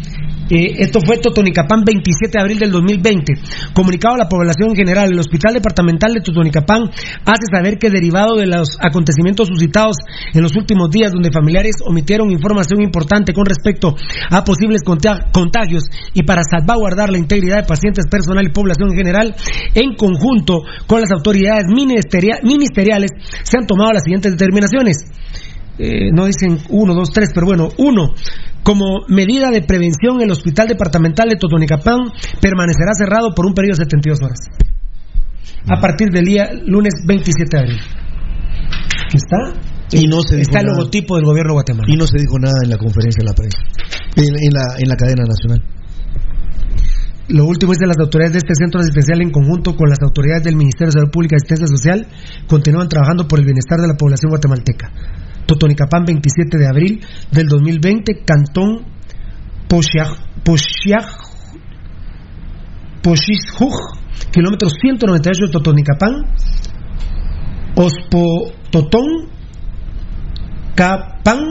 eh, 0.51 0.83
esto 0.83 0.99
fue 1.01 1.19
Totonicapán 1.19 1.85
27 1.85 2.33
de 2.37 2.43
abril 2.43 2.59
del 2.59 2.73
2020. 2.73 3.35
Comunicado 3.73 4.17
a 4.17 4.19
la 4.19 4.29
población 4.29 4.71
en 4.71 4.77
general, 4.77 5.12
el 5.12 5.19
Hospital 5.19 5.55
Departamental 5.55 6.12
de 6.12 6.23
Totonicapán 6.23 6.91
hace 7.25 7.47
saber 7.53 7.79
que 7.79 7.89
derivado 7.89 8.35
de 8.35 8.49
los 8.49 8.77
acontecimientos 8.81 9.47
suscitados 9.47 9.97
en 10.35 10.43
los 10.43 10.57
últimos 10.57 10.91
días 10.91 11.12
donde 11.12 11.31
familiares 11.31 11.77
omitieron 11.87 12.33
información 12.33 12.83
importante 12.83 13.33
con 13.33 13.47
respecto 13.47 13.95
a 14.31 14.43
posibles 14.43 14.83
conta- 14.83 15.31
contagios 15.33 15.85
y 16.15 16.25
para 16.31 16.43
salvaguardar 16.48 17.11
la 17.11 17.19
integridad 17.19 17.57
de 17.57 17.65
pacientes, 17.66 18.07
personal 18.09 18.47
y 18.47 18.52
población 18.52 18.90
en 18.93 18.97
general, 18.97 19.35
en 19.74 19.97
conjunto 19.97 20.62
con 20.86 21.01
las 21.01 21.11
autoridades 21.11 21.65
ministeria- 21.66 22.39
ministeriales 22.44 23.11
se 23.43 23.59
han 23.59 23.66
tomado 23.66 23.90
las 23.93 24.05
siguientes 24.05 24.31
determinaciones. 24.31 24.98
Eh, 25.77 26.12
no 26.12 26.27
dicen 26.27 26.59
uno, 26.69 26.94
dos, 26.94 27.11
tres, 27.11 27.31
pero 27.35 27.47
bueno, 27.47 27.70
uno, 27.78 28.15
como 28.62 29.01
medida 29.09 29.51
de 29.51 29.62
prevención, 29.62 30.20
el 30.23 30.31
Hospital 30.31 30.69
Departamental 30.69 31.28
de 31.31 31.35
Totonicapán 31.35 31.98
permanecerá 32.40 32.93
cerrado 32.97 33.35
por 33.35 33.47
un 33.47 33.52
periodo 33.52 33.78
de 33.78 33.85
72 33.90 34.23
horas. 34.23 34.39
A 35.69 35.81
partir 35.81 36.11
del 36.11 36.27
día 36.27 36.48
lunes 36.65 36.94
27 37.09 37.57
de 37.57 37.59
abril. 37.61 37.78
Aquí 39.07 39.16
está. 39.16 39.52
Y 39.98 40.07
no 40.07 40.23
se 40.23 40.36
dijo 40.36 40.43
Está 40.47 40.61
el 40.61 40.66
nada. 40.66 40.78
logotipo 40.78 41.16
del 41.16 41.24
gobierno 41.24 41.55
de 41.55 41.55
Guatemala. 41.55 41.89
Y 41.93 41.97
no 41.97 42.07
se 42.07 42.19
dijo 42.19 42.39
nada 42.39 42.55
en 42.62 42.70
la 42.70 42.78
conferencia 42.78 43.19
de 43.19 43.27
la 43.27 43.35
prensa, 43.35 43.59
en, 44.15 44.27
en 44.28 44.52
la, 44.55 44.78
en 44.78 44.89
la 44.89 44.94
cadena 44.94 45.24
nacional. 45.27 45.80
Lo 47.31 47.44
último 47.44 47.73
es 47.73 47.78
de 47.78 47.86
las 47.86 47.97
autoridades 47.98 48.32
de 48.32 48.39
este 48.39 48.55
centro 48.57 48.81
asistencial 48.81 49.23
en 49.23 49.31
conjunto 49.31 49.77
con 49.77 49.89
las 49.89 50.02
autoridades 50.02 50.43
del 50.43 50.57
Ministerio 50.57 50.89
de 50.89 50.98
Salud 50.98 51.12
Pública 51.12 51.36
y 51.36 51.39
Asistencia 51.39 51.66
Social 51.69 52.09
continúan 52.48 52.89
trabajando 52.89 53.28
por 53.28 53.39
el 53.39 53.44
bienestar 53.44 53.78
de 53.78 53.86
la 53.86 53.94
población 53.94 54.31
guatemalteca. 54.31 54.90
Totonicapán, 55.47 56.05
27 56.05 56.59
de 56.59 56.66
abril 56.66 57.01
del 57.31 57.47
2020, 57.47 58.24
Cantón 58.24 58.85
Pochizjuj, 59.69 60.15
kilómetro 64.32 64.69
198 64.69 65.47
de 65.47 65.52
Totonicapán, 65.52 66.35
Ospototón, 67.77 69.07
Capán, 70.74 71.44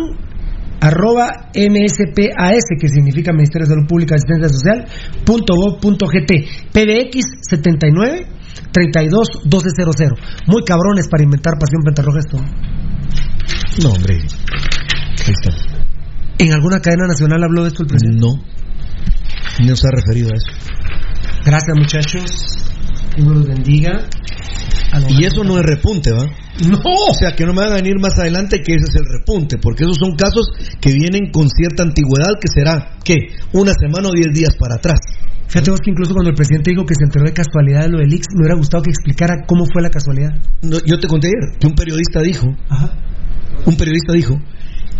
arroba 0.79 1.49
MSPAS, 1.53 2.63
que 2.79 2.87
significa 2.87 3.31
Ministerio 3.33 3.67
de 3.67 3.73
Salud 3.75 3.87
Pública 3.87 4.15
y 4.15 4.17
Asistencia 4.17 4.49
Social, 4.49 4.85
punto 5.25 5.53
gov 5.55 5.79
punto 5.79 6.05
gt, 6.07 6.71
PBX 6.71 7.25
79 7.49 8.27
32 8.71 9.27
1200. 9.45 10.19
Muy 10.47 10.63
cabrones 10.63 11.07
para 11.09 11.23
inventar 11.23 11.53
pasión 11.59 11.83
pentarroja 11.83 12.19
esto. 12.19 12.37
No, 13.83 13.91
hombre. 13.91 14.15
Ahí 14.15 15.33
está. 15.33 15.51
¿En 16.37 16.53
alguna 16.53 16.79
cadena 16.79 17.07
nacional 17.07 17.43
habló 17.43 17.63
de 17.63 17.69
esto 17.69 17.83
el 17.83 17.89
presidente? 17.89 18.21
No. 18.21 18.41
No 19.65 19.75
se 19.75 19.87
ha 19.87 19.91
referido 19.91 20.29
a 20.29 20.35
eso. 20.35 20.51
Gracias, 21.45 21.77
muchachos. 21.77 22.68
Dios 23.21 23.35
los 23.35 23.47
bendiga. 23.47 24.07
Y 25.07 25.23
eso 25.23 25.43
no 25.43 25.57
es 25.59 25.65
repunte, 25.65 26.11
¿va? 26.11 26.25
No. 26.25 26.79
O 27.09 27.13
sea, 27.13 27.35
que 27.35 27.45
no 27.45 27.53
me 27.53 27.61
van 27.61 27.73
a 27.73 27.75
venir 27.75 27.99
más 27.99 28.17
adelante 28.17 28.61
que 28.63 28.73
ese 28.73 28.85
es 28.89 28.95
el 28.95 29.05
repunte, 29.05 29.57
porque 29.57 29.83
esos 29.83 29.97
son 29.97 30.15
casos 30.15 30.49
que 30.81 30.91
vienen 30.93 31.31
con 31.31 31.47
cierta 31.49 31.83
antigüedad, 31.83 32.33
que 32.41 32.47
será, 32.47 32.97
¿qué? 33.03 33.15
Una 33.53 33.71
semana 33.79 34.09
o 34.09 34.13
diez 34.13 34.33
días 34.33 34.55
para 34.59 34.75
atrás. 34.75 34.99
Fíjate 35.47 35.71
vos 35.71 35.79
que 35.79 35.91
incluso 35.91 36.13
cuando 36.13 36.29
el 36.29 36.35
presidente 36.35 36.71
dijo 36.71 36.85
que 36.85 36.95
se 36.95 37.05
enteró 37.05 37.25
de 37.25 37.33
casualidad 37.33 37.83
de 37.83 37.89
lo 37.89 37.99
del 37.99 38.13
Ix, 38.13 38.27
me 38.35 38.41
hubiera 38.41 38.55
gustado 38.55 38.83
que 38.83 38.91
explicara 38.91 39.45
cómo 39.47 39.65
fue 39.71 39.81
la 39.81 39.89
casualidad. 39.89 40.31
No, 40.61 40.77
yo 40.85 40.99
te 40.99 41.07
conté 41.07 41.27
ayer 41.27 41.57
que 41.59 41.67
un 41.67 41.73
periodista 41.73 42.21
dijo, 42.21 42.47
Ajá. 42.69 42.93
un 43.65 43.75
periodista 43.77 44.13
dijo 44.13 44.35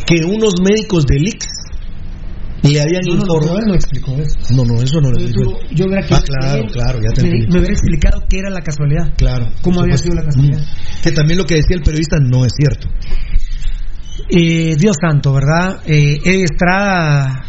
que 0.06 0.26
unos 0.26 0.54
médicos 0.62 1.06
del 1.06 1.28
IX 1.28 1.46
le 2.64 2.81
habían 2.81 3.02
No, 3.06 3.14
no, 3.14 3.18
no, 3.18 3.23
informado. 3.36 3.60
él 3.60 3.65
no 3.68 3.73
explicó 3.76 4.11
eso. 4.14 4.38
No, 4.56 4.64
no, 4.65 4.81
eso 4.81 4.99
no 5.02 5.10
lo 5.11 5.19
Yo, 5.19 5.27
dijo. 5.27 5.60
yo- 5.72 5.86
hubiera 5.86 6.06
Ah, 6.11 6.22
claro, 6.26 6.64
claro, 6.72 6.99
ya 7.02 7.10
te 7.15 7.23
me, 7.23 7.30
me 7.48 7.60
hubiera 7.60 7.72
explicado 7.73 8.23
qué 8.30 8.40
era 8.40 8.49
la 8.49 8.61
casualidad. 8.61 9.14
Claro. 9.18 9.48
¿Cómo 9.61 9.81
había 9.81 9.98
sido 9.98 10.15
la 10.15 10.23
casualidad? 10.23 10.60
Mm. 10.60 11.02
Que 11.03 11.11
también 11.11 11.38
lo 11.40 11.45
que 11.45 11.56
decía 11.56 11.76
el 11.77 11.84
periodista 11.84 12.18
no 12.19 12.45
es 12.45 12.52
cierto. 12.57 12.88
Eh, 14.30 14.76
Dios 14.77 14.95
santo, 15.02 15.34
¿verdad? 15.34 15.81
Eh, 15.86 16.19
Eddie 16.23 16.44
Estrada, 16.44 17.44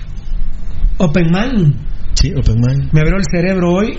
Open 0.98 1.26
Mind, 1.30 1.74
Sí, 2.14 2.32
Open 2.36 2.56
Mind. 2.60 2.92
me 2.92 3.00
abrió 3.00 3.16
el 3.16 3.24
cerebro 3.30 3.72
hoy. 3.72 3.98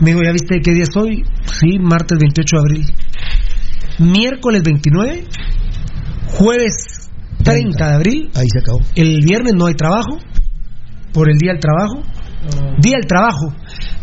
Me 0.00 0.10
dijo, 0.10 0.22
¿ya 0.24 0.32
viste 0.32 0.60
qué 0.62 0.72
día 0.72 0.84
es 0.84 0.96
hoy? 0.96 1.22
Sí, 1.60 1.78
martes 1.78 2.18
28 2.18 2.56
de 2.56 2.60
abril. 2.60 2.86
Miércoles 3.98 4.62
29, 4.62 5.24
jueves 6.28 6.99
30 7.42 7.88
de 7.88 7.94
abril. 7.94 8.30
Ahí 8.34 8.46
se 8.52 8.60
acabó. 8.60 8.80
El 8.94 9.20
viernes 9.24 9.54
no 9.54 9.66
hay 9.66 9.74
trabajo, 9.74 10.18
por 11.12 11.30
el 11.30 11.38
Día 11.38 11.52
del 11.52 11.60
Trabajo. 11.60 12.02
Día 12.78 12.96
del 12.96 13.06
Trabajo. 13.06 13.54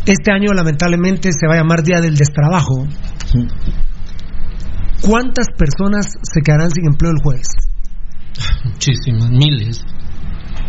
Este 0.06 0.32
año 0.32 0.52
lamentablemente 0.54 1.30
se 1.32 1.46
va 1.46 1.54
a 1.54 1.58
llamar 1.58 1.82
Día 1.82 2.00
del 2.00 2.16
Destrabajo. 2.16 2.86
¿Cuántas 5.02 5.46
personas 5.56 6.06
se 6.22 6.40
quedarán 6.42 6.70
sin 6.70 6.86
empleo 6.86 7.12
el 7.12 7.22
jueves? 7.22 7.48
Muchísimas, 8.64 9.30
miles. 9.30 9.84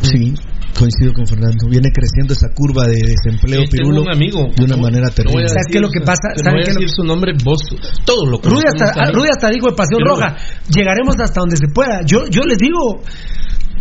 Sí, 0.02 0.34
coincido 0.80 1.12
con 1.14 1.28
Fernando. 1.28 1.68
Viene 1.68 1.92
creciendo 1.92 2.32
esa 2.34 2.48
curva 2.56 2.88
de 2.88 2.96
desempleo 3.04 3.60
tengo 3.68 3.92
pirulo 3.92 4.02
un 4.08 4.10
amigo. 4.16 4.48
de 4.56 4.64
una 4.64 4.76
No- 4.78 4.82
manera 4.82 5.08
no 5.10 5.14
terrible. 5.14 5.44
a 5.44 5.48
¿Sabes 5.52 5.68
decir- 5.68 5.72
qué 5.72 5.78
es 5.78 5.82
lo 5.84 5.92
que 5.92 6.02
pasa? 6.02 6.28
No 6.32 6.40
¿Saben 6.40 6.54
voy 6.56 6.64
a 6.64 6.68
lo- 6.72 6.74
decir 6.80 6.90
su 6.90 7.04
nombre, 7.04 7.34
vos. 7.44 7.62
Todo 8.06 8.26
lo 8.26 8.38
Rudy 8.40 8.66
hasta. 8.66 9.12
Rudy 9.12 9.28
hasta 9.30 9.50
dijo 9.52 9.68
de 9.70 9.76
Pasión 9.76 10.00
Pero- 10.00 10.16
Roja, 10.16 10.38
llegaremos 10.72 11.16
hasta 11.20 11.40
donde 11.44 11.58
se 11.58 11.68
pueda. 11.68 12.00
Yo, 12.08 12.26
yo 12.32 12.42
les 12.48 12.58
digo, 12.58 13.04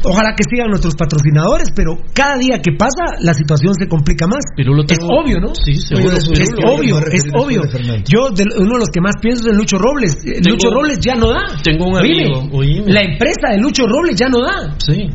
ojalá 0.04 0.30
que 0.36 0.44
sigan 0.48 0.68
nuestros 0.70 0.94
patrocinadores, 0.94 1.68
pero 1.74 1.98
cada 2.14 2.36
día 2.38 2.60
que 2.62 2.72
pasa 2.72 3.18
la 3.20 3.34
situación 3.34 3.74
se 3.74 3.88
complica 3.88 4.26
más. 4.26 4.44
Pirulo 4.56 4.82
es 4.82 4.86
tengo- 4.98 5.08
obvio, 5.10 5.40
¿no? 5.40 5.54
Sí, 5.54 5.74
seguro. 5.76 6.16
es, 6.16 6.28
Pirulo. 6.28 6.42
es 6.42 6.50
obvio, 6.66 6.98
es 7.10 7.24
obvio. 7.34 7.62
Yo, 8.06 8.30
de, 8.30 8.44
uno 8.58 8.74
de 8.74 8.78
los 8.80 8.88
que 8.90 9.00
más 9.00 9.14
pienso 9.20 9.46
es 9.46 9.52
en 9.52 9.56
Lucho 9.58 9.78
Robles. 9.78 10.16
Tengo- 10.22 10.50
Lucho 10.50 10.70
Robles 10.70 10.98
ya 11.00 11.14
no 11.14 11.30
da. 11.30 11.42
Tengo 11.62 11.86
un 11.88 11.94
Oíme, 11.96 12.26
amigo, 12.26 12.56
oíme. 12.58 12.92
La 12.92 13.02
empresa 13.02 13.50
de 13.50 13.58
Lucho 13.58 13.84
Robles 13.86 14.16
ya 14.16 14.28
no 14.28 14.40
da. 14.42 14.74
Sí. 14.78 15.08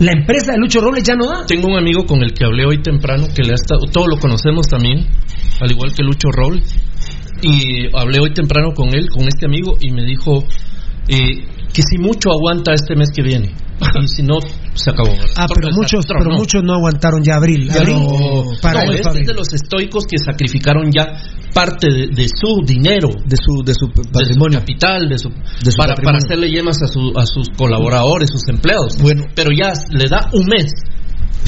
La 0.00 0.12
empresa 0.12 0.52
de 0.52 0.58
Lucho 0.58 0.80
Robles 0.80 1.04
ya 1.04 1.14
no 1.14 1.26
da. 1.26 1.44
Tengo 1.46 1.68
un 1.68 1.76
amigo 1.76 2.06
con 2.06 2.22
el 2.22 2.32
que 2.32 2.46
hablé 2.46 2.64
hoy 2.64 2.80
temprano, 2.80 3.26
que 3.34 3.42
le 3.42 3.52
ha 3.52 3.54
estado, 3.54 3.84
todos 3.92 4.06
lo 4.08 4.18
conocemos 4.18 4.66
también, 4.66 5.06
al 5.60 5.70
igual 5.70 5.92
que 5.94 6.02
Lucho 6.02 6.30
Roll. 6.32 6.62
Y 7.42 7.94
hablé 7.94 8.18
hoy 8.18 8.32
temprano 8.32 8.72
con 8.74 8.94
él, 8.94 9.10
con 9.10 9.28
este 9.28 9.44
amigo, 9.44 9.76
y 9.78 9.90
me 9.90 10.06
dijo 10.06 10.42
eh, 11.06 11.44
que 11.74 11.82
si 11.82 11.98
mucho 11.98 12.30
aguanta 12.30 12.72
este 12.72 12.96
mes 12.96 13.10
que 13.14 13.22
viene. 13.22 13.52
Y 14.02 14.08
si 14.08 14.22
no, 14.22 14.38
se 14.74 14.90
acabó. 14.90 15.10
¿verdad? 15.10 15.26
Ah, 15.36 15.46
pero 15.54 15.68
muchos, 15.74 16.04
pero 16.06 16.30
muchos 16.36 16.62
no 16.62 16.74
aguantaron 16.74 17.22
ya 17.24 17.36
abril. 17.36 17.66
Ya 17.68 17.80
Abril, 17.80 17.96
no, 17.96 18.44
para 18.60 18.84
no, 18.84 18.92
este 18.92 19.20
es 19.20 19.26
de 19.26 19.34
los 19.34 19.52
estoicos 19.54 20.04
que 20.06 20.18
sacrificaron 20.18 20.90
ya 20.92 21.06
parte 21.54 21.88
de, 21.90 22.08
de 22.08 22.28
su 22.28 22.60
dinero, 22.64 23.08
de 23.26 23.36
su 23.36 23.62
de 23.64 23.72
su 23.74 23.86
de 23.88 24.02
su 24.04 24.10
patrimonio. 24.12 24.58
capital, 24.60 25.08
de 25.08 25.18
su, 25.18 25.28
De 25.30 25.70
su 25.72 25.76
para, 25.78 25.94
para 25.94 26.18
hacerle 26.18 26.50
yemas 26.50 26.76
a, 26.82 26.86
su- 26.86 27.12
a 27.16 27.24
sus 27.26 27.48
colaboradores, 27.56 28.28
sus 28.30 28.46
empleados. 28.48 28.98
Bueno. 29.00 29.24
pero 29.34 29.48
ya 29.56 29.72
le 29.90 30.04
da 30.08 30.28
un 30.34 30.44
mes. 30.46 30.70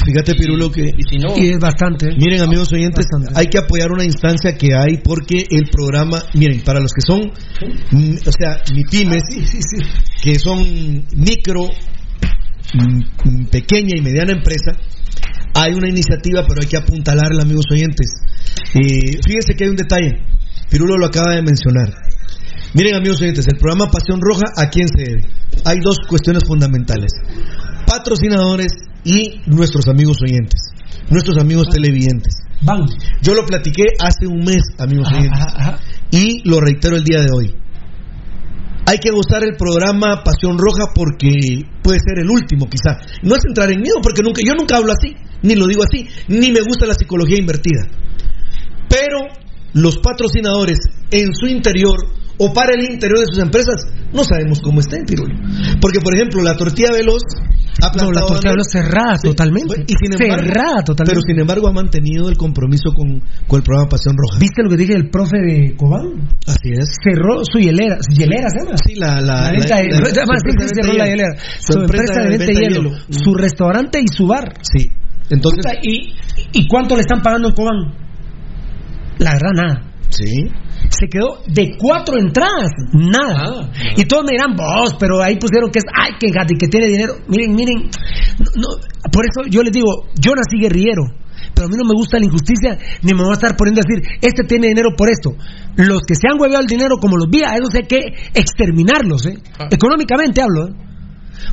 Fíjate, 0.03 0.33
Pirulo, 0.33 0.71
que 0.71 0.81
Y 0.81 1.03
si 1.07 1.17
no, 1.19 1.37
Y 1.37 1.49
es 1.51 1.59
bastante. 1.59 2.07
¿eh? 2.09 2.15
Miren, 2.17 2.41
amigos 2.41 2.73
oyentes, 2.73 3.05
Bastante. 3.11 3.39
hay 3.39 3.45
que 3.45 3.59
apoyar 3.59 3.91
una 3.91 4.03
instancia 4.03 4.55
que 4.57 4.73
hay 4.73 4.97
porque 5.03 5.45
el 5.51 5.69
programa, 5.71 6.17
miren, 6.33 6.61
para 6.63 6.79
los 6.79 6.91
que 6.91 7.01
son, 7.05 7.21
mm, 7.91 8.15
o 8.27 8.31
sea, 8.31 8.57
ni 8.73 8.83
pymes, 8.85 9.21
que 10.23 10.39
son 10.39 10.59
micro, 11.15 11.69
pequeña 13.51 13.95
y 13.97 14.01
mediana 14.01 14.31
empresa, 14.33 14.71
hay 15.55 15.73
una 15.73 15.89
iniciativa, 15.89 16.43
pero 16.47 16.61
hay 16.61 16.67
que 16.67 16.77
apuntalarla, 16.77 17.43
amigos 17.43 17.65
oyentes. 17.71 18.07
Eh, 18.73 19.19
fíjense 19.25 19.53
que 19.55 19.65
hay 19.65 19.69
un 19.69 19.75
detalle, 19.75 20.11
Pirulo 20.69 20.97
lo 20.97 21.05
acaba 21.05 21.35
de 21.35 21.43
mencionar. 21.43 21.93
Miren, 22.73 22.95
amigos 22.95 23.21
oyentes, 23.21 23.47
el 23.47 23.59
programa 23.59 23.91
Pasión 23.91 24.19
Roja, 24.19 24.41
¿a 24.57 24.69
quién 24.69 24.87
se 24.87 25.03
debe? 25.03 25.21
Hay 25.65 25.79
dos 25.79 25.97
cuestiones 26.07 26.43
fundamentales. 26.47 27.11
Patrocinadores 27.85 28.73
y 29.03 29.41
nuestros 29.45 29.87
amigos 29.87 30.17
oyentes, 30.23 30.71
nuestros 31.09 31.37
amigos 31.37 31.67
televidentes. 31.69 32.33
Yo 33.21 33.35
lo 33.35 33.45
platiqué 33.45 33.83
hace 33.99 34.25
un 34.25 34.39
mes, 34.39 34.63
amigos 34.79 35.07
Ajá, 35.07 35.19
oyentes, 35.19 35.41
ajá, 35.41 35.55
ajá. 35.57 35.79
y 36.09 36.49
lo 36.49 36.59
reitero 36.59 36.95
el 36.95 37.03
día 37.03 37.21
de 37.21 37.31
hoy. 37.31 37.53
Hay 38.85 38.97
que 38.97 39.11
gustar 39.11 39.43
el 39.43 39.55
programa 39.55 40.23
Pasión 40.23 40.57
Roja 40.57 40.91
porque 40.93 41.31
puede 41.81 41.99
ser 41.99 42.19
el 42.19 42.29
último, 42.29 42.67
quizá. 42.69 42.99
No 43.21 43.35
es 43.35 43.45
entrar 43.45 43.71
en 43.71 43.79
miedo, 43.81 43.99
porque 44.01 44.21
nunca, 44.21 44.41
yo 44.45 44.55
nunca 44.55 44.77
hablo 44.77 44.91
así, 44.91 45.15
ni 45.41 45.55
lo 45.55 45.67
digo 45.67 45.83
así, 45.83 46.07
ni 46.27 46.51
me 46.51 46.61
gusta 46.61 46.85
la 46.85 46.93
psicología 46.93 47.37
invertida. 47.37 47.87
Pero 48.89 49.19
los 49.73 49.99
patrocinadores 49.99 50.79
en 51.11 51.33
su 51.33 51.47
interior 51.47 51.95
o 52.37 52.51
para 52.53 52.73
el 52.73 52.81
interior 52.91 53.19
de 53.19 53.25
sus 53.27 53.39
empresas 53.39 53.75
no 54.11 54.23
sabemos 54.23 54.59
cómo 54.61 54.79
estén, 54.79 55.05
Pirulo. 55.05 55.33
Porque, 55.81 55.99
por 55.99 56.13
ejemplo, 56.15 56.41
la 56.43 56.55
tortilla 56.55 56.89
veloz 56.91 57.21
No, 57.97 58.11
la 58.11 58.21
tortilla 58.25 58.51
veloz 58.51 58.67
cerrada 58.71 59.17
Sí, 59.17 59.27
totalmente. 59.29 59.83
Y 59.87 59.93
sin 59.97 60.13
embargo, 60.13 60.43
cerrada 60.45 60.83
totalmente. 60.83 61.11
Pero 61.13 61.21
sin 61.25 61.39
embargo 61.39 61.67
ha 61.67 61.73
mantenido 61.73 62.29
el 62.29 62.37
compromiso 62.37 62.91
con, 62.95 63.19
con 63.47 63.57
el 63.57 63.63
programa 63.63 63.89
Pasión 63.89 64.15
Roja. 64.17 64.39
¿Viste 64.39 64.61
lo 64.63 64.69
que 64.69 64.77
dije 64.77 64.93
del 64.93 65.09
profe 65.09 65.37
de 65.41 65.75
Cobán? 65.75 66.29
Así 66.45 66.69
es. 66.73 66.89
Cerró 67.03 67.41
su 67.43 67.57
hielera. 67.59 67.97
¿Hielera 68.09 68.49
se 68.49 68.59
llama? 68.65 68.77
Sí, 68.85 68.95
la, 68.95 69.21
la, 69.21 69.41
La 69.45 69.51
venta 69.51 69.77
de- 69.77 69.91
cerró 70.73 70.93
la 70.93 71.05
hielera. 71.07 71.33
Su 71.59 71.79
empresa 71.79 72.13
de 72.21 72.29
venta 72.29 72.45
de 72.45 72.53
hielo. 72.53 72.91
Su 73.09 73.33
restaurante 73.33 73.99
y 74.01 74.07
su 74.07 74.27
bar. 74.27 74.53
Sí. 74.61 74.89
Entonces, 75.29 75.61
¿Y, 75.81 76.13
¿Y 76.51 76.67
cuánto 76.67 76.95
le 76.95 77.01
están 77.01 77.21
pagando 77.21 77.49
en 77.49 77.55
Cobán? 77.55 77.93
La 79.19 79.33
verdad, 79.33 79.51
nada. 79.55 79.91
sí. 80.09 80.49
Se 80.89 81.07
quedó 81.07 81.39
de 81.47 81.75
cuatro 81.77 82.17
entradas, 82.17 82.69
nada. 82.93 83.35
Ah, 83.35 83.71
y 83.95 84.03
todos 84.03 84.23
me 84.25 84.31
dirán, 84.31 84.55
vos, 84.55 84.95
pero 84.99 85.21
ahí 85.21 85.37
pusieron 85.37 85.71
que 85.71 85.79
es, 85.79 85.85
ay, 85.93 86.11
que 86.19 86.31
gati, 86.31 86.55
que 86.55 86.67
tiene 86.67 86.87
dinero. 86.87 87.15
Miren, 87.27 87.55
miren, 87.55 87.89
no, 88.39 88.45
no, 88.55 88.67
por 89.11 89.25
eso 89.25 89.49
yo 89.49 89.63
les 89.63 89.71
digo, 89.71 90.07
yo 90.19 90.33
nací 90.35 90.59
guerrillero, 90.59 91.03
pero 91.53 91.67
a 91.67 91.69
mí 91.69 91.75
no 91.77 91.85
me 91.85 91.93
gusta 91.95 92.19
la 92.19 92.25
injusticia, 92.25 92.77
ni 93.01 93.13
me 93.13 93.23
voy 93.23 93.31
a 93.31 93.33
estar 93.33 93.55
poniendo 93.55 93.81
a 93.81 93.85
decir, 93.87 94.19
este 94.21 94.43
tiene 94.43 94.67
dinero 94.67 94.89
por 94.97 95.09
esto. 95.09 95.35
Los 95.75 96.01
que 96.07 96.15
se 96.15 96.27
han 96.29 96.39
hueveado 96.39 96.61
el 96.61 96.67
dinero 96.67 96.97
como 96.99 97.17
los 97.17 97.29
vía, 97.29 97.55
esos 97.55 97.73
hay 97.75 97.87
que 97.87 98.01
exterminarlos, 98.33 99.25
¿eh? 99.25 99.37
Ah. 99.59 99.67
Económicamente 99.71 100.41
hablo, 100.41 100.67
¿eh? 100.67 100.92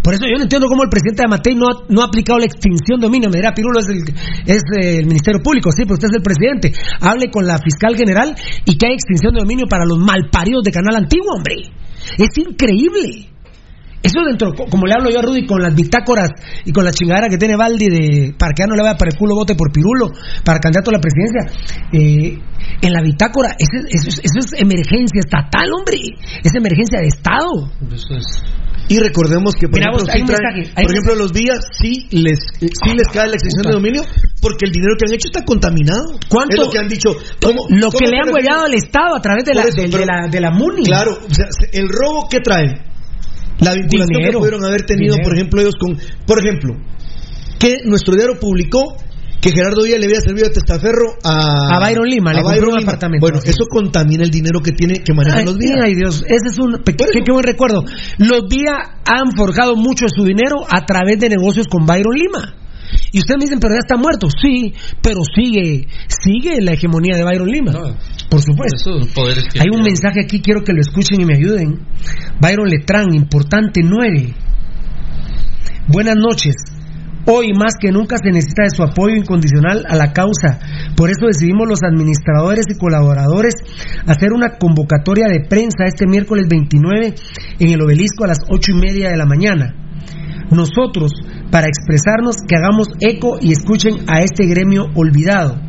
Por 0.02 0.14
eso 0.14 0.24
yo 0.26 0.36
no 0.36 0.42
entiendo 0.44 0.66
cómo 0.68 0.82
el 0.82 0.88
presidente 0.88 1.22
de 1.22 1.26
Amatei 1.26 1.54
no 1.54 1.66
ha, 1.66 1.84
no 1.88 2.02
ha 2.02 2.06
aplicado 2.06 2.38
la 2.38 2.46
extinción 2.46 3.00
de 3.00 3.06
dominio. 3.06 3.28
Me 3.30 3.38
dirá, 3.38 3.52
Pirulo 3.52 3.80
es, 3.80 3.88
el, 3.88 4.02
es 4.46 4.62
el 4.80 5.06
Ministerio 5.06 5.40
Público, 5.42 5.70
sí, 5.72 5.82
pero 5.84 5.94
usted 5.94 6.08
es 6.10 6.16
el 6.16 6.22
presidente. 6.22 6.72
Hable 7.00 7.30
con 7.30 7.46
la 7.46 7.58
fiscal 7.58 7.96
general 7.96 8.34
y 8.64 8.76
que 8.76 8.86
hay 8.86 8.94
extinción 8.94 9.34
de 9.34 9.40
dominio 9.40 9.66
para 9.68 9.84
los 9.84 9.98
malparidos 9.98 10.62
de 10.64 10.72
Canal 10.72 10.96
Antiguo, 10.96 11.34
hombre. 11.36 11.56
Es 12.18 12.28
increíble. 12.38 13.26
Eso 14.02 14.20
dentro, 14.26 14.54
co- 14.54 14.64
como 14.64 14.86
le 14.86 14.94
hablo 14.94 15.10
yo 15.10 15.18
a 15.18 15.22
Rudy 15.22 15.44
con 15.44 15.60
las 15.60 15.74
bitácoras 15.74 16.30
y 16.64 16.72
con 16.72 16.84
la 16.86 16.90
chingadera 16.90 17.28
que 17.28 17.36
tiene 17.36 17.54
Valdi 17.54 17.86
de 17.86 18.34
para 18.38 18.52
que 18.54 18.62
ya 18.62 18.66
no 18.66 18.74
le 18.74 18.80
vaya 18.82 18.96
para 18.96 19.10
el 19.12 19.18
culo 19.18 19.34
vote 19.34 19.54
por 19.54 19.70
Pirulo 19.72 20.08
para 20.42 20.58
candidato 20.58 20.88
a 20.88 20.94
la 20.94 21.00
presidencia. 21.00 21.52
eh, 21.92 22.38
en 22.80 22.92
la 22.94 23.02
bitácora, 23.02 23.50
eso, 23.58 23.76
es- 23.88 24.00
eso 24.00 24.08
es- 24.08 24.20
eso 24.24 24.38
es 24.40 24.52
emergencia 24.62 25.20
estatal, 25.20 25.68
hombre. 25.76 25.98
Es 26.42 26.54
emergencia 26.54 26.98
de 27.00 27.08
Estado. 27.08 27.70
eso 27.92 28.14
es. 28.16 28.42
Y 28.90 28.98
recordemos 28.98 29.54
que, 29.54 29.68
por 29.68 29.78
Mira, 29.78 29.90
ejemplo, 29.94 30.02
vos, 30.04 30.10
hay 30.10 30.18
sí 30.18 30.22
un 30.22 30.28
traen- 30.28 30.42
mensaje, 30.50 30.72
hay 30.74 30.82
por 30.84 30.90
un 30.90 30.96
ejemplo 30.98 31.14
los 31.14 31.32
vías 31.32 31.60
sí 31.78 32.08
les, 32.10 32.38
sí 32.58 32.90
les 32.90 33.06
cae 33.14 33.28
la 33.30 33.34
extensión 33.38 33.62
de 33.62 33.72
dominio 33.72 34.02
porque 34.42 34.66
el 34.66 34.72
dinero 34.72 34.94
que 34.98 35.06
han 35.06 35.14
hecho 35.14 35.28
está 35.30 35.44
contaminado. 35.44 36.18
¿Cuánto? 36.28 36.56
Es 36.56 36.66
lo 36.66 36.70
que 36.70 36.78
han 36.78 36.88
dicho. 36.88 37.14
¿Cómo- 37.40 37.66
Lo 37.70 37.86
cómo 37.92 37.98
que 38.02 38.10
le 38.10 38.18
han 38.18 38.34
hueveado 38.34 38.64
al 38.66 38.74
Estado 38.74 39.14
a 39.14 39.20
través 39.22 39.44
de 39.44 39.54
la, 39.54 39.62
eso, 39.62 39.80
de, 39.80 40.04
la, 40.06 40.26
de 40.28 40.40
la 40.40 40.50
MUNI. 40.50 40.82
Claro, 40.84 41.12
o 41.22 41.32
sea, 41.34 41.46
se- 41.54 41.70
el 41.78 41.86
robo 41.88 42.26
que 42.28 42.40
trae, 42.40 42.66
la 43.60 43.74
vinculación 43.74 44.08
Dinero. 44.18 44.32
que 44.32 44.38
pudieron 44.38 44.64
haber 44.64 44.82
tenido, 44.86 45.14
Dinero. 45.14 45.22
por 45.28 45.34
ejemplo, 45.38 45.60
ellos 45.60 45.74
con, 45.78 45.98
por 46.26 46.38
ejemplo, 46.40 46.74
que 47.60 47.76
nuestro 47.84 48.14
diario 48.16 48.40
publicó 48.40 48.96
que 49.40 49.50
Gerardo 49.52 49.82
Díaz 49.84 49.98
le 50.00 50.06
había 50.06 50.20
servido 50.20 50.48
de 50.48 50.54
testaferro 50.54 51.16
a, 51.24 51.76
A 51.76 51.80
Byron 51.80 52.06
Lima, 52.06 52.32
le 52.32 52.42
compró 52.42 52.68
un 52.70 52.78
Lima. 52.78 52.90
apartamento. 52.90 53.24
Bueno, 53.24 53.40
eso 53.44 53.64
contamina 53.70 54.22
el 54.24 54.30
dinero 54.30 54.60
que 54.60 54.72
tiene 54.72 55.02
que 55.02 55.14
manejar 55.14 55.40
Ay, 55.40 55.44
los 55.46 55.58
días. 55.58 55.80
ay, 55.82 55.94
Dios, 55.94 56.22
ese 56.26 56.48
es 56.48 56.58
un 56.58 56.82
qué, 56.84 57.32
buen 57.32 57.44
recuerdo. 57.44 57.84
Los 58.18 58.48
días 58.48 58.76
han 59.06 59.32
forjado 59.36 59.76
mucho 59.76 60.04
de 60.04 60.10
su 60.14 60.24
dinero 60.24 60.56
a 60.68 60.84
través 60.84 61.18
de 61.20 61.28
negocios 61.30 61.66
con 61.68 61.86
Byron 61.86 62.14
Lima. 62.14 62.54
Y 63.12 63.18
ustedes 63.20 63.38
me 63.38 63.44
dicen, 63.44 63.60
pero 63.60 63.74
ya 63.74 63.78
está 63.80 63.96
muerto. 63.96 64.28
Sí, 64.30 64.74
pero 65.00 65.20
sigue, 65.34 65.86
sigue 66.08 66.60
la 66.60 66.72
hegemonía 66.72 67.16
de 67.16 67.24
Byron 67.24 67.48
Lima. 67.48 67.72
No, 67.72 67.96
Por 68.28 68.42
supuesto. 68.42 68.98
Hay 69.58 69.66
un 69.72 69.82
mensaje 69.82 70.20
aquí, 70.24 70.40
quiero 70.40 70.62
que 70.64 70.72
lo 70.72 70.80
escuchen 70.80 71.20
y 71.20 71.24
me 71.24 71.36
ayuden. 71.36 71.80
Byron 72.40 72.68
Letrán, 72.68 73.14
importante 73.14 73.80
9. 73.84 74.34
Buenas 75.88 76.16
noches. 76.16 76.54
Hoy 77.26 77.52
más 77.52 77.74
que 77.78 77.92
nunca 77.92 78.16
se 78.16 78.30
necesita 78.30 78.62
de 78.64 78.70
su 78.70 78.82
apoyo 78.82 79.14
incondicional 79.14 79.84
a 79.88 79.96
la 79.96 80.12
causa. 80.12 80.58
Por 80.96 81.10
eso 81.10 81.26
decidimos 81.26 81.68
los 81.68 81.82
administradores 81.82 82.64
y 82.68 82.78
colaboradores 82.78 83.54
hacer 84.06 84.32
una 84.32 84.56
convocatoria 84.58 85.26
de 85.28 85.46
prensa 85.48 85.84
este 85.86 86.06
miércoles 86.06 86.46
29 86.48 87.14
en 87.58 87.68
el 87.68 87.82
obelisco 87.82 88.24
a 88.24 88.28
las 88.28 88.38
ocho 88.48 88.72
y 88.72 88.80
media 88.80 89.10
de 89.10 89.18
la 89.18 89.26
mañana. 89.26 89.74
Nosotros 90.50 91.12
para 91.50 91.68
expresarnos 91.68 92.36
que 92.46 92.56
hagamos 92.56 92.88
eco 93.00 93.36
y 93.40 93.52
escuchen 93.52 94.08
a 94.08 94.22
este 94.22 94.46
gremio 94.46 94.86
olvidado. 94.94 95.60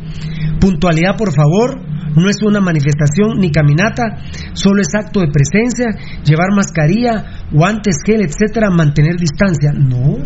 Puntualidad, 0.60 1.16
por 1.16 1.32
favor. 1.34 1.92
No 2.14 2.28
es 2.28 2.42
una 2.42 2.60
manifestación 2.60 3.38
ni 3.38 3.50
caminata, 3.50 4.18
solo 4.52 4.82
es 4.82 4.94
acto 4.94 5.20
de 5.20 5.32
presencia, 5.32 5.86
llevar 6.22 6.48
mascarilla, 6.54 7.46
guantes, 7.50 7.96
gel, 8.04 8.20
etcétera, 8.20 8.68
mantener 8.68 9.16
distancia. 9.16 9.72
No. 9.72 10.18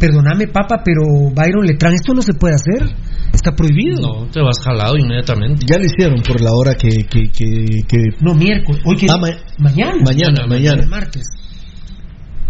Perdóname, 0.00 0.48
papa, 0.48 0.80
pero 0.84 1.02
Byron 1.34 1.66
Letrán, 1.66 1.92
esto 1.94 2.14
no 2.14 2.22
se 2.22 2.32
puede 2.34 2.54
hacer. 2.54 2.88
Está 3.32 3.52
prohibido. 3.54 4.00
No, 4.00 4.26
te 4.30 4.40
vas 4.40 4.56
jalado 4.64 4.96
inmediatamente. 4.96 5.64
Ya 5.70 5.78
lo 5.78 5.84
hicieron 5.84 6.20
por 6.22 6.40
la 6.40 6.50
hora 6.52 6.74
que. 6.74 6.88
que, 7.06 7.30
que, 7.30 7.82
que... 7.86 7.98
No, 8.20 8.34
miércoles. 8.34 8.82
Hoy 8.84 8.96
que... 8.96 9.06
Ah, 9.10 9.18
ma- 9.18 9.28
mañana. 9.58 10.00
Mañana, 10.04 10.46
mañana. 10.48 10.86
Martes. 10.88 11.22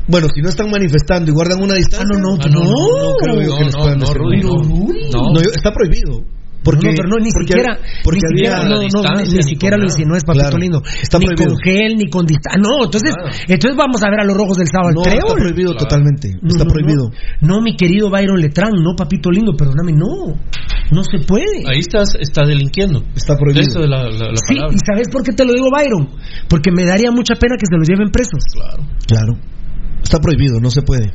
Bueno, 0.08 0.28
si 0.34 0.40
no 0.40 0.48
están 0.48 0.70
manifestando 0.70 1.30
y 1.30 1.34
guardan 1.34 1.62
una 1.62 1.74
distancia. 1.74 2.06
Ah, 2.08 2.18
no, 2.18 2.36
no, 2.36 2.36
no, 2.36 2.64
no. 2.64 2.70
no 2.70 3.14
creo 3.16 3.42
yo 3.42 3.56
que 3.58 3.64
les 3.64 3.74
no, 3.74 3.82
puedan 3.82 3.98
no, 3.98 4.14
Rudy, 4.14 4.40
no. 4.40 5.32
No, 5.34 5.42
yo- 5.42 5.50
está 5.54 5.70
prohibido. 5.72 6.24
Porque, 6.62 6.88
no, 6.88 6.92
pero 6.94 7.08
no, 7.08 7.16
ni 7.16 7.32
porque- 7.32 7.56
siquiera, 7.56 7.78
porque 8.04 8.20
ni 8.20 8.36
siquiera, 8.36 8.62
no, 8.68 8.76
no, 8.76 9.20
ni, 9.24 9.42
siquiera 9.42 9.76
con 9.76 9.80
lo 9.80 9.86
insinues, 9.88 10.24
papito 10.24 10.44
Claro, 10.44 10.58
lindo. 10.58 10.82
está 11.02 11.18
ni 11.18 11.24
prohibido. 11.26 11.54
con 11.54 11.58
gel, 11.64 11.96
ni 11.96 12.06
con 12.10 12.26
distancia. 12.26 12.60
No, 12.60 12.84
entonces, 12.84 13.14
entonces 13.48 13.76
vamos 13.76 14.02
a 14.04 14.10
ver 14.10 14.20
a 14.20 14.24
los 14.24 14.36
rojos 14.36 14.58
del 14.58 14.68
sábado. 14.68 14.92
No, 14.94 15.02
está 15.08 15.34
prohibido 15.34 15.74
totalmente. 15.74 16.36
No, 16.42 16.48
está 16.48 16.64
no, 16.64 16.70
prohibido. 16.70 17.08
No, 17.40 17.56
No, 17.56 17.62
mi 17.62 17.76
querido 17.76 18.10
Byron 18.10 18.40
Letrán, 18.40 18.72
no, 18.76 18.94
papito 18.94 19.30
lindo, 19.30 19.52
perdóname, 19.56 19.92
no. 19.92 20.36
No 20.92 21.02
se 21.04 21.24
puede. 21.24 21.64
Ahí 21.66 21.78
estás, 21.80 22.12
está 22.20 22.44
delinquiendo. 22.44 23.04
Está 23.16 23.36
prohibido. 23.36 23.62
Eso 23.62 23.80
es 23.84 23.88
la, 23.88 24.02
la, 24.02 24.10
la 24.10 24.36
Sí, 24.36 24.54
palabra. 24.56 24.76
y 24.76 24.78
¿sabes 24.84 25.08
por 25.10 25.22
qué 25.22 25.32
te 25.32 25.44
lo 25.46 25.52
digo, 25.54 25.68
Byron? 25.70 26.10
Porque 26.48 26.70
me 26.72 26.84
daría 26.84 27.10
mucha 27.10 27.36
pena 27.36 27.56
que 27.56 27.66
se 27.66 27.76
los 27.78 27.88
lleven 27.88 28.10
presos. 28.10 28.42
Claro. 28.52 28.82
Claro. 29.06 29.32
Está 30.02 30.18
prohibido, 30.18 30.60
no 30.60 30.68
se 30.70 30.82
puede. 30.82 31.10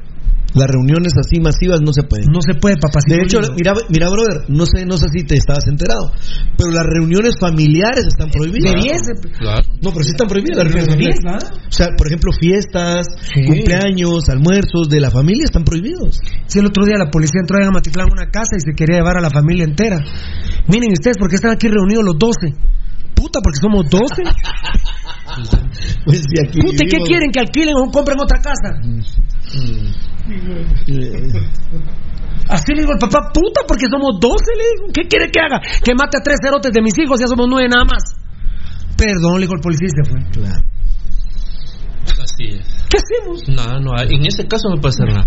Las 0.56 0.68
reuniones 0.72 1.12
así 1.20 1.40
masivas 1.40 1.82
no 1.82 1.92
se 1.92 2.04
pueden. 2.04 2.32
No 2.32 2.40
se 2.40 2.56
puede, 2.56 2.76
papacito. 2.80 3.16
De 3.16 3.24
hecho, 3.24 3.40
mira, 3.56 3.74
mira, 3.90 4.10
brother, 4.10 4.48
no 4.48 4.66
sé, 4.66 4.86
no 4.86 4.98
sé 4.98 5.08
si 5.12 5.24
te 5.26 5.36
estabas 5.36 5.68
enterado, 5.68 6.12
pero 6.58 6.72
las 6.72 6.86
reuniones 6.88 7.36
familiares 7.40 8.06
están 8.08 8.30
prohibidas. 8.32 8.74
Claro. 9.38 9.64
No, 9.84 9.92
pero 9.92 10.04
sí 10.04 10.12
están 10.12 10.28
prohibidas 10.28 10.58
las 10.64 10.68
reuniones 10.72 10.96
Debiese, 10.96 11.22
familiares. 11.22 11.52
¿verdad? 11.52 11.68
O 11.68 11.72
sea, 11.72 11.88
por 11.98 12.08
ejemplo, 12.08 12.32
fiestas, 12.40 13.06
Sí. 13.34 13.44
cumpleaños, 13.46 14.30
almuerzos 14.30 14.88
de 14.90 15.00
la 15.02 15.12
familia 15.12 15.44
están 15.44 15.64
prohibidos. 15.64 16.20
Sí, 16.48 16.60
el 16.60 16.68
otro 16.68 16.86
día 16.86 16.96
la 16.98 17.12
policía 17.12 17.42
entró 17.42 17.58
en 17.60 17.68
Amatitlán 17.68 18.08
a 18.10 18.14
una 18.14 18.32
casa 18.32 18.56
y 18.58 18.62
se 18.62 18.72
quería 18.76 18.98
llevar 18.98 19.18
a 19.18 19.22
la 19.22 19.30
familia 19.30 19.66
entera. 19.66 20.00
Miren 20.68 20.92
ustedes, 20.94 21.18
¿por 21.18 21.30
qué 21.30 21.36
están 21.36 21.52
aquí 21.52 21.68
reunidos 21.68 22.04
los 22.06 22.16
12? 22.18 22.56
Puta, 23.14 23.40
porque 23.44 23.60
somos 23.62 23.86
12. 23.90 24.24
Pues 26.06 26.22
de 26.22 26.48
aquí 26.48 26.60
Puta, 26.62 26.76
¿y 26.76 26.78
¿qué 26.78 26.86
vivimos. 26.98 27.08
quieren? 27.10 27.32
¿Que 27.32 27.40
alquilen 27.40 27.76
o 27.76 27.92
compren 27.92 28.20
otra 28.20 28.40
casa? 28.42 28.70
Eh, 30.88 31.42
Así 32.48 32.74
le 32.74 32.82
digo 32.82 32.94
al 32.94 33.00
papá, 33.00 33.32
puta, 33.34 33.62
porque 33.68 33.86
somos 33.90 34.20
12, 34.20 34.36
le 34.56 34.64
digo. 34.64 34.94
¿Qué 34.94 35.08
quiere 35.08 35.32
que 35.32 35.40
haga? 35.40 35.60
Que 35.84 35.94
mate 35.96 36.18
a 36.18 36.22
tres 36.22 36.38
cerotes 36.44 36.72
de 36.72 36.82
mis 36.82 36.94
hijos, 37.00 37.20
ya 37.20 37.28
somos 37.28 37.48
nueve 37.50 37.68
nada 37.70 37.86
más. 37.86 38.04
Perdón, 38.98 39.36
le 39.36 39.42
dijo 39.42 39.56
el 39.56 39.62
policía 39.62 39.88
y 39.88 39.96
se 39.98 40.04
fue. 40.10 40.20
Claro. 40.32 40.62
Así 42.22 42.44
es. 42.56 42.66
¿Qué 42.90 42.98
hacemos? 43.02 43.42
No, 43.50 43.80
no, 43.82 44.00
en 44.00 44.26
ese 44.26 44.46
caso 44.48 44.70
no 44.70 44.80
puede 44.80 44.94
hacer 44.94 45.08
nada. 45.10 45.26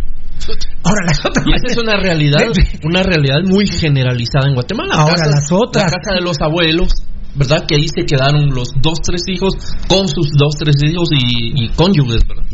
Ahora 0.84 1.00
las 1.06 1.18
otras. 1.26 1.44
Y 1.44 1.50
esa 1.52 1.66
es 1.74 1.78
una 1.82 1.96
realidad, 1.96 2.40
una 2.84 3.02
realidad 3.02 3.42
muy 3.44 3.66
generalizada 3.66 4.46
en 4.48 4.54
Guatemala. 4.54 4.94
Ahora, 4.94 5.14
Casas- 5.16 5.34
las 5.34 5.48
otras. 5.52 5.84
La 5.90 5.98
casa 5.98 6.14
de 6.14 6.20
los 6.22 6.40
abuelos, 6.40 6.88
¿verdad? 7.34 7.64
Que 7.66 7.76
ahí 7.76 7.86
se 7.88 8.04
quedaron 8.04 8.48
los 8.54 8.68
dos, 8.82 8.98
tres 9.04 9.22
hijos 9.28 9.54
con 9.88 10.08
sus 10.08 10.28
dos, 10.38 10.54
tres 10.58 10.76
hijos 10.82 11.08
y, 11.12 11.64
y 11.64 11.68
cónyuges, 11.70 12.26
¿verdad? 12.26 12.44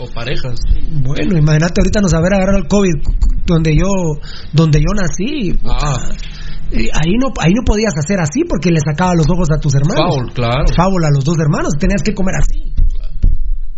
O 0.00 0.06
parejas. 0.12 0.54
Bueno, 0.90 1.38
imagínate 1.38 1.80
ahorita 1.80 2.00
nos 2.00 2.14
haber 2.14 2.34
agarrado 2.34 2.58
el 2.58 2.66
COVID 2.68 2.94
donde 3.46 3.76
yo, 3.76 3.86
donde 4.52 4.80
yo 4.80 4.92
nací. 4.94 5.56
Ah, 5.64 6.08
Ahí 6.74 7.12
no, 7.20 7.28
ahí 7.38 7.52
no 7.54 7.62
podías 7.64 7.92
hacer 7.96 8.18
así 8.18 8.42
porque 8.48 8.70
le 8.70 8.80
sacaba 8.80 9.12
los 9.14 9.26
ojos 9.30 9.46
a 9.56 9.60
tus 9.60 9.72
hermanos. 9.76 10.02
Paul, 10.16 10.32
claro. 10.32 10.64
Fábula 10.74 11.06
a 11.08 11.10
los 11.14 11.22
dos 11.24 11.36
hermanos, 11.38 11.74
tenías 11.78 12.02
que 12.02 12.12
comer 12.14 12.34
así. 12.40 12.72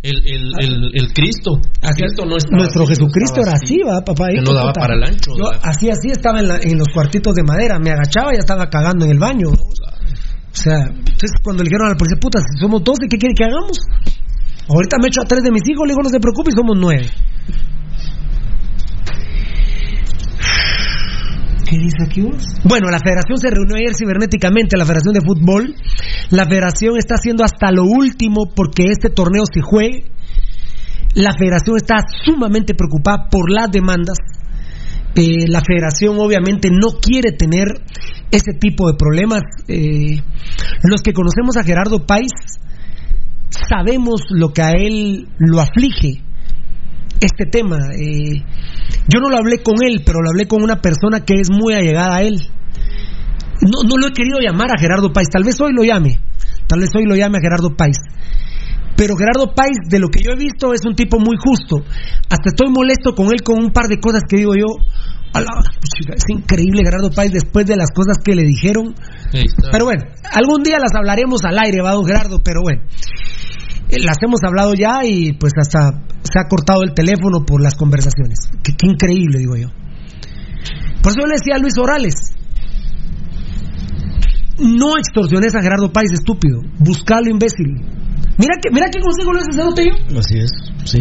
El, 0.02 0.16
el, 0.24 0.52
el, 0.60 0.90
el 0.94 1.12
Cristo. 1.12 1.60
El 1.82 1.90
Cristo 1.96 2.24
no 2.24 2.36
Nuestro 2.56 2.84
así, 2.84 2.94
Jesucristo 2.94 3.40
era 3.42 3.52
así, 3.54 3.80
va, 3.82 4.00
papá. 4.04 4.28
Que 4.32 4.40
no 4.40 4.54
daba 4.54 4.72
para 4.72 4.94
el 4.94 5.02
ancho. 5.02 5.32
Yo 5.36 5.50
así, 5.62 5.90
así 5.90 6.10
estaba 6.12 6.38
en, 6.40 6.48
la- 6.48 6.60
en 6.62 6.78
los 6.78 6.88
cuartitos 6.94 7.34
de 7.34 7.42
madera. 7.42 7.78
Me 7.80 7.90
agachaba 7.90 8.32
y 8.32 8.38
estaba 8.38 8.70
cagando 8.70 9.04
en 9.04 9.10
el 9.10 9.18
baño. 9.18 9.48
¿no? 9.50 9.64
O 10.56 10.58
sea, 10.58 10.88
entonces 10.88 11.32
cuando 11.42 11.62
le 11.62 11.68
dijeron 11.68 11.88
a 11.88 11.90
la 11.90 11.96
policía, 11.96 12.18
puta, 12.18 12.40
si 12.40 12.58
somos 12.58 12.82
12, 12.82 13.08
¿qué 13.10 13.18
quiere 13.18 13.34
que 13.34 13.44
hagamos? 13.44 13.76
Ahorita 14.68 14.96
me 14.98 15.08
echo 15.08 15.20
a 15.20 15.26
tres 15.26 15.44
de 15.44 15.52
mis 15.52 15.68
hijos, 15.68 15.86
le 15.86 15.92
digo, 15.92 16.02
no 16.02 16.08
se 16.08 16.18
preocupe, 16.18 16.50
somos 16.52 16.76
nueve. 16.80 17.06
¿Qué 21.68 21.76
dice 21.78 22.02
aquí 22.04 22.22
vos? 22.22 22.42
Bueno, 22.64 22.88
la 22.88 22.98
federación 22.98 23.38
se 23.38 23.50
reunió 23.50 23.76
ayer 23.76 23.94
cibernéticamente, 23.94 24.78
la 24.78 24.86
federación 24.86 25.14
de 25.14 25.20
fútbol. 25.20 25.74
La 26.30 26.46
federación 26.46 26.96
está 26.96 27.16
haciendo 27.16 27.44
hasta 27.44 27.70
lo 27.70 27.84
último 27.84 28.52
porque 28.54 28.86
este 28.86 29.10
torneo 29.10 29.42
se 29.52 29.60
juegue. 29.60 30.04
La 31.14 31.32
federación 31.36 31.76
está 31.76 31.96
sumamente 32.24 32.74
preocupada 32.74 33.28
por 33.28 33.50
las 33.50 33.70
demandas. 33.70 34.16
Eh, 35.16 35.48
la 35.48 35.62
federación 35.62 36.18
obviamente 36.18 36.68
no 36.70 37.00
quiere 37.00 37.32
tener 37.32 37.68
ese 38.30 38.52
tipo 38.52 38.86
de 38.86 38.98
problemas. 38.98 39.42
Eh, 39.66 40.20
los 40.82 41.00
que 41.02 41.14
conocemos 41.14 41.56
a 41.56 41.64
Gerardo 41.64 42.04
País 42.04 42.32
sabemos 43.68 44.22
lo 44.30 44.52
que 44.52 44.62
a 44.62 44.72
él 44.72 45.28
lo 45.38 45.60
aflige 45.60 46.22
este 47.20 47.46
tema. 47.50 47.78
Eh, 47.98 48.42
yo 49.08 49.20
no 49.20 49.30
lo 49.30 49.38
hablé 49.38 49.62
con 49.62 49.82
él, 49.82 50.02
pero 50.04 50.20
lo 50.20 50.30
hablé 50.30 50.46
con 50.46 50.62
una 50.62 50.82
persona 50.82 51.24
que 51.24 51.40
es 51.40 51.50
muy 51.50 51.74
allegada 51.74 52.16
a 52.16 52.22
él. 52.22 52.36
No, 53.62 53.88
no 53.88 53.96
lo 53.96 54.08
he 54.08 54.12
querido 54.12 54.38
llamar 54.38 54.68
a 54.70 54.78
Gerardo 54.78 55.12
País, 55.12 55.28
tal 55.32 55.44
vez 55.44 55.58
hoy 55.60 55.72
lo 55.72 55.82
llame, 55.82 56.20
tal 56.66 56.80
vez 56.80 56.90
hoy 56.94 57.04
lo 57.06 57.16
llame 57.16 57.38
a 57.38 57.40
Gerardo 57.40 57.74
País. 57.74 57.96
Pero 58.96 59.14
Gerardo 59.16 59.52
País, 59.54 59.76
de 59.90 59.98
lo 59.98 60.08
que 60.08 60.22
yo 60.22 60.32
he 60.32 60.36
visto, 60.36 60.72
es 60.72 60.80
un 60.86 60.94
tipo 60.94 61.18
muy 61.18 61.36
justo. 61.38 61.76
Hasta 62.30 62.48
estoy 62.48 62.70
molesto 62.70 63.14
con 63.14 63.26
él 63.26 63.42
con 63.42 63.62
un 63.62 63.70
par 63.70 63.88
de 63.88 63.98
cosas 64.00 64.22
que 64.28 64.38
digo 64.38 64.54
yo. 64.54 64.66
"A 65.34 65.40
la- 65.40 65.46
chica, 65.98 66.14
es 66.16 66.24
increíble 66.28 66.80
Gerardo 66.82 67.10
País 67.10 67.30
después 67.32 67.66
de 67.66 67.76
las 67.76 67.90
cosas 67.94 68.16
que 68.24 68.34
le 68.34 68.42
dijeron. 68.44 68.94
Pero 69.70 69.84
bueno, 69.84 70.02
algún 70.32 70.62
día 70.62 70.78
las 70.78 70.92
hablaremos 70.96 71.40
al 71.44 71.58
aire, 71.58 71.82
va 71.82 71.92
don 71.92 72.06
Gerardo, 72.06 72.40
pero 72.42 72.60
bueno. 72.62 72.82
Eh, 73.88 73.96
Las 74.02 74.16
hemos 74.22 74.40
hablado 74.44 74.72
ya 74.74 75.04
y 75.04 75.32
pues 75.34 75.52
hasta 75.60 75.90
se 76.22 76.40
ha 76.40 76.48
cortado 76.48 76.82
el 76.82 76.92
teléfono 76.94 77.44
por 77.46 77.62
las 77.62 77.76
conversaciones. 77.76 78.38
Qué, 78.64 78.72
qué 78.76 78.86
increíble, 78.90 79.38
digo 79.38 79.56
yo. 79.56 79.68
Por 81.02 81.12
eso 81.12 81.20
yo 81.20 81.26
le 81.26 81.34
decía 81.38 81.54
a 81.54 81.58
Luis 81.58 81.74
Orales, 81.78 82.14
no 84.58 84.96
extorsiones 84.98 85.54
a 85.54 85.62
Gerardo 85.62 85.92
Páez, 85.92 86.12
estúpido. 86.12 86.60
Buscalo, 86.78 87.28
imbécil. 87.30 87.76
Mira 88.38 88.54
que, 88.60 88.70
mira 88.70 88.86
qué 88.92 89.00
consejo 89.00 89.32
le 89.32 89.40
haces 89.40 89.58
a 89.58 89.82
yo. 89.82 90.18
Así 90.18 90.38
es. 90.38 90.50
Sí. 90.84 90.98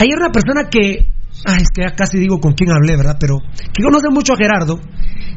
Ayer 0.00 0.18
una 0.18 0.30
persona 0.30 0.68
que, 0.68 1.06
ay, 1.44 1.58
es 1.62 1.68
que 1.72 1.82
ya 1.82 1.94
casi 1.94 2.18
digo 2.18 2.40
con 2.40 2.52
quién 2.52 2.70
hablé, 2.72 2.96
¿verdad? 2.96 3.16
Pero 3.20 3.38
que 3.72 3.82
conoce 3.82 4.08
mucho 4.10 4.32
a 4.32 4.36
Gerardo, 4.36 4.80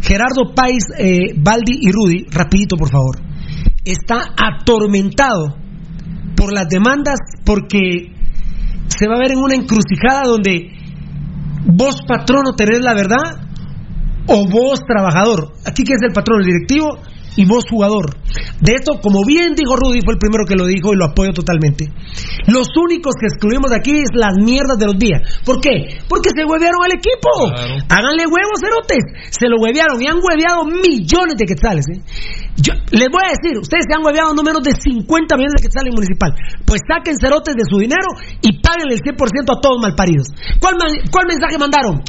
Gerardo 0.01 0.53
Páez, 0.55 0.83
eh, 0.97 1.33
Baldi 1.37 1.77
y 1.81 1.91
Rudy, 1.91 2.25
rapidito 2.31 2.75
por 2.77 2.89
favor, 2.89 3.19
está 3.85 4.33
atormentado 4.35 5.57
por 6.35 6.53
las 6.53 6.67
demandas 6.67 7.17
porque 7.45 8.13
se 8.87 9.07
va 9.07 9.15
a 9.15 9.19
ver 9.19 9.31
en 9.31 9.39
una 9.39 9.55
encrucijada 9.55 10.23
donde 10.25 10.71
vos 11.65 12.01
patrono 12.07 12.53
tenés 12.55 12.81
la 12.81 12.93
verdad 12.93 13.47
o 14.27 14.47
vos 14.49 14.79
trabajador. 14.85 15.53
Aquí 15.65 15.83
que 15.83 15.93
es 15.93 16.01
el 16.01 16.13
patrón, 16.13 16.41
el 16.41 16.47
directivo 16.47 16.87
y 17.37 17.45
vos 17.45 17.63
jugador. 17.69 18.17
De 18.59 18.73
esto, 18.73 18.99
como 19.01 19.21
bien 19.25 19.53
dijo 19.55 19.75
Rudy, 19.77 20.01
fue 20.03 20.13
el 20.13 20.19
primero 20.19 20.43
que 20.45 20.55
lo 20.55 20.65
dijo 20.65 20.91
y 20.93 20.97
lo 20.97 21.05
apoyo 21.05 21.31
totalmente. 21.31 21.87
Los 22.47 22.67
únicos 22.75 23.13
que 23.19 23.27
excluimos 23.31 23.69
de 23.71 23.77
aquí 23.77 23.91
es 24.01 24.09
las 24.13 24.33
mierdas 24.43 24.77
de 24.77 24.85
los 24.87 24.97
días. 24.97 25.21
¿Por 25.45 25.61
qué? 25.61 26.01
Porque 26.09 26.29
se 26.35 26.43
huevearon 26.43 26.81
al 26.83 26.91
equipo. 26.97 27.29
Claro. 27.53 27.75
Háganle 27.87 28.25
huevos, 28.27 28.57
cerotes. 28.59 29.03
Se 29.31 29.47
lo 29.47 29.57
huevearon 29.61 30.01
y 30.01 30.07
han 30.07 30.17
hueveado 30.17 30.65
millones 30.65 31.37
de 31.37 31.45
quetzales. 31.45 31.85
¿eh? 31.93 32.01
Yo 32.57 32.73
les 32.91 33.07
voy 33.13 33.21
a 33.21 33.37
decir, 33.37 33.53
ustedes 33.61 33.85
se 33.87 33.93
han 33.93 34.03
hueveado 34.03 34.33
no 34.33 34.41
menos 34.41 34.63
de 34.63 34.73
50 34.73 35.37
millones 35.37 35.61
de 35.61 35.63
quetzales 35.69 35.93
en 35.93 35.95
municipal. 35.95 36.33
Pues 36.65 36.81
saquen 36.89 37.15
cerotes 37.21 37.53
de 37.53 37.63
su 37.69 37.77
dinero 37.77 38.09
y 38.41 38.57
paguen 38.65 38.89
el 38.89 38.97
100% 38.99 39.13
a 39.53 39.61
todos 39.61 39.77
malparidos. 39.79 40.27
¿Cuál, 40.59 40.75
man- 40.81 40.97
¿Cuál 41.13 41.27
mensaje 41.29 41.57
mandaron? 41.61 42.01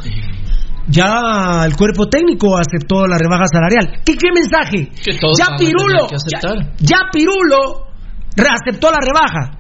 Ya 0.90 1.64
el 1.66 1.76
cuerpo 1.76 2.08
técnico 2.08 2.56
aceptó 2.58 3.06
la 3.06 3.18
rebaja 3.18 3.44
salarial. 3.52 4.00
¿Qué, 4.04 4.14
qué 4.16 4.28
mensaje? 4.34 4.88
Que 5.04 5.18
todos 5.18 5.36
ya 5.38 5.54
Pirulo, 5.58 6.06
que 6.08 6.16
ya, 6.32 6.40
ya 6.78 6.96
Pirulo 7.12 7.86
reaceptó 8.34 8.90
la 8.90 8.98
rebaja. 9.00 9.58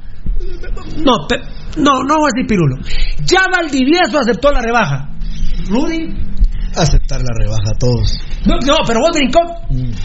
No, 1.04 1.26
no, 1.76 2.02
no 2.04 2.14
voy 2.16 2.30
a 2.30 2.32
decir 2.34 2.46
Pirulo. 2.48 2.76
Ya 3.26 3.42
Valdivieso 3.52 4.18
aceptó 4.18 4.50
la 4.52 4.62
rebaja. 4.62 5.10
Rudy. 5.68 6.26
Aceptar 6.76 7.20
la 7.20 7.34
rebaja 7.38 7.70
a 7.74 7.78
todos. 7.78 8.12
No, 8.46 8.54
no, 8.66 8.76
pero 8.86 9.00
vos 9.00 9.10
brincó. 9.12 9.40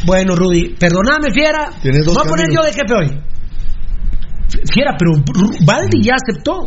Bueno, 0.06 0.36
Rudy, 0.36 0.76
perdoname, 0.80 1.32
fiera. 1.34 1.70
Tienes 1.82 2.06
dos 2.06 2.16
voy 2.16 2.24
a 2.26 2.30
poner 2.30 2.46
caminos. 2.48 2.66
yo 2.66 2.72
de 2.72 2.74
jefe 2.74 2.94
hoy. 2.94 3.22
Fiera, 4.74 4.96
pero 4.98 5.12
Valdi 5.66 6.02
ya 6.04 6.16
aceptó. 6.16 6.60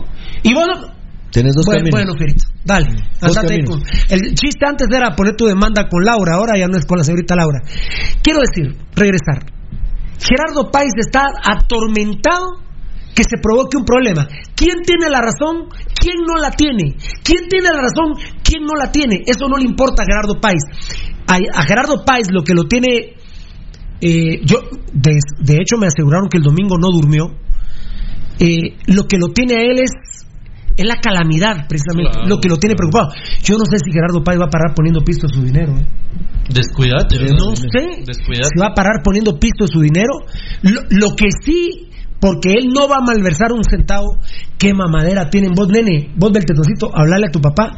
Y 0.42 0.54
vos 0.54 0.66
no- 0.66 0.94
Tienes 1.30 1.54
dos 1.54 1.64
bueno, 1.66 1.80
caminos. 1.90 1.92
bueno, 1.92 2.18
Fierito. 2.18 2.44
Dale, 2.66 2.88
andate 3.20 3.64
con- 3.64 3.82
El 4.10 4.34
chiste 4.34 4.66
antes 4.66 4.88
era 4.90 5.14
poner 5.14 5.36
tu 5.36 5.46
demanda 5.46 5.88
con 5.88 6.04
Laura, 6.04 6.34
ahora 6.34 6.58
ya 6.58 6.66
no 6.66 6.76
es 6.76 6.84
con 6.84 6.98
la 6.98 7.04
señorita 7.04 7.36
Laura. 7.36 7.60
Quiero 8.22 8.40
decir, 8.40 8.76
regresar. 8.94 9.46
Gerardo 10.18 10.70
Páez 10.72 10.90
está 10.98 11.26
atormentado 11.44 12.64
que 13.14 13.22
se 13.22 13.38
provoque 13.40 13.76
un 13.76 13.84
problema. 13.84 14.26
¿Quién 14.54 14.82
tiene 14.84 15.08
la 15.08 15.20
razón? 15.20 15.68
¿Quién 15.94 16.16
no 16.26 16.36
la 16.40 16.50
tiene? 16.50 16.96
¿Quién 17.22 17.48
tiene 17.48 17.68
la 17.72 17.80
razón? 17.82 18.14
¿Quién 18.42 18.64
no 18.64 18.74
la 18.74 18.90
tiene? 18.90 19.22
Eso 19.26 19.48
no 19.48 19.56
le 19.56 19.64
importa 19.64 20.02
a 20.02 20.06
Gerardo 20.06 20.40
Páez. 20.40 20.62
A, 21.28 21.36
a 21.58 21.62
Gerardo 21.62 22.04
Páez 22.04 22.26
lo 22.32 22.42
que 22.42 22.52
lo 22.54 22.64
tiene... 22.64 23.14
eh, 24.00 24.40
yo, 24.44 24.58
de, 24.92 25.18
de 25.40 25.54
hecho, 25.54 25.76
me 25.78 25.86
aseguraron 25.86 26.28
que 26.28 26.36
el 26.38 26.42
domingo 26.42 26.76
no 26.78 26.88
durmió. 26.92 27.28
Eh, 28.38 28.76
lo 28.88 29.06
que 29.06 29.16
lo 29.18 29.28
tiene 29.28 29.54
a 29.56 29.62
él 29.62 29.78
es 29.80 30.25
es 30.76 30.86
la 30.86 30.96
calamidad, 31.00 31.66
precisamente, 31.68 32.12
Claro, 32.12 32.28
lo 32.28 32.38
que 32.38 32.48
lo 32.48 32.56
tiene 32.56 32.74
preocupado. 32.74 33.08
Yo 33.42 33.56
no 33.56 33.64
sé 33.64 33.78
si 33.84 33.90
Gerardo 33.92 34.22
Páez 34.22 34.40
va 34.40 34.46
a 34.46 34.50
parar 34.50 34.74
poniendo 34.74 35.00
pisto 35.00 35.26
su 35.28 35.42
dinero. 35.42 35.72
¿eh? 35.78 35.86
Descuídate. 36.48 37.18
No 37.34 37.56
sé 37.56 38.04
Descuídate. 38.04 38.48
si 38.54 38.60
va 38.60 38.68
a 38.68 38.74
parar 38.74 39.02
poniendo 39.02 39.38
pisto 39.38 39.66
su 39.66 39.80
dinero. 39.80 40.12
Lo, 40.62 40.80
lo 40.90 41.16
que 41.16 41.26
sí, 41.42 41.85
porque 42.20 42.52
él 42.52 42.68
no 42.72 42.88
va 42.88 42.96
a 42.96 43.00
malversar 43.06 43.52
un 43.52 43.62
centavo, 43.64 44.18
qué 44.58 44.72
mamadera 44.72 45.28
tienen. 45.28 45.52
Vos, 45.54 45.68
nene, 45.68 46.12
vos 46.16 46.32
del 46.32 46.44
tetoncito, 46.44 46.90
hablarle 46.94 47.26
a 47.28 47.30
tu 47.30 47.40
papá. 47.40 47.72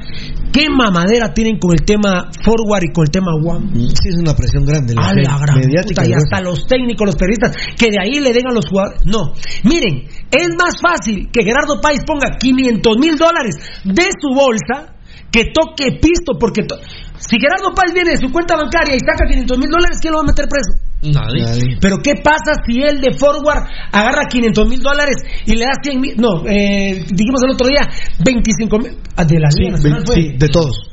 ¿Qué 0.52 0.66
mamadera 0.70 1.32
tienen 1.34 1.58
con 1.58 1.72
el 1.72 1.84
tema 1.84 2.30
forward 2.42 2.84
y 2.88 2.92
con 2.92 3.04
el 3.04 3.10
tema 3.10 3.32
one? 3.34 3.66
Sí, 3.94 4.08
es 4.08 4.16
una 4.18 4.34
presión 4.34 4.64
grande. 4.64 4.94
la 4.94 5.02
A 5.02 5.12
la 5.22 5.38
gran 5.38 5.56
puta, 5.88 6.02
y 6.06 6.10
y 6.10 6.12
hasta 6.14 6.40
los 6.40 6.66
técnicos, 6.66 7.06
los 7.06 7.16
periodistas, 7.16 7.56
que 7.76 7.90
de 7.90 7.98
ahí 8.00 8.20
le 8.20 8.32
den 8.32 8.46
a 8.48 8.54
los 8.54 8.64
jugadores. 8.66 9.00
No, 9.04 9.32
miren, 9.64 10.04
es 10.30 10.48
más 10.58 10.74
fácil 10.80 11.28
que 11.32 11.44
Gerardo 11.44 11.80
Páez 11.80 12.00
ponga 12.06 12.38
500 12.38 12.96
mil 12.98 13.16
dólares 13.18 13.56
de 13.84 14.06
su 14.20 14.34
bolsa 14.34 14.94
que 15.30 15.52
toque 15.52 15.98
pisto, 16.00 16.38
porque 16.40 16.62
to- 16.64 16.78
si 17.18 17.36
Gerardo 17.38 17.74
Páez 17.74 17.92
viene 17.92 18.12
de 18.12 18.16
su 18.16 18.32
cuenta 18.32 18.56
bancaria 18.56 18.94
y 18.96 19.00
saca 19.00 19.28
500 19.28 19.58
mil 19.58 19.68
dólares, 19.68 19.98
¿quién 20.00 20.12
lo 20.12 20.18
va 20.18 20.24
a 20.24 20.26
meter 20.32 20.46
preso? 20.48 20.87
Nadie. 21.02 21.78
Pero 21.80 21.98
¿qué 22.02 22.14
pasa 22.22 22.58
si 22.66 22.78
él 22.82 23.00
de 23.00 23.12
forward 23.16 23.64
agarra 23.92 24.26
500 24.28 24.68
mil 24.68 24.80
dólares 24.80 25.16
y 25.46 25.54
le 25.54 25.64
da 25.64 25.72
100 25.82 26.00
mil? 26.00 26.14
No, 26.16 26.42
eh, 26.46 27.04
dijimos 27.08 27.40
el 27.46 27.52
otro 27.52 27.68
día, 27.68 27.88
25 28.24 28.78
mil. 28.78 28.96
ah, 29.16 29.24
De 29.24 29.38
la 29.38 29.50
Sí, 29.50 29.60
Liga 29.60 29.72
Nacional 29.76 30.02
fue. 30.04 30.14
sí, 30.16 30.32
de 30.36 30.48
todos. 30.48 30.90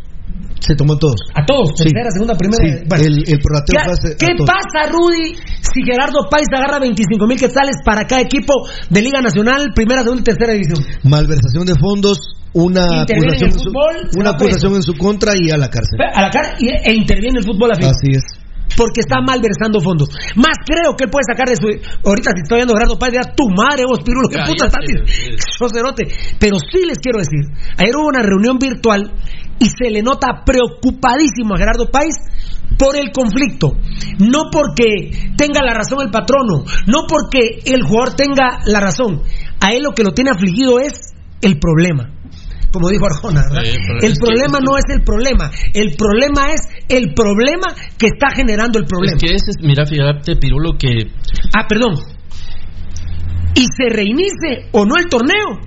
Se 0.60 0.73
tomó 0.76 0.98
todos. 0.98 1.15
A 1.36 1.45
todos, 1.45 1.73
Sí. 1.77 1.84
tercera, 1.90 2.10
segunda, 2.11 2.34
primera. 2.38 2.64
Sí, 2.64 2.86
bueno. 2.88 3.03
el, 3.03 3.14
el 3.27 3.40
prorrateo 3.40 4.15
¿Qué, 4.18 4.44
pasa, 4.45 4.90
Rudy, 4.91 5.36
si 5.61 5.84
Gerardo 5.86 6.27
Páez 6.30 6.48
agarra 6.56 6.80
25 6.80 7.27
mil 7.27 7.38
quetzales 7.40 7.76
para 7.84 8.06
cada 8.07 8.22
equipo 8.22 8.53
de 8.90 9.02
Liga 9.02 9.22
Nacional, 9.22 9.73
primera, 9.76 10.02
segunda 10.02 10.22
y 10.22 10.23
tercera 10.23 10.53
división? 10.53 10.80
Malversación 11.03 11.65
de 11.65 11.73
fondos, 11.80 12.19
una 12.53 13.02
acusación, 13.02 13.49
en 13.52 13.60
su, 13.60 13.69
una 14.18 14.30
acusación 14.32 14.76
en 14.76 14.84
su 14.84 14.94
contra 14.94 15.34
y 15.40 15.52
a 15.52 15.57
la 15.57 15.69
cárcel. 15.69 15.99
A 16.14 16.22
la 16.22 16.32
y- 16.60 16.69
e 16.90 16.94
interviene 16.95 17.40
el 17.40 17.45
fútbol 17.45 17.72
a 17.72 17.76
Así 17.76 18.11
es. 18.15 18.23
Porque 18.76 19.02
está 19.02 19.22
malversando 19.22 19.80
fondos. 19.80 20.10
Más 20.36 20.58
creo 20.66 20.96
que 20.98 21.06
él 21.06 21.10
puede 21.10 21.24
sacar 21.30 21.48
de 21.48 21.56
su. 21.56 21.68
Ahorita, 22.04 22.32
si 22.36 22.42
estoy 22.44 22.58
viendo 22.60 22.74
a 22.74 22.78
Gerardo 22.78 23.00
Páez, 23.00 23.14
dirá 23.14 23.36
tu 23.36 23.48
madre, 23.50 23.86
vos, 23.88 24.00
Pirulo, 24.04 24.28
qué 24.28 24.40
puta 24.46 24.68
estás 24.68 24.84
Cállate, 24.84 25.06
diciendo?" 25.06 25.44
Chocerote. 25.60 26.04
Pero 26.40 26.58
sí 26.60 26.84
les 26.86 27.00
quiero 27.00 27.20
decir: 27.20 27.40
ayer 27.78 27.96
hubo 27.96 28.08
una 28.08 28.22
reunión 28.22 28.58
virtual 28.58 29.14
y 29.60 29.70
se 29.70 29.90
le 29.90 30.02
nota 30.02 30.44
preocupadísimo 30.46 31.56
a 31.56 31.58
Gerardo 31.58 31.90
Páez 31.90 32.16
por 32.78 32.98
el 32.98 33.12
conflicto. 33.12 33.74
No 34.20 34.50
porque 34.52 35.32
tenga 35.38 35.62
la 35.64 35.74
razón 35.74 36.02
el 36.02 36.12
patrono, 36.12 36.66
no 36.88 37.08
porque 37.08 37.62
el 37.66 37.84
jugador 37.84 38.16
tenga 38.16 38.60
la 38.66 38.80
razón. 38.80 39.22
A 39.62 39.74
él 39.74 39.84
lo 39.84 39.92
que 39.92 40.04
lo 40.04 40.12
tiene 40.12 40.32
afligido 40.32 40.80
es 40.80 41.14
el 41.42 41.60
problema. 41.60 42.12
Como 42.76 42.90
dijo 42.90 43.06
Arjona, 43.06 43.42
¿verdad? 43.48 43.64
Sí, 43.64 43.78
pero 43.88 44.00
el 44.00 44.12
es 44.12 44.20
que- 44.20 44.26
problema 44.26 44.60
no 44.60 44.78
es 44.78 44.84
el 44.94 45.02
problema, 45.02 45.50
el 45.74 45.96
problema 45.96 46.42
es 46.52 46.62
el 46.90 47.14
problema 47.14 47.68
que 47.98 48.08
está 48.08 48.36
generando 48.36 48.80
el 48.80 48.86
problema. 48.86 49.16
Es 49.16 49.24
que 49.24 49.34
ese 49.34 49.52
es, 49.52 49.58
mira, 49.62 49.86
fíjate, 49.86 50.36
Pirulo, 50.36 50.78
que 50.78 50.90
Ah, 51.58 51.66
perdón. 51.70 51.96
Y 53.56 53.62
se 53.78 53.88
reinicie 53.90 54.68
o 54.74 54.86
no 54.86 54.98
el 54.98 55.06
torneo. 55.08 55.62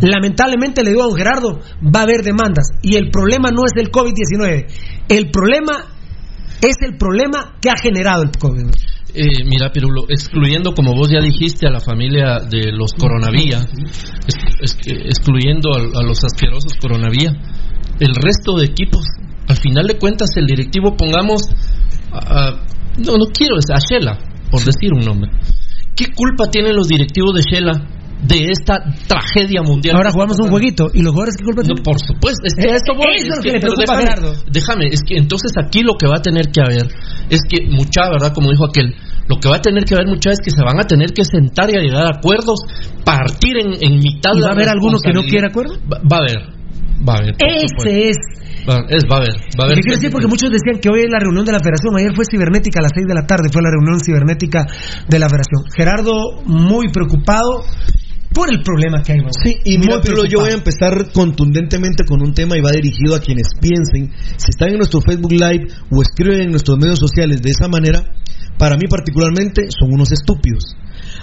Lamentablemente 0.00 0.82
le 0.82 0.90
digo 0.90 1.02
a 1.02 1.06
don 1.08 1.16
Gerardo, 1.16 1.60
va 1.84 2.00
a 2.00 2.02
haber 2.04 2.22
demandas. 2.22 2.68
Y 2.80 2.96
el 2.96 3.10
problema 3.10 3.50
no 3.50 3.66
es 3.66 3.72
el 3.76 3.90
COVID-19. 3.90 4.66
El 5.10 5.30
problema 5.30 5.84
es 6.62 6.76
el 6.80 6.96
problema 6.96 7.56
que 7.60 7.68
ha 7.68 7.76
generado 7.76 8.22
el 8.22 8.30
COVID. 8.30 8.70
Eh, 9.20 9.42
mira, 9.44 9.72
Pirulo, 9.72 10.04
excluyendo, 10.08 10.72
como 10.74 10.94
vos 10.94 11.10
ya 11.10 11.18
dijiste, 11.20 11.66
a 11.66 11.70
la 11.70 11.80
familia 11.80 12.38
de 12.48 12.70
los 12.70 12.92
coronavías, 12.92 13.66
es- 14.28 14.36
es 14.62 14.74
que 14.76 14.92
excluyendo 14.92 15.70
a, 15.74 16.00
a 16.00 16.02
los 16.04 16.22
asquerosos 16.22 16.72
coronavías, 16.80 17.34
el 17.98 18.14
resto 18.14 18.54
de 18.56 18.66
equipos, 18.66 19.04
al 19.48 19.56
final 19.56 19.88
de 19.88 19.98
cuentas, 19.98 20.30
el 20.36 20.46
directivo, 20.46 20.96
pongamos, 20.96 21.42
a- 22.12 22.18
a- 22.38 22.50
no, 22.98 23.16
no 23.16 23.26
quiero, 23.36 23.56
es 23.58 23.68
a 23.70 23.78
Shela, 23.80 24.18
por 24.52 24.60
decir 24.64 24.92
un 24.92 25.04
nombre. 25.04 25.32
¿Qué 25.96 26.06
culpa 26.14 26.48
tienen 26.48 26.76
los 26.76 26.86
directivos 26.86 27.34
de 27.34 27.42
Shela 27.42 27.72
de 28.22 28.50
esta 28.52 28.84
tragedia 29.08 29.62
mundial? 29.62 29.96
Ahora 29.96 30.12
jugamos 30.12 30.38
un 30.38 30.48
jueguito. 30.48 30.86
¿Y 30.94 31.02
los 31.02 31.10
jugadores 31.12 31.34
qué 31.36 31.44
culpa 31.44 31.62
No, 31.66 31.74
por 31.82 31.98
supuesto, 31.98 32.42
es 32.44 32.54
que 32.54 32.68
Eh, 32.68 32.72
a 32.72 32.76
esto 32.76 32.94
voy. 32.94 33.16
es 33.18 33.26
lo 33.28 33.34
es 33.34 33.40
que 33.40 33.50
le 33.50 33.58
a 33.58 33.60
déjame, 33.80 34.02
Gerardo. 34.02 34.34
déjame, 34.50 34.86
es 34.92 35.00
que 35.02 35.16
entonces 35.16 35.50
aquí 35.60 35.82
lo 35.82 35.94
que 35.98 36.06
va 36.06 36.18
a 36.18 36.22
tener 36.22 36.50
que 36.52 36.60
haber 36.60 36.86
es 37.30 37.40
que 37.48 37.66
mucha, 37.68 38.08
¿verdad? 38.10 38.32
Como 38.32 38.50
dijo 38.50 38.64
aquel, 38.66 38.94
lo 39.28 39.36
que 39.36 39.48
va 39.48 39.56
a 39.56 39.60
tener 39.60 39.84
que 39.84 39.94
haber 39.94 40.08
mucha 40.08 40.30
es 40.30 40.40
que 40.40 40.50
se 40.50 40.62
van 40.64 40.80
a 40.80 40.84
tener 40.84 41.12
que 41.12 41.24
sentar 41.24 41.70
y 41.70 41.76
a 41.76 41.80
llegar 41.80 42.06
a 42.06 42.16
acuerdos, 42.16 42.60
partir 43.04 43.58
en, 43.60 43.76
en 43.80 43.98
mitad 44.00 44.32
¿Y 44.34 44.40
va 44.40 44.46
la 44.46 44.48
a 44.48 44.52
haber 44.52 44.68
alguno 44.68 44.98
que 44.98 45.12
no 45.12 45.22
quiera 45.22 45.48
acuerdo? 45.48 45.74
Va, 45.84 46.00
va 46.00 46.16
a 46.16 46.20
haber, 46.20 46.40
va 47.06 47.12
a 47.14 47.18
haber. 47.18 47.34
Ese 47.38 48.08
es. 48.08 48.16
Va, 48.68 48.84
es, 48.88 49.04
va 49.04 49.16
a 49.16 49.20
haber, 49.20 49.36
va 49.56 49.62
a 49.62 49.64
haber. 49.64 49.76
¿Qué 49.76 49.82
quiero 49.82 49.96
decir? 49.96 50.10
Porque 50.10 50.26
muchos 50.26 50.50
decían 50.50 50.80
que 50.80 50.88
hoy 50.88 51.04
es 51.04 51.10
la 51.10 51.20
reunión 51.20 51.44
de 51.44 51.52
la 51.52 51.60
federación. 51.60 51.96
Ayer 51.96 52.12
fue 52.14 52.24
cibernética 52.24 52.80
a 52.80 52.82
las 52.82 52.92
6 52.94 53.06
de 53.06 53.14
la 53.14 53.26
tarde. 53.26 53.48
Fue 53.52 53.62
la 53.62 53.70
reunión 53.70 54.00
cibernética 54.00 54.66
de 55.08 55.18
la 55.18 55.28
federación. 55.28 55.64
Gerardo, 55.76 56.42
muy 56.44 56.88
preocupado 56.88 57.64
por 58.34 58.52
el 58.52 58.62
problema 58.62 59.02
que 59.02 59.12
hay. 59.12 59.20
Sí, 59.42 59.56
y 59.64 59.78
mira, 59.78 60.00
pero 60.04 60.24
yo 60.24 60.40
voy 60.40 60.50
a 60.50 60.54
empezar 60.54 61.10
contundentemente 61.12 62.04
con 62.04 62.22
un 62.22 62.34
tema 62.34 62.56
y 62.56 62.60
va 62.60 62.70
dirigido 62.70 63.14
a 63.14 63.20
quienes 63.20 63.48
piensen, 63.60 64.12
si 64.36 64.50
están 64.50 64.70
en 64.70 64.76
nuestro 64.76 65.00
Facebook 65.00 65.32
Live 65.32 65.66
o 65.90 66.02
escriben 66.02 66.42
en 66.42 66.50
nuestros 66.50 66.78
medios 66.78 66.98
sociales 66.98 67.40
de 67.42 67.50
esa 67.50 67.68
manera, 67.68 68.04
para 68.58 68.76
mí 68.76 68.86
particularmente 68.88 69.68
son 69.70 69.92
unos 69.92 70.10
estúpidos. 70.12 70.76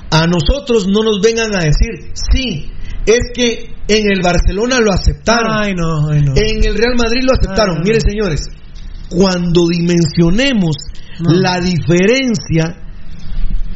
A 0.09 0.25
nosotros 0.27 0.87
no 0.87 1.03
nos 1.03 1.21
vengan 1.21 1.53
a 1.55 1.59
decir, 1.65 2.11
sí, 2.13 2.71
es 3.05 3.19
que 3.35 3.73
en 3.87 4.11
el 4.11 4.21
Barcelona 4.21 4.79
lo 4.79 4.91
aceptaron, 4.91 5.51
Ay, 5.51 5.73
no, 5.75 6.09
ay, 6.09 6.21
no. 6.21 6.33
en 6.35 6.63
el 6.63 6.75
Real 6.75 6.95
Madrid 6.97 7.21
lo 7.23 7.33
aceptaron. 7.33 7.77
Ah. 7.79 7.81
Miren, 7.83 8.01
señores, 8.01 8.47
cuando 9.09 9.67
dimensionemos 9.67 10.75
No. 11.19 11.31
la 11.33 11.59
diferencia 11.59 12.77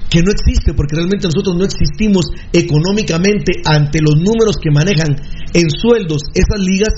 que 0.09 0.23
no 0.23 0.31
existe, 0.31 0.73
porque 0.73 0.95
realmente 0.95 1.27
nosotros 1.27 1.55
no 1.55 1.63
existimos 1.65 2.25
económicamente 2.51 3.61
ante 3.65 3.99
los 4.01 4.15
números 4.15 4.57
que 4.57 4.71
manejan 4.71 5.15
en 5.53 5.69
sueldos 5.69 6.23
esas 6.33 6.59
ligas, 6.59 6.93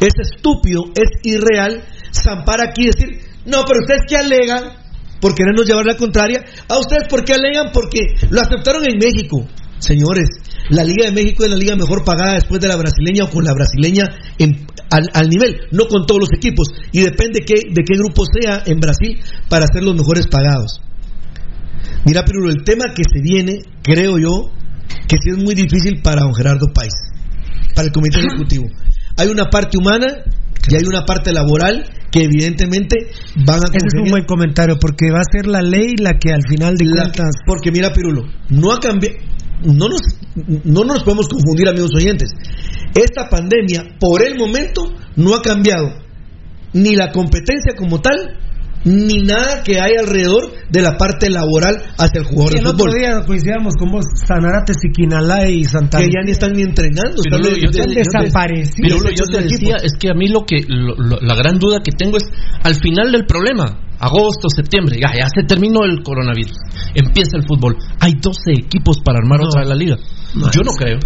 es 0.00 0.12
estúpido, 0.32 0.84
es 0.94 1.10
irreal 1.24 1.82
zampar 2.12 2.60
aquí 2.60 2.82
y 2.84 2.86
decir, 2.86 3.20
no, 3.46 3.64
pero 3.66 3.80
ustedes 3.80 4.02
que 4.08 4.16
alegan 4.16 4.79
por 5.20 5.34
querernos 5.34 5.66
llevar 5.66 5.84
la 5.86 5.96
contraria, 5.96 6.44
a 6.68 6.78
ustedes 6.78 7.08
por 7.08 7.24
qué 7.24 7.34
alegan 7.34 7.70
porque 7.72 8.00
lo 8.30 8.40
aceptaron 8.40 8.82
en 8.88 8.98
México. 8.98 9.46
Señores, 9.78 10.28
la 10.68 10.84
Liga 10.84 11.06
de 11.06 11.12
México 11.12 11.42
es 11.44 11.50
la 11.50 11.56
liga 11.56 11.74
mejor 11.74 12.04
pagada 12.04 12.34
después 12.34 12.60
de 12.60 12.68
la 12.68 12.76
brasileña 12.76 13.24
o 13.24 13.30
con 13.30 13.44
la 13.44 13.54
brasileña 13.54 14.04
en- 14.38 14.66
al, 14.90 15.08
al 15.14 15.28
nivel, 15.28 15.56
no 15.72 15.86
con 15.86 16.04
todos 16.06 16.20
los 16.20 16.28
equipos. 16.36 16.68
Y 16.92 17.00
depende 17.00 17.40
qué, 17.46 17.54
de 17.54 17.82
qué 17.86 17.96
grupo 17.96 18.24
sea 18.40 18.62
en 18.66 18.78
Brasil 18.78 19.18
para 19.48 19.64
ser 19.72 19.82
los 19.84 19.94
mejores 19.96 20.26
pagados. 20.26 20.80
Mira, 22.04 22.24
pero 22.24 22.48
el 22.50 22.62
tema 22.64 22.92
que 22.94 23.02
se 23.04 23.20
viene, 23.22 23.62
creo 23.82 24.18
yo, 24.18 24.50
que 25.08 25.16
sí 25.22 25.30
es 25.30 25.38
muy 25.42 25.54
difícil 25.54 26.02
para 26.02 26.22
don 26.22 26.34
Gerardo 26.34 26.66
País, 26.74 26.92
para 27.74 27.86
el 27.88 27.92
comité 27.92 28.18
ejecutivo. 28.20 28.66
Hay 29.16 29.28
una 29.28 29.44
parte 29.44 29.78
humana 29.78 30.24
y 30.68 30.74
hay 30.76 30.82
una 30.86 31.04
parte 31.04 31.32
laboral 31.32 31.84
que 32.10 32.24
evidentemente 32.24 32.96
van 33.46 33.60
a 33.60 33.68
Ese 33.72 33.86
es 33.86 33.94
un 34.02 34.10
buen 34.10 34.24
comentario 34.24 34.76
porque 34.80 35.10
va 35.12 35.20
a 35.20 35.30
ser 35.32 35.46
la 35.46 35.62
ley 35.62 35.94
la 35.98 36.18
que 36.18 36.32
al 36.32 36.42
final 36.48 36.74
de 36.76 36.84
La- 36.86 37.02
cuentas. 37.02 37.30
porque 37.46 37.70
mira, 37.70 37.92
Pirulo, 37.92 38.22
no 38.50 38.72
ha 38.72 38.80
cambiado. 38.80 39.16
No 39.62 39.88
nos, 39.88 40.00
no 40.64 40.84
nos 40.84 41.02
podemos 41.02 41.28
confundir, 41.28 41.68
amigos 41.68 41.90
oyentes. 41.94 42.30
Esta 42.94 43.28
pandemia, 43.28 43.96
por 44.00 44.22
el 44.22 44.38
momento, 44.38 44.90
no 45.16 45.34
ha 45.34 45.42
cambiado 45.42 45.92
ni 46.72 46.96
la 46.96 47.12
competencia 47.12 47.74
como 47.76 48.00
tal, 48.00 48.38
ni 48.84 49.22
nada 49.22 49.62
que 49.62 49.80
hay 49.80 49.92
alrededor 49.98 50.50
de 50.70 50.82
la 50.82 50.96
parte 50.96 51.28
laboral 51.30 51.76
hacia 51.98 52.20
el 52.20 52.26
jugador 52.26 52.52
de 52.54 52.58
el 52.60 52.66
otro 52.66 52.86
fútbol. 52.86 52.98
día 52.98 53.20
coincidíamos 53.26 53.74
con 53.76 53.90
vos, 53.92 54.04
Sanarate, 54.26 54.72
Siquinalá 54.74 55.48
y 55.48 55.64
Santa 55.64 55.98
Que 55.98 56.04
ya 56.06 56.22
ni 56.24 56.30
están 56.32 56.52
ni 56.52 56.62
entrenando. 56.62 57.20
están 57.24 57.40
Pirulo, 57.40 57.56
de- 57.56 57.60
yo 57.62 57.70
te- 57.70 57.80
de- 57.82 57.86
yo 57.88 57.92
te- 57.92 57.98
desaparecidos. 58.22 59.02
Yo 59.14 59.40
decía, 59.40 59.76
es 59.82 59.92
que 59.98 60.08
a 60.10 60.14
mí 60.14 60.28
lo 60.28 60.44
que 60.46 60.56
lo- 60.66 60.96
lo- 60.96 61.20
la 61.20 61.34
gran 61.34 61.58
duda 61.58 61.80
que 61.84 61.92
tengo 61.92 62.16
es 62.16 62.24
al 62.62 62.74
final 62.76 63.12
del 63.12 63.26
problema, 63.26 63.80
agosto, 63.98 64.48
septiembre, 64.48 64.96
ya, 65.00 65.12
ya 65.14 65.28
se 65.28 65.42
terminó 65.46 65.84
el 65.84 66.02
coronavirus. 66.02 66.56
Empieza 66.94 67.36
el 67.36 67.44
fútbol. 67.46 67.76
Hay 68.00 68.14
12 68.14 68.52
equipos 68.52 68.98
para 69.04 69.18
armar 69.18 69.40
otra 69.42 69.62
de 69.62 69.68
la 69.68 69.74
liga. 69.74 69.96
Yo 70.34 70.62
no 70.62 70.72
creo. 70.78 70.98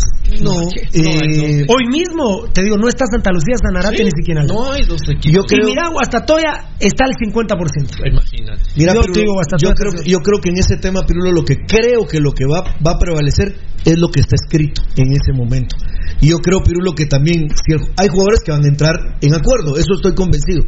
No, 0.43 0.69
eh, 0.93 1.65
hoy 1.69 1.85
mismo, 1.89 2.45
te 2.53 2.63
digo, 2.63 2.77
no 2.77 2.89
está 2.89 3.05
Santa 3.11 3.31
Lucía, 3.33 3.55
Sanarate 3.63 3.99
Sí, 3.99 4.05
ni 4.05 4.11
siquiera. 4.11 4.45
no 4.45 4.73
hay 4.73 4.85
dos 4.85 5.01
equipos. 5.09 5.33
Yo 5.33 5.43
creo- 5.45 5.69
Y 5.69 5.71
mira, 5.71 5.89
Guastatoya 5.89 6.75
está 6.81 7.05
al 7.05 7.15
50%. 7.15 7.97
Imagínate. 8.05 8.63
Mira, 8.77 8.95
Yo 8.95 9.01
Pirulo, 9.01 9.15
te 9.15 9.21
digo 9.21 9.35
yo, 9.63 9.71
creo, 9.73 9.93
yo 10.05 10.19
creo 10.21 10.39
que 10.41 10.49
en 10.51 10.59
ese 10.59 10.77
tema, 10.77 11.07
Pirulo, 11.07 11.33
lo 11.33 11.45
que 11.45 11.57
creo 11.67 12.07
que 12.07 12.21
lo 12.21 12.33
que 12.33 12.45
va, 12.47 12.63
va 12.85 12.93
a 12.93 12.99
prevalecer 12.99 13.55
es 13.85 13.99
lo 13.99 14.09
que 14.09 14.21
está 14.21 14.35
escrito 14.35 14.83
en 14.97 15.13
ese 15.13 15.33
momento. 15.35 15.77
Y 16.21 16.29
yo 16.31 16.39
creo, 16.39 16.61
Pirulo, 16.63 16.93
que 16.93 17.07
también 17.07 17.49
si 17.51 17.75
hay 17.97 18.09
jugadores 18.09 18.41
que 18.45 18.53
van 18.53 18.65
a 18.65 18.69
entrar 18.69 18.95
en 19.21 19.35
acuerdo, 19.35 19.77
eso 19.77 19.95
estoy 19.95 20.15
convencido. 20.15 20.63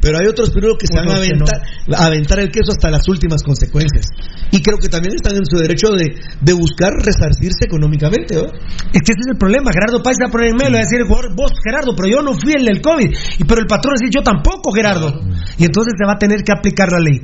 Pero 0.00 0.18
hay 0.18 0.26
otros, 0.26 0.50
Pirulo, 0.50 0.76
que 0.78 0.86
se 0.86 0.94
van 0.94 1.08
a 1.08 1.16
aventar, 1.16 1.60
a 1.96 2.06
aventar 2.06 2.38
el 2.40 2.50
queso 2.50 2.70
hasta 2.72 2.90
las 2.90 3.06
últimas 3.08 3.42
consecuencias. 3.42 4.06
Y 4.52 4.62
creo 4.62 4.78
que 4.78 4.88
también 4.88 5.14
están 5.14 5.36
en 5.36 5.44
su 5.46 5.56
derecho 5.58 5.88
de, 5.90 6.14
de 6.40 6.52
buscar 6.52 6.92
resarcirse 7.04 7.64
económicamente. 7.66 7.99
¿No? 8.00 8.08
Es 8.08 9.02
que 9.02 9.12
ese 9.12 9.20
es 9.20 9.30
el 9.32 9.38
problema. 9.38 9.70
Gerardo 9.72 10.02
Páez 10.02 10.16
se 10.16 10.24
va 10.24 10.28
a 10.28 10.32
poner 10.32 10.48
en 10.48 10.56
medio, 10.56 10.72
va 10.72 10.78
a 10.78 10.86
decir 10.86 11.00
el 11.00 11.06
jugador, 11.06 11.36
vos, 11.36 11.52
Gerardo, 11.62 11.94
pero 11.94 12.08
yo 12.08 12.22
no 12.22 12.32
fui 12.34 12.52
el 12.54 12.64
del 12.64 12.80
COVID. 12.80 13.10
Y, 13.38 13.44
pero 13.44 13.60
el 13.60 13.66
patrón 13.66 13.92
va 13.92 13.96
a 13.96 14.00
decir, 14.00 14.10
yo 14.14 14.22
tampoco, 14.22 14.72
Gerardo. 14.72 15.20
Y 15.58 15.64
entonces 15.64 15.94
se 15.98 16.06
va 16.06 16.14
a 16.14 16.18
tener 16.18 16.42
que 16.42 16.52
aplicar 16.52 16.90
la 16.90 17.00
ley. 17.00 17.20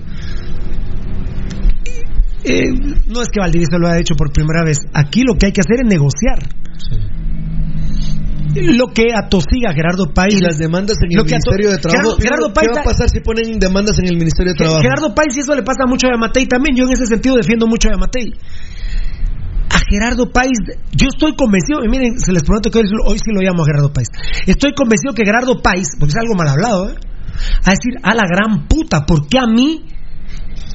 Eh, 2.44 2.70
no 3.08 3.22
es 3.22 3.28
que 3.28 3.40
Valdivieso 3.40 3.78
lo 3.78 3.88
haya 3.88 4.00
hecho 4.00 4.14
por 4.14 4.32
primera 4.32 4.62
vez. 4.64 4.78
Aquí 4.94 5.22
lo 5.26 5.34
que 5.34 5.46
hay 5.46 5.52
que 5.52 5.60
hacer 5.60 5.80
es 5.82 5.88
negociar. 5.88 6.38
Lo 8.54 8.88
que 8.92 9.12
atosiga 9.14 9.70
a 9.70 9.74
Gerardo 9.74 10.12
País. 10.12 10.34
Y 10.38 10.40
las 10.40 10.58
demandas 10.58 10.96
en 11.02 11.10
el 11.10 11.24
Ministerio 11.24 11.70
de 11.70 11.78
Trabajo. 11.78 12.16
Gerardo, 12.16 12.52
Gerardo 12.52 12.52
¿Qué 12.54 12.68
va 12.74 12.80
a 12.80 12.84
pasar 12.84 13.08
si 13.08 13.20
ponen 13.20 13.58
demandas 13.58 13.98
en 13.98 14.06
el 14.06 14.16
Ministerio 14.16 14.52
de 14.52 14.58
Trabajo? 14.58 14.82
Gerardo 14.82 15.14
País, 15.14 15.36
y 15.36 15.40
eso 15.40 15.54
le 15.54 15.62
pasa 15.62 15.86
mucho 15.86 16.06
a 16.06 16.12
Yamatei 16.12 16.46
también. 16.46 16.76
Yo 16.76 16.84
en 16.84 16.92
ese 16.92 17.06
sentido 17.06 17.36
defiendo 17.36 17.66
mucho 17.66 17.88
a 17.88 17.92
Yamatei. 17.92 18.32
A 19.70 19.78
Gerardo 19.90 20.30
País, 20.30 20.58
yo 20.92 21.08
estoy 21.08 21.34
convencido, 21.34 21.84
y 21.84 21.88
miren, 21.88 22.18
se 22.18 22.32
les 22.32 22.42
prometo 22.42 22.70
que 22.70 22.78
hoy, 22.78 22.86
hoy 23.04 23.18
sí 23.18 23.30
lo 23.34 23.42
llamo 23.42 23.62
a 23.62 23.66
Gerardo 23.66 23.92
País. 23.92 24.08
Estoy 24.46 24.72
convencido 24.72 25.12
que 25.12 25.24
Gerardo 25.24 25.60
País, 25.60 25.88
porque 25.98 26.12
es 26.12 26.20
algo 26.22 26.34
mal 26.34 26.48
hablado, 26.48 26.90
¿eh? 26.90 26.94
a 27.64 27.70
decir, 27.70 27.94
a 28.02 28.14
la 28.14 28.24
gran 28.26 28.66
puta, 28.66 29.04
¿por 29.04 29.28
qué 29.28 29.38
a 29.38 29.46
mí 29.46 29.84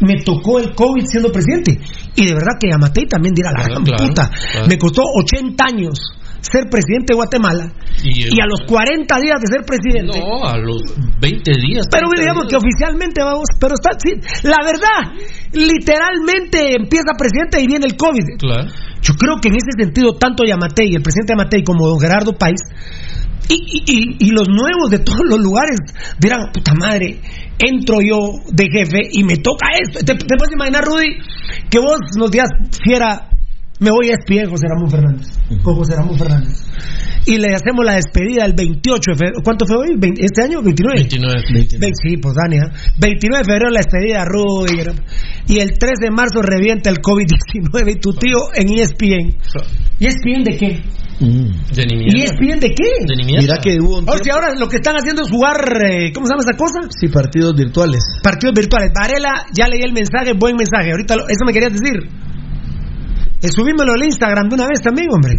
me 0.02 0.22
tocó 0.24 0.60
el 0.60 0.76
COVID 0.76 1.06
siendo 1.06 1.32
presidente? 1.32 1.80
Y 2.16 2.26
de 2.28 2.34
verdad 2.34 2.60
que 2.60 2.70
Yamatei 2.70 3.08
también 3.08 3.34
dirá, 3.34 3.52
la 3.52 3.64
Claro, 3.64 3.74
gran 3.74 3.84
claro, 3.84 4.08
puta, 4.08 4.30
claro. 4.52 4.68
me 4.68 4.78
costó 4.78 5.02
80 5.04 5.64
años 5.66 6.12
ser 6.42 6.70
presidente 6.70 7.14
de 7.14 7.16
Guatemala 7.16 7.72
Y, 8.04 8.24
el- 8.24 8.34
y 8.36 8.42
a 8.42 8.46
los 8.46 8.62
40 8.68 9.20
días 9.20 9.40
de 9.40 9.48
ser 9.48 9.62
presidente. 9.66 10.20
No, 10.20 10.44
a 10.44 10.58
los 10.58 10.82
20 11.22 11.52
días. 11.62 11.86
Pero 11.90 12.10
30 12.10 12.22
digamos 12.22 12.46
que 12.50 12.58
oficialmente 12.58 13.22
vamos, 13.24 13.46
pero 13.60 13.74
está 13.78 13.92
sí, 14.02 14.14
la 14.44 14.58
verdad, 14.66 15.14
literalmente 15.54 16.76
empieza 16.76 17.14
presidente 17.18 17.62
y 17.62 17.68
viene 17.68 17.86
el 17.86 17.96
COVID. 17.96 18.38
Claro. 18.40 18.70
Yo 19.02 19.14
creo 19.16 19.38
que 19.42 19.50
en 19.50 19.56
ese 19.56 19.72
sentido, 19.78 20.14
tanto 20.18 20.44
Yamatei, 20.46 20.94
el 20.96 21.02
presidente 21.02 21.34
Yamatei, 21.34 21.64
como 21.64 21.88
don 21.88 22.00
Gerardo 22.00 22.34
País, 22.38 22.60
y, 23.50 23.56
y- 23.56 23.84
y- 23.88 24.16
y 24.28 24.32
los 24.32 24.48
nuevos 24.48 24.92
de 24.92 25.00
todos 25.00 25.22
los 25.28 25.40
lugares 25.40 25.78
dirán, 26.20 26.52
puta 26.54 26.74
madre, 26.76 27.20
entro 27.60 27.98
yo 28.02 28.40
de 28.52 28.66
jefe 28.72 29.02
y 29.12 29.24
me 29.24 29.38
toca 29.38 29.68
esto. 29.82 30.00
¿Te, 30.06 30.14
te 30.16 30.36
puedes 30.38 30.54
imaginar, 30.54 30.84
Rudy, 30.86 31.18
que 31.70 31.80
vos 31.80 31.98
nos 32.18 32.32
digas, 32.32 32.50
fiera, 32.84 33.30
me 33.82 33.90
voy 33.92 34.10
a 34.12 34.14
espiar 34.14 34.48
José 34.48 34.68
Ramón 34.70 34.90
Fernández, 34.92 35.28
con 35.64 35.76
José 35.76 35.96
Ramón 35.96 36.18
Fernández. 36.18 36.64
Y 37.26 37.38
le 37.38 37.54
hacemos 37.54 37.84
la 37.86 37.96
despedida 37.96 38.46
el 38.46 38.54
28 38.54 39.12
de 39.12 39.18
febrero. 39.18 39.42
¿Cuánto 39.44 39.66
fue 39.68 39.78
hoy? 39.78 39.96
¿Vein- 39.98 40.16
¿Este 40.18 40.42
año? 40.44 40.62
¿29? 40.62 40.94
29. 40.96 41.42
Ve- 41.80 41.92
Sí, 42.02 42.18
pues 42.18 42.34
Dani, 42.36 42.58
¿ah? 42.58 42.72
29 43.00 43.44
de 43.44 43.52
febrero 43.52 43.70
la 43.70 43.80
despedida 43.80 44.26
Rudy. 44.26 44.82
Y 45.48 45.60
el 45.60 45.78
3 45.78 46.00
de 46.02 46.10
marzo 46.12 46.42
revienta 46.42 46.90
el 46.90 46.98
COVID-19 46.98 47.92
y 47.92 47.96
tu 48.00 48.14
tío 48.14 48.38
en 48.56 48.70
E 48.70 48.82
ESPN. 48.82 49.36
¿ESPN 50.00 50.44
de 50.44 50.58
qué? 50.58 50.82
De 51.20 51.84
¿Y 51.84 51.96
mierda. 51.96 52.24
ESPN 52.24 52.60
de 52.60 52.70
qué? 52.74 52.90
De. 53.06 53.24
Mira 53.40 53.58
que 53.62 53.78
hubo 53.80 54.00
un 54.00 54.10
O 54.10 54.14
sea, 54.14 54.22
tiempo- 54.22 54.40
ahora 54.42 54.60
lo 54.60 54.68
que 54.68 54.78
están 54.78 54.96
haciendo 54.96 55.22
es 55.22 55.30
jugar, 55.30 55.58
eh, 55.92 56.12
¿cómo 56.14 56.26
se 56.26 56.34
llama 56.34 56.42
esa 56.42 56.58
cosa? 56.58 56.80
Sí, 57.00 57.08
partidos 57.10 57.54
virtuales. 57.56 58.00
Partidos 58.24 58.56
virtuales. 58.56 58.92
Varela, 59.00 59.46
ya 59.54 59.68
leí 59.68 59.82
el 59.84 59.94
mensaje, 59.94 60.34
buen 60.34 60.56
mensaje. 60.56 60.90
Ahorita 60.92 61.16
lo- 61.18 61.28
eso 61.30 61.46
me 61.46 61.54
querías 61.54 61.74
decir. 61.74 61.94
Eh, 63.42 63.48
subímelo 63.50 63.94
al 63.94 64.04
Instagram 64.04 64.50
de 64.50 64.56
una 64.56 64.68
vez 64.68 64.82
también, 64.82 65.08
hombre. 65.12 65.36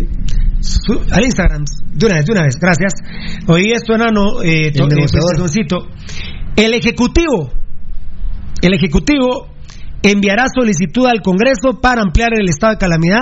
Su- 0.61 1.01
al 1.13 1.25
Instagram, 1.25 1.65
de 1.95 2.07
una 2.07 2.17
vez, 2.17 2.25
de 2.27 2.33
una 2.33 2.43
vez, 2.43 2.57
gracias. 2.61 2.93
Oí 3.47 3.73
esto, 3.73 3.95
enano, 3.95 4.43
eh, 4.43 4.69
El 4.75 4.81
eh, 4.83 4.87
negociador. 4.89 5.31
pezoncito. 5.35 5.89
El 6.57 6.75
Ejecutivo, 6.75 7.51
el 8.61 8.75
Ejecutivo 8.75 9.49
enviará 10.03 10.45
solicitud 10.55 11.07
al 11.07 11.23
Congreso 11.23 11.81
para 11.81 12.03
ampliar 12.03 12.31
el 12.39 12.49
estado 12.49 12.73
de 12.75 12.79
calamidad 12.79 13.21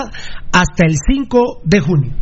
hasta 0.53 0.87
el 0.87 0.97
5 0.97 1.61
de 1.65 1.81
junio. 1.81 2.13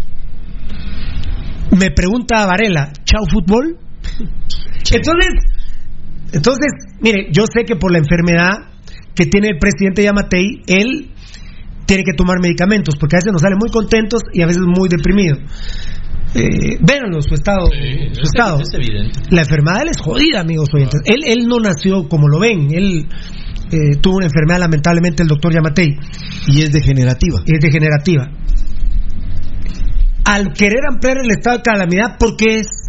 Me 1.78 1.90
pregunta 1.90 2.46
Varela, 2.46 2.92
¿chao 3.04 3.22
fútbol? 3.30 3.78
Entonces, 4.90 5.28
entonces, 6.32 6.66
mire, 7.00 7.28
yo 7.32 7.44
sé 7.52 7.64
que 7.64 7.76
por 7.76 7.90
la 7.92 7.98
enfermedad 7.98 8.52
que 9.14 9.26
tiene 9.26 9.48
el 9.48 9.58
presidente 9.58 10.02
Yamatei, 10.02 10.62
él 10.66 11.10
tiene 11.88 12.04
que 12.04 12.12
tomar 12.12 12.36
medicamentos, 12.40 12.96
porque 13.00 13.16
a 13.16 13.18
veces 13.18 13.32
nos 13.32 13.40
sale 13.40 13.56
muy 13.58 13.70
contentos 13.70 14.20
y 14.34 14.42
a 14.42 14.46
veces 14.46 14.62
muy 14.62 14.90
deprimido. 14.90 15.38
Eh, 16.34 16.76
véanlo, 16.80 17.22
su 17.22 17.32
estado. 17.32 17.66
Sí, 17.72 18.12
su 18.12 18.20
es, 18.20 18.28
estado. 18.28 18.60
es 18.60 18.68
evidente. 18.74 19.18
La 19.30 19.40
enfermedad 19.40 19.76
de 19.76 19.82
él 19.84 19.88
es 19.92 20.00
jodida, 20.02 20.40
amigos 20.40 20.68
oyentes. 20.74 21.00
Él, 21.06 21.20
él 21.24 21.48
no 21.48 21.58
nació 21.58 22.06
como 22.06 22.28
lo 22.28 22.40
ven, 22.40 22.68
él 22.74 23.08
eh, 23.72 23.96
tuvo 24.02 24.18
una 24.18 24.26
enfermedad, 24.26 24.60
lamentablemente, 24.60 25.22
el 25.22 25.28
doctor 25.30 25.54
Yamatei. 25.54 25.96
Y 26.48 26.60
es 26.60 26.72
degenerativa. 26.72 27.40
Es 27.46 27.58
degenerativa. 27.58 28.28
Al 30.26 30.52
querer 30.52 30.84
ampliar 30.90 31.16
el 31.24 31.30
estado 31.30 31.56
de 31.56 31.62
calamidad, 31.62 32.18
¿por 32.18 32.36
qué 32.36 32.60
es? 32.60 32.87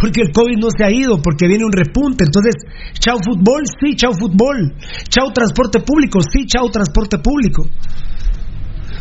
Porque 0.00 0.22
el 0.22 0.32
COVID 0.32 0.58
no 0.58 0.68
se 0.70 0.84
ha 0.84 0.90
ido, 0.90 1.20
porque 1.20 1.48
viene 1.48 1.64
un 1.64 1.72
repunte. 1.72 2.24
Entonces, 2.24 2.54
chao 2.98 3.18
fútbol, 3.18 3.62
sí, 3.80 3.96
chao 3.96 4.12
fútbol. 4.12 4.74
Chao 5.08 5.32
transporte 5.32 5.80
público, 5.80 6.20
sí, 6.22 6.46
chao 6.46 6.70
transporte 6.70 7.18
público. 7.18 7.64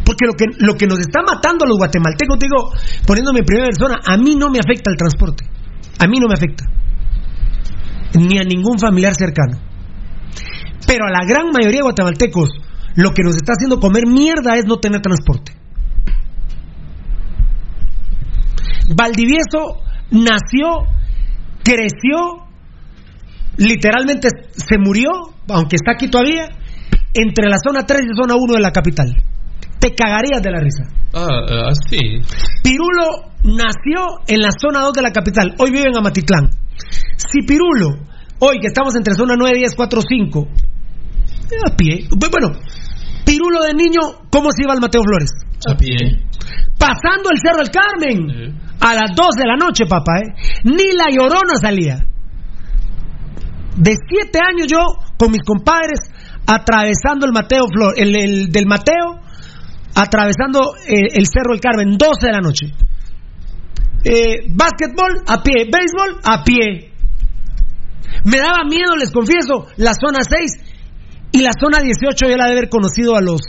Porque 0.03 0.25
lo 0.25 0.33
que, 0.33 0.45
lo 0.57 0.73
que 0.75 0.87
nos 0.87 0.99
está 0.99 1.21
matando 1.21 1.65
a 1.65 1.67
los 1.67 1.77
guatemaltecos, 1.77 2.39
digo, 2.39 2.71
poniéndome 3.05 3.39
en 3.39 3.45
primera 3.45 3.67
persona, 3.67 3.99
a 4.05 4.17
mí 4.17 4.35
no 4.35 4.49
me 4.49 4.59
afecta 4.59 4.89
el 4.89 4.97
transporte. 4.97 5.45
A 5.99 6.07
mí 6.07 6.17
no 6.19 6.27
me 6.27 6.33
afecta. 6.33 6.65
Ni 8.17 8.39
a 8.39 8.43
ningún 8.43 8.79
familiar 8.79 9.13
cercano. 9.13 9.59
Pero 10.87 11.05
a 11.05 11.11
la 11.11 11.25
gran 11.27 11.51
mayoría 11.53 11.77
de 11.77 11.83
guatemaltecos, 11.83 12.49
lo 12.95 13.13
que 13.13 13.23
nos 13.23 13.35
está 13.35 13.53
haciendo 13.53 13.79
comer 13.79 14.07
mierda 14.07 14.55
es 14.55 14.65
no 14.65 14.77
tener 14.77 15.01
transporte. 15.01 15.53
Valdivieso 18.93 19.83
nació, 20.11 20.85
creció, 21.63 22.45
literalmente 23.57 24.29
se 24.51 24.77
murió, 24.77 25.09
aunque 25.49 25.75
está 25.75 25.93
aquí 25.93 26.09
todavía, 26.09 26.47
entre 27.13 27.49
la 27.49 27.57
zona 27.57 27.85
3 27.85 28.01
y 28.03 28.21
zona 28.21 28.35
1 28.35 28.53
de 28.53 28.61
la 28.61 28.71
capital. 28.71 29.15
Te 29.79 29.95
cagarías 29.95 30.41
de 30.41 30.51
la 30.51 30.59
risa. 30.59 30.83
Ah, 31.13 31.27
ah, 31.27 31.71
sí. 31.89 31.97
Pirulo 32.63 33.31
nació 33.43 34.21
en 34.27 34.41
la 34.41 34.51
zona 34.51 34.81
2 34.81 34.93
de 34.93 35.01
la 35.01 35.11
capital, 35.11 35.55
hoy 35.57 35.71
vive 35.71 35.89
en 35.89 35.97
Amatitlán. 35.97 36.49
Si 37.17 37.41
Pirulo, 37.41 37.97
hoy 38.39 38.59
que 38.59 38.67
estamos 38.67 38.95
entre 38.95 39.15
zona 39.15 39.35
9, 39.37 39.57
10, 39.57 39.75
4, 39.75 40.01
5, 40.07 40.47
a 41.65 41.75
pie. 41.75 42.07
Bueno, 42.11 42.59
Pirulo 43.25 43.61
de 43.63 43.73
niño, 43.73 43.99
¿cómo 44.29 44.51
se 44.51 44.63
iba 44.63 44.73
al 44.73 44.81
Mateo 44.81 45.01
Flores? 45.03 45.31
A 45.67 45.75
pie. 45.75 45.95
Pasando 46.77 47.29
el 47.31 47.39
Cerro 47.39 47.59
del 47.59 47.69
Carmen. 47.69 48.70
A 48.81 48.93
las 48.95 49.15
2 49.15 49.27
de 49.37 49.45
la 49.45 49.55
noche, 49.55 49.85
papá, 49.85 50.17
¿eh? 50.19 50.33
Ni 50.63 50.91
la 50.93 51.05
llorona 51.11 51.55
salía. 51.59 52.05
De 53.77 53.93
7 54.09 54.39
años 54.43 54.67
yo, 54.67 54.79
con 55.17 55.31
mis 55.31 55.43
compadres, 55.43 55.99
atravesando 56.47 57.25
el 57.25 57.31
Mateo 57.31 57.67
Flor, 57.71 57.93
el, 57.95 58.15
el 58.15 58.51
del 58.51 58.65
Mateo, 58.65 59.21
atravesando 59.95 60.75
eh, 60.87 61.13
el 61.13 61.25
Cerro 61.27 61.51
del 61.51 61.61
Carmen, 61.61 61.97
12 61.97 62.25
de 62.25 62.31
la 62.31 62.39
noche. 62.39 62.67
Eh, 64.03 64.47
básquetbol, 64.49 65.23
a 65.27 65.43
pie. 65.43 65.69
Béisbol, 65.71 66.19
a 66.23 66.43
pie. 66.43 66.91
Me 68.25 68.39
daba 68.39 68.63
miedo, 68.67 68.95
les 68.97 69.11
confieso, 69.11 69.67
la 69.77 69.93
zona 69.93 70.19
6 70.23 70.71
y 71.33 71.41
la 71.41 71.51
zona 71.57 71.81
18 71.81 72.29
yo 72.29 72.35
la 72.35 72.45
de 72.45 72.51
haber 72.51 72.69
conocido 72.69 73.15
a 73.15 73.21
los 73.21 73.41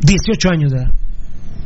18 0.00 0.48
años 0.50 0.72
de 0.72 0.78
edad. 0.78 1.01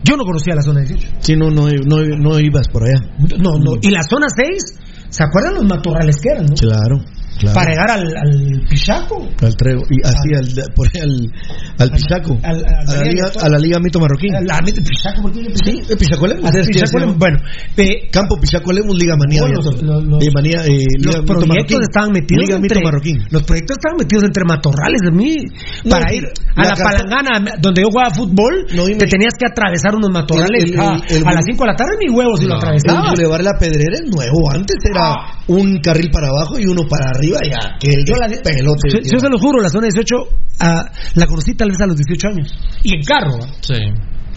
Yo 0.06 0.16
no 0.16 0.24
conocía 0.24 0.54
la 0.54 0.62
zona 0.62 0.80
18. 0.82 1.18
Sí, 1.20 1.34
no, 1.36 1.50
no, 1.50 1.68
no, 1.68 1.96
no 2.16 2.38
ibas 2.38 2.68
por 2.68 2.84
allá. 2.84 3.00
No, 3.38 3.58
no. 3.58 3.72
Y 3.82 3.90
la 3.90 4.02
zona 4.08 4.26
6, 4.28 4.78
¿se 5.08 5.24
acuerdan 5.24 5.54
los 5.54 5.64
matorrales 5.64 6.16
que 6.22 6.28
eran, 6.30 6.46
no? 6.46 6.54
Claro. 6.54 7.00
Claro. 7.38 7.54
Para 7.54 7.70
llegar 7.70 7.90
al, 7.90 8.06
al 8.16 8.62
Pichaco. 8.68 9.28
Al 9.42 9.56
trego, 9.56 9.82
y 9.90 10.06
así 10.06 10.34
al, 10.34 10.72
por 10.74 10.88
al, 10.88 11.32
al 11.78 11.90
Pichaco. 11.90 12.38
Al- 12.42 12.64
al- 12.64 12.64
a, 12.64 12.94
la 12.94 13.00
al- 13.00 13.08
liga, 13.08 13.30
a 13.42 13.48
la 13.48 13.58
Liga 13.58 13.78
Mito 13.80 14.00
Marroquín. 14.00 14.32
La 14.46 14.58
Pichaco, 14.64 15.22
¿por 15.22 15.32
qué 15.32 15.42
le 15.42 15.56
Sí, 15.56 15.70
el 15.70 15.86
Lemus. 15.88 16.94
Ah. 16.94 16.98
Lemus, 16.98 17.18
Bueno, 17.18 17.38
eh, 17.76 18.08
Campo 18.10 18.36
Pichaco 18.40 18.72
Lemus, 18.72 18.96
Liga 18.98 19.16
Manía. 19.16 19.42
Los- 19.42 19.64
Yator. 19.64 19.82
los- 19.82 20.04
los- 20.04 20.22
Eh, 20.24 20.30
Manía, 20.34 20.64
eh, 20.64 20.68
Liga 20.68 20.86
los 21.02 21.14
Mito 21.20 21.24
proyectos 21.26 21.48
Marroquín. 21.48 21.82
estaban 21.82 22.12
metidos 22.12 22.42
Liga 22.44 22.56
entre 22.56 22.74
Mito 22.78 22.86
Marroquín. 22.86 23.18
los 23.30 23.42
proyectos 23.42 23.76
estaban 23.76 23.96
metidos 23.98 24.24
entre 24.24 24.42
matorrales 24.48 25.00
de 25.04 25.10
mí 25.10 25.36
No, 25.84 25.90
para 25.90 26.14
ir 26.14 26.24
a 26.56 26.64
la 26.64 26.74
palangana 26.74 27.52
donde 27.60 27.82
yo 27.82 27.88
jugaba 27.90 28.10
fútbol 28.14 28.64
te 28.66 29.06
tenías 29.06 29.34
que 29.38 29.46
atravesar 29.50 29.94
unos 29.94 30.10
matorrales 30.10 30.64
El- 30.64 30.72
el- 30.74 30.80
a, 30.80 30.94
el- 31.08 31.16
el- 31.18 31.26
a 31.26 31.32
las 31.32 31.44
5 31.44 31.64
de 31.64 31.70
la 31.70 31.76
tarde 31.76 31.92
mi 32.00 32.08
huevo 32.14 32.36
si 32.36 32.44
lo 32.46 32.54
El 32.54 32.58
atravesaba 32.58 33.10
Boulevard 33.10 33.42
La 33.42 33.58
Pedrera 33.58 33.94
es 34.02 34.10
nuevo. 34.10 34.50
Antes 34.50 34.76
era 34.88 35.14
un 35.48 35.78
carril 35.80 36.10
para 36.10 36.28
abajo 36.28 36.58
y 36.58 36.64
uno 36.66 36.82
para 36.88 37.10
arriba 37.10 37.25
y 37.30 37.52
aquel 37.52 38.04
Yo 38.06 38.14
la- 38.16 38.28
pelote. 38.28 38.88
yo, 38.90 38.98
yo 39.12 39.18
se 39.18 39.28
lo 39.28 39.38
juro 39.38 39.60
la 39.62 39.68
zona 39.70 39.86
18 39.86 40.14
ah, 40.60 40.84
la 41.14 41.26
conocí 41.26 41.54
tal 41.54 41.68
vez 41.70 41.80
a 41.80 41.86
los 41.86 41.96
18 41.96 42.28
años 42.28 42.48
y 42.82 42.94
en 42.94 43.02
carro 43.02 43.34
¿ah? 43.42 43.46
Sí. 43.60 43.74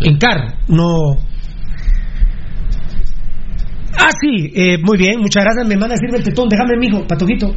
en 0.02 0.18
carro 0.18 0.48
no 0.68 1.28
Ah, 4.02 4.12
sí, 4.22 4.52
eh, 4.56 4.78
muy 4.82 4.98
bien, 4.98 5.20
muchas 5.20 5.44
gracias. 5.44 5.68
Me 5.68 5.76
manda 5.76 5.96
a 5.96 5.98
decirme 5.98 6.20
el 6.20 6.24
tetón, 6.24 6.48
déjame, 6.48 6.78
mijo, 6.80 7.06
patojito. 7.06 7.54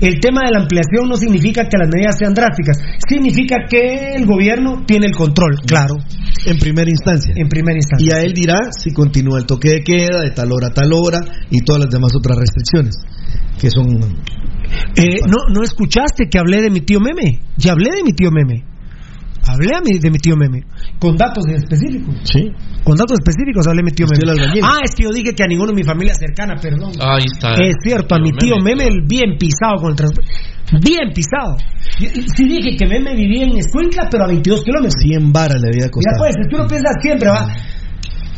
El 0.00 0.18
tema 0.18 0.40
de 0.44 0.50
la 0.50 0.62
ampliación 0.62 1.08
no 1.08 1.14
significa 1.16 1.68
que 1.68 1.76
las 1.78 1.88
medidas 1.88 2.16
sean 2.18 2.32
drásticas, 2.34 2.78
significa 3.06 3.58
que 3.68 4.14
el 4.16 4.26
gobierno 4.26 4.82
tiene 4.86 5.06
el 5.06 5.12
control, 5.14 5.60
claro, 5.66 5.94
En 6.46 6.58
primera 6.58 6.90
instancia. 6.90 7.32
en 7.36 7.48
primera 7.48 7.76
instancia. 7.76 8.08
Y 8.08 8.18
a 8.18 8.22
él 8.24 8.32
dirá 8.32 8.56
si 8.76 8.92
continúa 8.92 9.38
el 9.38 9.46
toque 9.46 9.68
de 9.70 9.80
queda 9.84 10.20
de 10.24 10.30
tal 10.30 10.50
hora 10.52 10.68
a 10.68 10.72
tal 10.74 10.90
hora 10.94 11.20
y 11.50 11.60
todas 11.60 11.84
las 11.84 11.90
demás 11.92 12.10
otras 12.16 12.38
restricciones 12.38 12.96
que 13.60 13.70
son 13.70 13.86
Eh, 14.96 15.20
no, 15.26 15.52
¿No 15.52 15.62
escuchaste 15.62 16.24
que 16.30 16.38
hablé 16.38 16.62
de 16.62 16.70
mi 16.70 16.80
tío 16.80 17.00
Meme? 17.00 17.40
Ya 17.56 17.72
hablé 17.72 17.90
de 17.96 18.02
mi 18.02 18.12
tío 18.12 18.30
Meme. 18.30 18.64
Hablé 19.46 19.76
a 19.76 19.80
mi- 19.82 19.98
de 19.98 20.10
mi 20.10 20.16
tío 20.18 20.36
Meme. 20.36 20.62
Con 20.98 21.16
datos 21.18 21.44
específicos. 21.46 22.14
sí 22.24 22.48
Con 22.82 22.96
datos 22.96 23.18
específicos 23.20 23.66
hablé 23.66 23.80
de 23.84 23.84
mi 23.84 23.90
tío 23.92 24.06
Meme. 24.06 24.20
Ah, 24.64 24.80
es 24.82 24.94
que 24.94 25.02
yo 25.04 25.10
dije 25.10 25.34
que 25.34 25.42
a 25.44 25.46
ninguno 25.46 25.70
de 25.72 25.76
mi 25.76 25.84
familia 25.84 26.14
cercana, 26.14 26.54
perdón. 26.60 26.92
Ahí 26.98 27.24
está. 27.30 27.52
Es 27.54 27.76
cierto, 27.82 28.14
a 28.14 28.18
mi 28.18 28.30
tío 28.32 28.56
Meme, 28.62 28.84
el 28.86 29.02
bien 29.06 29.36
pisado 29.38 29.76
con 29.82 29.90
el 29.90 29.96
transporte. 29.96 30.30
Bien 30.80 31.12
pisado. 31.14 31.56
Sí 31.98 32.44
dije 32.48 32.74
que 32.78 32.86
Meme 32.86 33.14
vivía 33.14 33.44
en 33.44 33.58
Escuintla, 33.58 34.08
pero 34.10 34.24
a 34.24 34.28
22 34.28 34.64
kilómetros. 34.64 34.94
100 35.02 35.30
varas 35.30 35.60
le 35.60 35.68
había 35.68 35.90
costado. 35.90 36.16
pues, 36.18 36.34
es 36.40 36.48
que 36.48 36.56
uno 36.56 36.66
piensa 36.66 36.88
siempre, 37.02 37.28
va. 37.28 37.46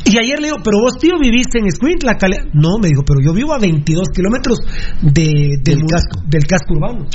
Y 0.09 0.19
ayer 0.19 0.39
le 0.41 0.49
digo, 0.49 0.59
pero 0.63 0.79
vos, 0.81 0.99
tío, 0.99 1.19
viviste 1.21 1.59
en 1.59 1.67
Escuintla. 1.67 2.15
Cale-". 2.15 2.49
No, 2.53 2.79
me 2.81 2.89
dijo, 2.89 3.03
pero 3.07 3.21
yo 3.25 3.33
vivo 3.33 3.53
a 3.55 3.59
22 3.59 4.09
kilómetros 4.15 4.59
de, 5.03 5.59
Del 5.63 5.81
casco. 5.87 6.23
Del 6.27 6.45
casco 6.47 6.75
urbano. 6.75 7.07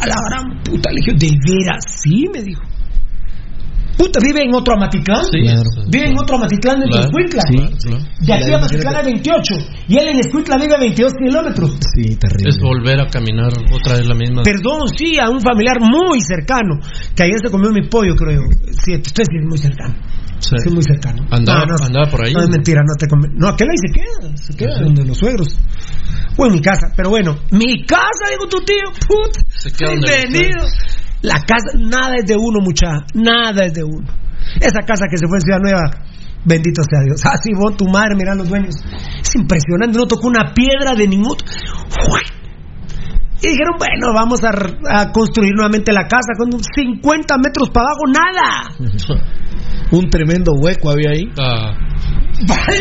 A 0.00 0.06
la 0.06 0.14
gran 0.28 0.62
puta, 0.62 0.90
le 0.90 0.96
dije, 1.00 1.12
¿de 1.16 1.30
veras? 1.46 1.84
Sí, 2.02 2.24
me 2.32 2.42
dijo. 2.42 2.60
Puta, 3.96 4.20
vive 4.24 4.42
en 4.42 4.54
otro 4.54 4.74
Amatitlán. 4.74 5.22
Sí, 5.30 5.38
Claro. 5.42 5.68
Vive 5.88 6.08
en 6.08 6.18
otro 6.18 6.36
Amatitlán 6.36 6.80
de 6.80 6.86
Claro, 6.88 7.04
Escuintla. 7.04 7.42
sí. 7.46 7.56
Claro. 7.56 8.02
De 8.24 8.32
aquí 8.32 8.52
a 8.52 8.56
Amatitlán 8.56 8.96
hay 8.96 9.04
28. 9.04 9.54
Y 9.88 9.98
él 9.98 10.08
en 10.08 10.18
Escuintla 10.18 10.56
vive 10.56 10.74
a 10.74 10.80
22 10.80 11.12
kilómetros. 11.12 11.70
Sí, 11.94 12.16
terrible. 12.16 12.48
Es 12.48 12.58
volver 12.58 13.00
a 13.00 13.06
caminar 13.08 13.52
otra 13.70 13.96
vez 13.98 14.06
la 14.06 14.14
misma. 14.14 14.42
Perdón, 14.42 14.88
sí, 14.96 15.18
a 15.20 15.28
un 15.28 15.40
familiar 15.40 15.76
muy 15.80 16.20
cercano. 16.22 16.80
Que 17.14 17.22
ayer 17.24 17.36
se 17.44 17.50
comió 17.50 17.70
mi 17.70 17.86
pollo, 17.86 18.14
creo 18.16 18.40
yo. 18.40 18.72
Sí, 18.72 18.94
usted 18.96 19.24
sí 19.28 19.36
es 19.38 19.46
muy 19.46 19.58
cercano. 19.58 19.94
Sí. 20.42 20.56
Sí, 20.64 20.70
muy 20.74 20.82
cercano. 20.82 21.22
Andaba- 21.30 21.64
No, 21.66 21.76
no, 21.78 21.84
andaba 21.86 22.10
por 22.10 22.26
ahí. 22.26 22.32
No 22.34 22.42
es 22.42 22.48
mentira, 22.50 22.80
no 22.82 22.94
te 22.98 23.06
come- 23.06 23.28
No, 23.32 23.48
aquel 23.48 23.68
ahí 23.70 23.78
se 23.78 23.92
queda, 23.94 24.36
se 24.36 24.56
queda 24.56 24.72
Ajá. 24.74 24.82
donde 24.82 25.04
los 25.04 25.16
suegros. 25.16 25.48
O 26.36 26.46
en 26.46 26.52
mi 26.52 26.60
casa, 26.60 26.88
pero 26.96 27.10
bueno, 27.10 27.36
mi 27.52 27.84
casa, 27.86 28.24
digo 28.30 28.48
tu 28.48 28.58
tío, 28.64 28.90
put. 29.06 29.36
Se 29.48 29.70
queda 29.70 29.92
Bienvenido. 29.94 30.66
La 31.22 31.34
casa, 31.46 31.78
nada 31.78 32.16
es 32.18 32.26
de 32.26 32.36
uno, 32.36 32.58
mucha, 32.60 32.88
nada 33.14 33.66
es 33.66 33.72
de 33.74 33.84
uno. 33.84 34.08
Esa 34.60 34.80
casa 34.84 35.06
que 35.08 35.16
se 35.16 35.28
fue 35.28 35.38
en 35.38 35.42
Ciudad 35.42 35.60
Nueva, 35.62 35.82
bendito 36.44 36.82
sea 36.82 37.00
Dios. 37.04 37.20
Ah, 37.24 37.36
sí, 37.40 37.52
vos, 37.54 37.76
tu 37.76 37.86
madre, 37.86 38.16
mirá 38.16 38.34
los 38.34 38.48
dueños. 38.48 38.74
Es 39.22 39.34
impresionante, 39.36 39.96
no 39.96 40.06
tocó 40.06 40.26
una 40.26 40.52
piedra 40.52 40.94
de 40.96 41.06
ningún. 41.06 41.36
Y 43.44 43.48
dijeron, 43.48 43.74
bueno, 43.76 44.14
vamos 44.14 44.40
a, 44.44 45.00
a 45.00 45.10
construir 45.12 45.52
nuevamente 45.54 45.92
la 45.92 46.06
casa 46.06 46.32
con 46.38 46.52
50 46.52 47.36
metros 47.38 47.70
para 47.70 47.86
abajo, 47.86 48.06
nada. 48.06 49.20
Un 49.90 50.08
tremendo 50.08 50.52
hueco 50.54 50.90
había 50.90 51.10
ahí. 51.10 51.24
Ah, 51.38 51.74
¡Vale! 52.48 52.78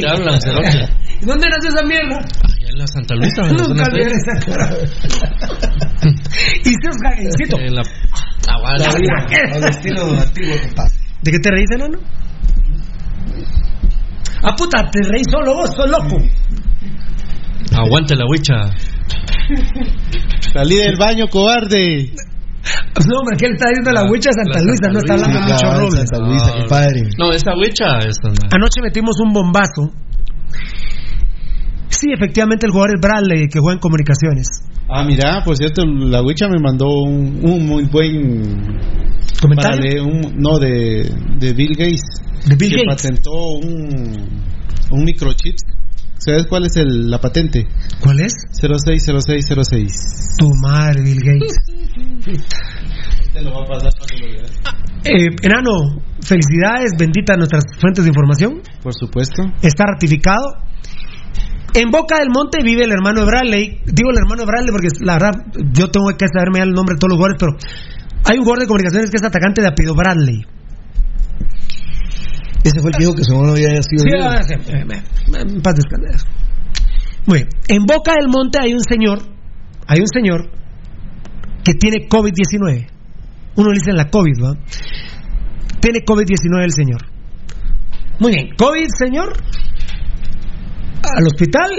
te 0.00 0.08
hablan, 0.08 0.38
te 0.38 0.50
hablan. 0.50 0.88
¿Dónde 1.22 1.46
nació 1.48 1.70
esa 1.70 1.86
mierda? 1.86 2.18
Allá 2.18 2.68
en 2.68 2.78
la 2.78 2.86
Santa 2.88 3.14
Luisa. 3.14 3.42
la 3.42 3.52
Nunca 3.52 3.84
esa 3.96 4.34
cara. 4.44 4.76
y 6.64 6.68
si 6.68 6.74
os. 6.88 7.60
En 7.60 7.74
la... 7.74 7.82
Vale. 8.62 8.84
Al 8.84 9.64
estilo 9.70 10.02
antiguo, 10.20 10.54
compadre. 10.66 10.94
¿De 11.22 11.30
qué 11.30 11.38
te 11.38 11.50
reís, 11.50 11.70
enano? 11.70 11.98
Ah, 14.42 14.54
puta, 14.56 14.90
te 14.90 15.00
reís 15.08 15.26
solo 15.30 15.54
vos, 15.54 15.70
sos 15.74 15.88
loco. 15.88 16.18
Aguante 17.76 18.16
la 18.16 18.26
huicha. 18.26 18.54
Salí 20.52 20.76
del 20.76 20.96
baño, 20.98 21.26
cobarde. 21.28 22.12
No, 23.08 23.18
hombre, 23.18 23.36
que 23.38 23.46
él 23.46 23.52
está 23.54 23.68
diciendo 23.70 23.90
la 23.92 24.04
huicha 24.10 24.30
de 24.30 24.44
Santa 24.44 24.60
Luisa, 24.62 24.88
no 24.92 24.98
está 25.00 25.14
hablando 25.14 25.40
de 25.40 25.52
Lucho 25.52 25.66
Ah, 25.66 25.74
Robles. 25.78 26.04
Santa 26.08 26.18
Luisa, 26.28 26.52
compadre. 26.60 27.02
No, 27.18 27.32
esa 27.32 27.52
huicha 27.56 27.98
es 28.06 28.16
una... 28.22 28.48
Anoche 28.52 28.80
metimos 28.82 29.16
un 29.24 29.32
bombazo. 29.32 29.90
Sí, 31.88 32.06
efectivamente, 32.12 32.66
el 32.66 32.72
jugador 32.72 32.94
es 32.96 33.00
Bradley, 33.00 33.48
que 33.48 33.58
juega 33.60 33.74
en 33.74 33.80
comunicaciones. 33.80 34.46
Ah, 34.88 35.04
mira, 35.04 35.42
por 35.44 35.56
cierto, 35.56 35.84
la 35.84 36.22
Wicha 36.22 36.48
me 36.48 36.58
mandó 36.60 36.86
un, 36.88 37.40
un 37.44 37.66
muy 37.66 37.84
buen 37.84 38.78
¿Comentario? 39.40 40.04
un- 40.04 40.34
no 40.36 40.58
de, 40.58 41.08
de 41.38 41.52
Bill 41.54 41.70
Gates 41.76 42.02
De 42.46 42.56
Bill 42.56 42.70
que 42.74 42.82
Gates. 42.84 43.02
patentó 43.02 43.30
un 43.62 44.42
un 44.90 45.04
microchip 45.04 45.54
¿sabes 46.24 46.46
cuál 46.48 46.66
es 46.66 46.76
el, 46.76 47.10
la 47.10 47.18
patente? 47.18 47.66
¿Cuál 48.00 48.20
es? 48.20 48.32
060606 48.60 50.36
Tu 50.38 50.48
madre, 50.62 51.02
Bill 51.02 51.20
Gates. 51.20 51.56
te 53.32 53.42
lo 53.42 53.50
va 53.54 53.62
a 53.64 53.66
pasar 53.66 53.90
para 53.98 54.06
que 54.06 54.18
lo 54.20 54.26
veas 54.32 54.52
Eh, 55.04 55.34
enano, 55.42 56.02
felicidades, 56.20 56.92
benditas 56.98 57.36
nuestras 57.36 57.64
fuentes 57.80 58.04
de 58.04 58.08
información. 58.10 58.60
por 58.82 58.94
supuesto 58.94 59.42
Está 59.62 59.84
ratificado. 59.86 60.54
En 61.74 61.90
Boca 61.90 62.18
del 62.18 62.28
Monte 62.28 62.62
vive 62.62 62.84
el 62.84 62.92
hermano 62.92 63.20
de 63.20 63.26
Bradley. 63.26 63.80
Digo 63.86 64.10
el 64.10 64.18
hermano 64.18 64.42
de 64.42 64.46
Bradley 64.46 64.70
porque 64.72 64.88
la 65.00 65.14
verdad 65.14 65.30
yo 65.72 65.88
tengo 65.90 66.06
que 66.18 66.26
saberme 66.28 66.60
el 66.60 66.72
nombre 66.72 66.94
de 66.94 66.98
todos 66.98 67.12
los 67.12 67.16
jugadores, 67.16 67.38
pero 67.40 67.56
hay 68.24 68.36
un 68.38 68.44
jugador 68.44 68.60
de 68.60 68.66
comunicaciones 68.66 69.10
que 69.10 69.16
es 69.16 69.24
atacante 69.24 69.62
de 69.62 69.68
apellido 69.68 69.94
Bradley. 69.94 70.44
Ese 72.64 72.80
fue 72.80 72.90
el 72.90 72.96
que 72.96 73.04
dijo 73.04 73.14
que 73.14 73.24
su 73.24 73.34
no 73.34 73.52
había 73.52 73.82
sido. 73.82 74.04
Sí, 74.04 74.10
ah, 74.20 74.40
en 75.40 75.62
paz 75.62 75.74
descanse. 75.74 76.26
Muy 77.26 77.38
bien. 77.38 77.48
En 77.68 77.84
Boca 77.84 78.14
del 78.14 78.28
Monte 78.28 78.58
hay 78.60 78.74
un 78.74 78.82
señor, 78.82 79.20
hay 79.86 80.00
un 80.00 80.08
señor 80.08 80.50
que 81.64 81.74
tiene 81.74 82.08
COVID-19. 82.08 82.88
Uno 83.54 83.68
le 83.70 83.78
dice 83.78 83.92
la 83.92 84.10
COVID, 84.10 84.42
¿va? 84.42 84.54
Tiene 85.80 86.04
COVID-19 86.04 86.62
el 86.62 86.72
señor. 86.72 87.00
Muy 88.18 88.32
bien. 88.32 88.54
COVID, 88.56 88.88
señor. 88.96 89.32
Al 91.02 91.26
hospital. 91.26 91.70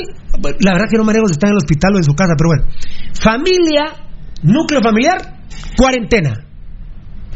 La 0.59 0.73
verdad 0.73 0.87
que 0.89 0.97
no 0.97 1.03
me 1.03 1.13
si 1.13 1.19
está 1.31 1.47
en 1.47 1.53
el 1.53 1.57
hospital 1.57 1.93
o 1.95 1.97
en 1.97 2.03
su 2.03 2.13
casa, 2.13 2.33
pero 2.37 2.49
bueno. 2.49 2.65
Familia, 3.13 3.95
núcleo 4.41 4.81
familiar, 4.81 5.39
cuarentena. 5.77 6.45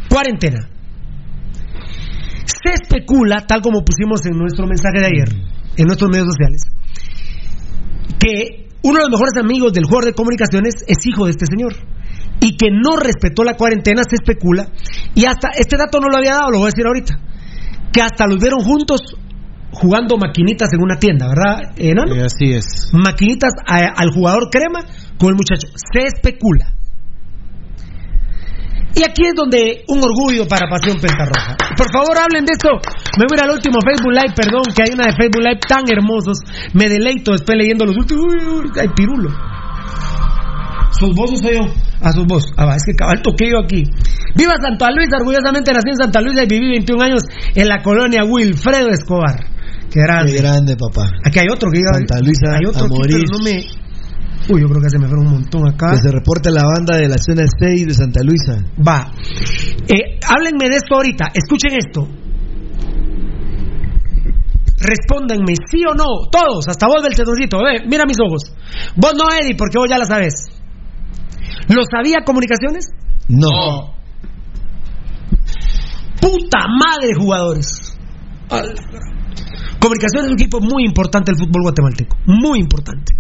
Cuarentena. 0.10 0.69
Se 2.48 2.74
especula, 2.74 3.45
tal 3.48 3.61
como 3.61 3.84
pusimos 3.84 4.26
en 4.26 4.38
nuestro 4.38 4.65
mensaje 4.68 4.99
de 4.99 5.06
ayer, 5.06 5.30
en 5.76 5.86
nuestros 5.86 6.10
medios 6.10 6.28
sociales, 6.28 6.61
que 8.19 8.68
uno 8.84 8.95
de 8.99 9.02
los 9.03 9.10
mejores 9.11 9.38
amigos 9.38 9.74
del 9.74 9.84
jugador 9.86 10.06
de 10.06 10.14
comunicaciones 10.14 10.76
es 10.88 10.98
hijo 11.06 11.26
de 11.26 11.32
este 11.32 11.45
señor 11.45 11.76
y 12.40 12.56
que 12.56 12.68
no 12.72 12.95
respetó 12.98 13.44
la 13.44 13.56
cuarentena, 13.56 14.03
se 14.07 14.15
especula, 14.15 14.69
y 15.15 15.26
hasta, 15.26 15.49
este 15.57 15.76
dato 15.78 15.99
no 15.99 16.07
lo 16.07 16.18
había 16.18 16.34
dado, 16.36 16.52
lo 16.52 16.60
voy 16.60 16.68
a 16.68 16.72
decir 16.72 16.86
ahorita, 16.86 17.19
que 17.91 18.02
hasta 18.02 18.28
los 18.28 18.38
vieron 18.40 18.60
juntos 18.61 19.02
jugando 19.72 20.18
maquinitas 20.18 20.69
en 20.74 20.82
una 20.82 20.98
tienda, 20.98 21.28
¿verdad, 21.28 21.74
enano? 21.78 22.15
Eh, 22.15 22.24
así 22.26 22.53
es. 22.53 22.91
Maquinitas 22.94 23.52
a- 23.68 23.94
al 24.02 24.10
jugador 24.11 24.49
crema 24.49 24.80
con 25.19 25.30
el 25.30 25.36
muchacho, 25.36 25.68
se 25.76 26.06
especula. 26.06 26.76
Y 28.98 29.03
aquí 29.03 29.30
es 29.30 29.36
donde 29.36 29.86
un 29.88 30.02
orgullo 30.02 30.48
para 30.48 30.68
Pasión 30.68 30.98
Pentarroja. 30.98 31.56
Por 31.78 31.91
favor, 31.94 32.18
hablen 32.18 32.45
de 32.45 32.53
esto. 32.57 32.69
Me 33.18 33.30
voy 33.30 33.38
a 33.38 33.38
ir 33.38 33.44
al 33.45 33.53
último 33.53 33.78
Facebook 33.86 34.11
Live, 34.11 34.34
perdón, 34.36 34.64
que 34.74 34.82
hay 34.82 34.90
una 34.90 35.06
de 35.06 35.14
Facebook 35.14 35.44
Live 35.45 35.61
tan 35.69 35.86
hermosos. 35.86 36.40
Me 36.74 36.90
deleito 36.90 37.32
después 37.32 37.57
leyendo 37.57 37.86
los 37.86 37.95
últimos. 37.95 38.26
Uy, 38.26 38.41
uy, 38.41 38.72
ay, 38.82 38.90
pirulo. 38.95 39.30
¿Sus 40.98 41.14
o 41.14 41.28
soy 41.38 41.56
yo? 41.56 41.65
A 42.02 42.11
sus 42.11 42.26
voz. 42.26 42.45
Ah, 42.57 42.74
es 42.76 42.84
que 42.84 42.94
cabal 42.94 43.22
toqué 43.22 43.52
yo 43.52 43.60
aquí. 43.60 43.84
Viva 44.36 44.56
Santa 44.60 44.90
Luisa, 44.90 45.18
orgullosamente 45.18 45.72
nací 45.74 45.90
en 45.90 45.98
Santa 45.98 46.22
Luisa 46.22 46.44
y 46.44 46.48
viví 46.48 46.69
21 46.69 47.03
años 47.03 47.24
en 47.53 47.68
la 47.68 47.84
colonia 47.84 48.24
Wilfredo 48.24 48.90
Escobar. 48.90 49.45
Qué 49.91 50.02
grande. 50.02 50.34
Qué 50.34 50.41
grande, 50.41 50.76
papá. 50.76 51.11
Aquí 51.24 51.40
hay 51.40 51.48
otro 51.52 51.69
que 51.72 51.80
diga. 51.80 51.94
Santa 51.94 52.19
Luisa, 52.19 52.57
hay 52.57 52.65
otro 52.65 52.82
a 52.82 52.86
aquí, 52.86 52.95
morir. 52.98 53.18
pero 53.18 53.38
no 53.38 53.44
me. 53.44 53.86
Uy, 54.49 54.61
yo 54.61 54.68
creo 54.68 54.82
que 54.82 54.90
se 54.90 54.98
me 54.98 55.07
fueron 55.07 55.28
un 55.28 55.34
montón 55.34 55.68
acá. 55.68 55.91
Que 55.91 55.98
se 55.98 56.11
reporte 56.11 56.49
la 56.52 56.64
banda 56.64 56.95
de 56.95 57.10
la 57.10 57.18
zona 57.18 57.44
6 57.48 57.88
de 57.88 57.94
Santa 57.94 58.22
Luisa. 58.24 58.64
Va. 58.80 59.11
Eh, 59.88 60.19
háblenme 60.26 60.69
de 60.69 60.78
esto 60.78 60.95
ahorita. 60.95 61.32
Escuchen 61.34 61.74
esto. 61.74 62.07
Respóndanme, 64.80 65.53
sí 65.69 65.82
o 65.90 65.95
no. 65.95 66.30
Todos, 66.32 66.68
hasta 66.68 66.88
vos 66.88 67.03
del 67.03 67.15
tedoncito. 67.15 67.57
Ve, 67.57 67.86
mira 67.88 68.06
mis 68.07 68.18
ojos. 68.24 68.53
Vos 68.95 69.14
no, 69.15 69.34
Eddie, 69.34 69.56
porque 69.57 69.80
vos 69.80 69.90
ya 69.90 69.98
la 69.98 70.06
sabes. 70.06 70.34
¿Lo 71.68 71.82
sabía 71.91 72.24
comunicaciones? 72.26 72.88
No. 73.28 73.95
Puta 76.22 76.60
madre, 76.80 77.14
jugadores. 77.18 77.98
Comunicaciones 79.80 80.26
es 80.26 80.32
un 80.32 80.40
equipo 80.40 80.61
muy 80.61 80.86
importante 80.86 81.32
del 81.32 81.40
fútbol 81.40 81.64
guatemalteco. 81.64 82.15
Muy 82.26 82.60
importante. 82.60 83.14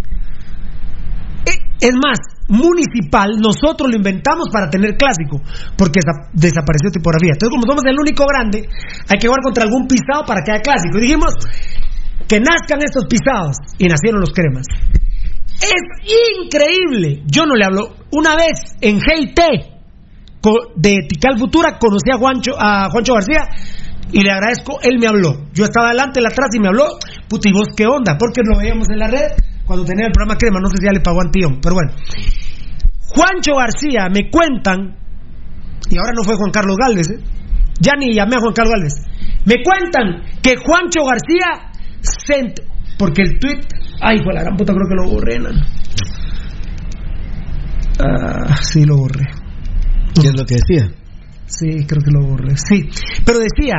Es 1.79 1.93
más, 1.93 2.17
municipal, 2.47 3.37
nosotros 3.39 3.89
lo 3.89 3.97
inventamos 3.97 4.47
para 4.51 4.69
tener 4.69 4.95
clásico, 4.97 5.41
porque 5.77 5.99
desa- 5.99 6.29
desapareció 6.33 6.89
tipografía. 6.91 7.33
Entonces, 7.33 7.51
como 7.53 7.63
somos 7.67 7.83
el 7.85 7.99
único 7.99 8.25
grande, 8.25 8.67
hay 9.07 9.19
que 9.19 9.27
jugar 9.27 9.41
contra 9.43 9.63
algún 9.63 9.87
pisado 9.87 10.25
para 10.25 10.41
que 10.43 10.51
haya 10.51 10.61
clásico. 10.61 10.97
Y 10.97 11.01
dijimos 11.01 11.33
que 12.27 12.39
nazcan 12.39 12.81
estos 12.81 13.05
pisados, 13.05 13.57
y 13.77 13.87
nacieron 13.87 14.21
los 14.21 14.31
cremas. 14.33 14.65
Es 15.61 15.81
increíble. 16.41 17.23
Yo 17.25 17.45
no 17.45 17.55
le 17.55 17.65
hablo. 17.65 17.95
Una 18.11 18.35
vez 18.35 18.57
en 18.81 18.99
GIT 19.01 19.39
de 20.75 20.97
Tical 21.09 21.37
Futura 21.37 21.77
conocí 21.79 22.09
a 22.13 22.17
Juancho, 22.17 22.51
a 22.57 22.89
Juancho 22.89 23.13
García 23.13 23.41
y 24.11 24.21
le 24.23 24.31
agradezco. 24.31 24.79
Él 24.81 24.97
me 24.99 25.07
habló. 25.07 25.47
Yo 25.53 25.65
estaba 25.65 25.87
adelante, 25.87 26.19
él 26.19 26.25
atrás 26.27 26.49
y 26.55 26.59
me 26.59 26.67
habló. 26.67 26.85
Puta, 27.27 27.49
¿y 27.49 27.53
vos 27.53 27.67
qué 27.75 27.85
onda? 27.85 28.17
Porque 28.17 28.41
lo 28.43 28.57
veíamos 28.59 28.87
en 28.89 28.99
la 28.99 29.07
red 29.07 29.31
cuando 29.67 29.85
tenía 29.85 30.07
el 30.07 30.11
programa 30.13 30.37
Crema. 30.39 30.59
No 30.59 30.69
sé 30.69 30.77
si 30.79 30.85
ya 30.87 30.93
le 30.93 31.01
pagó 31.01 31.19
a 31.19 31.25
Antión, 31.25 31.59
pero 31.61 31.75
bueno. 31.75 31.91
Juancho 33.09 33.53
García, 33.55 34.07
me 34.09 34.29
cuentan, 34.31 34.97
y 35.89 35.97
ahora 35.97 36.11
no 36.15 36.23
fue 36.23 36.35
Juan 36.35 36.51
Carlos 36.51 36.75
Galvez, 36.77 37.07
¿eh? 37.11 37.19
ya 37.79 37.93
ni 37.99 38.13
llamé 38.13 38.35
a 38.35 38.39
Juan 38.39 38.53
Carlos 38.53 38.73
Galvez. 38.73 38.93
Me 39.45 39.55
cuentan 39.63 40.23
que 40.41 40.55
Juancho 40.57 41.01
García 41.05 41.71
se 42.01 42.33
ent- 42.41 42.63
porque 42.97 43.21
el 43.23 43.39
tweet, 43.39 43.61
ay, 44.01 44.17
fue 44.23 44.33
la 44.33 44.41
gran 44.41 44.57
puta, 44.57 44.73
creo 44.73 44.87
que 44.89 44.95
lo 44.95 45.09
borré, 45.15 45.39
nano. 45.39 45.61
Ah, 47.99 48.55
sí, 48.61 48.85
lo 48.85 48.97
borré. 48.97 49.25
¿Qué 50.19 50.27
es 50.27 50.33
lo 50.39 50.45
que 50.45 50.55
decía? 50.55 50.91
Sí, 51.45 51.85
creo 51.87 52.01
que 52.03 52.11
lo 52.11 52.25
borré. 52.25 52.55
Sí, 52.57 52.89
pero 53.25 53.39
decía 53.39 53.75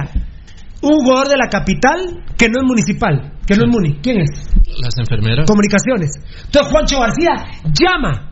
un 0.82 0.98
jugador 1.05 1.28
de 1.28 1.36
la 1.36 1.48
capital 1.48 2.24
que 2.36 2.48
no 2.48 2.60
es 2.60 2.66
municipal, 2.66 3.32
que 3.49 3.57
no 3.57 3.65
es 3.65 3.70
muni. 3.73 3.95
¿Quién 4.03 4.20
es? 4.20 4.31
Las 4.79 4.99
enfermeras. 4.99 5.47
Comunicaciones. 5.47 6.11
Entonces 6.45 6.70
Juancho 6.70 7.01
García 7.01 7.33
llama, 7.65 8.31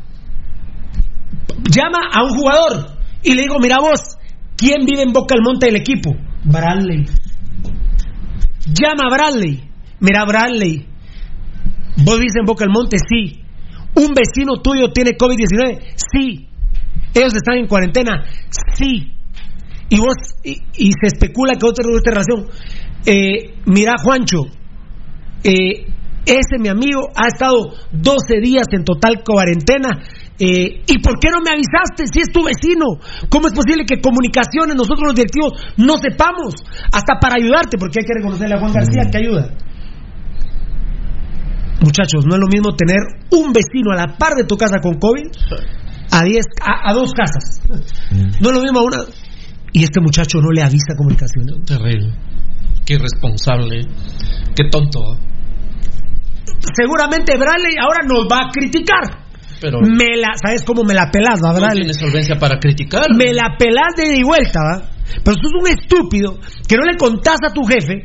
llama 1.70 1.98
a 2.12 2.22
un 2.22 2.30
jugador 2.36 2.98
y 3.22 3.32
le 3.32 3.42
digo, 3.42 3.56
mira 3.58 3.78
vos, 3.80 4.18
¿quién 4.56 4.84
vive 4.84 5.02
en 5.02 5.12
Boca 5.14 5.34
del 5.34 5.42
Monte 5.42 5.66
del 5.66 5.76
equipo? 5.76 6.14
Bradley. 6.44 7.06
Llama 8.66 9.04
a 9.08 9.14
Bradley. 9.14 9.70
Mira 10.00 10.26
Bradley. 10.26 10.86
¿Vos 12.04 12.18
vivís 12.18 12.36
en 12.38 12.44
Boca 12.44 12.64
del 12.64 12.74
Monte? 12.74 12.98
Sí. 12.98 13.40
¿Un 13.94 14.12
vecino 14.12 14.60
tuyo 14.62 14.92
tiene 14.92 15.12
COVID-19? 15.12 15.94
Sí. 15.96 16.46
¿Ellos 17.14 17.34
están 17.34 17.56
en 17.56 17.66
cuarentena? 17.66 18.22
Sí. 18.74 19.12
Y 19.88 19.98
vos, 19.98 20.14
y, 20.44 20.60
y 20.76 20.90
se 20.92 21.06
especula 21.06 21.54
que 21.54 21.64
otra 21.64 21.84
esta 21.90 22.10
relación. 22.10 22.48
Eh, 23.06 23.54
mira, 23.64 23.94
Juancho, 24.02 24.42
eh, 25.46 25.86
ese 26.26 26.58
mi 26.58 26.68
amigo 26.68 27.06
ha 27.14 27.28
estado 27.28 27.70
12 27.92 28.40
días 28.42 28.66
en 28.72 28.82
total 28.84 29.22
cuarentena. 29.24 30.02
eh, 30.38 30.82
¿Y 30.86 30.98
por 30.98 31.20
qué 31.20 31.28
no 31.30 31.40
me 31.40 31.52
avisaste 31.54 32.04
si 32.12 32.20
es 32.20 32.32
tu 32.32 32.42
vecino? 32.42 32.98
¿Cómo 33.30 33.46
es 33.46 33.54
posible 33.54 33.86
que 33.86 34.00
comunicaciones, 34.00 34.74
nosotros 34.74 35.06
los 35.06 35.14
directivos, 35.14 35.54
no 35.76 35.96
sepamos? 35.98 36.54
Hasta 36.92 37.20
para 37.20 37.36
ayudarte, 37.36 37.78
porque 37.78 38.00
hay 38.00 38.06
que 38.06 38.14
reconocerle 38.18 38.56
a 38.56 38.58
Juan 38.58 38.72
García 38.72 39.06
que 39.10 39.18
ayuda. 39.18 39.54
Muchachos, 41.80 42.26
no 42.26 42.34
es 42.34 42.40
lo 42.40 42.48
mismo 42.50 42.74
tener 42.74 42.98
un 43.30 43.52
vecino 43.52 43.92
a 43.92 43.96
la 43.96 44.18
par 44.18 44.34
de 44.34 44.44
tu 44.44 44.56
casa 44.56 44.80
con 44.82 44.98
COVID 44.98 45.30
a, 46.10 46.24
diez, 46.24 46.44
a, 46.60 46.92
dos 46.92 47.12
casas. 47.12 47.62
No 48.40 48.50
es 48.50 48.56
lo 48.56 48.62
mismo 48.62 48.80
a 48.80 48.82
una. 48.82 48.98
Y 49.72 49.84
este 49.84 50.00
muchacho 50.00 50.40
no 50.40 50.50
le 50.50 50.62
avisa 50.62 50.96
comunicaciones. 50.96 51.64
Terrible. 51.66 52.12
Qué 52.84 52.94
irresponsable. 52.94 53.82
Qué 54.56 54.64
tonto. 54.70 55.12
¿ah? 55.12 55.35
Seguramente 56.74 57.36
Bradley 57.36 57.76
ahora 57.80 58.00
nos 58.06 58.26
va 58.30 58.48
a 58.48 58.50
criticar. 58.52 59.24
Pero 59.60 59.80
Me 59.80 60.16
la, 60.16 60.34
¿sabes 60.34 60.62
cómo 60.64 60.82
me 60.84 60.92
la 60.92 61.10
pelás, 61.10 61.40
va, 61.42 61.52
no 61.52 61.60
Bradley? 61.60 61.84
tiene 61.84 61.94
solvencia 61.94 62.36
para 62.36 62.58
criticar. 62.58 63.06
Me 63.16 63.32
la 63.32 63.56
pelás 63.58 63.94
de 63.96 64.06
ida 64.06 64.16
y 64.16 64.22
vuelta, 64.22 64.60
¿va? 64.60 64.82
Pero 65.24 65.36
tú 65.36 65.48
eres 65.48 65.62
un 65.62 65.68
estúpido 65.80 66.38
que 66.68 66.76
no 66.76 66.82
le 66.84 66.96
contás 66.96 67.38
a 67.48 67.52
tu 67.52 67.62
jefe. 67.64 68.04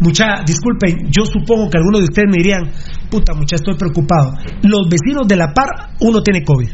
Mucha, 0.00 0.42
disculpen, 0.44 1.10
yo 1.12 1.24
supongo 1.24 1.70
que 1.70 1.78
algunos 1.78 2.00
de 2.00 2.04
ustedes 2.10 2.26
me 2.28 2.38
dirían, 2.42 2.72
puta, 3.08 3.34
mucha, 3.34 3.54
estoy 3.54 3.76
preocupado. 3.76 4.32
Los 4.62 4.88
vecinos 4.90 5.28
de 5.28 5.36
la 5.36 5.52
par, 5.54 5.94
uno 6.00 6.22
tiene 6.22 6.42
COVID. 6.42 6.70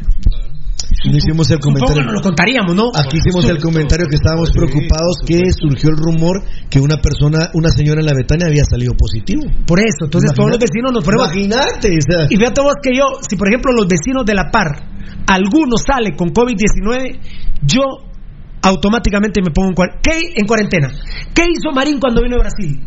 No 1.05 1.15
hicimos 1.17 1.49
el 1.51 1.57
Supongo 1.61 1.75
que 1.75 1.81
comentario. 1.85 2.03
nos 2.05 2.13
lo 2.13 2.21
contaríamos, 2.21 2.75
¿no? 2.75 2.89
Aquí 2.95 3.17
hicimos 3.17 3.45
el 3.49 3.59
comentario 3.61 4.05
que 4.09 4.15
estábamos 4.15 4.49
preocupados 4.51 5.17
que 5.25 5.39
surgió 5.53 5.89
el 5.91 5.97
rumor 5.97 6.41
que 6.69 6.79
una 6.79 6.97
persona, 6.97 7.51
una 7.53 7.69
señora 7.69 8.01
en 8.01 8.07
la 8.07 8.13
Betania 8.13 8.47
había 8.47 8.63
salido 8.65 8.93
positivo. 8.97 9.43
Por 9.67 9.79
eso, 9.79 10.05
entonces 10.05 10.31
todos 10.33 10.49
los 10.49 10.59
vecinos 10.59 10.91
nos 10.91 11.03
ponemos. 11.03 11.27
Imagínate, 11.35 11.89
o 11.93 12.01
sea, 12.01 12.25
Y 12.29 12.35
fíjate 12.37 12.61
vos 12.61 12.73
que 12.81 12.95
yo, 12.97 13.05
si 13.27 13.35
por 13.37 13.47
ejemplo 13.47 13.71
los 13.71 13.87
vecinos 13.87 14.25
de 14.25 14.33
la 14.33 14.49
par, 14.51 14.67
alguno 15.27 15.77
sale 15.77 16.15
con 16.17 16.29
COVID-19, 16.33 17.19
yo 17.61 17.81
automáticamente 18.61 19.41
me 19.41 19.51
pongo 19.51 19.69
en, 19.69 19.75
cuar- 19.75 19.99
¿qué? 20.01 20.33
en 20.35 20.45
cuarentena. 20.45 20.89
¿Qué 21.33 21.43
hizo 21.43 21.71
Marín 21.73 21.99
cuando 21.99 22.21
vino 22.21 22.35
de 22.37 22.41
Brasil? 22.41 22.81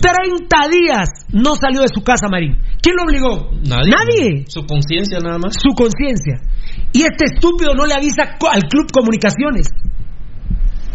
30 0.00 0.68
días 0.70 1.08
no 1.32 1.56
salió 1.56 1.82
de 1.82 1.88
su 1.92 2.02
casa 2.02 2.28
Marín. 2.30 2.56
¿Quién 2.80 2.94
lo 2.96 3.04
obligó? 3.04 3.50
Nadie. 3.66 3.90
Nadie. 3.90 4.44
Su 4.48 4.64
conciencia 4.64 5.18
nada 5.18 5.38
más. 5.38 5.54
Su 5.60 5.74
conciencia. 5.74 6.40
Y 6.92 7.02
este 7.02 7.24
estúpido 7.34 7.74
no 7.74 7.86
le 7.86 7.94
avisa 7.94 8.38
al 8.50 8.62
Club 8.68 8.90
Comunicaciones. 8.92 9.68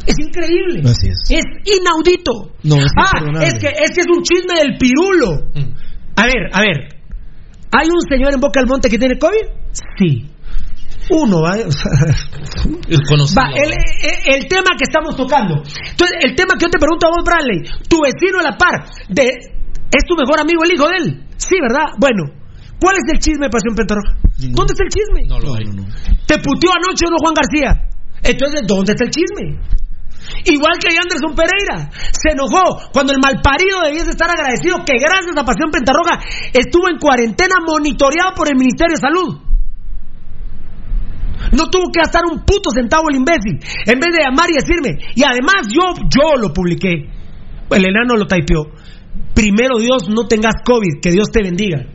Es 0.06 0.16
increíble. 0.20 0.82
Así 0.84 1.08
es. 1.08 1.24
Es 1.30 1.46
inaudito. 1.80 2.52
No, 2.64 2.76
es 2.76 2.92
ah, 2.98 3.12
es 3.42 3.54
que, 3.56 3.68
es 3.68 3.92
que 3.96 4.02
es 4.02 4.08
un 4.08 4.24
chisme 4.24 4.60
del 4.60 4.78
pirulo. 4.78 5.48
Mm. 5.56 5.74
A 6.16 6.26
ver, 6.26 6.50
a 6.52 6.62
ver. 6.62 6.90
¿Hay 7.72 7.88
un 7.88 8.02
señor 8.08 8.34
en 8.34 8.40
Boca 8.40 8.60
del 8.60 8.68
Monte 8.68 8.90
que 8.90 9.00
tiene 9.00 9.18
COVID? 9.18 9.48
Sí. 9.98 10.30
Uno, 11.10 11.42
¿va? 11.42 11.56
O 11.68 11.72
sea, 11.72 11.92
va, 13.44 13.50
el, 13.56 13.72
el- 13.72 14.36
el 14.36 14.48
tema 14.48 14.72
que 14.78 14.84
estamos 14.88 15.16
tocando. 15.16 15.56
Entonces, 15.64 16.18
el 16.24 16.36
tema 16.36 16.54
que 16.56 16.66
yo 16.66 16.70
te 16.72 16.80
pregunto 16.80 17.08
a 17.08 17.12
vos, 17.12 17.24
Bradley, 17.26 17.60
tu 17.90 18.00
vecino 18.02 18.40
a 18.40 18.44
la 18.44 18.58
par, 18.58 18.88
de, 19.10 19.24
¿es 19.28 20.04
tu 20.08 20.16
mejor 20.16 20.40
amigo 20.40 20.64
el 20.64 20.72
hijo 20.74 20.88
de 20.88 20.96
él? 20.98 21.08
Sí, 21.38 21.56
¿verdad? 21.62 21.92
Bueno, 22.00 22.24
¿cuál 22.80 22.96
es 22.98 23.06
el 23.14 23.20
chisme 23.20 23.48
de 23.48 23.52
Pasión 23.52 23.76
Pentarroja? 23.76 24.16
¿Dónde 24.38 24.72
está 24.74 24.84
el 24.84 24.92
chisme? 24.94 25.28
No 25.28 25.40
lo 25.40 25.56
hay. 25.56 25.66
¿Te 26.28 26.40
puteó 26.40 26.72
anoche 26.72 27.06
o 27.08 27.12
no 27.12 27.18
Juan 27.20 27.34
García? 27.36 27.90
Entonces, 28.24 28.62
¿dónde 28.66 28.94
está 28.94 29.04
el 29.06 29.12
chisme? 29.12 29.60
Igual 30.46 30.80
que 30.80 30.88
Anderson 30.96 31.36
Pereira, 31.36 31.92
se 32.12 32.32
enojó 32.32 32.80
cuando 32.94 33.12
el 33.12 33.20
malparido 33.20 33.82
debiese 33.86 34.12
estar 34.12 34.30
agradecido 34.32 34.78
que 34.86 34.96
gracias 34.98 35.36
a 35.36 35.44
Pasión 35.44 35.70
Pentarroja 35.72 36.20
estuvo 36.54 36.88
en 36.90 36.98
cuarentena 36.98 37.56
monitoreado 37.66 38.32
por 38.36 38.48
el 38.48 38.56
Ministerio 38.56 38.96
de 38.96 39.02
Salud. 39.02 39.53
No 41.52 41.70
tuvo 41.70 41.92
que 41.92 42.00
gastar 42.00 42.24
un 42.32 42.40
puto 42.46 42.70
centavo 42.74 43.10
el 43.10 43.18
imbécil, 43.18 43.60
en 43.86 44.00
vez 44.00 44.12
de 44.16 44.24
llamar 44.24 44.50
y 44.50 44.54
decirme. 44.54 44.98
Y 45.16 45.24
además 45.24 45.68
yo, 45.70 45.94
yo 46.10 46.40
lo 46.40 46.54
publiqué. 46.54 47.10
El 47.70 47.86
enano 47.86 48.16
lo 48.16 48.28
typeó. 48.28 48.68
Primero 49.34 49.80
Dios, 49.80 50.10
no 50.10 50.28
tengas 50.28 50.56
COVID, 50.64 51.02
que 51.02 51.12
Dios 51.12 51.28
te 51.32 51.44
bendiga. 51.44 51.86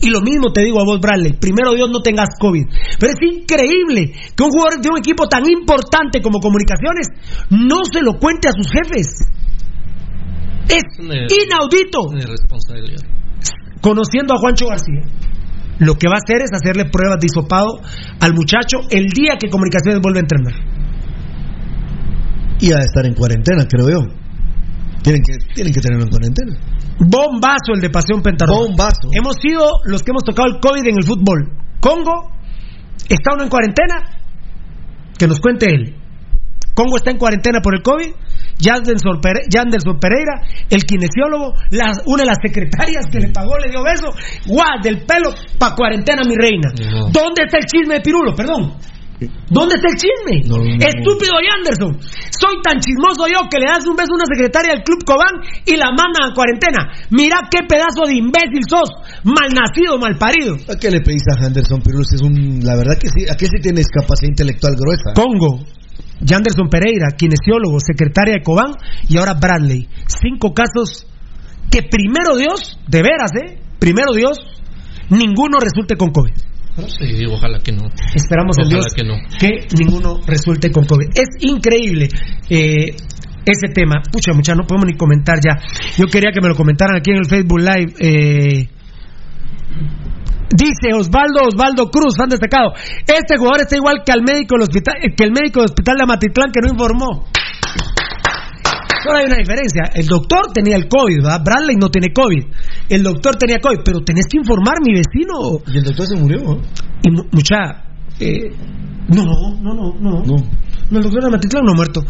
Y 0.00 0.10
lo 0.10 0.20
mismo 0.20 0.52
te 0.52 0.62
digo 0.62 0.80
a 0.80 0.84
vos, 0.84 1.00
Bradley. 1.00 1.34
Primero 1.34 1.74
Dios, 1.74 1.88
no 1.90 2.00
tengas 2.00 2.28
COVID. 2.38 2.66
Pero 2.98 3.12
es 3.12 3.18
increíble 3.22 4.12
que 4.36 4.42
un 4.42 4.50
jugador 4.50 4.80
de 4.80 4.88
un 4.90 4.98
equipo 4.98 5.26
tan 5.28 5.48
importante 5.48 6.20
como 6.20 6.40
Comunicaciones 6.40 7.08
no 7.50 7.84
se 7.90 8.02
lo 8.02 8.18
cuente 8.18 8.48
a 8.48 8.52
sus 8.52 8.70
jefes. 8.70 9.24
Es 10.68 10.82
inaudito. 10.98 11.98
Conociendo 13.80 14.34
a 14.34 14.38
Juancho 14.38 14.66
García, 14.66 15.02
lo 15.78 15.94
que 15.94 16.08
va 16.08 16.14
a 16.16 16.22
hacer 16.22 16.42
es 16.42 16.50
hacerle 16.52 16.90
pruebas 16.90 17.18
de 17.20 17.26
hisopado 17.26 17.80
al 18.20 18.34
muchacho 18.34 18.80
el 18.90 19.06
día 19.08 19.36
que 19.38 19.48
Comunicaciones 19.48 20.00
vuelve 20.00 20.20
a 20.20 20.22
entrenar. 20.22 20.54
Y 22.60 22.72
a 22.72 22.78
estar 22.78 23.04
en 23.04 23.14
cuarentena, 23.14 23.66
creo 23.68 23.88
yo. 23.88 24.00
Tienen 25.02 25.22
que, 25.22 25.36
tienen 25.54 25.72
que 25.72 25.80
tenerlo 25.80 26.04
en 26.04 26.10
cuarentena. 26.10 26.56
Bombazo 26.98 27.74
el 27.74 27.80
de 27.80 27.90
Pasión 27.90 28.22
Pentarroja. 28.22 28.60
Bombazo. 28.60 29.10
Hemos 29.12 29.36
sido 29.40 29.68
los 29.84 30.02
que 30.02 30.12
hemos 30.12 30.24
tocado 30.24 30.48
el 30.48 30.60
COVID 30.60 30.86
en 30.86 30.96
el 30.96 31.04
fútbol. 31.04 31.52
Congo, 31.80 32.30
¿está 33.08 33.34
uno 33.34 33.42
en 33.42 33.50
cuarentena? 33.50 33.96
Que 35.18 35.26
nos 35.26 35.40
cuente 35.40 35.66
él. 35.66 35.94
Congo 36.74 36.96
está 36.96 37.10
en 37.10 37.18
cuarentena 37.18 37.60
por 37.60 37.74
el 37.74 37.82
COVID. 37.82 38.12
Yanderson 38.58 39.20
Pereira, 40.00 40.40
el 40.70 40.84
kinesiólogo, 40.84 41.54
la- 41.70 41.92
una 42.06 42.22
de 42.22 42.28
las 42.28 42.38
secretarias 42.42 43.06
que 43.10 43.20
le 43.20 43.28
pagó, 43.28 43.58
le 43.58 43.70
dio 43.70 43.82
beso. 43.82 44.10
¡Guau! 44.46 44.80
Del 44.82 45.04
pelo 45.04 45.30
pa' 45.58 45.74
cuarentena, 45.74 46.22
mi 46.26 46.34
reina. 46.36 46.70
No. 46.78 47.10
¿Dónde 47.10 47.44
está 47.44 47.58
el 47.58 47.64
chisme 47.66 47.94
de 47.94 48.00
Pirulo? 48.00 48.34
Perdón. 48.34 48.74
¿Dónde 49.48 49.76
está 49.76 49.88
el 49.88 49.96
chisme? 49.96 50.42
Estúpido 50.84 51.32
Yanderson. 51.40 51.96
Soy 52.34 52.60
tan 52.62 52.76
chismoso 52.80 53.24
yo 53.30 53.48
que 53.48 53.58
le 53.58 53.66
das 53.70 53.86
un 53.86 53.96
beso 53.96 54.10
a 54.12 54.16
una 54.20 54.26
secretaria 54.28 54.72
del 54.74 54.82
Club 54.82 55.00
Cobán 55.06 55.40
y 55.64 55.76
la 55.76 55.86
mandan 55.96 56.30
a 56.30 56.34
cuarentena. 56.34 56.92
Mira 57.10 57.38
qué 57.48 57.64
pedazo 57.66 58.04
de 58.06 58.14
imbécil 58.20 58.60
sos. 58.68 58.90
Malnacido, 59.22 59.98
malparido. 59.98 60.56
¿A 60.68 60.76
qué 60.76 60.90
le 60.90 61.00
pedís 61.00 61.22
a 61.30 61.46
Henderson 61.46 61.80
Pirulos? 61.80 62.12
Es 62.12 62.20
un, 62.20 62.60
la 62.64 62.74
verdad 62.76 62.98
que 63.00 63.08
sí, 63.08 63.24
aquí 63.30 63.46
sí 63.46 63.62
tienes 63.62 63.86
capacidad 63.88 64.28
intelectual 64.28 64.74
gruesa. 64.76 65.14
Congo. 65.14 65.62
Yanderson 66.20 66.68
Pereira, 66.68 67.08
kinesiólogo, 67.16 67.78
secretaria 67.80 68.34
de 68.34 68.42
Cobán 68.42 68.72
y 69.08 69.18
ahora 69.18 69.34
Bradley. 69.34 69.88
Cinco 70.06 70.52
casos 70.54 71.06
que 71.70 71.82
primero 71.82 72.36
Dios, 72.36 72.78
de 72.88 73.02
veras, 73.02 73.30
¿eh? 73.42 73.58
Primero 73.78 74.12
Dios, 74.14 74.38
ninguno 75.10 75.58
resulte 75.60 75.96
con 75.96 76.10
COVID. 76.10 76.32
Sí, 76.88 77.24
ojalá 77.30 77.60
que 77.60 77.72
no. 77.72 77.84
Esperamos 78.14 78.56
en 78.58 78.66
Ojalá 78.66 78.80
Dios 78.80 78.86
que 78.96 79.04
no. 79.04 79.14
que 79.38 79.66
ninguno 79.78 80.20
resulte 80.26 80.70
con 80.72 80.84
COVID. 80.86 81.06
Es 81.14 81.28
increíble 81.40 82.08
eh, 82.50 82.96
ese 83.44 83.68
tema. 83.72 84.02
Pucha, 84.10 84.32
mucha, 84.32 84.54
no 84.54 84.66
podemos 84.66 84.86
ni 84.86 84.96
comentar 84.96 85.36
ya. 85.36 85.56
Yo 85.96 86.06
quería 86.06 86.30
que 86.32 86.40
me 86.40 86.48
lo 86.48 86.56
comentaran 86.56 86.96
aquí 86.96 87.10
en 87.12 87.18
el 87.18 87.26
Facebook 87.26 87.60
Live. 87.60 87.94
eh, 88.00 88.68
Dice 90.50 90.92
Osvaldo 90.94 91.48
Osvaldo 91.48 91.90
Cruz, 91.90 92.16
fan 92.16 92.28
destacado. 92.28 92.72
Este 93.06 93.36
jugador 93.38 93.62
está 93.62 93.76
igual 93.76 94.02
que 94.04 94.12
al 94.12 94.22
médico 94.22 94.54
del 94.54 94.62
hospital, 94.62 94.94
eh, 95.02 95.14
que 95.16 95.24
el 95.24 95.32
médico 95.32 95.60
del 95.60 95.70
hospital 95.70 95.96
de 95.96 96.02
Amatitlán 96.04 96.50
que 96.52 96.60
no 96.60 96.68
informó. 96.72 97.26
Solo 99.02 99.18
hay 99.18 99.26
una 99.26 99.36
diferencia. 99.36 99.82
El 99.94 100.06
doctor 100.06 100.52
tenía 100.54 100.76
el 100.76 100.88
COVID, 100.88 101.22
¿verdad? 101.22 101.42
Bradley 101.44 101.76
no 101.76 101.90
tiene 101.90 102.12
COVID. 102.12 102.42
El 102.88 103.02
doctor 103.02 103.36
tenía 103.36 103.58
COVID, 103.58 103.80
pero 103.84 104.00
tenés 104.00 104.26
que 104.30 104.38
informar, 104.38 104.76
mi 104.80 104.94
vecino. 104.94 105.60
Y 105.66 105.76
el 105.78 105.84
doctor 105.84 106.06
se 106.06 106.16
murió, 106.16 106.38
¿no? 106.42 106.60
Y 107.02 107.10
mu- 107.10 107.24
mucha. 107.32 107.84
eh, 108.20 108.50
no, 109.08 109.24
no, 109.24 109.60
no, 109.60 109.94
no. 110.00 110.22
No, 110.90 110.98
el 110.98 111.02
doctor 111.02 111.20
de 111.20 111.26
Amatitlán 111.28 111.64
no 111.64 111.72
ha 111.72 111.76
muerto. 111.76 112.00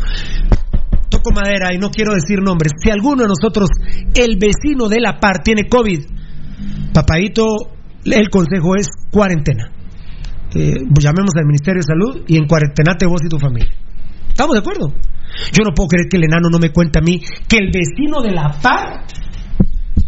Toco 1.08 1.30
madera 1.32 1.74
y 1.74 1.78
no 1.78 1.90
quiero 1.90 2.14
decir 2.14 2.40
nombres. 2.40 2.72
Si 2.80 2.90
alguno 2.90 3.22
de 3.22 3.28
nosotros, 3.28 3.70
el 4.14 4.36
vecino 4.38 4.88
de 4.88 5.00
la 5.00 5.18
par, 5.18 5.42
tiene 5.42 5.68
COVID, 5.68 6.00
papadito, 6.92 7.46
el 8.04 8.30
consejo 8.30 8.76
es 8.76 8.88
cuarentena. 9.10 9.70
Eh, 10.54 10.74
llamemos 11.00 11.34
al 11.36 11.46
Ministerio 11.46 11.80
de 11.80 11.86
Salud 11.86 12.24
y 12.28 12.36
en 12.36 12.46
cuarentenate 12.46 13.06
vos 13.06 13.20
y 13.24 13.28
tu 13.28 13.38
familia. 13.38 13.70
¿Estamos 14.28 14.54
de 14.54 14.60
acuerdo? 14.60 14.92
Yo 15.52 15.64
no 15.64 15.74
puedo 15.74 15.88
creer 15.88 16.06
que 16.08 16.16
el 16.16 16.24
enano 16.24 16.48
no 16.50 16.58
me 16.58 16.70
cuente 16.70 16.98
a 16.98 17.02
mí 17.02 17.20
que 17.48 17.56
el 17.56 17.70
vecino 17.72 18.22
de 18.22 18.30
la 18.30 18.50
par 18.62 19.04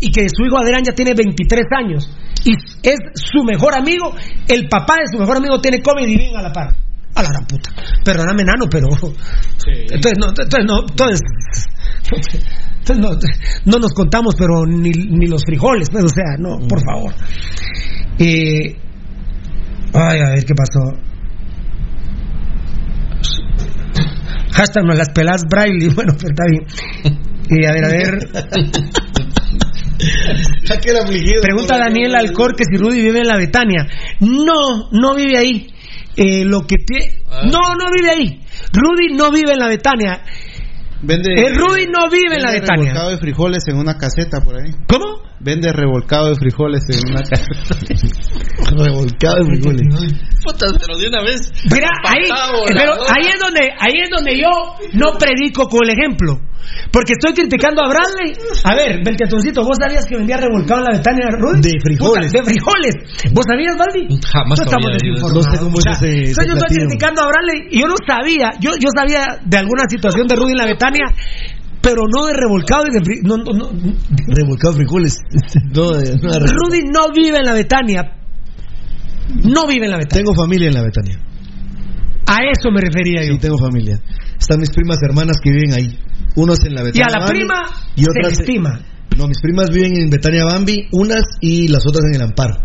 y 0.01 0.11
que 0.11 0.29
su 0.29 0.45
hijo 0.45 0.59
Adrián 0.59 0.83
ya 0.85 0.93
tiene 0.93 1.15
23 1.15 1.65
años 1.79 2.11
y 2.45 2.53
es 2.53 2.99
su 3.15 3.43
mejor 3.43 3.77
amigo, 3.77 4.15
el 4.47 4.69
papá 4.69 4.97
de 5.01 5.09
su 5.11 5.19
mejor 5.19 5.39
amigo 5.39 5.61
tiene 5.61 5.83
COVID 5.83 6.07
y 6.07 6.17
viven 6.17 6.37
a 6.37 6.43
la 6.43 6.53
par. 6.53 6.86
A 7.17 7.23
la 7.23 7.31
gran 7.31 7.47
puta. 7.47 7.71
Perdóname, 8.05 8.43
enano, 8.43 8.67
pero. 8.71 8.87
Entonces, 9.67 10.19
no, 10.21 10.29
entonces, 10.29 10.65
no, 10.67 10.81
entonces. 10.87 11.21
entonces 12.79 12.99
no, 12.99 13.09
no 13.65 13.79
nos 13.79 13.93
contamos, 13.95 14.35
pero 14.37 14.67
ni, 14.67 14.91
ni 14.91 15.27
los 15.27 15.43
frijoles, 15.45 15.89
pues, 15.91 16.05
o 16.05 16.09
sea, 16.09 16.37
no, 16.39 16.59
por 16.69 16.81
favor. 16.85 17.15
Eh, 18.19 18.77
ay, 19.95 20.21
a 20.21 20.29
ver 20.31 20.45
qué 20.45 20.55
pasó. 20.55 21.07
Hashtag 24.53 24.85
no 24.85 24.95
las 24.95 25.11
pelas 25.11 25.43
Braille. 25.49 25.91
Bueno, 25.95 26.15
pero 26.19 26.31
está 26.31 26.45
bien. 26.51 26.65
Eh, 27.51 27.67
a 27.67 27.73
ver, 27.73 27.85
a 27.85 27.89
ver. 27.89 28.19
Pregunta 31.43 31.79
Daniel 31.79 32.15
Alcor 32.15 32.57
que 32.57 32.65
si 32.65 32.77
Rudy 32.77 33.01
vive 33.01 33.21
en 33.21 33.29
la 33.29 33.37
Betania. 33.37 33.87
No, 34.21 34.91
no 34.93 35.15
vive 35.15 35.39
ahí. 35.39 35.69
Eh, 36.17 36.45
lo 36.45 36.63
que 36.67 36.77
tie- 36.77 37.23
No, 37.51 37.75
no 37.75 37.91
vive 37.95 38.11
ahí. 38.11 38.41
Rudy 38.73 39.15
no 39.15 39.31
vive 39.31 39.53
en 39.53 39.59
la 39.59 39.69
Betania. 39.69 40.23
Vende, 41.03 41.35
Eh, 41.35 41.53
Rudy 41.55 41.87
no 41.89 42.09
vive 42.09 42.37
en 42.37 42.43
la 42.43 42.53
Betania. 42.53 42.95
de 43.11 43.19
frijoles 43.19 43.69
en 43.69 43.77
una 43.77 43.99
caseta 43.99 44.41
por 44.43 44.57
ahí. 44.57 44.71
¿Cómo? 44.89 45.26
Vende 45.47 45.73
revolcado 45.73 46.31
de 46.31 46.35
frijoles 46.35 46.83
en 46.91 47.13
una 47.13 47.23
caseta. 47.23 47.79
revolcado 48.77 49.37
de 49.39 49.45
frijoles. 49.47 49.87
Puta, 50.45 50.67
pero 50.79 50.99
de 50.99 51.07
una 51.09 51.23
vez. 51.23 51.53
Mira, 51.73 51.89
ahí, 52.05 52.27
pero 52.67 52.93
ahí 53.07 53.27
es 53.33 53.39
donde, 53.41 53.63
ahí 53.79 53.95
es 54.03 54.11
donde 54.11 54.37
yo 54.39 54.51
no 54.95 55.13
predico 55.19 55.69
con 55.69 55.85
el 55.85 55.91
ejemplo. 55.97 56.41
Porque 56.91 57.13
estoy 57.15 57.33
criticando 57.33 57.83
a 57.85 57.89
Bradley. 57.89 58.35
A 58.65 58.75
ver, 58.75 58.99
Belteatoncito, 59.05 59.63
¿vos 59.63 59.77
sabías 59.81 60.05
que 60.05 60.17
vendía 60.17 60.37
revolcado 60.37 60.81
en 60.81 60.85
la 60.87 60.93
Betania 60.99 61.29
Rudy? 61.39 61.61
De 61.63 61.79
frijoles. 61.81 62.27
Puta, 62.33 62.39
de 62.39 62.45
frijoles. 62.45 62.95
¿Vos 63.33 63.45
sabías, 63.47 63.77
Baldi? 63.79 64.03
Jamás 64.33 64.59
No 64.59 64.65
estamos 64.65 64.91
desinformados. 64.93 65.47
No 65.47 65.53
sé 65.53 65.59
cómo 65.63 65.79
es 65.79 65.79
O 65.79 65.81
sea, 65.83 65.93
ese- 65.95 66.25
yo 66.25 66.31
estoy 66.43 66.47
platillo. 66.59 66.87
criticando 66.91 67.23
a 67.23 67.27
Bradley 67.29 67.59
y 67.71 67.81
yo 67.81 67.87
no 67.87 67.95
sabía, 68.05 68.51
yo, 68.59 68.71
yo 68.81 68.89
sabía 68.95 69.39
de 69.45 69.57
alguna 69.59 69.85
situación 69.89 70.27
de 70.27 70.35
Rudy 70.35 70.53
en 70.53 70.59
la 70.59 70.67
Betania, 70.67 71.07
pero 71.87 72.03
no 72.13 72.27
de 72.27 72.33
revolcado 72.35 72.85
y 72.89 72.91
de 72.91 73.01
fri- 73.01 73.23
no, 73.23 73.37
no, 73.37 73.53
no. 73.53 73.71
Revolcado 74.27 74.73
de 74.75 74.79
frijoles. 74.81 75.19
No, 75.73 75.93
de- 75.93 76.17
no 76.17 76.33
de- 76.33 76.41
Rudy 76.41 76.81
no 76.93 77.13
vive 77.15 77.39
en 77.39 77.45
la 77.45 77.53
Betania. 77.55 78.03
No 79.45 79.67
vive 79.67 79.85
en 79.87 79.91
la 79.93 79.99
Betania. 79.99 80.25
Tengo 80.25 80.35
familia 80.35 80.69
en 80.69 80.75
la 80.75 80.83
Betania. 80.83 81.19
A 82.27 82.39
eso 82.51 82.71
me 82.73 82.81
refería 82.81 83.23
yo. 83.25 83.35
Sí, 83.35 83.39
tengo 83.39 83.57
familia. 83.59 84.01
Están 84.39 84.59
mis 84.59 84.71
primas 84.71 84.99
hermanas 85.03 85.37
que 85.41 85.51
viven 85.51 85.73
ahí. 85.75 85.99
Unos 86.35 86.59
en 86.65 86.75
la 86.75 86.83
Y 86.83 86.85
Betania. 86.87 87.07
a 87.07 87.11
la 87.11 87.19
Bambi 87.25 87.39
prima 87.39 87.63
y 87.95 88.03
se 88.05 88.11
otras 88.11 88.27
le 88.39 88.43
estima. 88.45 88.81
No, 89.17 89.29
mis 89.29 89.41
primas 89.41 89.71
viven 89.71 89.97
en 90.03 90.11
Betania 90.11 90.45
Bambi, 90.45 90.89
unas 90.93 91.23
y 91.41 91.69
las 91.69 91.87
otras 91.87 92.05
en 92.11 92.17
el 92.17 92.23
Amparo. 92.23 92.57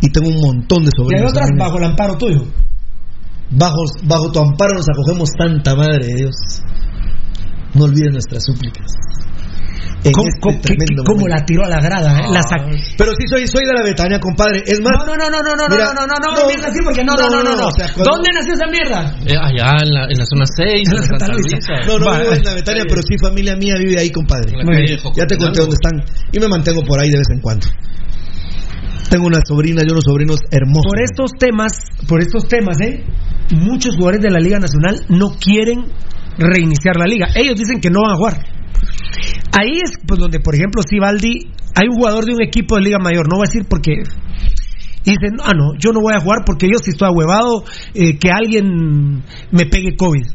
Y 0.00 0.10
tengo 0.10 0.28
un 0.30 0.40
montón 0.40 0.84
de 0.84 0.90
Y 0.90 0.96
hay 0.96 1.04
sobrinos. 1.04 1.30
otras 1.32 1.50
bajo 1.58 1.76
el 1.78 1.84
amparo 1.84 2.16
tuyo. 2.16 2.46
Bajo, 3.50 3.82
bajo 4.04 4.30
tu 4.32 4.38
amparo 4.38 4.74
nos 4.74 4.86
acogemos 4.88 5.28
tanta 5.36 5.74
madre 5.74 6.06
de 6.06 6.14
Dios. 6.14 6.34
No 7.74 7.84
olvides 7.84 8.12
nuestras 8.12 8.42
súplicas. 8.44 8.86
En 10.02 10.12
¿Cómo, 10.12 10.28
este 10.28 10.40
cómo- 10.40 10.56
qué- 10.56 10.62
tremendo 10.72 11.02
qué- 11.04 11.06
cómo 11.12 11.20
momento. 11.28 11.36
la 11.36 11.44
tiró 11.44 11.60
a 11.64 11.68
la 11.68 11.80
grada? 11.80 12.10
eh? 12.24 12.32
La 12.32 12.40
sac- 12.40 12.72
Pero 12.96 13.12
sí 13.20 13.28
soy, 13.28 13.44
soy 13.46 13.66
de 13.68 13.74
la 13.76 13.82
Betania, 13.84 14.18
compadre. 14.18 14.62
Es 14.64 14.80
más. 14.80 14.96
No, 14.96 15.12
no, 15.12 15.28
no, 15.28 15.28
no, 15.28 15.38
no, 15.44 15.52
no, 15.60 15.64
Mira, 15.68 15.92
no, 15.92 15.92
no, 15.92 16.06
no, 16.08 16.16
no, 16.24 16.28
no, 16.40 16.56
no, 16.56 16.66
así 16.66 16.78
porque 16.82 17.04
no, 17.04 17.12
no, 17.20 17.28
no, 17.28 17.42
no, 17.44 17.52
no. 17.56 17.66
o 17.68 17.72
sea, 17.76 17.92
cuando- 17.92 18.16
¿Dónde 18.16 18.28
nació 18.32 18.54
esa 18.56 18.66
mierda? 18.72 19.12
Eh, 19.28 19.36
allá 19.36 19.76
en 19.84 19.90
la, 19.92 20.02
en 20.08 20.16
la 20.16 20.24
zona 20.24 20.46
6, 20.48 20.88
en 20.88 20.96
la 20.96 21.02
Santa 21.04 21.28
Luisa. 21.28 21.56
No, 21.86 21.98
no 22.00 22.06
Va. 22.06 22.18
vivo 22.18 22.32
en 22.32 22.44
la 22.44 22.54
Betania, 22.54 22.84
pero 22.88 23.02
sí 23.02 23.14
familia 23.20 23.56
mía 23.56 23.74
vive 23.78 24.00
ahí, 24.00 24.10
compadre. 24.10 24.52
Ya 25.14 25.26
te 25.26 25.36
conté 25.36 25.60
dónde 25.60 25.76
están. 25.76 26.00
Y 26.32 26.40
me 26.40 26.48
mantengo 26.48 26.80
por 26.82 26.98
ahí 26.98 27.10
de 27.10 27.18
vez 27.18 27.28
en 27.30 27.40
cuando. 27.40 27.66
Tengo 29.10 29.26
una 29.26 29.40
sobrina 29.46 29.82
y 29.86 29.90
unos 29.92 30.04
sobrinos 30.04 30.38
hermosos. 30.50 30.86
Por 30.88 31.02
estos 31.02 31.32
temas, 31.38 31.72
por 32.08 32.22
estos 32.22 32.48
temas, 32.48 32.80
¿eh? 32.80 33.04
muchos 33.52 33.96
jugadores 33.96 34.20
de 34.22 34.30
la 34.30 34.38
Liga 34.40 34.58
Nacional 34.60 35.04
no 35.08 35.36
quieren 35.38 35.84
reiniciar 36.38 36.96
la 36.96 37.06
liga. 37.06 37.28
Ellos 37.34 37.56
dicen 37.56 37.80
que 37.80 37.90
no 37.90 38.00
van 38.02 38.12
a 38.12 38.16
jugar. 38.16 38.46
Ahí 39.52 39.80
es 39.82 39.92
pues, 40.06 40.20
donde, 40.20 40.40
por 40.40 40.54
ejemplo, 40.54 40.82
Sibaldi, 40.82 41.50
hay 41.74 41.88
un 41.88 41.96
jugador 41.96 42.24
de 42.24 42.32
un 42.32 42.42
equipo 42.42 42.76
de 42.76 42.82
Liga 42.82 42.98
Mayor, 42.98 43.28
no 43.28 43.36
voy 43.36 43.46
a 43.46 43.50
decir 43.50 43.66
porque 43.68 44.02
y 45.02 45.12
dicen, 45.12 45.38
ah, 45.42 45.52
no, 45.56 45.72
yo 45.78 45.92
no 45.92 46.00
voy 46.00 46.12
a 46.14 46.20
jugar 46.20 46.40
porque 46.44 46.66
yo 46.66 46.78
si 46.82 46.90
estoy 46.90 47.08
ahuevado, 47.08 47.64
eh, 47.94 48.18
que 48.18 48.30
alguien 48.30 49.22
me 49.50 49.64
pegue 49.64 49.96
COVID. 49.96 50.26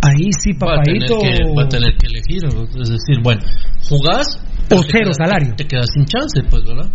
Ahí 0.00 0.30
sí, 0.32 0.54
papadito. 0.54 1.18
Va 1.18 1.18
a 1.18 1.28
tener 1.28 1.38
que, 1.38 1.54
va 1.54 1.62
a 1.62 1.68
tener 1.68 1.96
que 1.98 2.06
elegir, 2.06 2.44
es 2.80 2.88
decir, 2.88 3.22
bueno, 3.22 3.42
jugás 3.88 4.40
o 4.70 4.82
cero 4.82 5.12
salario. 5.12 5.54
Te 5.56 5.66
quedas 5.66 5.88
sin 5.92 6.06
chance, 6.06 6.40
pues, 6.48 6.64
¿verdad? 6.64 6.90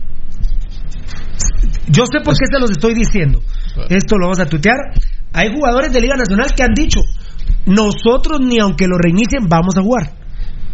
Yo 1.89 2.05
sé 2.05 2.19
por 2.23 2.33
qué 2.33 2.45
se 2.51 2.59
los 2.59 2.71
estoy 2.71 2.95
diciendo. 2.95 3.41
Esto 3.89 4.17
lo 4.17 4.27
vamos 4.27 4.39
a 4.39 4.45
tutear. 4.45 4.77
Hay 5.33 5.49
jugadores 5.53 5.91
de 5.91 6.01
Liga 6.01 6.15
Nacional 6.15 6.53
que 6.55 6.63
han 6.63 6.73
dicho, 6.73 7.01
nosotros 7.65 8.39
ni 8.41 8.59
aunque 8.59 8.87
lo 8.87 8.97
reinicien 8.97 9.47
vamos 9.47 9.75
a 9.77 9.81
jugar. 9.81 10.13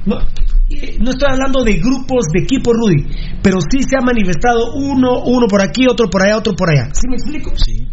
No, 0.05 0.15
no 0.19 1.11
estoy 1.11 1.27
hablando 1.31 1.63
de 1.63 1.73
grupos 1.77 2.25
de 2.33 2.43
equipo, 2.43 2.71
Rudy, 2.73 3.05
pero 3.41 3.57
sí 3.61 3.81
se 3.83 3.97
ha 3.97 4.01
manifestado 4.05 4.73
uno, 4.75 5.23
uno 5.25 5.47
por 5.47 5.61
aquí, 5.61 5.85
otro 5.89 6.07
por 6.09 6.21
allá, 6.23 6.37
otro 6.37 6.53
por 6.55 6.69
allá. 6.71 6.89
¿Sí 6.93 7.07
me 7.09 7.15
explico? 7.15 7.51
Sí. 7.57 7.87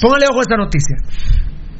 Póngale 0.00 0.26
ojo 0.30 0.38
a 0.38 0.42
esta 0.42 0.56
noticia. 0.56 0.96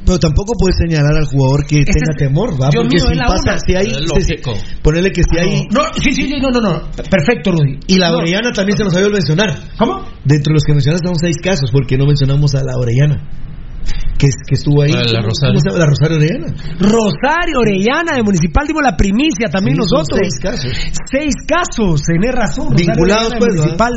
Pero 0.05 0.19
tampoco 0.19 0.53
puedes 0.59 0.77
señalar 0.77 1.17
al 1.17 1.25
jugador 1.25 1.65
que 1.65 1.83
tenga 1.83 2.13
temor, 2.15 2.53
¿va? 2.61 2.69
Dios 2.69 2.83
Porque 2.85 2.97
mío, 2.97 3.05
si 3.11 3.17
pasa, 3.19 3.51
una. 3.53 3.57
si 3.59 3.73
hay, 3.75 3.85
si- 4.21 4.81
ponerle 4.83 5.11
que 5.11 5.23
si 5.23 5.39
hay 5.39 5.63
No, 5.71 5.81
sí, 5.99 6.11
sí, 6.13 6.21
sí, 6.29 6.35
no, 6.39 6.49
no, 6.51 6.61
no. 6.61 6.81
Perfecto, 7.09 7.51
Rudy. 7.51 7.79
y 7.87 7.97
la 7.97 8.11
No. 8.11 8.17
Orellana 8.17 8.51
también 8.51 8.77
se 8.77 8.83
nos 8.83 8.93
había 8.95 9.07
olvidado 9.07 9.25
mencionar. 9.35 9.77
¿Cómo? 9.79 10.03
Dentro 10.23 10.51
de 10.51 10.53
los 10.53 10.63
que 10.63 10.73
mencionaste 10.73 11.07
son 11.07 11.17
seis 11.17 11.37
casos, 11.41 11.71
porque 11.71 11.97
no 11.97 12.05
mencionamos 12.05 12.53
a 12.53 12.59
la 12.63 12.77
Orellana, 12.77 13.17
que, 14.17 14.27
que 14.47 14.55
estuvo 14.55 14.81
ahí. 14.81 14.91
Ah, 14.93 15.03
la 15.05 15.19
¿Cómo- 15.21 15.29
Rosario. 15.29 15.53
¿Cómo 15.55 15.59
se 15.59 15.69
llama? 15.69 15.79
La 15.79 15.85
Rosario 15.85 16.17
Orellana. 16.17 16.47
Rosario, 16.79 17.55
Orellana, 17.59 18.15
de 18.15 18.23
Municipal, 18.23 18.67
dimos 18.67 18.83
la 18.83 18.95
primicia 18.95 19.49
también 19.51 19.75
Sí, 19.75 19.81
nosotros. 19.83 20.19
seis 20.21 20.39
casos. 20.39 20.71
Seis 21.11 21.33
casos, 21.47 22.01
tenés 22.03 22.31
razón. 22.33 22.71
Rosario 22.71 22.93
Vinculados, 22.93 23.27
Orellana, 23.33 23.39
pues, 23.39 23.51
¿verdad? 23.55 23.63
Municipal, 23.65 23.93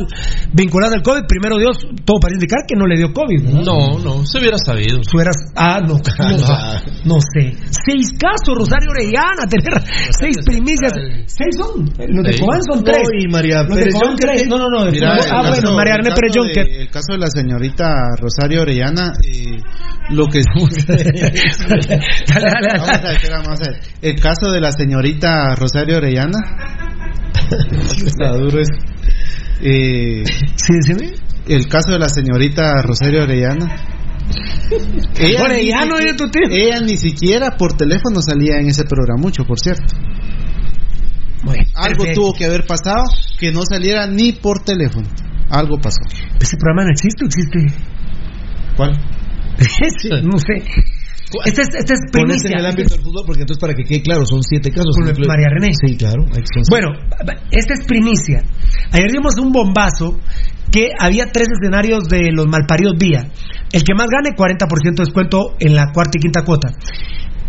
vinculados 0.52 0.94
al 0.96 1.02
COVID. 1.02 1.22
Primero 1.28 1.58
Dios, 1.58 1.76
todo 2.04 2.18
parece 2.20 2.36
indicar 2.42 2.60
que 2.66 2.74
no 2.76 2.86
le 2.86 2.96
dio 2.96 3.12
COVID. 3.12 3.42
¿verdad? 3.44 3.62
No, 3.62 3.98
no, 3.98 4.26
se 4.26 4.38
hubiera 4.38 4.58
sabido. 4.58 4.98
Tú 5.10 5.20
eras- 5.20 5.52
ah, 5.54 5.80
no, 5.80 5.94
no, 6.18 7.14
no 7.14 7.16
sé. 7.22 7.54
Seis 7.70 8.12
casos, 8.18 8.54
Rosario 8.58 8.90
Orellana, 8.90 9.46
tener 9.48 9.72
seis 10.18 10.36
primicias. 10.44 10.92
Seis 11.26 11.54
son. 11.56 11.86
Los 11.96 12.24
de. 12.24 12.38
Cobán 12.38 12.60
son 12.62 12.78
No, 12.78 12.84
tres. 12.84 13.02
y 13.18 13.28
María 13.30 13.62
Los 13.62 13.74
de 13.76 13.82
Pérez 13.82 13.94
Cobán 13.94 14.08
Jonker, 14.10 14.28
tres. 14.30 14.42
¿qué? 14.42 14.48
No, 14.48 14.58
no, 14.58 14.66
no. 14.68 14.90
Mira, 14.90 15.12
ah, 15.14 15.18
caso- 15.18 15.48
bueno, 15.48 15.76
María 15.76 15.94
caso 16.02 16.14
Pérez. 16.14 16.66
El 16.78 16.90
caso 16.90 17.12
de 17.12 17.18
la 17.18 17.26
señorita 17.28 17.88
Rosario 18.20 18.62
Orellana, 18.62 19.12
eh, 19.26 19.58
lo 20.10 20.26
que 20.26 20.40
Dale, 20.86 22.50
dale, 22.50 22.78
Vamos 22.78 22.88
a 22.90 23.00
ver, 23.08 23.30
vamos 23.30 23.60
a 23.60 23.70
ver. 23.70 23.80
El 24.02 24.20
caso 24.20 24.50
de 24.50 24.60
la 24.60 24.72
señorita 24.72 25.54
Rosario 25.54 25.96
Orellana. 25.98 26.38
Está 28.06 28.32
duro 28.32 28.60
es. 28.60 28.68
Eh, 29.60 30.22
Sí, 30.56 30.72
decime. 30.74 31.12
el 31.48 31.66
caso 31.68 31.92
de 31.92 31.98
la 31.98 32.08
señorita 32.08 32.80
Rosario 32.82 33.22
Orellana. 33.24 33.66
Ella 35.18 35.42
Orellano, 35.42 35.98
ni 35.98 36.16
tu 36.16 36.28
tío. 36.30 36.42
ella 36.50 36.80
ni 36.80 36.96
siquiera 36.96 37.50
por 37.56 37.72
teléfono 37.76 38.20
salía 38.20 38.58
en 38.58 38.68
ese 38.68 38.84
programa 38.84 39.20
mucho, 39.22 39.44
por 39.44 39.58
cierto. 39.58 39.94
Bueno, 41.44 41.62
Algo 41.74 41.98
perfecto. 41.98 42.20
tuvo 42.20 42.32
que 42.34 42.44
haber 42.44 42.66
pasado 42.66 43.04
que 43.38 43.52
no 43.52 43.62
saliera 43.68 44.06
ni 44.06 44.32
por 44.32 44.62
teléfono. 44.64 45.06
Algo 45.50 45.78
pasó. 45.80 46.00
Ese 46.40 46.56
programa 46.58 46.84
no 46.84 46.90
existe, 46.90 47.24
existe. 47.24 47.58
¿Cuál? 48.76 48.98
no 50.22 50.38
sé. 50.38 50.64
Este 51.44 51.60
es, 51.60 51.68
este 51.76 51.94
es 51.94 52.00
Pones 52.10 52.40
primicia. 52.40 52.50
en 52.52 52.58
el 52.58 52.66
ámbito 52.66 52.94
del 52.94 53.04
fútbol, 53.04 53.24
porque 53.26 53.42
entonces 53.42 53.60
para 53.60 53.74
que 53.74 53.84
quede 53.84 54.00
claro, 54.00 54.24
son 54.24 54.42
siete 54.42 54.70
casos. 54.70 54.96
María 54.96 55.48
René. 55.50 55.72
Sí, 55.74 55.96
claro. 55.96 56.24
Bueno, 56.70 56.88
esta 57.50 57.74
es 57.74 57.84
primicia. 57.86 58.42
Ayer 58.92 59.12
dimos 59.12 59.36
un 59.36 59.52
bombazo 59.52 60.18
que 60.70 60.88
había 60.98 61.26
tres 61.30 61.48
escenarios 61.52 62.08
de 62.08 62.32
los 62.32 62.46
malparidos 62.46 62.94
vía. 62.98 63.28
El 63.72 63.82
que 63.84 63.94
más 63.94 64.06
gane, 64.08 64.34
40% 64.36 64.82
de 64.82 65.04
descuento 65.04 65.54
en 65.60 65.74
la 65.74 65.92
cuarta 65.92 66.12
y 66.16 66.20
quinta 66.20 66.42
cuota. 66.44 66.72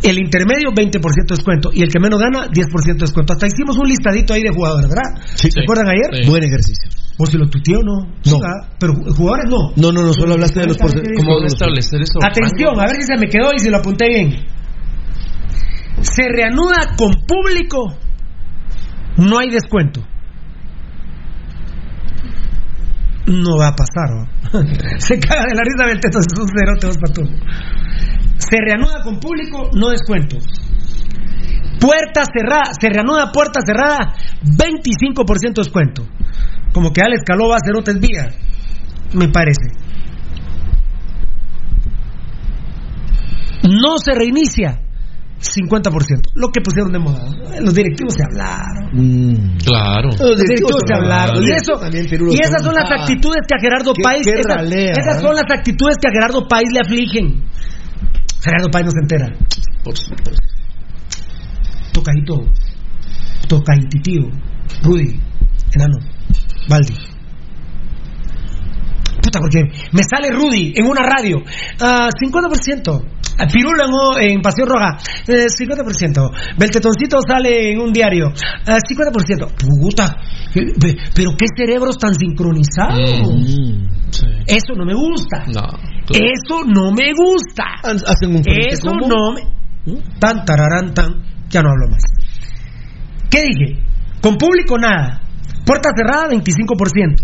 El 0.03 0.19
intermedio, 0.19 0.71
20% 0.71 0.99
de 0.99 1.35
descuento. 1.35 1.69
Y 1.73 1.81
el 1.81 1.89
que 1.89 1.99
menos 1.99 2.19
gana, 2.19 2.47
10% 2.47 2.85
de 2.85 2.93
descuento. 2.99 3.33
Hasta 3.33 3.47
hicimos 3.47 3.77
un 3.77 3.87
listadito 3.87 4.33
ahí 4.33 4.43
de 4.43 4.49
jugadores, 4.49 4.89
¿verdad? 4.89 5.23
Sí. 5.35 5.51
¿Se 5.51 5.61
acuerdan 5.61 5.87
ayer? 5.87 6.27
Buen 6.27 6.43
ejercicio. 6.43 6.89
¿O 7.21 7.25
si 7.25 7.37
lo 7.37 7.49
tuiteó 7.49 7.79
o 7.79 7.83
no? 7.83 7.95
No. 8.25 8.39
Pero 8.79 8.93
jugadores 9.13 9.45
no. 9.49 9.71
No, 9.75 9.91
no, 9.91 10.07
no, 10.07 10.13
solo 10.13 10.33
hablaste 10.33 10.61
de 10.61 10.67
los 10.67 10.77
porcentajes. 10.77 11.17
¿Cómo 11.17 11.45
establecer 11.45 12.01
eso? 12.01 12.17
Atención, 12.23 12.79
a 12.79 12.83
ver 12.83 12.95
si 12.95 13.03
se 13.03 13.17
me 13.17 13.27
quedó 13.27 13.49
y 13.53 13.59
si 13.59 13.69
lo 13.69 13.77
apunté 13.77 14.07
bien. 14.07 14.45
Se 16.01 16.23
reanuda 16.29 16.95
con 16.97 17.11
público, 17.27 17.93
no 19.17 19.37
hay 19.37 19.49
descuento. 19.49 20.01
No 23.27 23.57
va 23.57 23.67
a 23.67 23.75
pasar. 23.75 24.29
Se 24.99 25.19
caga 25.19 25.43
de 25.45 25.55
la 25.55 25.61
risa 25.61 25.85
del 25.87 25.99
teto, 25.99 26.19
es 26.19 26.25
un 26.39 26.47
cerote. 26.47 26.87
Se 28.37 28.57
reanuda 28.65 29.03
con 29.03 29.19
público, 29.19 29.69
no 29.75 29.89
descuento. 29.89 30.37
Puerta 31.79 32.23
cerrada, 32.25 32.71
se 32.79 32.89
reanuda 32.89 33.31
puerta 33.31 33.59
cerrada, 33.65 34.13
25% 34.43 35.53
descuento. 35.55 36.05
Como 36.73 36.91
que 36.91 37.01
ya 37.01 37.07
le 37.07 37.15
escaló 37.15 37.49
va 37.49 37.55
a 37.55 37.59
cerotes 37.65 37.99
vía, 37.99 38.27
me 39.13 39.29
parece. 39.29 39.67
no 43.63 43.97
se 43.97 44.13
reinicia 44.13 44.81
50%. 45.39 46.31
Lo 46.35 46.49
que 46.49 46.59
pusieron 46.61 46.91
de 46.91 46.99
moda. 46.99 47.23
Los 47.61 47.73
directivos 47.73 48.13
se 48.15 48.23
hablaron. 48.23 48.89
Mm. 48.93 49.57
Claro. 49.63 50.09
Los 50.19 50.37
directivos 50.37 50.81
se 50.85 50.93
hablaron. 50.93 51.43
Y, 51.43 51.51
eso, 51.51 51.73
y 52.31 52.39
esas 52.41 52.63
son 52.63 52.73
las 52.73 52.89
actitudes 52.91 53.41
que 53.47 53.55
a 53.55 53.59
Gerardo 53.61 53.93
Qué- 53.93 54.01
qué 54.23 54.31
esas, 54.39 54.55
ralea, 54.55 54.91
esas 54.97 55.17
¿eh? 55.17 55.21
son 55.21 55.35
las 55.35 55.45
actitudes 55.49 55.95
que 56.01 56.07
a 56.09 56.11
Gerardo 56.11 56.47
Páez 56.47 56.67
le 56.73 56.79
afligen. 56.79 57.43
Gerardo 58.41 58.69
Páez 58.71 58.85
no 58.85 58.91
se 58.91 58.99
entera. 59.01 59.27
Por 59.83 59.97
supuesto. 59.97 60.41
Tocadito. 61.99 62.45
Tocadititío. 63.47 64.29
Rudy. 64.83 65.19
Enano. 65.75 65.97
Valdi. 66.69 66.93
Puta, 69.21 69.39
porque 69.39 69.63
me 69.91 70.01
sale 70.09 70.31
Rudy 70.31 70.73
en 70.75 70.85
una 70.87 71.01
radio. 71.03 71.37
ah, 71.81 72.09
50%. 72.09 73.05
Ah, 73.41 73.47
Pirulo 73.51 73.85
en, 73.85 73.91
o- 73.93 74.17
en 74.19 74.41
Pasión 74.41 74.67
Roja. 74.67 74.97
eh, 75.27 75.47
50%. 75.49 76.29
Beltetoncito 76.57 77.19
sale 77.27 77.71
en 77.71 77.79
un 77.79 77.91
diario. 77.93 78.31
ah, 78.67 78.77
50%. 78.79 79.47
Puta. 79.81 80.15
que- 80.53 80.73
pe- 80.79 80.97
Pero 81.15 81.31
qué 81.37 81.45
cerebros 81.55 81.97
tan 81.97 82.15
sincronizados. 82.15 82.99
Mm. 82.99 83.87
Sí. 84.11 84.25
Eso 84.47 84.73
no 84.75 84.85
me 84.85 84.93
gusta. 84.95 85.45
No. 85.47 85.61
Eso 86.11 86.63
no 86.65 86.91
me 86.91 87.13
gusta. 87.13 87.63
Hacen 87.83 88.35
un 88.35 88.41
Eso 88.45 88.89
común. 88.89 89.09
no 89.09 89.31
me. 89.33 89.41
Tan, 90.19 90.43
tararán, 90.45 90.93
tan. 90.93 91.13
Ya 91.49 91.61
no 91.63 91.69
hablo 91.69 91.89
más. 91.89 92.03
¿Qué 93.29 93.41
dije? 93.43 93.81
Con 94.21 94.37
público 94.37 94.77
nada. 94.77 95.21
Puerta 95.65 95.89
cerrada, 95.95 96.29
25%. 96.29 97.23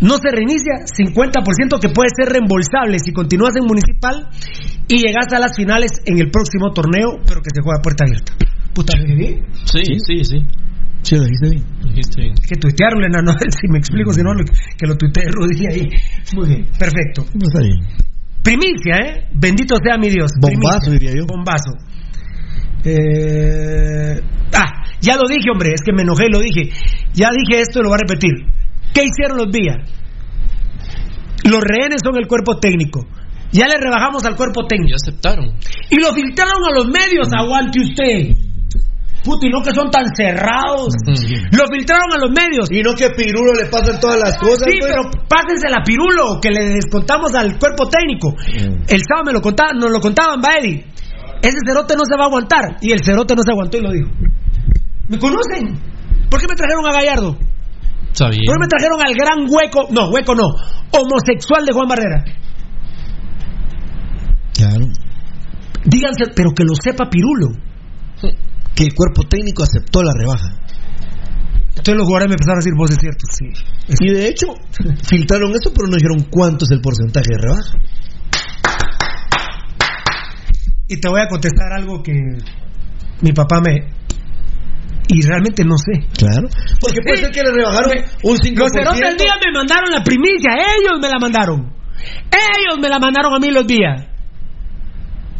No 0.00 0.16
se 0.18 0.30
reinicia, 0.34 0.82
50% 0.86 1.78
que 1.80 1.88
puede 1.90 2.08
ser 2.16 2.32
reembolsable 2.32 2.98
si 2.98 3.12
continúas 3.12 3.54
en 3.56 3.66
municipal 3.66 4.28
y 4.88 4.98
llegas 4.98 5.32
a 5.32 5.38
las 5.38 5.54
finales 5.54 5.92
en 6.06 6.18
el 6.18 6.30
próximo 6.30 6.72
torneo, 6.72 7.20
pero 7.26 7.40
que 7.40 7.50
se 7.54 7.62
juega 7.62 7.78
a 7.78 7.82
puerta 7.82 8.04
abierta. 8.04 8.32
Puta, 8.74 8.96
¿lo 8.96 9.04
dije 9.04 9.14
bien? 9.16 9.46
Sí, 9.64 9.82
sí, 10.04 10.24
sí. 10.24 10.38
Sí, 11.02 11.16
lo 11.16 11.22
dijiste 11.22 11.50
bien. 11.50 11.64
Dijiste 11.84 12.20
bien. 12.20 12.34
Que 12.34 12.56
tuitearon, 12.56 13.04
enano, 13.04 13.32
si 13.60 13.68
me 13.68 13.78
explico, 13.78 14.12
si 14.12 14.22
no, 14.22 14.34
lo- 14.34 14.44
que 14.44 14.86
lo 14.86 14.96
tuitee 14.96 15.28
Rudy 15.30 15.66
ahí. 15.66 15.88
Muy 16.34 16.48
bien, 16.48 16.66
perfecto. 16.78 17.24
No 17.34 17.46
está 17.46 17.60
bien. 17.60 17.78
Primicia, 18.42 18.96
¿eh? 19.06 19.28
Bendito 19.34 19.76
sea 19.84 19.98
mi 19.98 20.10
Dios. 20.10 20.32
Bombazo, 20.40 20.90
Primicia. 20.90 20.92
diría 21.10 21.12
yo. 21.20 21.26
Bombazo. 21.26 21.72
Eh, 22.84 24.20
Ah, 24.54 24.84
ya 25.00 25.16
lo 25.16 25.22
dije, 25.28 25.48
hombre, 25.50 25.70
es 25.74 25.80
que 25.84 25.92
me 25.92 26.02
enojé 26.02 26.26
y 26.28 26.32
lo 26.32 26.40
dije. 26.40 26.70
Ya 27.14 27.30
dije 27.30 27.62
esto 27.62 27.80
y 27.80 27.82
lo 27.82 27.88
voy 27.88 27.96
a 27.96 28.04
repetir. 28.06 28.32
¿Qué 28.92 29.04
hicieron 29.04 29.38
los 29.38 29.50
vías? 29.50 29.78
Los 31.44 31.60
rehenes 31.62 32.00
son 32.04 32.16
el 32.18 32.26
cuerpo 32.28 32.58
técnico. 32.58 33.06
Ya 33.50 33.66
le 33.66 33.76
rebajamos 33.78 34.24
al 34.24 34.36
cuerpo 34.36 34.66
técnico. 34.66 34.90
Ya 34.90 34.96
aceptaron. 34.96 35.56
Y 35.90 35.96
lo 35.96 36.12
filtraron 36.14 36.62
a 36.64 36.76
los 36.76 36.86
medios, 36.86 37.28
aguante 37.32 37.80
usted. 37.80 38.36
Puta, 39.24 39.46
y 39.46 39.50
no 39.50 39.62
que 39.62 39.72
son 39.72 39.90
tan 39.90 40.04
cerrados. 40.16 40.92
Lo 41.52 41.64
filtraron 41.72 42.12
a 42.12 42.18
los 42.18 42.30
medios. 42.30 42.68
Y 42.70 42.82
no 42.82 42.92
que 42.92 43.08
Pirulo 43.10 43.54
le 43.54 43.66
pasan 43.66 44.00
todas 44.00 44.18
las 44.18 44.36
cosas. 44.36 44.66
Sí, 44.68 44.76
pues. 44.80 44.92
pero 44.92 45.10
pásense 45.28 45.68
la 45.70 45.82
pirulo 45.84 46.40
que 46.40 46.50
le 46.50 46.74
descontamos 46.74 47.34
al 47.34 47.56
cuerpo 47.58 47.88
técnico. 47.88 48.34
El 48.88 49.00
sábado 49.06 49.24
me 49.26 49.32
lo 49.32 49.40
contaban, 49.40 49.78
nos 49.78 49.90
lo 49.92 50.00
contaban, 50.00 50.40
Baedi. 50.40 50.84
Ese 51.42 51.58
cerote 51.66 51.94
no 51.96 52.04
se 52.04 52.16
va 52.16 52.24
a 52.24 52.26
aguantar. 52.28 52.78
Y 52.80 52.92
el 52.92 53.04
cerote 53.04 53.34
no 53.34 53.42
se 53.42 53.50
aguantó 53.50 53.76
y 53.76 53.82
lo 53.82 53.90
dijo. 53.90 54.10
¿Me 55.08 55.18
conocen? 55.18 55.78
¿Por 56.30 56.40
qué 56.40 56.46
me 56.48 56.54
trajeron 56.54 56.86
a 56.86 56.92
Gallardo? 56.92 57.36
¿Por 58.46 58.56
qué 58.56 58.60
me 58.60 58.68
trajeron 58.68 59.00
al 59.04 59.14
gran 59.14 59.46
hueco? 59.50 59.88
No, 59.90 60.10
hueco 60.10 60.34
no. 60.34 60.46
Homosexual 60.92 61.64
de 61.66 61.72
Juan 61.72 61.88
Barrera. 61.88 62.24
Claro. 64.54 64.86
Díganse, 65.84 66.32
pero 66.36 66.52
que 66.52 66.64
lo 66.64 66.74
sepa 66.80 67.10
Pirulo. 67.10 67.48
Que 68.74 68.84
el 68.84 68.94
cuerpo 68.94 69.24
técnico 69.28 69.64
aceptó 69.64 70.02
la 70.02 70.12
rebaja. 70.16 70.62
Entonces 71.70 71.96
los 71.96 72.04
jugadores 72.04 72.28
me 72.28 72.34
empezaron 72.34 72.58
a 72.58 72.62
decir, 72.62 72.74
vos 72.76 72.90
es 72.90 72.98
cierto, 73.00 73.24
sí. 73.28 73.46
Y 74.00 74.12
de 74.12 74.28
hecho, 74.28 74.46
filtraron 75.08 75.50
eso, 75.50 75.72
pero 75.74 75.88
no 75.88 75.96
dijeron 75.96 76.28
cuánto 76.30 76.64
es 76.64 76.70
el 76.70 76.80
porcentaje 76.80 77.26
de 77.32 77.38
rebaja. 77.38 77.78
Y 80.88 81.00
te 81.00 81.08
voy 81.08 81.20
a 81.20 81.28
contestar 81.28 81.72
algo 81.72 82.02
que 82.02 82.12
mi 83.20 83.32
papá 83.32 83.60
me... 83.60 83.88
Y 85.08 85.20
realmente 85.26 85.64
no 85.64 85.76
sé. 85.76 86.06
Claro. 86.16 86.48
Porque 86.80 87.00
puede 87.02 87.18
ser 87.18 87.30
que 87.30 87.42
le 87.42 87.52
rebajaron 87.52 87.92
un 88.22 88.36
5%. 88.36 88.56
Los 88.56 88.72
cerotes 88.72 89.00
del 89.00 89.16
día 89.16 89.34
me 89.44 89.52
mandaron 89.52 89.90
la 89.90 90.02
primicia, 90.02 90.54
ellos 90.54 90.98
me 91.00 91.08
la 91.08 91.18
mandaron. 91.18 91.72
Ellos 92.30 92.78
me 92.80 92.88
la 92.88 92.98
mandaron 92.98 93.34
a 93.34 93.38
mí 93.38 93.50
los 93.50 93.66
días. 93.66 94.11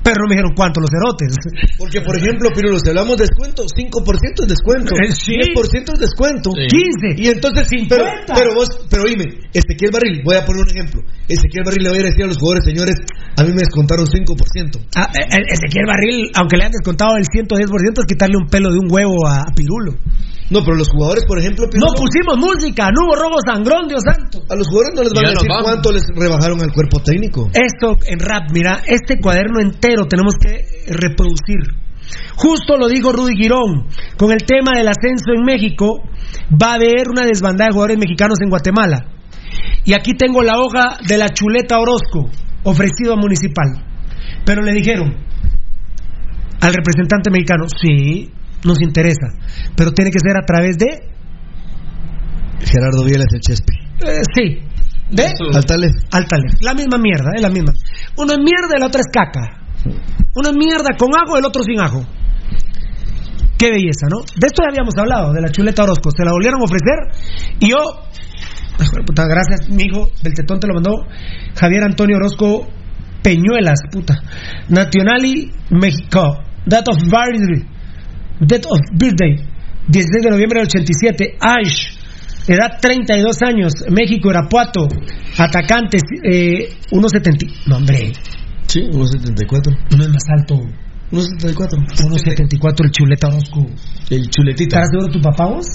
Pero 0.03 0.17
no 0.23 0.27
me 0.29 0.35
dijeron 0.35 0.53
cuánto 0.55 0.81
los 0.81 0.91
cerotes. 0.91 1.37
Porque, 1.79 2.01
por 2.03 2.19
ejemplo, 2.19 2.51
Pirulo, 2.55 2.79
si 2.79 2.91
hablamos 2.91 3.17
de 3.17 3.25
descuento, 3.31 3.63
5% 3.63 4.43
es 4.43 4.49
descuento. 4.49 4.91
Eh, 4.99 5.15
sí. 5.15 5.39
10% 5.39 5.95
es 5.95 6.01
descuento. 6.01 6.51
Sí. 6.51 6.67
15. 6.67 7.23
Y 7.23 7.29
entonces, 7.29 7.69
50. 7.69 7.95
pero, 7.95 8.11
pero 8.35 8.55
vos, 8.55 8.69
pero 8.91 9.05
oíme, 9.05 9.25
Ezequiel 9.55 9.93
Barril, 9.93 10.23
voy 10.25 10.37
a 10.37 10.45
poner 10.45 10.63
un 10.63 10.71
ejemplo. 10.71 11.01
Ezequiel 11.29 11.65
Barril 11.65 11.83
le 11.85 11.91
voy 11.91 11.99
a 12.01 12.03
decir 12.03 12.25
a 12.25 12.27
los 12.27 12.39
jugadores, 12.39 12.65
señores, 12.65 12.97
a 13.37 13.43
mí 13.45 13.51
me 13.55 13.63
descontaron 13.63 14.07
5%. 14.07 14.91
Ah, 14.97 15.09
eh, 15.15 15.23
eh, 15.23 15.55
Ezequiel 15.55 15.87
Barril, 15.87 16.31
aunque 16.35 16.57
le 16.57 16.65
han 16.65 16.73
descontado 16.73 17.17
el 17.17 17.25
110%, 17.25 18.03
es 18.03 18.07
quitarle 18.07 18.37
un 18.37 18.49
pelo 18.49 18.73
de 18.73 18.79
un 18.79 18.91
huevo 18.91 19.27
a, 19.27 19.45
Pirulo. 19.55 19.95
No, 20.51 20.61
pero 20.65 20.77
los 20.77 20.89
jugadores, 20.91 21.25
por 21.27 21.39
ejemplo, 21.39 21.69
Pirulo, 21.71 21.87
No 21.87 21.95
pusimos 21.95 22.37
música, 22.37 22.91
no 22.91 23.07
hubo 23.07 23.15
robo 23.17 23.37
sangrón, 23.47 23.89
Dios 23.89 24.03
santo. 24.03 24.43
a 24.51 24.57
los 24.57 24.67
jugadores 24.67 24.93
no 24.97 25.03
les 25.05 25.13
van 25.13 25.25
Ya 25.25 25.31
a 25.31 25.33
decir 25.33 25.49
cuánto 25.63 25.93
les 25.93 26.03
rebajaron 26.15 26.61
al 26.61 26.73
cuerpo 26.73 27.01
técnico. 27.01 27.49
Esto 27.55 27.97
en 28.07 28.19
rap, 28.19 28.51
mira, 28.53 28.83
este 28.87 29.21
cuaderno 29.21 29.61
entero 29.61 29.92
tenemos 30.09 30.35
que 30.37 30.65
reproducir. 30.93 31.61
Justo 32.37 32.77
lo 32.77 32.89
dijo 32.89 33.13
Rudy 33.13 33.35
Girón, 33.37 33.87
con 34.17 34.33
el 34.33 34.43
tema 34.45 34.73
del 34.77 34.89
ascenso 34.89 35.33
en 35.35 35.45
México, 35.45 36.03
va 36.51 36.73
a 36.73 36.75
haber 36.75 37.09
una 37.09 37.25
desbandada 37.25 37.69
de 37.69 37.73
jugadores 37.73 37.99
mexicanos 37.99 38.39
en 38.43 38.51
Guatemala. 38.51 39.07
Y 39.85 39.95
aquí 39.95 40.13
tengo 40.15 40.43
la 40.43 40.59
hoja 40.59 40.99
de 41.07 41.19
la 41.19 41.29
chuleta 41.29 41.79
Orozco, 41.79 42.31
ofrecido 42.65 43.13
a 43.13 43.17
Municipal. 43.17 43.85
Pero 44.45 44.63
le 44.63 44.73
dijeron 44.73 45.15
al 46.61 46.75
representante 46.75 47.31
mexicano, 47.31 47.67
sí, 47.69 48.31
nos 48.65 48.81
interesa, 48.81 49.27
pero 49.77 49.93
tiene 49.93 50.11
que 50.11 50.21
ser 50.21 50.37
a 50.37 50.47
través 50.47 50.79
de, 50.79 50.87
Gerardo 52.65 53.05
Vielas 53.05 53.27
el 53.33 53.41
Chespi. 53.41 53.75
eh, 54.07 54.23
sí, 54.35 54.63
de 55.11 55.25
Altales. 55.55 55.93
Altales. 56.11 56.55
La 56.61 56.75
misma 56.75 56.99
mierda, 56.99 57.33
es 57.35 57.43
la 57.43 57.51
misma. 57.51 57.73
Uno 58.17 58.33
es 58.33 58.39
mierda, 58.39 58.77
el 58.77 58.83
otro 58.83 59.01
es 59.01 59.07
caca. 59.13 59.62
Uno 60.35 60.53
mierda 60.53 60.91
con 60.99 61.11
ajo, 61.15 61.37
el 61.39 61.45
otro 61.45 61.63
sin 61.63 61.81
ajo. 61.81 62.05
Qué 63.59 63.71
belleza, 63.71 64.07
¿no? 64.11 64.21
De 64.21 64.47
esto 64.47 64.63
ya 64.63 64.71
habíamos 64.71 64.95
hablado, 64.99 65.33
de 65.33 65.41
la 65.41 65.49
chuleta 65.49 65.85
Orozco. 65.85 66.11
Se 66.11 66.25
la 66.25 66.33
volvieron 66.33 66.61
a 66.61 66.65
ofrecer 66.65 67.57
y 67.61 67.71
yo. 67.71 67.79
Puta, 69.07 69.27
gracias, 69.27 69.69
mi 69.69 69.85
hijo. 69.85 70.11
Beltetón 70.23 70.59
te 70.59 70.67
lo 70.67 70.75
mandó. 70.75 71.07
Javier 71.55 71.85
Antonio 71.85 72.17
Orozco 72.17 72.67
Peñuelas, 73.23 73.79
puta. 73.91 74.15
Nationally 74.69 75.53
México. 75.71 76.39
Date 76.67 76.91
of 76.91 76.99
birthday. 77.05 77.65
Date 78.41 78.67
of 78.69 78.81
birthday. 78.99 79.37
16 79.87 80.23
de 80.25 80.31
noviembre 80.31 80.61
del 80.61 80.69
87. 80.69 81.37
Aish. 81.41 81.99
Edad 82.49 82.79
32 82.81 83.43
años. 83.43 83.73
México, 83.91 84.31
Irapuato. 84.31 84.89
Atacantes. 85.39 86.03
Eh, 86.25 86.69
1.70. 86.91 87.69
No, 87.69 87.77
hombre. 87.77 88.13
Sí, 88.67 88.81
1.74. 88.81 89.97
No 89.97 90.03
es 90.05 90.09
más 90.11 90.23
alto. 90.37 90.55
1.74. 91.11 91.87
1.74 91.87 92.85
el 92.85 92.91
chuleta 92.91 93.29
Orozco. 93.29 93.67
El 94.11 94.29
chuletita. 94.31 94.81
¿Estarás 94.81 94.89
seguro 94.91 95.13
tu 95.13 95.21
papá 95.21 95.47
vos? 95.47 95.67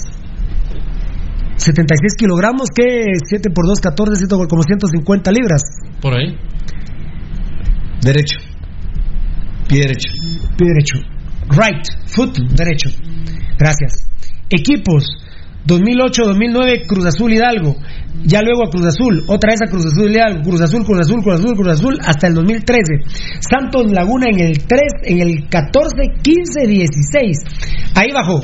76 1.56 2.14
kilogramos, 2.16 2.68
¿qué? 2.74 3.04
7 3.24 3.50
por 3.50 3.66
2, 3.66 3.80
14, 3.80 4.16
ciento- 4.16 4.38
como 4.48 4.62
150 4.62 5.32
libras. 5.32 5.62
Por 6.00 6.14
ahí. 6.14 6.36
Derecho. 8.00 8.38
Pie 9.68 9.80
derecho. 9.80 10.08
Pie 10.56 10.66
derecho. 10.68 10.98
Right, 11.50 11.84
foot 12.06 12.36
derecho. 12.56 12.90
Gracias. 13.58 14.08
Equipos. 14.50 15.04
2008-2009 15.68 16.86
Cruz 16.86 17.04
Azul 17.06 17.32
Hidalgo. 17.32 17.76
Ya 18.24 18.40
luego 18.42 18.64
a 18.66 18.70
Cruz 18.70 18.86
Azul. 18.86 19.22
Otra 19.28 19.50
vez 19.52 19.60
a 19.62 19.70
Cruz 19.70 19.86
Azul 19.86 20.10
Hidalgo. 20.10 20.42
Cruz 20.42 20.60
Azul, 20.62 20.84
Cruz 20.84 20.98
Azul, 21.00 21.22
Cruz 21.22 21.34
Azul, 21.38 21.54
Cruz 21.54 21.68
Azul. 21.68 21.98
Hasta 22.04 22.26
el 22.26 22.34
2013. 22.34 22.82
Santos 23.40 23.92
Laguna 23.92 24.26
en 24.32 24.40
el 24.40 24.58
3, 24.66 24.80
en 25.04 25.20
el 25.20 25.48
14, 25.48 25.94
15, 26.22 26.66
16. 26.66 27.38
Ahí 27.94 28.08
bajó. 28.12 28.40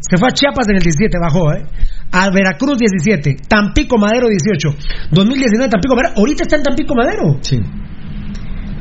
Se 0.00 0.16
fue 0.18 0.28
a 0.28 0.32
Chiapas 0.32 0.66
en 0.68 0.76
el 0.76 0.82
17, 0.82 1.18
bajó, 1.20 1.52
¿eh? 1.54 1.62
A 2.12 2.28
Veracruz 2.30 2.76
17. 2.78 3.36
Tampico 3.48 3.96
Madero 3.96 4.26
18. 4.28 4.76
2019 5.12 5.70
Tampico 5.70 5.94
Madero. 5.94 6.14
Ahorita 6.16 6.42
está 6.42 6.56
en 6.56 6.62
Tampico 6.64 6.94
Madero. 6.96 7.38
Sí. 7.42 7.58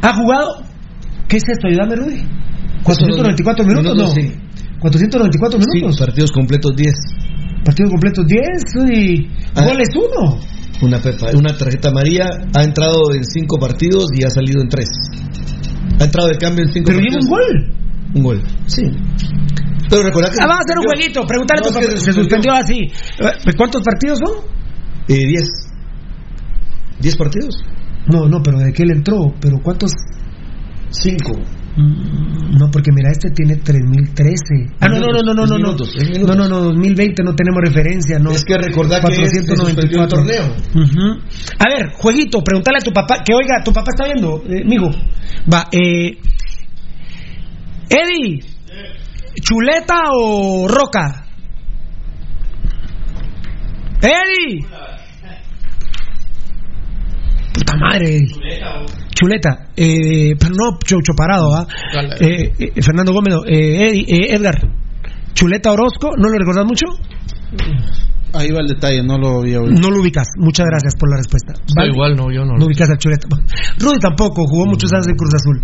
Ha 0.02 0.14
jugado. 0.14 0.64
¿Qué 1.28 1.38
es 1.38 1.44
esto? 1.48 1.68
Ayúdame, 1.68 1.96
Rudy. 1.96 2.24
494 2.84 3.66
minutos, 3.66 3.94
Minutos, 3.94 4.16
no. 4.16 4.22
sí. 4.22 4.32
494 4.80 5.60
minutos. 5.60 5.96
Sí, 5.98 6.04
partidos 6.04 6.32
completos 6.32 6.72
10. 6.76 6.94
Partidos 7.70 7.92
completos 7.92 8.26
10 8.26 8.90
y 8.98 9.28
Ah. 9.54 9.64
goles 9.64 9.90
1. 9.94 10.40
Una, 10.82 11.00
una 11.38 11.56
tarjeta 11.56 11.90
amarilla. 11.90 12.26
Ha 12.56 12.64
entrado 12.64 13.14
en 13.14 13.24
5 13.24 13.60
partidos 13.60 14.08
y 14.18 14.24
ha 14.26 14.30
salido 14.32 14.60
en 14.62 14.70
3. 14.70 14.90
Ha 16.00 16.04
entrado 16.06 16.30
de 16.30 16.38
cambio 16.40 16.64
en 16.66 16.72
5 16.74 16.86
Pero 16.88 17.00
lleva 17.00 17.20
partidos. 17.20 17.26
un 17.26 17.30
gol. 17.30 17.76
Un 18.16 18.24
gol. 18.24 18.44
Sí. 18.66 18.82
Pero 19.88 20.02
recordad 20.02 20.30
que. 20.32 20.38
Ah, 20.42 20.48
vamos 20.48 20.62
a 20.62 20.66
hacer 20.66 20.80
un 20.80 20.86
jueguito. 20.86 21.28
Pregúntale 21.28 21.60
a 21.60 21.62
tu 21.62 21.70
No, 21.70 21.76
papá. 21.80 21.94
que 21.94 21.98
Se 22.02 22.12
suspendió 22.14 22.54
así. 22.54 22.80
Eh, 23.20 23.54
¿Cuántos 23.56 23.84
partidos 23.84 24.18
son? 24.18 24.46
Eh, 25.08 25.28
10. 25.28 25.48
10 27.02 27.18
partidos. 27.18 27.56
No, 28.12 28.28
no, 28.28 28.42
pero 28.42 28.58
de 28.58 28.74
qué 28.74 28.82
él 28.82 28.92
entró. 28.96 29.32
Pero 29.40 29.60
¿cuántos? 29.62 29.92
5. 30.90 31.34
Mm, 31.76 32.58
No, 32.58 32.70
porque 32.72 32.92
mira, 32.92 33.10
este 33.12 33.30
tiene 33.32 33.56
3013. 33.58 34.74
Ah, 34.82 34.88
no, 34.90 35.00
no, 35.00 35.12
no, 35.14 35.22
no, 35.22 35.34
no, 35.34 35.46
no. 35.46 35.58
no. 35.58 35.76
No, 36.28 36.36
no, 36.36 36.48
no, 36.50 36.60
2020 36.64 37.24
no 37.24 37.36
tenemos 37.36 37.62
referencia, 37.64 38.20
no. 38.20 38.32
Es 38.32 38.44
que 38.44 38.58
recordad 38.58 39.02
que 39.10 39.24
es- 39.24 39.32
torneo. 40.10 40.56
A 41.60 41.70
ver, 41.70 41.90
jueguito, 41.94 42.44
pregúntale 42.44 42.78
a 42.80 42.82
tu 42.82 42.92
papá, 42.92 43.24
que 43.24 43.34
oiga, 43.34 43.64
tu 43.64 43.72
papá 43.72 43.92
está 43.96 44.06
viendo, 44.06 44.44
eh, 44.50 44.64
mijo. 44.66 44.90
Va, 45.52 45.68
eh. 45.72 46.18
Eddie, 47.90 48.40
¿chuleta 49.42 50.02
o 50.12 50.68
roca? 50.68 51.26
Eddie. 54.02 54.66
Puta 57.54 57.76
madre, 57.78 58.16
Eddie. 58.16 58.60
Chuleta, 59.20 59.68
eh, 59.76 60.34
pero 60.40 60.52
no 60.56 60.78
chocho 60.80 61.14
parado, 61.18 61.54
¿ah? 61.56 61.68
Eh, 62.22 62.54
eh, 62.58 62.82
Fernando 62.82 63.12
Gómez, 63.12 63.36
eh, 63.48 64.06
eh, 64.08 64.34
Edgar, 64.36 64.56
Chuleta 65.34 65.72
Orozco, 65.74 66.12
¿no 66.18 66.30
lo 66.30 66.38
recordás 66.38 66.66
mucho? 66.66 66.86
Ahí 68.34 68.52
va 68.52 68.60
el 68.62 68.68
detalle, 68.68 69.02
no 69.04 69.18
lo 69.18 69.40
había 69.40 69.60
oído. 69.60 69.74
No 69.80 69.90
lo 69.90 70.02
ubicas, 70.02 70.28
muchas 70.38 70.66
gracias 70.70 70.94
por 71.00 71.10
la 71.10 71.18
respuesta. 71.18 71.54
Está 71.68 71.86
igual, 71.86 72.16
no, 72.16 72.32
yo 72.32 72.46
no. 72.46 72.54
No 72.58 72.66
ubicas 72.66 72.90
al 72.90 72.98
Chuleta. 72.98 73.28
Rudy 73.80 73.98
tampoco, 74.00 74.46
jugó 74.48 74.66
muchos 74.68 74.94
años 74.94 75.08
en 75.08 75.16
Cruz 75.16 75.34
Azul. 75.34 75.62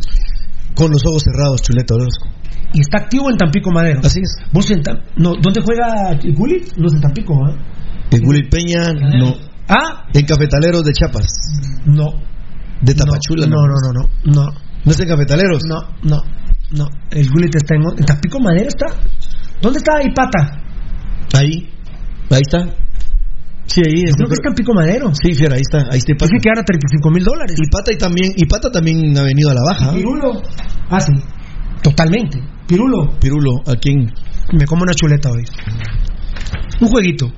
Con 0.76 0.92
los 0.92 1.06
ojos 1.06 1.24
cerrados, 1.24 1.62
Chuleta 1.62 1.94
Orozco. 1.94 2.28
Y 2.74 2.82
está 2.82 2.98
activo 3.04 3.30
en 3.30 3.38
Tampico 3.38 3.72
Madero. 3.72 4.02
Así 4.04 4.20
es. 4.20 4.36
¿Vos 4.52 4.70
en 4.72 4.82
Tam- 4.82 5.00
no, 5.16 5.34
¿Dónde 5.42 5.62
juega 5.62 6.12
el 6.12 6.34
Gulli? 6.34 6.64
No 6.76 6.88
es 6.88 6.94
en 6.96 7.02
Tampico, 7.02 7.34
¿ah? 7.46 7.56
En 8.12 8.22
Gullit 8.22 8.50
Peña, 8.50 8.92
no. 8.94 9.34
¿Ah? 9.70 10.08
En 10.14 10.26
Cafetaleros 10.26 10.84
de 10.84 10.92
Chiapas. 10.92 11.26
No. 11.86 12.14
De 12.86 12.94
Tapachula. 12.94 13.48
No, 13.48 13.56
no, 13.68 13.76
no, 13.82 13.92
no. 13.94 14.10
No, 14.26 14.52
¿No 14.86 14.92
es 14.92 15.00
en 15.00 15.08
Cafetaleros? 15.08 15.64
no, 15.68 15.80
no. 16.04 16.22
no. 16.72 16.88
El 17.12 17.28
Gulli 17.30 17.50
está 17.52 17.76
en, 17.76 17.82
en 17.98 18.06
Tampico 18.06 18.40
Madero. 18.40 18.68
está. 18.68 18.88
¿Dónde 19.62 19.80
está 19.80 20.02
Ipata? 20.04 20.62
Ahí. 21.34 21.70
Ahí 22.30 22.42
está. 22.42 22.60
Sí, 23.66 23.82
ahí 23.82 24.04
Yo 24.06 24.14
creo 24.16 24.28
que 24.28 24.34
es 24.36 24.42
Tampico 24.42 24.74
Madero. 24.74 25.12
Sí, 25.16 25.34
fiera, 25.34 25.56
ahí 25.56 25.62
está. 25.62 25.80
Ahí 25.90 25.98
está 25.98 26.12
Ipata. 26.12 26.30
Dice 26.32 26.42
que 26.44 26.50
gana 26.50 26.64
35 26.64 27.10
mil 27.12 27.24
dólares. 27.24 27.56
Y 27.58 27.70
Pata 27.70 27.92
y 27.92 27.98
también, 27.98 28.34
y 28.36 28.46
Pata 28.46 28.70
también 28.70 29.18
ha 29.18 29.24
venido 29.24 29.50
a 29.50 29.54
la 29.56 29.62
baja. 29.64 29.92
Pirulo. 29.94 30.42
Ah, 30.90 31.00
sí. 31.00 31.14
Totalmente. 31.82 32.40
Pirulo. 32.68 33.18
Pirulo, 33.20 33.62
¿a 33.66 33.76
quién? 33.76 34.12
Me 34.54 34.66
como 34.66 34.84
una 34.84 34.94
chuleta 34.94 35.30
hoy. 35.32 35.44
Un 36.82 36.88
jueguito. 36.90 37.32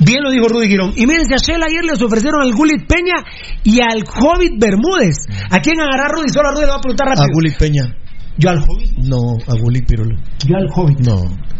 Bien 0.00 0.22
lo 0.22 0.30
dijo 0.30 0.48
Rudy 0.48 0.68
Girón. 0.68 0.92
Y 0.96 1.06
miren, 1.06 1.26
si 1.26 1.34
a 1.34 1.38
Shell 1.38 1.62
ayer 1.62 1.84
les 1.84 2.00
ofrecieron 2.02 2.42
al 2.42 2.52
Gulit 2.52 2.86
Peña 2.86 3.24
y 3.64 3.80
al 3.80 4.04
Hobbit 4.04 4.54
Bermúdez. 4.58 5.16
¿A 5.50 5.60
quién 5.60 5.80
agarrar 5.80 6.10
Rudy? 6.12 6.28
Solo 6.28 6.48
a 6.48 6.52
Rudy 6.52 6.62
le 6.62 6.70
va 6.70 6.76
a 6.76 6.80
preguntar 6.80 7.08
A 7.08 7.10
rápido. 7.14 7.28
Gullit 7.32 7.56
Peña. 7.56 7.96
Yo 8.38 8.50
al 8.50 8.58
Hobbit. 8.58 8.98
No, 8.98 9.36
a 9.46 9.54
Gulli 9.58 9.80
Pirulo. 9.80 10.16
Yo 10.46 10.56
al 10.56 10.68
Hobbit. 10.74 11.00
No, 11.00 11.16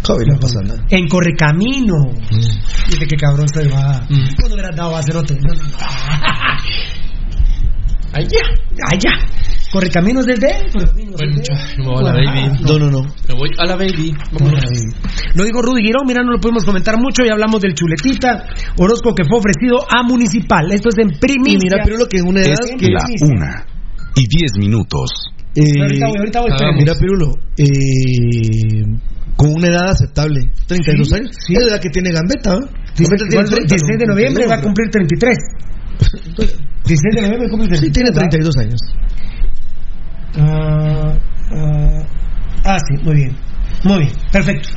Hobbit 0.07 0.29
no 0.29 0.39
pasa 0.39 0.61
nada. 0.63 0.85
En 0.91 1.09
Correcamino. 1.09 1.95
Dice 2.31 3.07
que 3.07 3.17
cabrón 3.17 3.49
se 3.49 3.67
va. 3.69 4.07
¿Cuándo 4.07 4.55
hubieras 4.55 4.77
dado 4.77 4.95
a 4.97 5.03
Cerote? 5.03 5.35
No, 5.37 5.55
no, 5.55 5.63
no. 5.63 5.77
Allá, 8.13 8.41
allá. 8.91 9.11
Correcaminos 9.77 10.25
desde 10.25 10.47
él. 10.49 10.73
Correcaminos 10.73 11.17
Bueno, 11.17 11.37
me 11.77 11.85
voy 11.85 12.01
a 12.01 12.03
la 12.03 12.13
baby. 12.13 12.65
No, 12.65 12.79
no, 12.79 12.91
no. 12.91 13.01
Me 13.29 13.35
voy 13.35 13.51
a 13.59 13.67
la 13.67 13.77
baby. 13.77 14.15
Vámonos. 14.33 14.63
Lo 15.35 15.45
dijo 15.45 15.61
Rudy 15.61 15.83
Girón, 15.83 16.07
mira, 16.07 16.23
no 16.25 16.33
lo 16.33 16.41
podemos 16.41 16.65
comentar 16.65 16.97
mucho, 16.99 17.23
ya 17.25 17.33
hablamos 17.33 17.61
del 17.61 17.75
chuletita, 17.75 18.45
Orozco 18.79 19.15
que 19.15 19.25
fue 19.29 19.39
ofrecido 19.39 19.85
a 19.85 20.03
Municipal. 20.03 20.73
Esto 20.73 20.89
es 20.89 20.97
en 20.99 21.19
primicia. 21.21 21.59
Y 21.59 21.63
mira, 21.63 21.85
Pirulo, 21.85 22.07
que 22.09 22.17
en 22.19 22.27
una 22.29 22.41
edad 22.41 22.57
Es 22.59 22.71
que... 22.79 22.89
la 22.89 23.05
Una 23.29 23.67
y 24.17 24.27
diez 24.27 24.53
minutos. 24.59 25.11
eh, 25.55 25.61
Ahorita 25.83 26.07
voy, 26.09 26.17
ahorita 26.19 26.41
voy, 26.41 26.51
ah, 26.53 26.73
mira, 26.75 26.95
Pirulo, 26.95 27.33
eh, 27.59 28.83
con 29.37 29.53
una 29.53 29.69
edad 29.69 29.91
aceptable, 29.91 30.41
32 30.67 31.07
Sí, 31.09 31.15
años. 31.15 31.31
sí. 31.47 31.53
Es 31.53 31.63
la 31.65 31.69
edad 31.73 31.81
que 31.83 31.91
tiene 31.91 32.11
Gambetta, 32.13 32.55
¿no? 32.55 32.67
Dice 32.97 33.13
Gambetta 33.13 33.29
tiene 33.29 33.45
el 33.45 33.51
30, 33.51 33.75
16 33.77 33.99
de 34.01 34.07
¿no? 34.07 34.13
noviembre 34.15 34.47
va 34.47 34.55
a 34.55 34.61
cumplir 34.63 34.89
33. 34.91 35.37
16 36.87 37.15
de 37.15 37.21
noviembre 37.23 37.49
cumple 37.51 37.69
33. 37.69 37.81
Sí, 37.81 37.91
tiene 37.91 38.11
¿verdad? 38.11 38.29
32 38.31 38.57
años. 38.57 38.81
Ah, 40.39 41.15
ah, 41.53 42.07
ah, 42.65 42.79
sí, 42.79 43.03
muy 43.03 43.15
bien. 43.15 43.37
Muy 43.85 43.99
bien, 43.99 44.13
perfecto. 44.33 44.69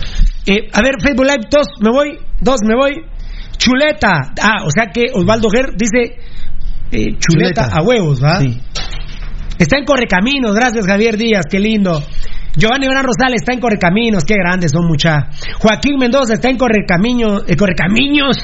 Eh, 0.45 0.68
a 0.73 0.81
ver, 0.81 0.95
Facebook 1.02 1.26
Live 1.26 1.48
2, 1.49 1.68
me 1.81 1.91
voy. 1.91 2.19
2, 2.41 2.60
me 2.65 2.76
voy. 2.76 2.94
Chuleta. 3.57 4.34
Ah, 4.41 4.64
o 4.65 4.72
sea 4.72 4.88
que 4.94 5.06
Osvaldo 5.14 5.49
Ger 5.49 5.76
dice 5.76 6.18
eh, 6.91 7.18
chuleta, 7.19 7.64
Chuleta. 7.64 7.69
a 7.72 7.84
huevos, 7.84 8.23
¿va? 8.23 8.40
Sí. 8.40 8.60
Está 9.60 9.77
en 9.77 9.86
Correcaminos, 9.86 10.56
gracias 10.56 10.86
Javier 10.86 11.18
Díaz, 11.18 11.45
qué 11.49 11.60
lindo. 11.60 12.02
Giovanni 12.56 12.88
Bran 12.88 13.03
Rosales 13.03 13.41
está 13.41 13.53
en 13.53 13.60
Correcaminos, 13.60 14.23
qué 14.23 14.36
grandes 14.36 14.72
son 14.72 14.88
mucha. 14.88 15.30
Joaquín 15.60 15.98
Mendoza 15.99 16.36
está 16.36 16.49
en 16.49 16.57
Correcaminos, 16.57 17.44
eh, 17.48 17.56
Correcaminos, 17.57 18.38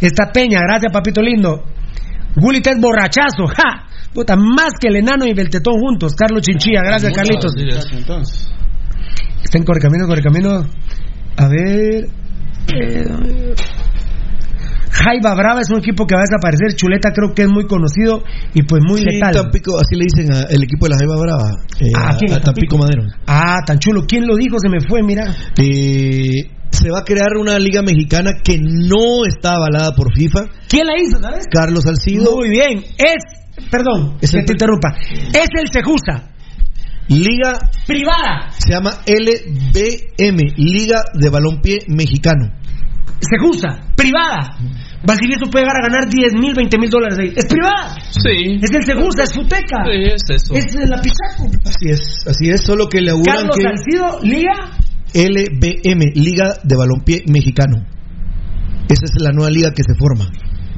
está 0.00 0.30
Peña, 0.30 0.60
gracias 0.60 0.92
papito 0.92 1.22
lindo. 1.22 1.64
Gulita 2.36 2.70
es 2.70 2.80
borrachazo, 2.80 3.46
ja. 3.46 3.87
Puta, 4.14 4.36
más 4.36 4.72
que 4.80 4.88
el 4.88 4.96
enano 4.96 5.26
y 5.26 5.30
el 5.30 5.50
tetón 5.50 5.74
juntos. 5.80 6.14
Carlos 6.14 6.42
Chinchilla, 6.42 6.82
gracias 6.82 7.12
Carlitos. 7.12 7.52
Entonces, 7.92 8.50
Está 9.44 9.58
en 9.58 9.64
Correcaminos, 9.64 10.06
Correcaminos. 10.08 10.66
A 11.36 11.48
ver. 11.48 12.08
eh, 12.74 13.54
Jaiba 14.90 15.34
Brava 15.34 15.60
es 15.60 15.70
un 15.70 15.78
equipo 15.78 16.06
que 16.06 16.14
va 16.16 16.22
a 16.22 16.24
desaparecer. 16.24 16.74
Chuleta 16.74 17.10
creo 17.14 17.32
que 17.34 17.42
es 17.42 17.48
muy 17.48 17.66
conocido 17.66 18.24
y 18.54 18.62
pues 18.62 18.82
muy 18.84 18.98
Sí, 18.98 19.04
letal. 19.04 19.32
Tampico, 19.34 19.76
así 19.78 19.94
le 19.94 20.04
dicen 20.10 20.32
al 20.34 20.62
equipo 20.62 20.86
de 20.86 20.90
la 20.90 20.96
Jaiba 20.98 21.16
Brava. 21.20 21.50
eh, 21.78 21.92
Ah, 21.94 22.16
¿quién? 22.18 22.32
a, 22.32 22.36
a 22.36 22.40
Tampico 22.40 22.76
Tampico. 22.76 22.78
Madero. 22.78 23.02
Ah, 23.26 23.58
tan 23.64 23.78
chulo. 23.78 24.02
¿Quién 24.08 24.26
lo 24.26 24.34
dijo? 24.36 24.56
Se 24.58 24.68
me 24.68 24.80
fue, 24.88 25.02
mira. 25.02 25.24
Eh, 25.58 26.50
se 26.70 26.90
va 26.90 27.00
a 27.00 27.04
crear 27.04 27.36
una 27.40 27.58
liga 27.58 27.82
mexicana 27.82 28.32
que 28.42 28.58
no 28.58 29.24
está 29.26 29.54
avalada 29.56 29.94
por 29.94 30.12
FIFA. 30.16 30.46
¿Quién 30.68 30.86
la 30.86 30.94
hizo, 31.00 31.20
sabes? 31.20 31.44
Carlos 31.52 31.84
Salcido. 31.84 32.34
Muy 32.36 32.48
bien. 32.48 32.78
Es, 32.98 33.37
perdón, 33.70 34.18
Es 34.20 34.30
que 34.32 34.38
el- 34.40 34.44
te 34.46 34.52
interrumpa. 34.52 34.94
Es 35.32 35.48
el 35.60 35.68
Sejusa. 35.72 36.30
Liga 37.08 37.58
Privada. 37.86 38.50
se 38.58 38.70
llama 38.72 38.90
LBM, 39.06 40.52
Liga 40.56 41.02
de 41.14 41.30
Balompié 41.30 41.78
Mexicano. 41.88 42.52
Sejusa. 43.20 43.80
Privada. 43.96 44.56
Valdivieso 45.04 45.46
puede 45.50 45.64
llegar 45.64 45.76
a 45.82 45.88
ganar 45.88 46.08
10 46.08 46.34
mil, 46.34 46.54
20 46.54 46.78
mil 46.78 46.90
dólares 46.90 47.18
ahí. 47.18 47.32
Es 47.34 47.46
privada. 47.46 47.96
Sí. 48.10 48.58
Es 48.62 48.70
el 48.70 48.84
Sejusa, 48.84 49.22
es 49.24 49.32
Futeca. 49.34 49.84
Sí, 49.84 50.12
es 50.12 50.22
eso. 50.42 50.54
Es 50.54 50.66
de 50.74 50.86
la 50.86 51.00
Pichaco. 51.00 51.50
Así 51.64 51.88
es, 51.90 52.24
así 52.28 52.50
es, 52.50 52.60
solo 52.62 52.88
que 52.88 53.00
le 53.00 53.12
auguran 53.12 53.36
Carlos 53.48 53.56
que 53.56 53.62
Salcido, 53.62 54.20
Liga. 54.22 54.70
LBM, 55.14 56.12
Liga 56.14 56.54
de 56.62 56.76
Balompié 56.76 57.22
Mexicano. 57.26 57.78
Esa 58.88 59.04
es 59.04 59.12
la 59.22 59.30
nueva 59.32 59.50
liga 59.50 59.70
que 59.70 59.82
se 59.82 59.94
forma. 59.98 60.30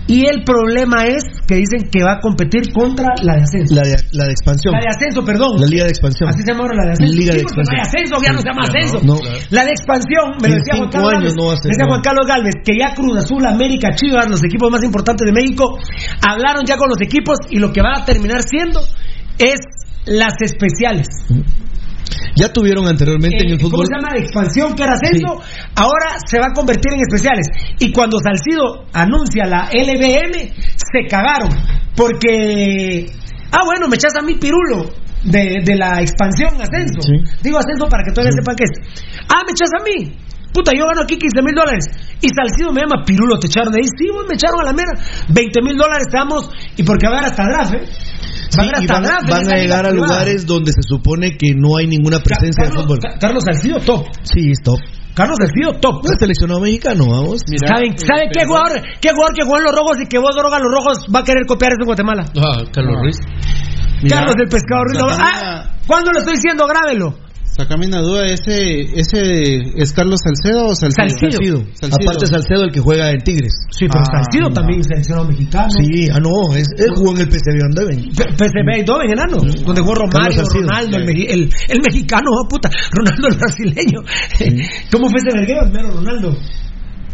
Y 0.07 0.27
el 0.27 0.43
problema 0.43 1.07
es 1.07 1.23
que 1.47 1.55
dicen 1.57 1.89
que 1.91 2.03
va 2.03 2.15
a 2.15 2.21
competir 2.21 2.73
contra 2.73 3.07
la 3.23 3.37
de 3.37 3.43
ascenso. 3.43 3.75
La 3.75 3.83
de, 3.83 3.95
la 4.13 4.25
de 4.27 4.33
expansión. 4.33 4.75
La 4.75 4.81
de 4.81 4.89
ascenso, 4.91 5.25
perdón. 5.25 5.61
La 5.61 5.67
liga 5.67 5.85
de 5.85 5.91
expansión. 5.91 6.29
Así 6.29 6.43
se 6.43 6.51
llama 6.51 6.65
ahora 6.67 6.75
la 6.83 6.87
de 6.87 6.93
ascenso. 6.99 7.15
Liga 7.15 7.33
de 7.35 7.39
Sí, 7.39 7.45
porque 7.47 7.63
no 7.63 7.71
hay 7.71 7.79
expansión. 7.79 7.87
ascenso, 7.87 8.15
ya 8.27 8.33
no 8.33 8.41
se 8.41 8.49
llama 8.51 8.63
ascenso. 8.67 8.99
no, 9.07 9.17
La 9.51 9.63
de 9.65 9.71
expansión, 9.71 10.25
me 10.43 10.49
lo 10.49 10.55
decía 10.57 10.75
Juan 10.77 10.91
Carlos 10.91 11.13
Galvez. 11.15 11.35
no 11.37 11.45
decía. 11.55 11.87
Juan 11.87 12.03
Carlos 12.03 12.27
Galvez 12.27 12.55
que 12.65 12.73
ya 12.75 12.89
Cruz 12.95 13.15
Azul, 13.19 13.47
América, 13.47 13.89
Chivas, 13.95 14.27
los 14.29 14.43
equipos 14.43 14.71
más 14.71 14.83
importantes 14.83 15.25
de 15.27 15.33
México, 15.33 15.79
hablaron 16.27 16.65
ya 16.67 16.77
con 16.77 16.89
los 16.91 17.01
equipos 17.01 17.39
y 17.51 17.59
lo 17.59 17.71
que 17.73 17.81
va 17.83 18.03
a 18.03 18.05
terminar 18.05 18.43
siendo 18.43 18.81
es 19.39 19.61
las 20.07 20.35
especiales. 20.43 21.07
Ya 22.37 22.53
tuvieron 22.53 22.87
anteriormente 22.89 23.39
en 23.43 23.49
Eh, 23.51 23.53
el 23.55 23.59
¿Cómo 23.59 23.71
fútbol. 23.71 23.87
se 23.87 23.95
llama? 23.95 24.17
Expansión, 24.17 24.75
que 24.75 24.83
era 24.85 24.93
ascenso. 24.95 25.43
Ahora 25.75 26.17
se 26.27 26.39
va 26.39 26.47
a 26.47 26.53
convertir 26.55 26.93
en 26.95 27.01
especiales. 27.01 27.47
Y 27.79 27.93
cuando 27.93 28.19
Salcido 28.23 28.87
anuncia 28.93 29.45
la 29.47 29.69
LBM, 29.73 30.53
se 30.77 31.07
cagaron. 31.09 31.51
Porque. 31.97 33.07
Ah, 33.53 33.63
bueno, 33.65 33.89
me 33.89 33.97
echas 33.97 34.13
a 34.19 34.23
mí 34.23 34.35
pirulo. 34.35 34.91
De, 35.23 35.61
de 35.63 35.77
la 35.77 36.01
expansión 36.01 36.55
ascenso. 36.63 37.03
Sí. 37.03 37.13
Digo 37.43 37.59
ascenso 37.59 37.87
para 37.91 38.03
que 38.05 38.11
todavía 38.13 38.33
sepan 38.33 38.57
qué 38.57 38.65
es. 38.65 38.73
Ah, 39.29 39.43
me 39.45 39.53
echas 39.53 39.69
a 39.79 39.85
mí. 39.85 40.17
Puta, 40.55 40.73
yo 40.75 40.87
gano 40.87 41.03
aquí 41.03 41.17
15 41.19 41.43
mil 41.43 41.55
dólares. 41.55 41.85
Y 42.23 42.29
Salcido 42.31 42.73
me 42.73 42.81
llama 42.81 43.05
Pirulo, 43.05 43.39
te 43.39 43.47
echaron 43.49 43.71
de 43.73 43.81
ahí. 43.83 43.89
Sí, 43.99 44.09
vos 44.11 44.25
me 44.27 44.35
echaron 44.35 44.61
a 44.63 44.65
la 44.65 44.73
mera. 44.73 44.93
20 45.29 45.63
mil 45.63 45.77
dólares 45.77 46.07
te 46.11 46.17
damos. 46.17 46.49
Y 46.77 46.83
porque 46.85 47.07
va 47.07 47.17
a 47.17 47.19
haber 47.19 47.31
hasta 47.31 47.45
draft, 47.45 47.75
¿eh? 47.75 47.85
Sí, 48.51 48.87
van, 48.89 49.05
a 49.07 49.57
llegar 49.57 49.87
a 49.87 49.91
privada. 49.91 49.93
lugares 49.95 50.45
donde 50.47 50.73
se 50.73 50.83
supone 50.83 51.37
que 51.39 51.55
no 51.57 51.77
hay 51.77 51.87
ninguna 51.87 52.19
presencia 52.19 52.65
de 52.65 52.69
Carlos, 52.71 52.85
fútbol. 52.85 52.99
Ca- 52.99 53.19
Carlos 53.19 53.43
Salcido, 53.47 53.79
top. 53.81 54.07
Sí, 54.23 54.51
stop. 54.53 54.79
Carlos 55.15 55.37
Salcido, 55.41 55.73
top. 55.81 56.03
No 56.05 56.11
es 56.13 56.19
seleccionado 56.19 56.61
mexicano, 56.61 57.07
vamos. 57.09 57.41
¿Saben, 57.67 57.97
¿saben 57.99 58.29
qué 58.33 58.45
jugador, 58.45 58.83
qué 59.01 59.11
jugador 59.11 59.35
que 59.35 59.45
jugó 59.45 59.59
en 59.59 59.65
los 59.65 59.75
rojos 59.75 59.97
y 60.03 60.07
que 60.07 60.19
vos 60.19 60.35
drogas 60.37 60.61
los 60.61 60.73
rojos 60.73 60.99
va 61.15 61.21
a 61.21 61.25
querer 61.25 61.47
copiar 61.47 61.73
eso 61.73 61.83
en 61.83 61.87
Guatemala? 61.87 62.25
Ah, 62.37 62.63
Carlos 62.73 62.95
Ruiz. 63.03 63.17
Carlos 64.09 64.35
del 64.37 64.49
Pescado 64.49 64.83
Ruiz. 64.85 65.01
Ah, 65.19 65.71
¿Cuándo 65.87 66.11
lo 66.13 66.19
estoy 66.19 66.35
diciendo? 66.35 66.67
Grábelo. 66.67 67.15
Sacame 67.61 67.87
una 67.89 68.01
duda, 68.01 68.25
¿ese, 68.25 68.81
ese 68.99 69.59
es 69.77 69.93
Carlos 69.93 70.19
Salcedo 70.25 70.69
o 70.69 70.75
Salcido? 70.75 71.11
Salcido. 71.31 71.59
Salcido. 71.75 72.09
Aparte 72.09 72.27
Salcedo, 72.27 72.65
el 72.65 72.73
que 72.73 72.81
juega 72.81 73.11
en 73.11 73.19
Tigres. 73.21 73.53
Sí, 73.71 73.85
pero 73.87 74.01
Ah, 74.01 74.23
Salcido 74.23 74.49
no. 74.49 74.55
también 74.55 74.83
seleccionado 74.83 75.29
mexicano. 75.29 75.69
Sí, 75.79 76.09
ah, 76.11 76.19
no, 76.21 76.57
es, 76.57 76.67
él 76.79 76.89
jugó 76.97 77.13
en 77.17 77.21
el 77.21 77.31
PSV 77.31 77.61
Eindhoven. 77.61 78.13
PSV 78.15 78.69
Eindhoven, 78.77 79.11
enano, 79.13 79.37
donde 79.67 79.81
jugó 79.83 79.95
Romario. 79.95 80.43
Ronaldo, 80.43 80.97
el, 80.97 81.09
el, 81.11 81.51
el 81.69 81.79
mexicano, 81.85 82.31
oh, 82.33 82.49
puta, 82.49 82.71
Ronaldo 82.93 83.29
el 83.29 83.37
brasileño. 83.37 84.01
¿Cómo 84.91 85.11
fue 85.11 85.19
ese 85.21 85.37
verguero, 85.37 85.61
el 85.67 85.73
mero 85.73 85.91
Ronaldo? 85.93 86.33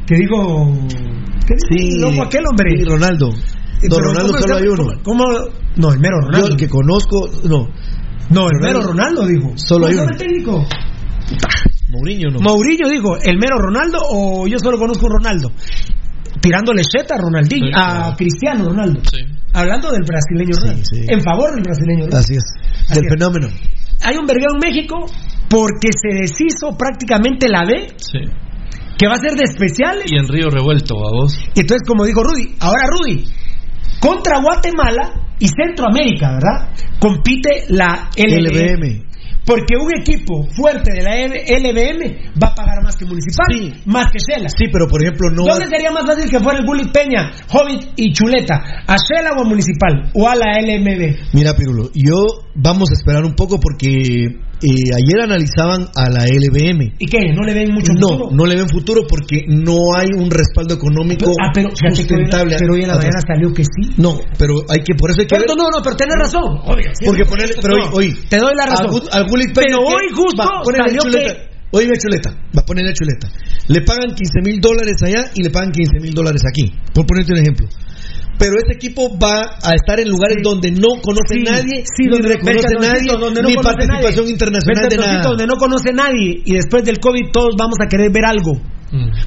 Que 0.07 0.15
dijo, 0.15 0.73
¿qué 1.45 1.55
dijo? 1.59 1.67
Sí, 1.71 1.99
loco 1.99 2.23
aquel 2.23 2.45
hombre. 2.49 2.71
Sí, 2.79 2.85
Ronaldo. 2.85 3.29
Eh, 3.83 3.89
No, 3.91 3.97
pero 3.97 4.09
Ronaldo 4.09 4.29
¿cómo 4.33 4.43
solo 4.43 4.57
hay 4.57 4.69
uno. 4.69 4.85
¿Cómo? 5.03 5.25
No, 5.77 5.93
el 5.93 5.99
mero 5.99 6.17
Yo 6.21 6.27
Ronaldo. 6.29 6.49
el 6.49 6.57
que 6.57 6.69
conozco, 6.69 7.29
no. 7.45 7.69
No, 8.31 8.47
el 8.49 8.59
mero 8.61 8.81
Ronaldo. 8.83 9.27
Dijo. 9.27 9.53
Solo 9.57 9.87
¿Cómo 9.87 9.99
hay 9.99 10.05
uno. 10.05 10.11
el 10.13 10.17
técnico? 10.19 10.67
Mourinho 11.89 12.31
no. 12.31 12.41
Mourinho 12.41 12.89
dijo, 12.89 13.17
¿el 13.23 13.39
mero 13.39 13.57
Ronaldo 13.59 13.99
o 14.11 14.47
yo 14.47 14.59
solo 14.59 14.79
conozco 14.79 15.07
un 15.07 15.13
Ronaldo? 15.13 15.51
Tirándole 16.41 16.83
cheta 16.83 17.15
a 17.15 17.19
Ronaldinho, 17.19 17.67
Sí, 17.67 17.73
a. 17.75 18.15
Cristiano 18.17 18.65
Ronaldo. 18.69 19.01
Sí. 19.11 19.23
Hablando 19.53 19.91
del 19.91 20.03
brasileño 20.03 20.53
Sí, 20.55 20.61
Ronaldo. 20.61 20.83
sí. 20.85 21.01
En 21.09 21.21
favor 21.23 21.55
del 21.55 21.63
brasileño 21.63 22.05
Ronaldo. 22.07 22.19
Así 22.19 22.35
es. 22.35 22.45
Así 22.91 22.95
Del 22.95 23.05
es. 23.07 23.11
fenómeno. 23.15 23.49
Hay 24.05 24.17
un 24.17 24.27
vergueo 24.27 24.51
en 24.55 24.61
México 24.61 25.07
porque 25.49 25.89
se 25.97 26.15
deshizo 26.21 26.77
prácticamente 26.77 27.49
la 27.49 27.65
B, 27.65 27.89
Sí. 27.97 28.19
que 28.99 29.07
va 29.09 29.15
a 29.15 29.19
ser 29.19 29.33
de 29.37 29.45
especiales. 29.45 30.05
Y 30.11 30.17
en 30.17 30.29
Río 30.29 30.51
Revuelto, 30.51 30.95
a 31.07 31.11
vos. 31.13 31.39
Y 31.55 31.61
entonces, 31.61 31.87
como 31.89 32.05
dijo 32.05 32.23
Rudy, 32.23 32.55
ahora 32.61 32.83
Rudy, 32.91 33.25
contra 34.01 34.41
Guatemala 34.43 35.26
y 35.39 35.49
Centroamérica, 35.49 36.33
¿verdad? 36.33 36.69
Compite 36.99 37.65
la 37.69 38.09
LBM. 38.17 38.49
LBM. 38.49 39.07
Porque 39.47 39.77
un 39.81 39.95
equipo 39.95 40.43
fuerte 40.57 40.93
de 40.93 41.03
la 41.05 41.15
LBM 41.15 42.33
va 42.43 42.49
a 42.49 42.55
pagar 42.57 42.83
más 42.83 42.97
que 42.97 43.05
Municipal, 43.05 43.47
Sí. 43.49 43.73
más 43.85 44.07
que 44.11 44.19
Shela. 44.19 44.49
Sí, 44.49 44.65
pero 44.73 44.89
por 44.89 45.01
ejemplo, 45.01 45.31
no. 45.31 45.45
¿Dónde 45.45 45.69
sería 45.69 45.93
más 45.93 46.05
fácil 46.05 46.29
que 46.29 46.41
fuera 46.41 46.59
el 46.59 46.67
Bullet 46.67 46.91
Peña, 46.93 47.31
Hobbit 47.53 47.91
y 47.95 48.13
Chuleta? 48.13 48.57
¿A 48.89 48.97
Shela 48.97 49.31
o 49.39 49.43
a 49.43 49.45
Municipal? 49.45 50.11
¿O 50.15 50.29
a 50.29 50.35
la 50.35 50.59
LMB? 50.61 51.33
Mira, 51.33 51.55
Pirulo, 51.55 51.91
yo 51.95 52.17
vamos 52.57 52.91
a 52.91 52.95
esperar 52.95 53.25
un 53.25 53.35
poco 53.37 53.61
porque 53.61 54.41
eh, 54.63 54.95
ayer 54.97 55.21
analizaban 55.21 55.89
a 55.95 56.09
la 56.09 56.25
LBM. 56.25 56.95
¿Y 56.99 57.07
qué? 57.07 57.33
¿No 57.35 57.43
le 57.45 57.53
ven 57.55 57.73
mucho 57.75 57.93
No, 57.93 58.09
futuro? 58.09 58.31
no 58.33 58.47
le 58.47 58.57
ven 58.57 58.69
futuro 58.69 59.03
porque 59.09 59.43
no 59.49 59.77
hay 59.97 60.09
un 60.17 60.31
respaldo 60.31 60.75
económico 60.75 61.31
Ah, 61.43 61.51
pero 61.53 61.69
sustentable. 61.75 62.57
pero 62.59 62.75
hoy 62.75 62.83
en 62.83 62.89
la 62.89 62.97
mañana 62.97 63.21
salió 63.27 63.53
que 63.53 63.65
sí. 63.65 63.93
No, 63.99 64.19
pero 64.39 64.55
hay 64.69 64.83
que, 64.83 64.95
por 64.95 65.11
eso 65.11 65.21
hay 65.21 65.27
que 65.27 65.37
Pero 65.37 65.45
ver. 65.49 65.57
no, 65.57 65.65
no, 65.71 65.83
pero 65.83 65.97
tenés 65.97 66.17
razón. 66.19 66.59
Obvio. 66.65 66.91
sí. 66.99 67.05
Porque 67.07 67.25
ponerle, 67.27 67.55
pero 67.61 67.77
No, 67.77 67.85
hoy, 67.93 68.07
hoy, 68.09 68.19
Te 68.29 68.39
doy 68.39 68.55
la 68.57 68.67
razón. 68.67 69.03
al 69.13 69.27
Peña 69.27 69.53
Pero 69.55 69.79
hoy 69.81 70.07
justo 70.15 70.43
va, 70.43 70.63
salió 70.65 71.03
chuleta. 71.03 71.35
que... 71.35 71.57
Hoy 71.73 71.87
ve 71.89 71.99
chuleta, 71.99 72.31
va 72.57 72.63
a 72.63 72.65
ponerle 72.65 72.93
chuleta. 72.95 73.29
Le 73.69 73.81
pagan 73.83 74.15
15 74.15 74.41
mil 74.45 74.61
dólares 74.61 74.97
allá 75.03 75.31
y 75.35 75.43
le 75.43 75.51
pagan 75.51 75.73
15 75.73 75.99
mil 76.01 76.15
dólares 76.15 76.41
aquí. 76.49 76.73
Por 76.95 77.05
ponerte 77.05 77.33
un 77.33 77.39
ejemplo. 77.41 77.67
Pero 78.39 78.53
ese 78.59 78.75
equipo 78.77 79.17
va 79.19 79.59
a 79.63 79.75
estar 79.75 79.99
en 80.01 80.09
lugares 80.09 80.39
donde 80.43 80.71
no 80.71 81.01
conoce 81.03 81.35
Sí, 81.35 81.43
nadie, 81.43 81.85
sí, 81.85 82.05
ni 82.05 82.09
donde- 82.11 82.29
reconoce 82.29 82.75
nadie, 82.81 83.13
donde 83.19 83.43
no 83.43 83.49
ni 83.49 83.55
conoce 83.55 83.77
participación 83.77 84.25
nadie. 84.25 84.33
internacional 84.33 84.89
de 84.89 84.97
nada. 84.97 85.23
Donde 85.23 85.47
no 85.47 85.57
conoce 85.57 85.93
nadie 85.93 86.43
y 86.45 86.53
después 86.55 86.85
del 86.85 86.99
COVID 87.01 87.31
todos 87.33 87.55
vamos 87.59 87.77
a 87.85 87.89
querer 87.89 88.11
ver 88.13 88.25
algo. 88.27 88.61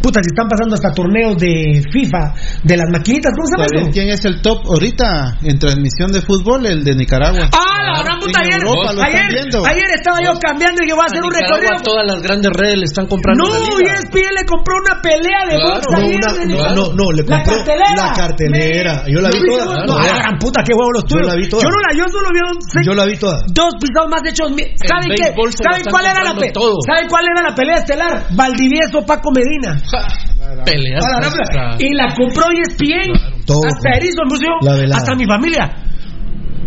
Puta, 0.01 0.21
si 0.23 0.31
están 0.31 0.47
pasando 0.47 0.75
hasta 0.75 0.91
torneos 0.93 1.37
de 1.37 1.83
FIFA, 1.91 2.33
de 2.63 2.77
las 2.77 2.87
maquinitas, 2.89 3.33
¿cómo 3.35 3.45
se 3.47 3.75
llama 3.75 3.91
quién 3.91 4.07
es 4.09 4.23
el 4.25 4.41
top 4.41 4.59
ahorita 4.65 5.37
en 5.43 5.59
transmisión 5.59 6.11
de 6.11 6.21
fútbol? 6.21 6.65
El 6.65 6.83
de 6.83 6.95
Nicaragua. 6.95 7.49
Ah, 7.51 7.91
la 7.91 8.03
gran 8.03 8.19
puta, 8.19 8.39
ayer, 8.39 8.55
ayer, 8.63 9.89
estaba 9.95 10.23
yo 10.23 10.31
cambiando 10.39 10.81
y 10.83 10.87
que 10.87 10.93
voy 10.93 11.03
a 11.03 11.05
hacer 11.05 11.19
un 11.21 11.29
Nicaragua, 11.29 11.59
recorrido. 11.59 11.83
todas 11.83 12.05
las 12.07 12.21
grandes 12.23 12.51
redes 12.55 12.77
le 12.79 12.85
están 12.85 13.07
comprando 13.07 13.43
No, 13.43 13.51
la 13.51 13.59
y. 13.59 13.83
ESPN 13.99 14.31
le 14.39 14.45
compró 14.47 14.75
una 14.79 15.01
pelea 15.01 15.41
de 15.49 15.55
Claro, 15.59 15.75
box 15.75 15.87
No, 15.91 15.97
una- 16.07 16.33
de- 16.33 16.45
no, 16.47 16.75
no, 16.75 16.93
no, 16.95 17.11
le 17.11 17.23
La 17.23 17.35
compró 17.35 17.55
cartelera. 17.59 17.95
la 17.99 18.13
cartelera. 18.15 19.03
Yo 19.11 19.19
la 19.19 19.29
vi 19.29 19.39
toda. 19.43 19.85
No, 19.85 19.99
la 19.99 20.15
gran 20.23 20.37
puta, 20.39 20.63
qué 20.63 20.71
huevo 20.73 20.91
los 20.93 21.03
Yo 21.03 21.19
tuyos. 21.19 21.27
la 21.27 21.35
vi 21.35 21.49
toda. 21.49 21.63
Yo 21.63 21.69
no 21.69 21.77
la, 21.83 21.91
yo 21.99 22.05
solo 22.07 22.27
vi 22.31 22.39
un- 22.47 22.83
Yo 22.85 22.93
la 22.95 23.05
vi 23.05 23.17
toda. 23.19 23.37
dos 23.51 23.73
pisados 23.75 24.07
más 24.09 24.21
hechos. 24.23 24.51
mi- 24.55 24.63
¿Saben 24.87 25.11
qué? 25.19 25.35
¿Saben 25.59 25.83
cuál 25.91 26.05
era 26.07 26.23
la 26.23 26.31
comprando 26.31 26.41
pe- 26.47 26.51
todo. 26.55 26.75
¿Saben 26.87 27.07
cuál 27.09 27.25
era 27.27 27.49
la 27.49 27.53
pelea 27.55 27.75
estelar? 27.83 28.23
Valdivieso 28.31 29.03
Paco 29.05 29.31
Medina. 29.31 29.48
Y 31.79 31.93
la 31.93 32.13
compró 32.15 32.45
ESPN. 32.51 33.45
Todo. 33.45 33.61
Hasta 33.67 33.89
Erizo 33.97 34.21
La 34.61 34.75
velada. 34.75 34.97
hasta 34.97 35.15
mi 35.15 35.25
familia. 35.25 35.69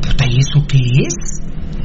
Puta, 0.01 0.25
¿y 0.27 0.39
eso 0.39 0.65
qué 0.69 0.79
es? 1.07 1.15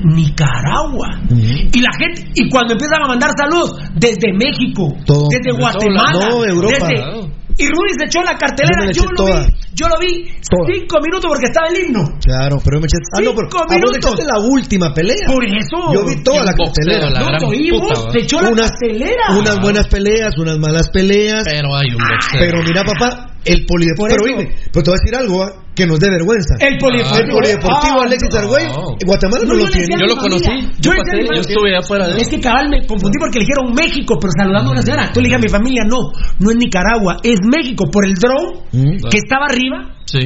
Nicaragua. 0.04 1.10
Y 1.30 1.80
la 1.82 1.90
gente, 2.00 2.30
y 2.36 2.50
cuando 2.50 2.74
empiezan 2.74 3.04
a 3.04 3.08
mandar 3.08 3.32
saludos 3.38 3.72
desde 3.96 4.32
México, 4.34 4.96
Todo. 5.06 5.28
desde 5.30 5.52
De 5.52 5.58
Guatemala. 5.58 6.28
No, 6.30 6.46
Europa. 6.46 6.88
desde- 6.88 7.37
y 7.58 7.66
Rudy 7.68 7.94
se 7.98 8.06
echó 8.06 8.22
la 8.22 8.38
cartelera, 8.38 8.86
Yo 8.94 9.04
yo, 9.04 9.10
lo 9.12 9.16
toda. 9.18 9.40
vi, 9.46 9.54
yo 9.74 9.86
lo 9.90 9.98
vi 10.00 10.24
Toda. 10.46 10.66
cinco 10.74 10.96
minutos 11.02 11.26
porque 11.28 11.46
estaba 11.46 11.68
el 11.70 11.78
himno. 11.86 12.04
Claro, 12.24 12.58
pero 12.64 12.78
yo 12.78 12.82
me 12.82 12.88
eché. 12.88 12.98
Ah, 13.14 13.22
no, 13.22 13.32
pero 13.34 13.48
Cinco 13.50 13.58
ah, 13.58 13.66
vos 13.66 13.76
minutos. 13.76 13.98
echaste 13.98 14.24
la 14.26 14.40
última 14.40 14.94
pelea. 14.94 15.26
Por 15.28 15.44
eso. 15.46 15.78
Yo 15.94 16.06
vi 16.06 16.24
toda 16.24 16.44
la 16.46 16.54
cartelera. 16.54 17.10
la 17.10 17.20
No, 17.20 17.26
gran 17.28 17.40
puta, 17.42 18.12
se 18.12 18.20
echó 18.20 18.42
la 18.42 18.50
Unas- 18.50 18.70
cartelera. 18.72 19.26
Unas 19.38 19.58
buenas 19.60 19.88
peleas, 19.88 20.34
unas 20.38 20.58
malas 20.60 20.90
peleas. 20.90 21.44
Pero 21.46 21.76
hay 21.76 21.88
un 21.90 21.98
boxeo. 21.98 22.40
Pero 22.40 22.64
mira, 22.64 22.84
papá, 22.84 23.37
el 23.46 23.66
Por 23.66 23.78
polideportivo. 23.78 24.08
Pero 24.10 24.26
eso- 24.26 24.38
dime, 24.42 24.56
pero 24.74 24.84
te 24.84 24.90
voy 24.92 24.98
a 24.98 25.02
decir 25.04 25.16
algo 25.16 25.38
que 25.76 25.86
nos 25.86 26.00
dé 26.00 26.10
vergüenza. 26.10 26.56
El 26.60 26.78
polideportivo. 26.78 27.24
El 27.24 27.32
polideportivo 27.32 27.98
Ah, 28.02 28.04
Alexis 28.04 28.30
no. 28.34 28.40
Argüey, 28.40 28.66
Guatemala 29.06 29.44
no, 29.44 29.48
No, 29.48 29.54
lo 29.54 29.66
yo 29.66 29.72
tiene. 29.72 29.96
Yo 30.00 30.06
lo 30.08 30.16
conocí, 30.18 30.70
yo 30.80 30.94
le 30.94 31.00
pasé, 31.04 31.26
yo 31.26 31.42
estuve 31.42 31.78
afuera 31.78 32.08
de 32.08 32.14
él. 32.14 32.22
Es 32.22 32.28
que 32.30 32.40
cabal 32.42 32.70
me 32.70 32.86
confundí 32.88 33.18
porque 33.20 33.40
le 33.40 33.46
dijeron 33.46 33.74
México, 33.74 34.18
pero 34.20 34.32
saludando 34.36 34.70
a 34.70 34.74
una 34.74 34.82
señora. 34.82 35.12
Tú 35.14 35.20
le 35.22 35.26
dije 35.28 35.36
a 35.36 35.40
mi 35.40 35.50
familia, 35.50 35.84
no, 35.88 36.12
no 36.40 36.50
es 36.52 36.58
Nicaragua, 36.58 37.18
es 37.24 37.40
México 37.46 37.86
por 37.92 38.06
el 38.06 38.16
drone 38.16 38.66
Mm. 38.72 39.08
que 39.10 39.18
estaba 39.18 39.46
arriba. 39.46 39.96
Sí. 40.06 40.20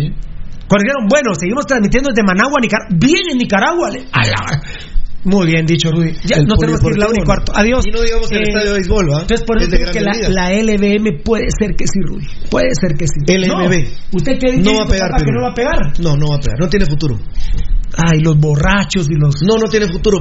Cuando 0.68 0.84
dijeron, 0.88 1.08
bueno, 1.10 1.36
seguimos 1.36 1.66
transmitiendo 1.66 2.10
desde 2.10 2.24
Managua 2.24 2.56
a 2.58 2.62
Nicaragua. 2.62 2.96
Bien 2.98 3.24
en 3.32 3.38
Nicaragua. 3.38 3.90
le- 3.92 4.06
a 4.12 4.26
la- 4.26 4.62
Muy 5.24 5.46
bien 5.48 5.66
dicho, 5.66 5.92
Rudy. 5.92 6.14
Ya 6.26 6.38
El 6.38 6.46
no 6.46 6.56
tenemos 6.56 6.82
que 6.82 6.90
ir 6.90 6.98
la 6.98 7.08
hora 7.08 7.18
y 7.22 7.26
cuarto. 7.26 7.52
¿no? 7.54 7.60
Adiós. 7.60 7.86
Y 7.86 7.92
no 7.92 8.02
digamos 8.02 8.32
el 8.32 8.38
Eh, 8.40 8.44
estadio 8.48 8.68
de 8.70 8.74
béisbol, 8.74 9.06
¿va? 9.12 9.22
Entonces, 9.22 9.46
por 9.46 9.58
Es 9.62 9.68
eso 9.68 9.78
digo 9.78 9.92
que 9.92 10.30
la, 10.30 10.50
LBM 10.52 11.22
puede 11.24 11.46
ser 11.60 11.76
que 11.76 11.86
sí, 11.86 12.00
Rudy. 12.02 12.26
Puede 12.50 12.70
ser 12.74 12.98
que 12.98 13.06
sí. 13.06 13.20
LMB. 13.28 13.48
No, 13.52 14.18
¿Usted 14.18 14.40
qué 14.40 14.58
No 14.58 14.64
qué 14.64 14.70
va 14.78 14.82
a 14.82 14.86
dijo, 14.86 14.88
pegar, 14.90 15.10
papá, 15.12 15.24
que 15.24 15.32
no 15.32 15.42
va 15.44 15.50
a 15.50 15.54
pegar? 15.54 16.00
No, 16.00 16.18
no 16.18 16.26
va 16.30 16.36
a 16.38 16.40
pegar. 16.40 16.60
No 16.60 16.68
tiene 16.70 16.86
futuro. 16.88 17.20
Ay, 17.98 18.20
los 18.22 18.38
borrachos 18.38 19.06
y 19.10 19.16
los. 19.20 19.36
No, 19.44 19.58
no 19.58 19.70
tiene 19.70 19.88
futuro. 19.92 20.18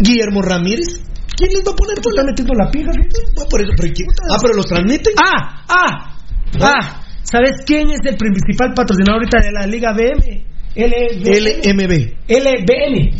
Guillermo 0.00 0.42
Ramírez. 0.42 1.02
¿Quién 1.36 1.50
les 1.52 1.66
va 1.66 1.72
a 1.72 1.76
poner? 1.76 1.98
¿Tú 2.00 2.08
estás 2.10 2.24
metiendo 2.24 2.54
la 2.54 2.70
pija? 2.70 2.90
Ah, 2.94 3.44
por 3.50 3.60
eso, 3.60 3.70
pero 3.76 3.92
¿quién? 3.92 4.08
Ah, 4.30 4.38
pero 4.40 4.54
los 4.54 4.66
transmiten. 4.66 5.12
Ah, 5.18 5.64
ah, 5.68 6.16
ah. 6.62 7.02
¿Sabes 7.24 7.62
quién 7.66 7.90
es 7.90 8.00
el 8.04 8.16
principal 8.16 8.72
patrocinador 8.74 9.20
ahorita 9.20 9.40
de 9.42 9.52
la 9.52 9.66
Liga 9.66 9.92
BM? 9.92 10.44
LBM. 10.76 11.66
LMB. 11.66 11.92
LBM. 12.28 13.16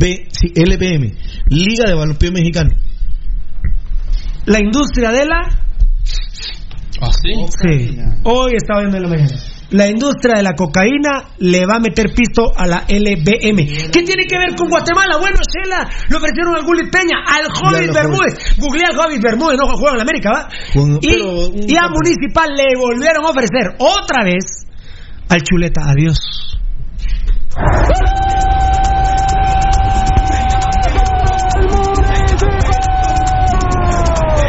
Sí, 0.00 0.52
LBM. 0.54 1.12
Liga 1.48 1.86
de 1.86 1.94
Balompié 1.94 2.30
Mexicano. 2.30 2.70
La 4.46 4.58
industria 4.60 5.12
de 5.12 5.26
la. 5.26 5.58
¿Ah, 7.00 7.10
sí? 7.12 7.34
Sí. 7.60 7.98
Hoy 8.24 8.52
estaba 8.56 8.80
viendo 8.80 8.96
en 8.96 9.02
la 9.02 9.08
mañana. 9.08 9.38
La 9.70 9.88
industria 9.88 10.36
de 10.36 10.42
la 10.42 10.52
cocaína 10.54 11.32
le 11.38 11.64
va 11.64 11.76
a 11.76 11.80
meter 11.80 12.12
pisto 12.14 12.52
a 12.54 12.66
la 12.66 12.84
LBM. 12.86 13.90
¿Qué 13.90 14.02
tiene 14.02 14.26
que 14.26 14.36
ver 14.36 14.54
con 14.54 14.68
Guatemala? 14.68 15.16
Bueno, 15.18 15.38
Shela, 15.40 15.88
le 16.10 16.16
ofrecieron 16.16 16.56
al 16.56 16.64
Gullit 16.64 16.92
Peña, 16.92 17.24
al 17.26 17.46
Hobbit 17.46 17.86
lo 17.88 17.94
Bermúdez. 17.94 18.34
Googleé 18.58 18.84
al 18.90 18.98
Hobbit 18.98 19.22
Bermúdez, 19.22 19.58
no 19.58 19.66
juega 19.68 19.92
en 19.92 19.96
la 19.96 20.02
América, 20.02 20.30
¿va? 20.30 20.48
Bueno, 20.74 20.98
y, 21.00 21.08
pero 21.08 21.48
y 21.56 21.76
a. 21.76 21.88
Municipal 21.88 22.50
le 22.54 22.76
volvieron 22.78 23.24
a 23.24 23.30
ofrecer 23.30 23.74
otra 23.78 24.24
vez 24.24 24.66
al 25.30 25.42
Chuleta. 25.42 25.80
Adiós. 25.88 26.18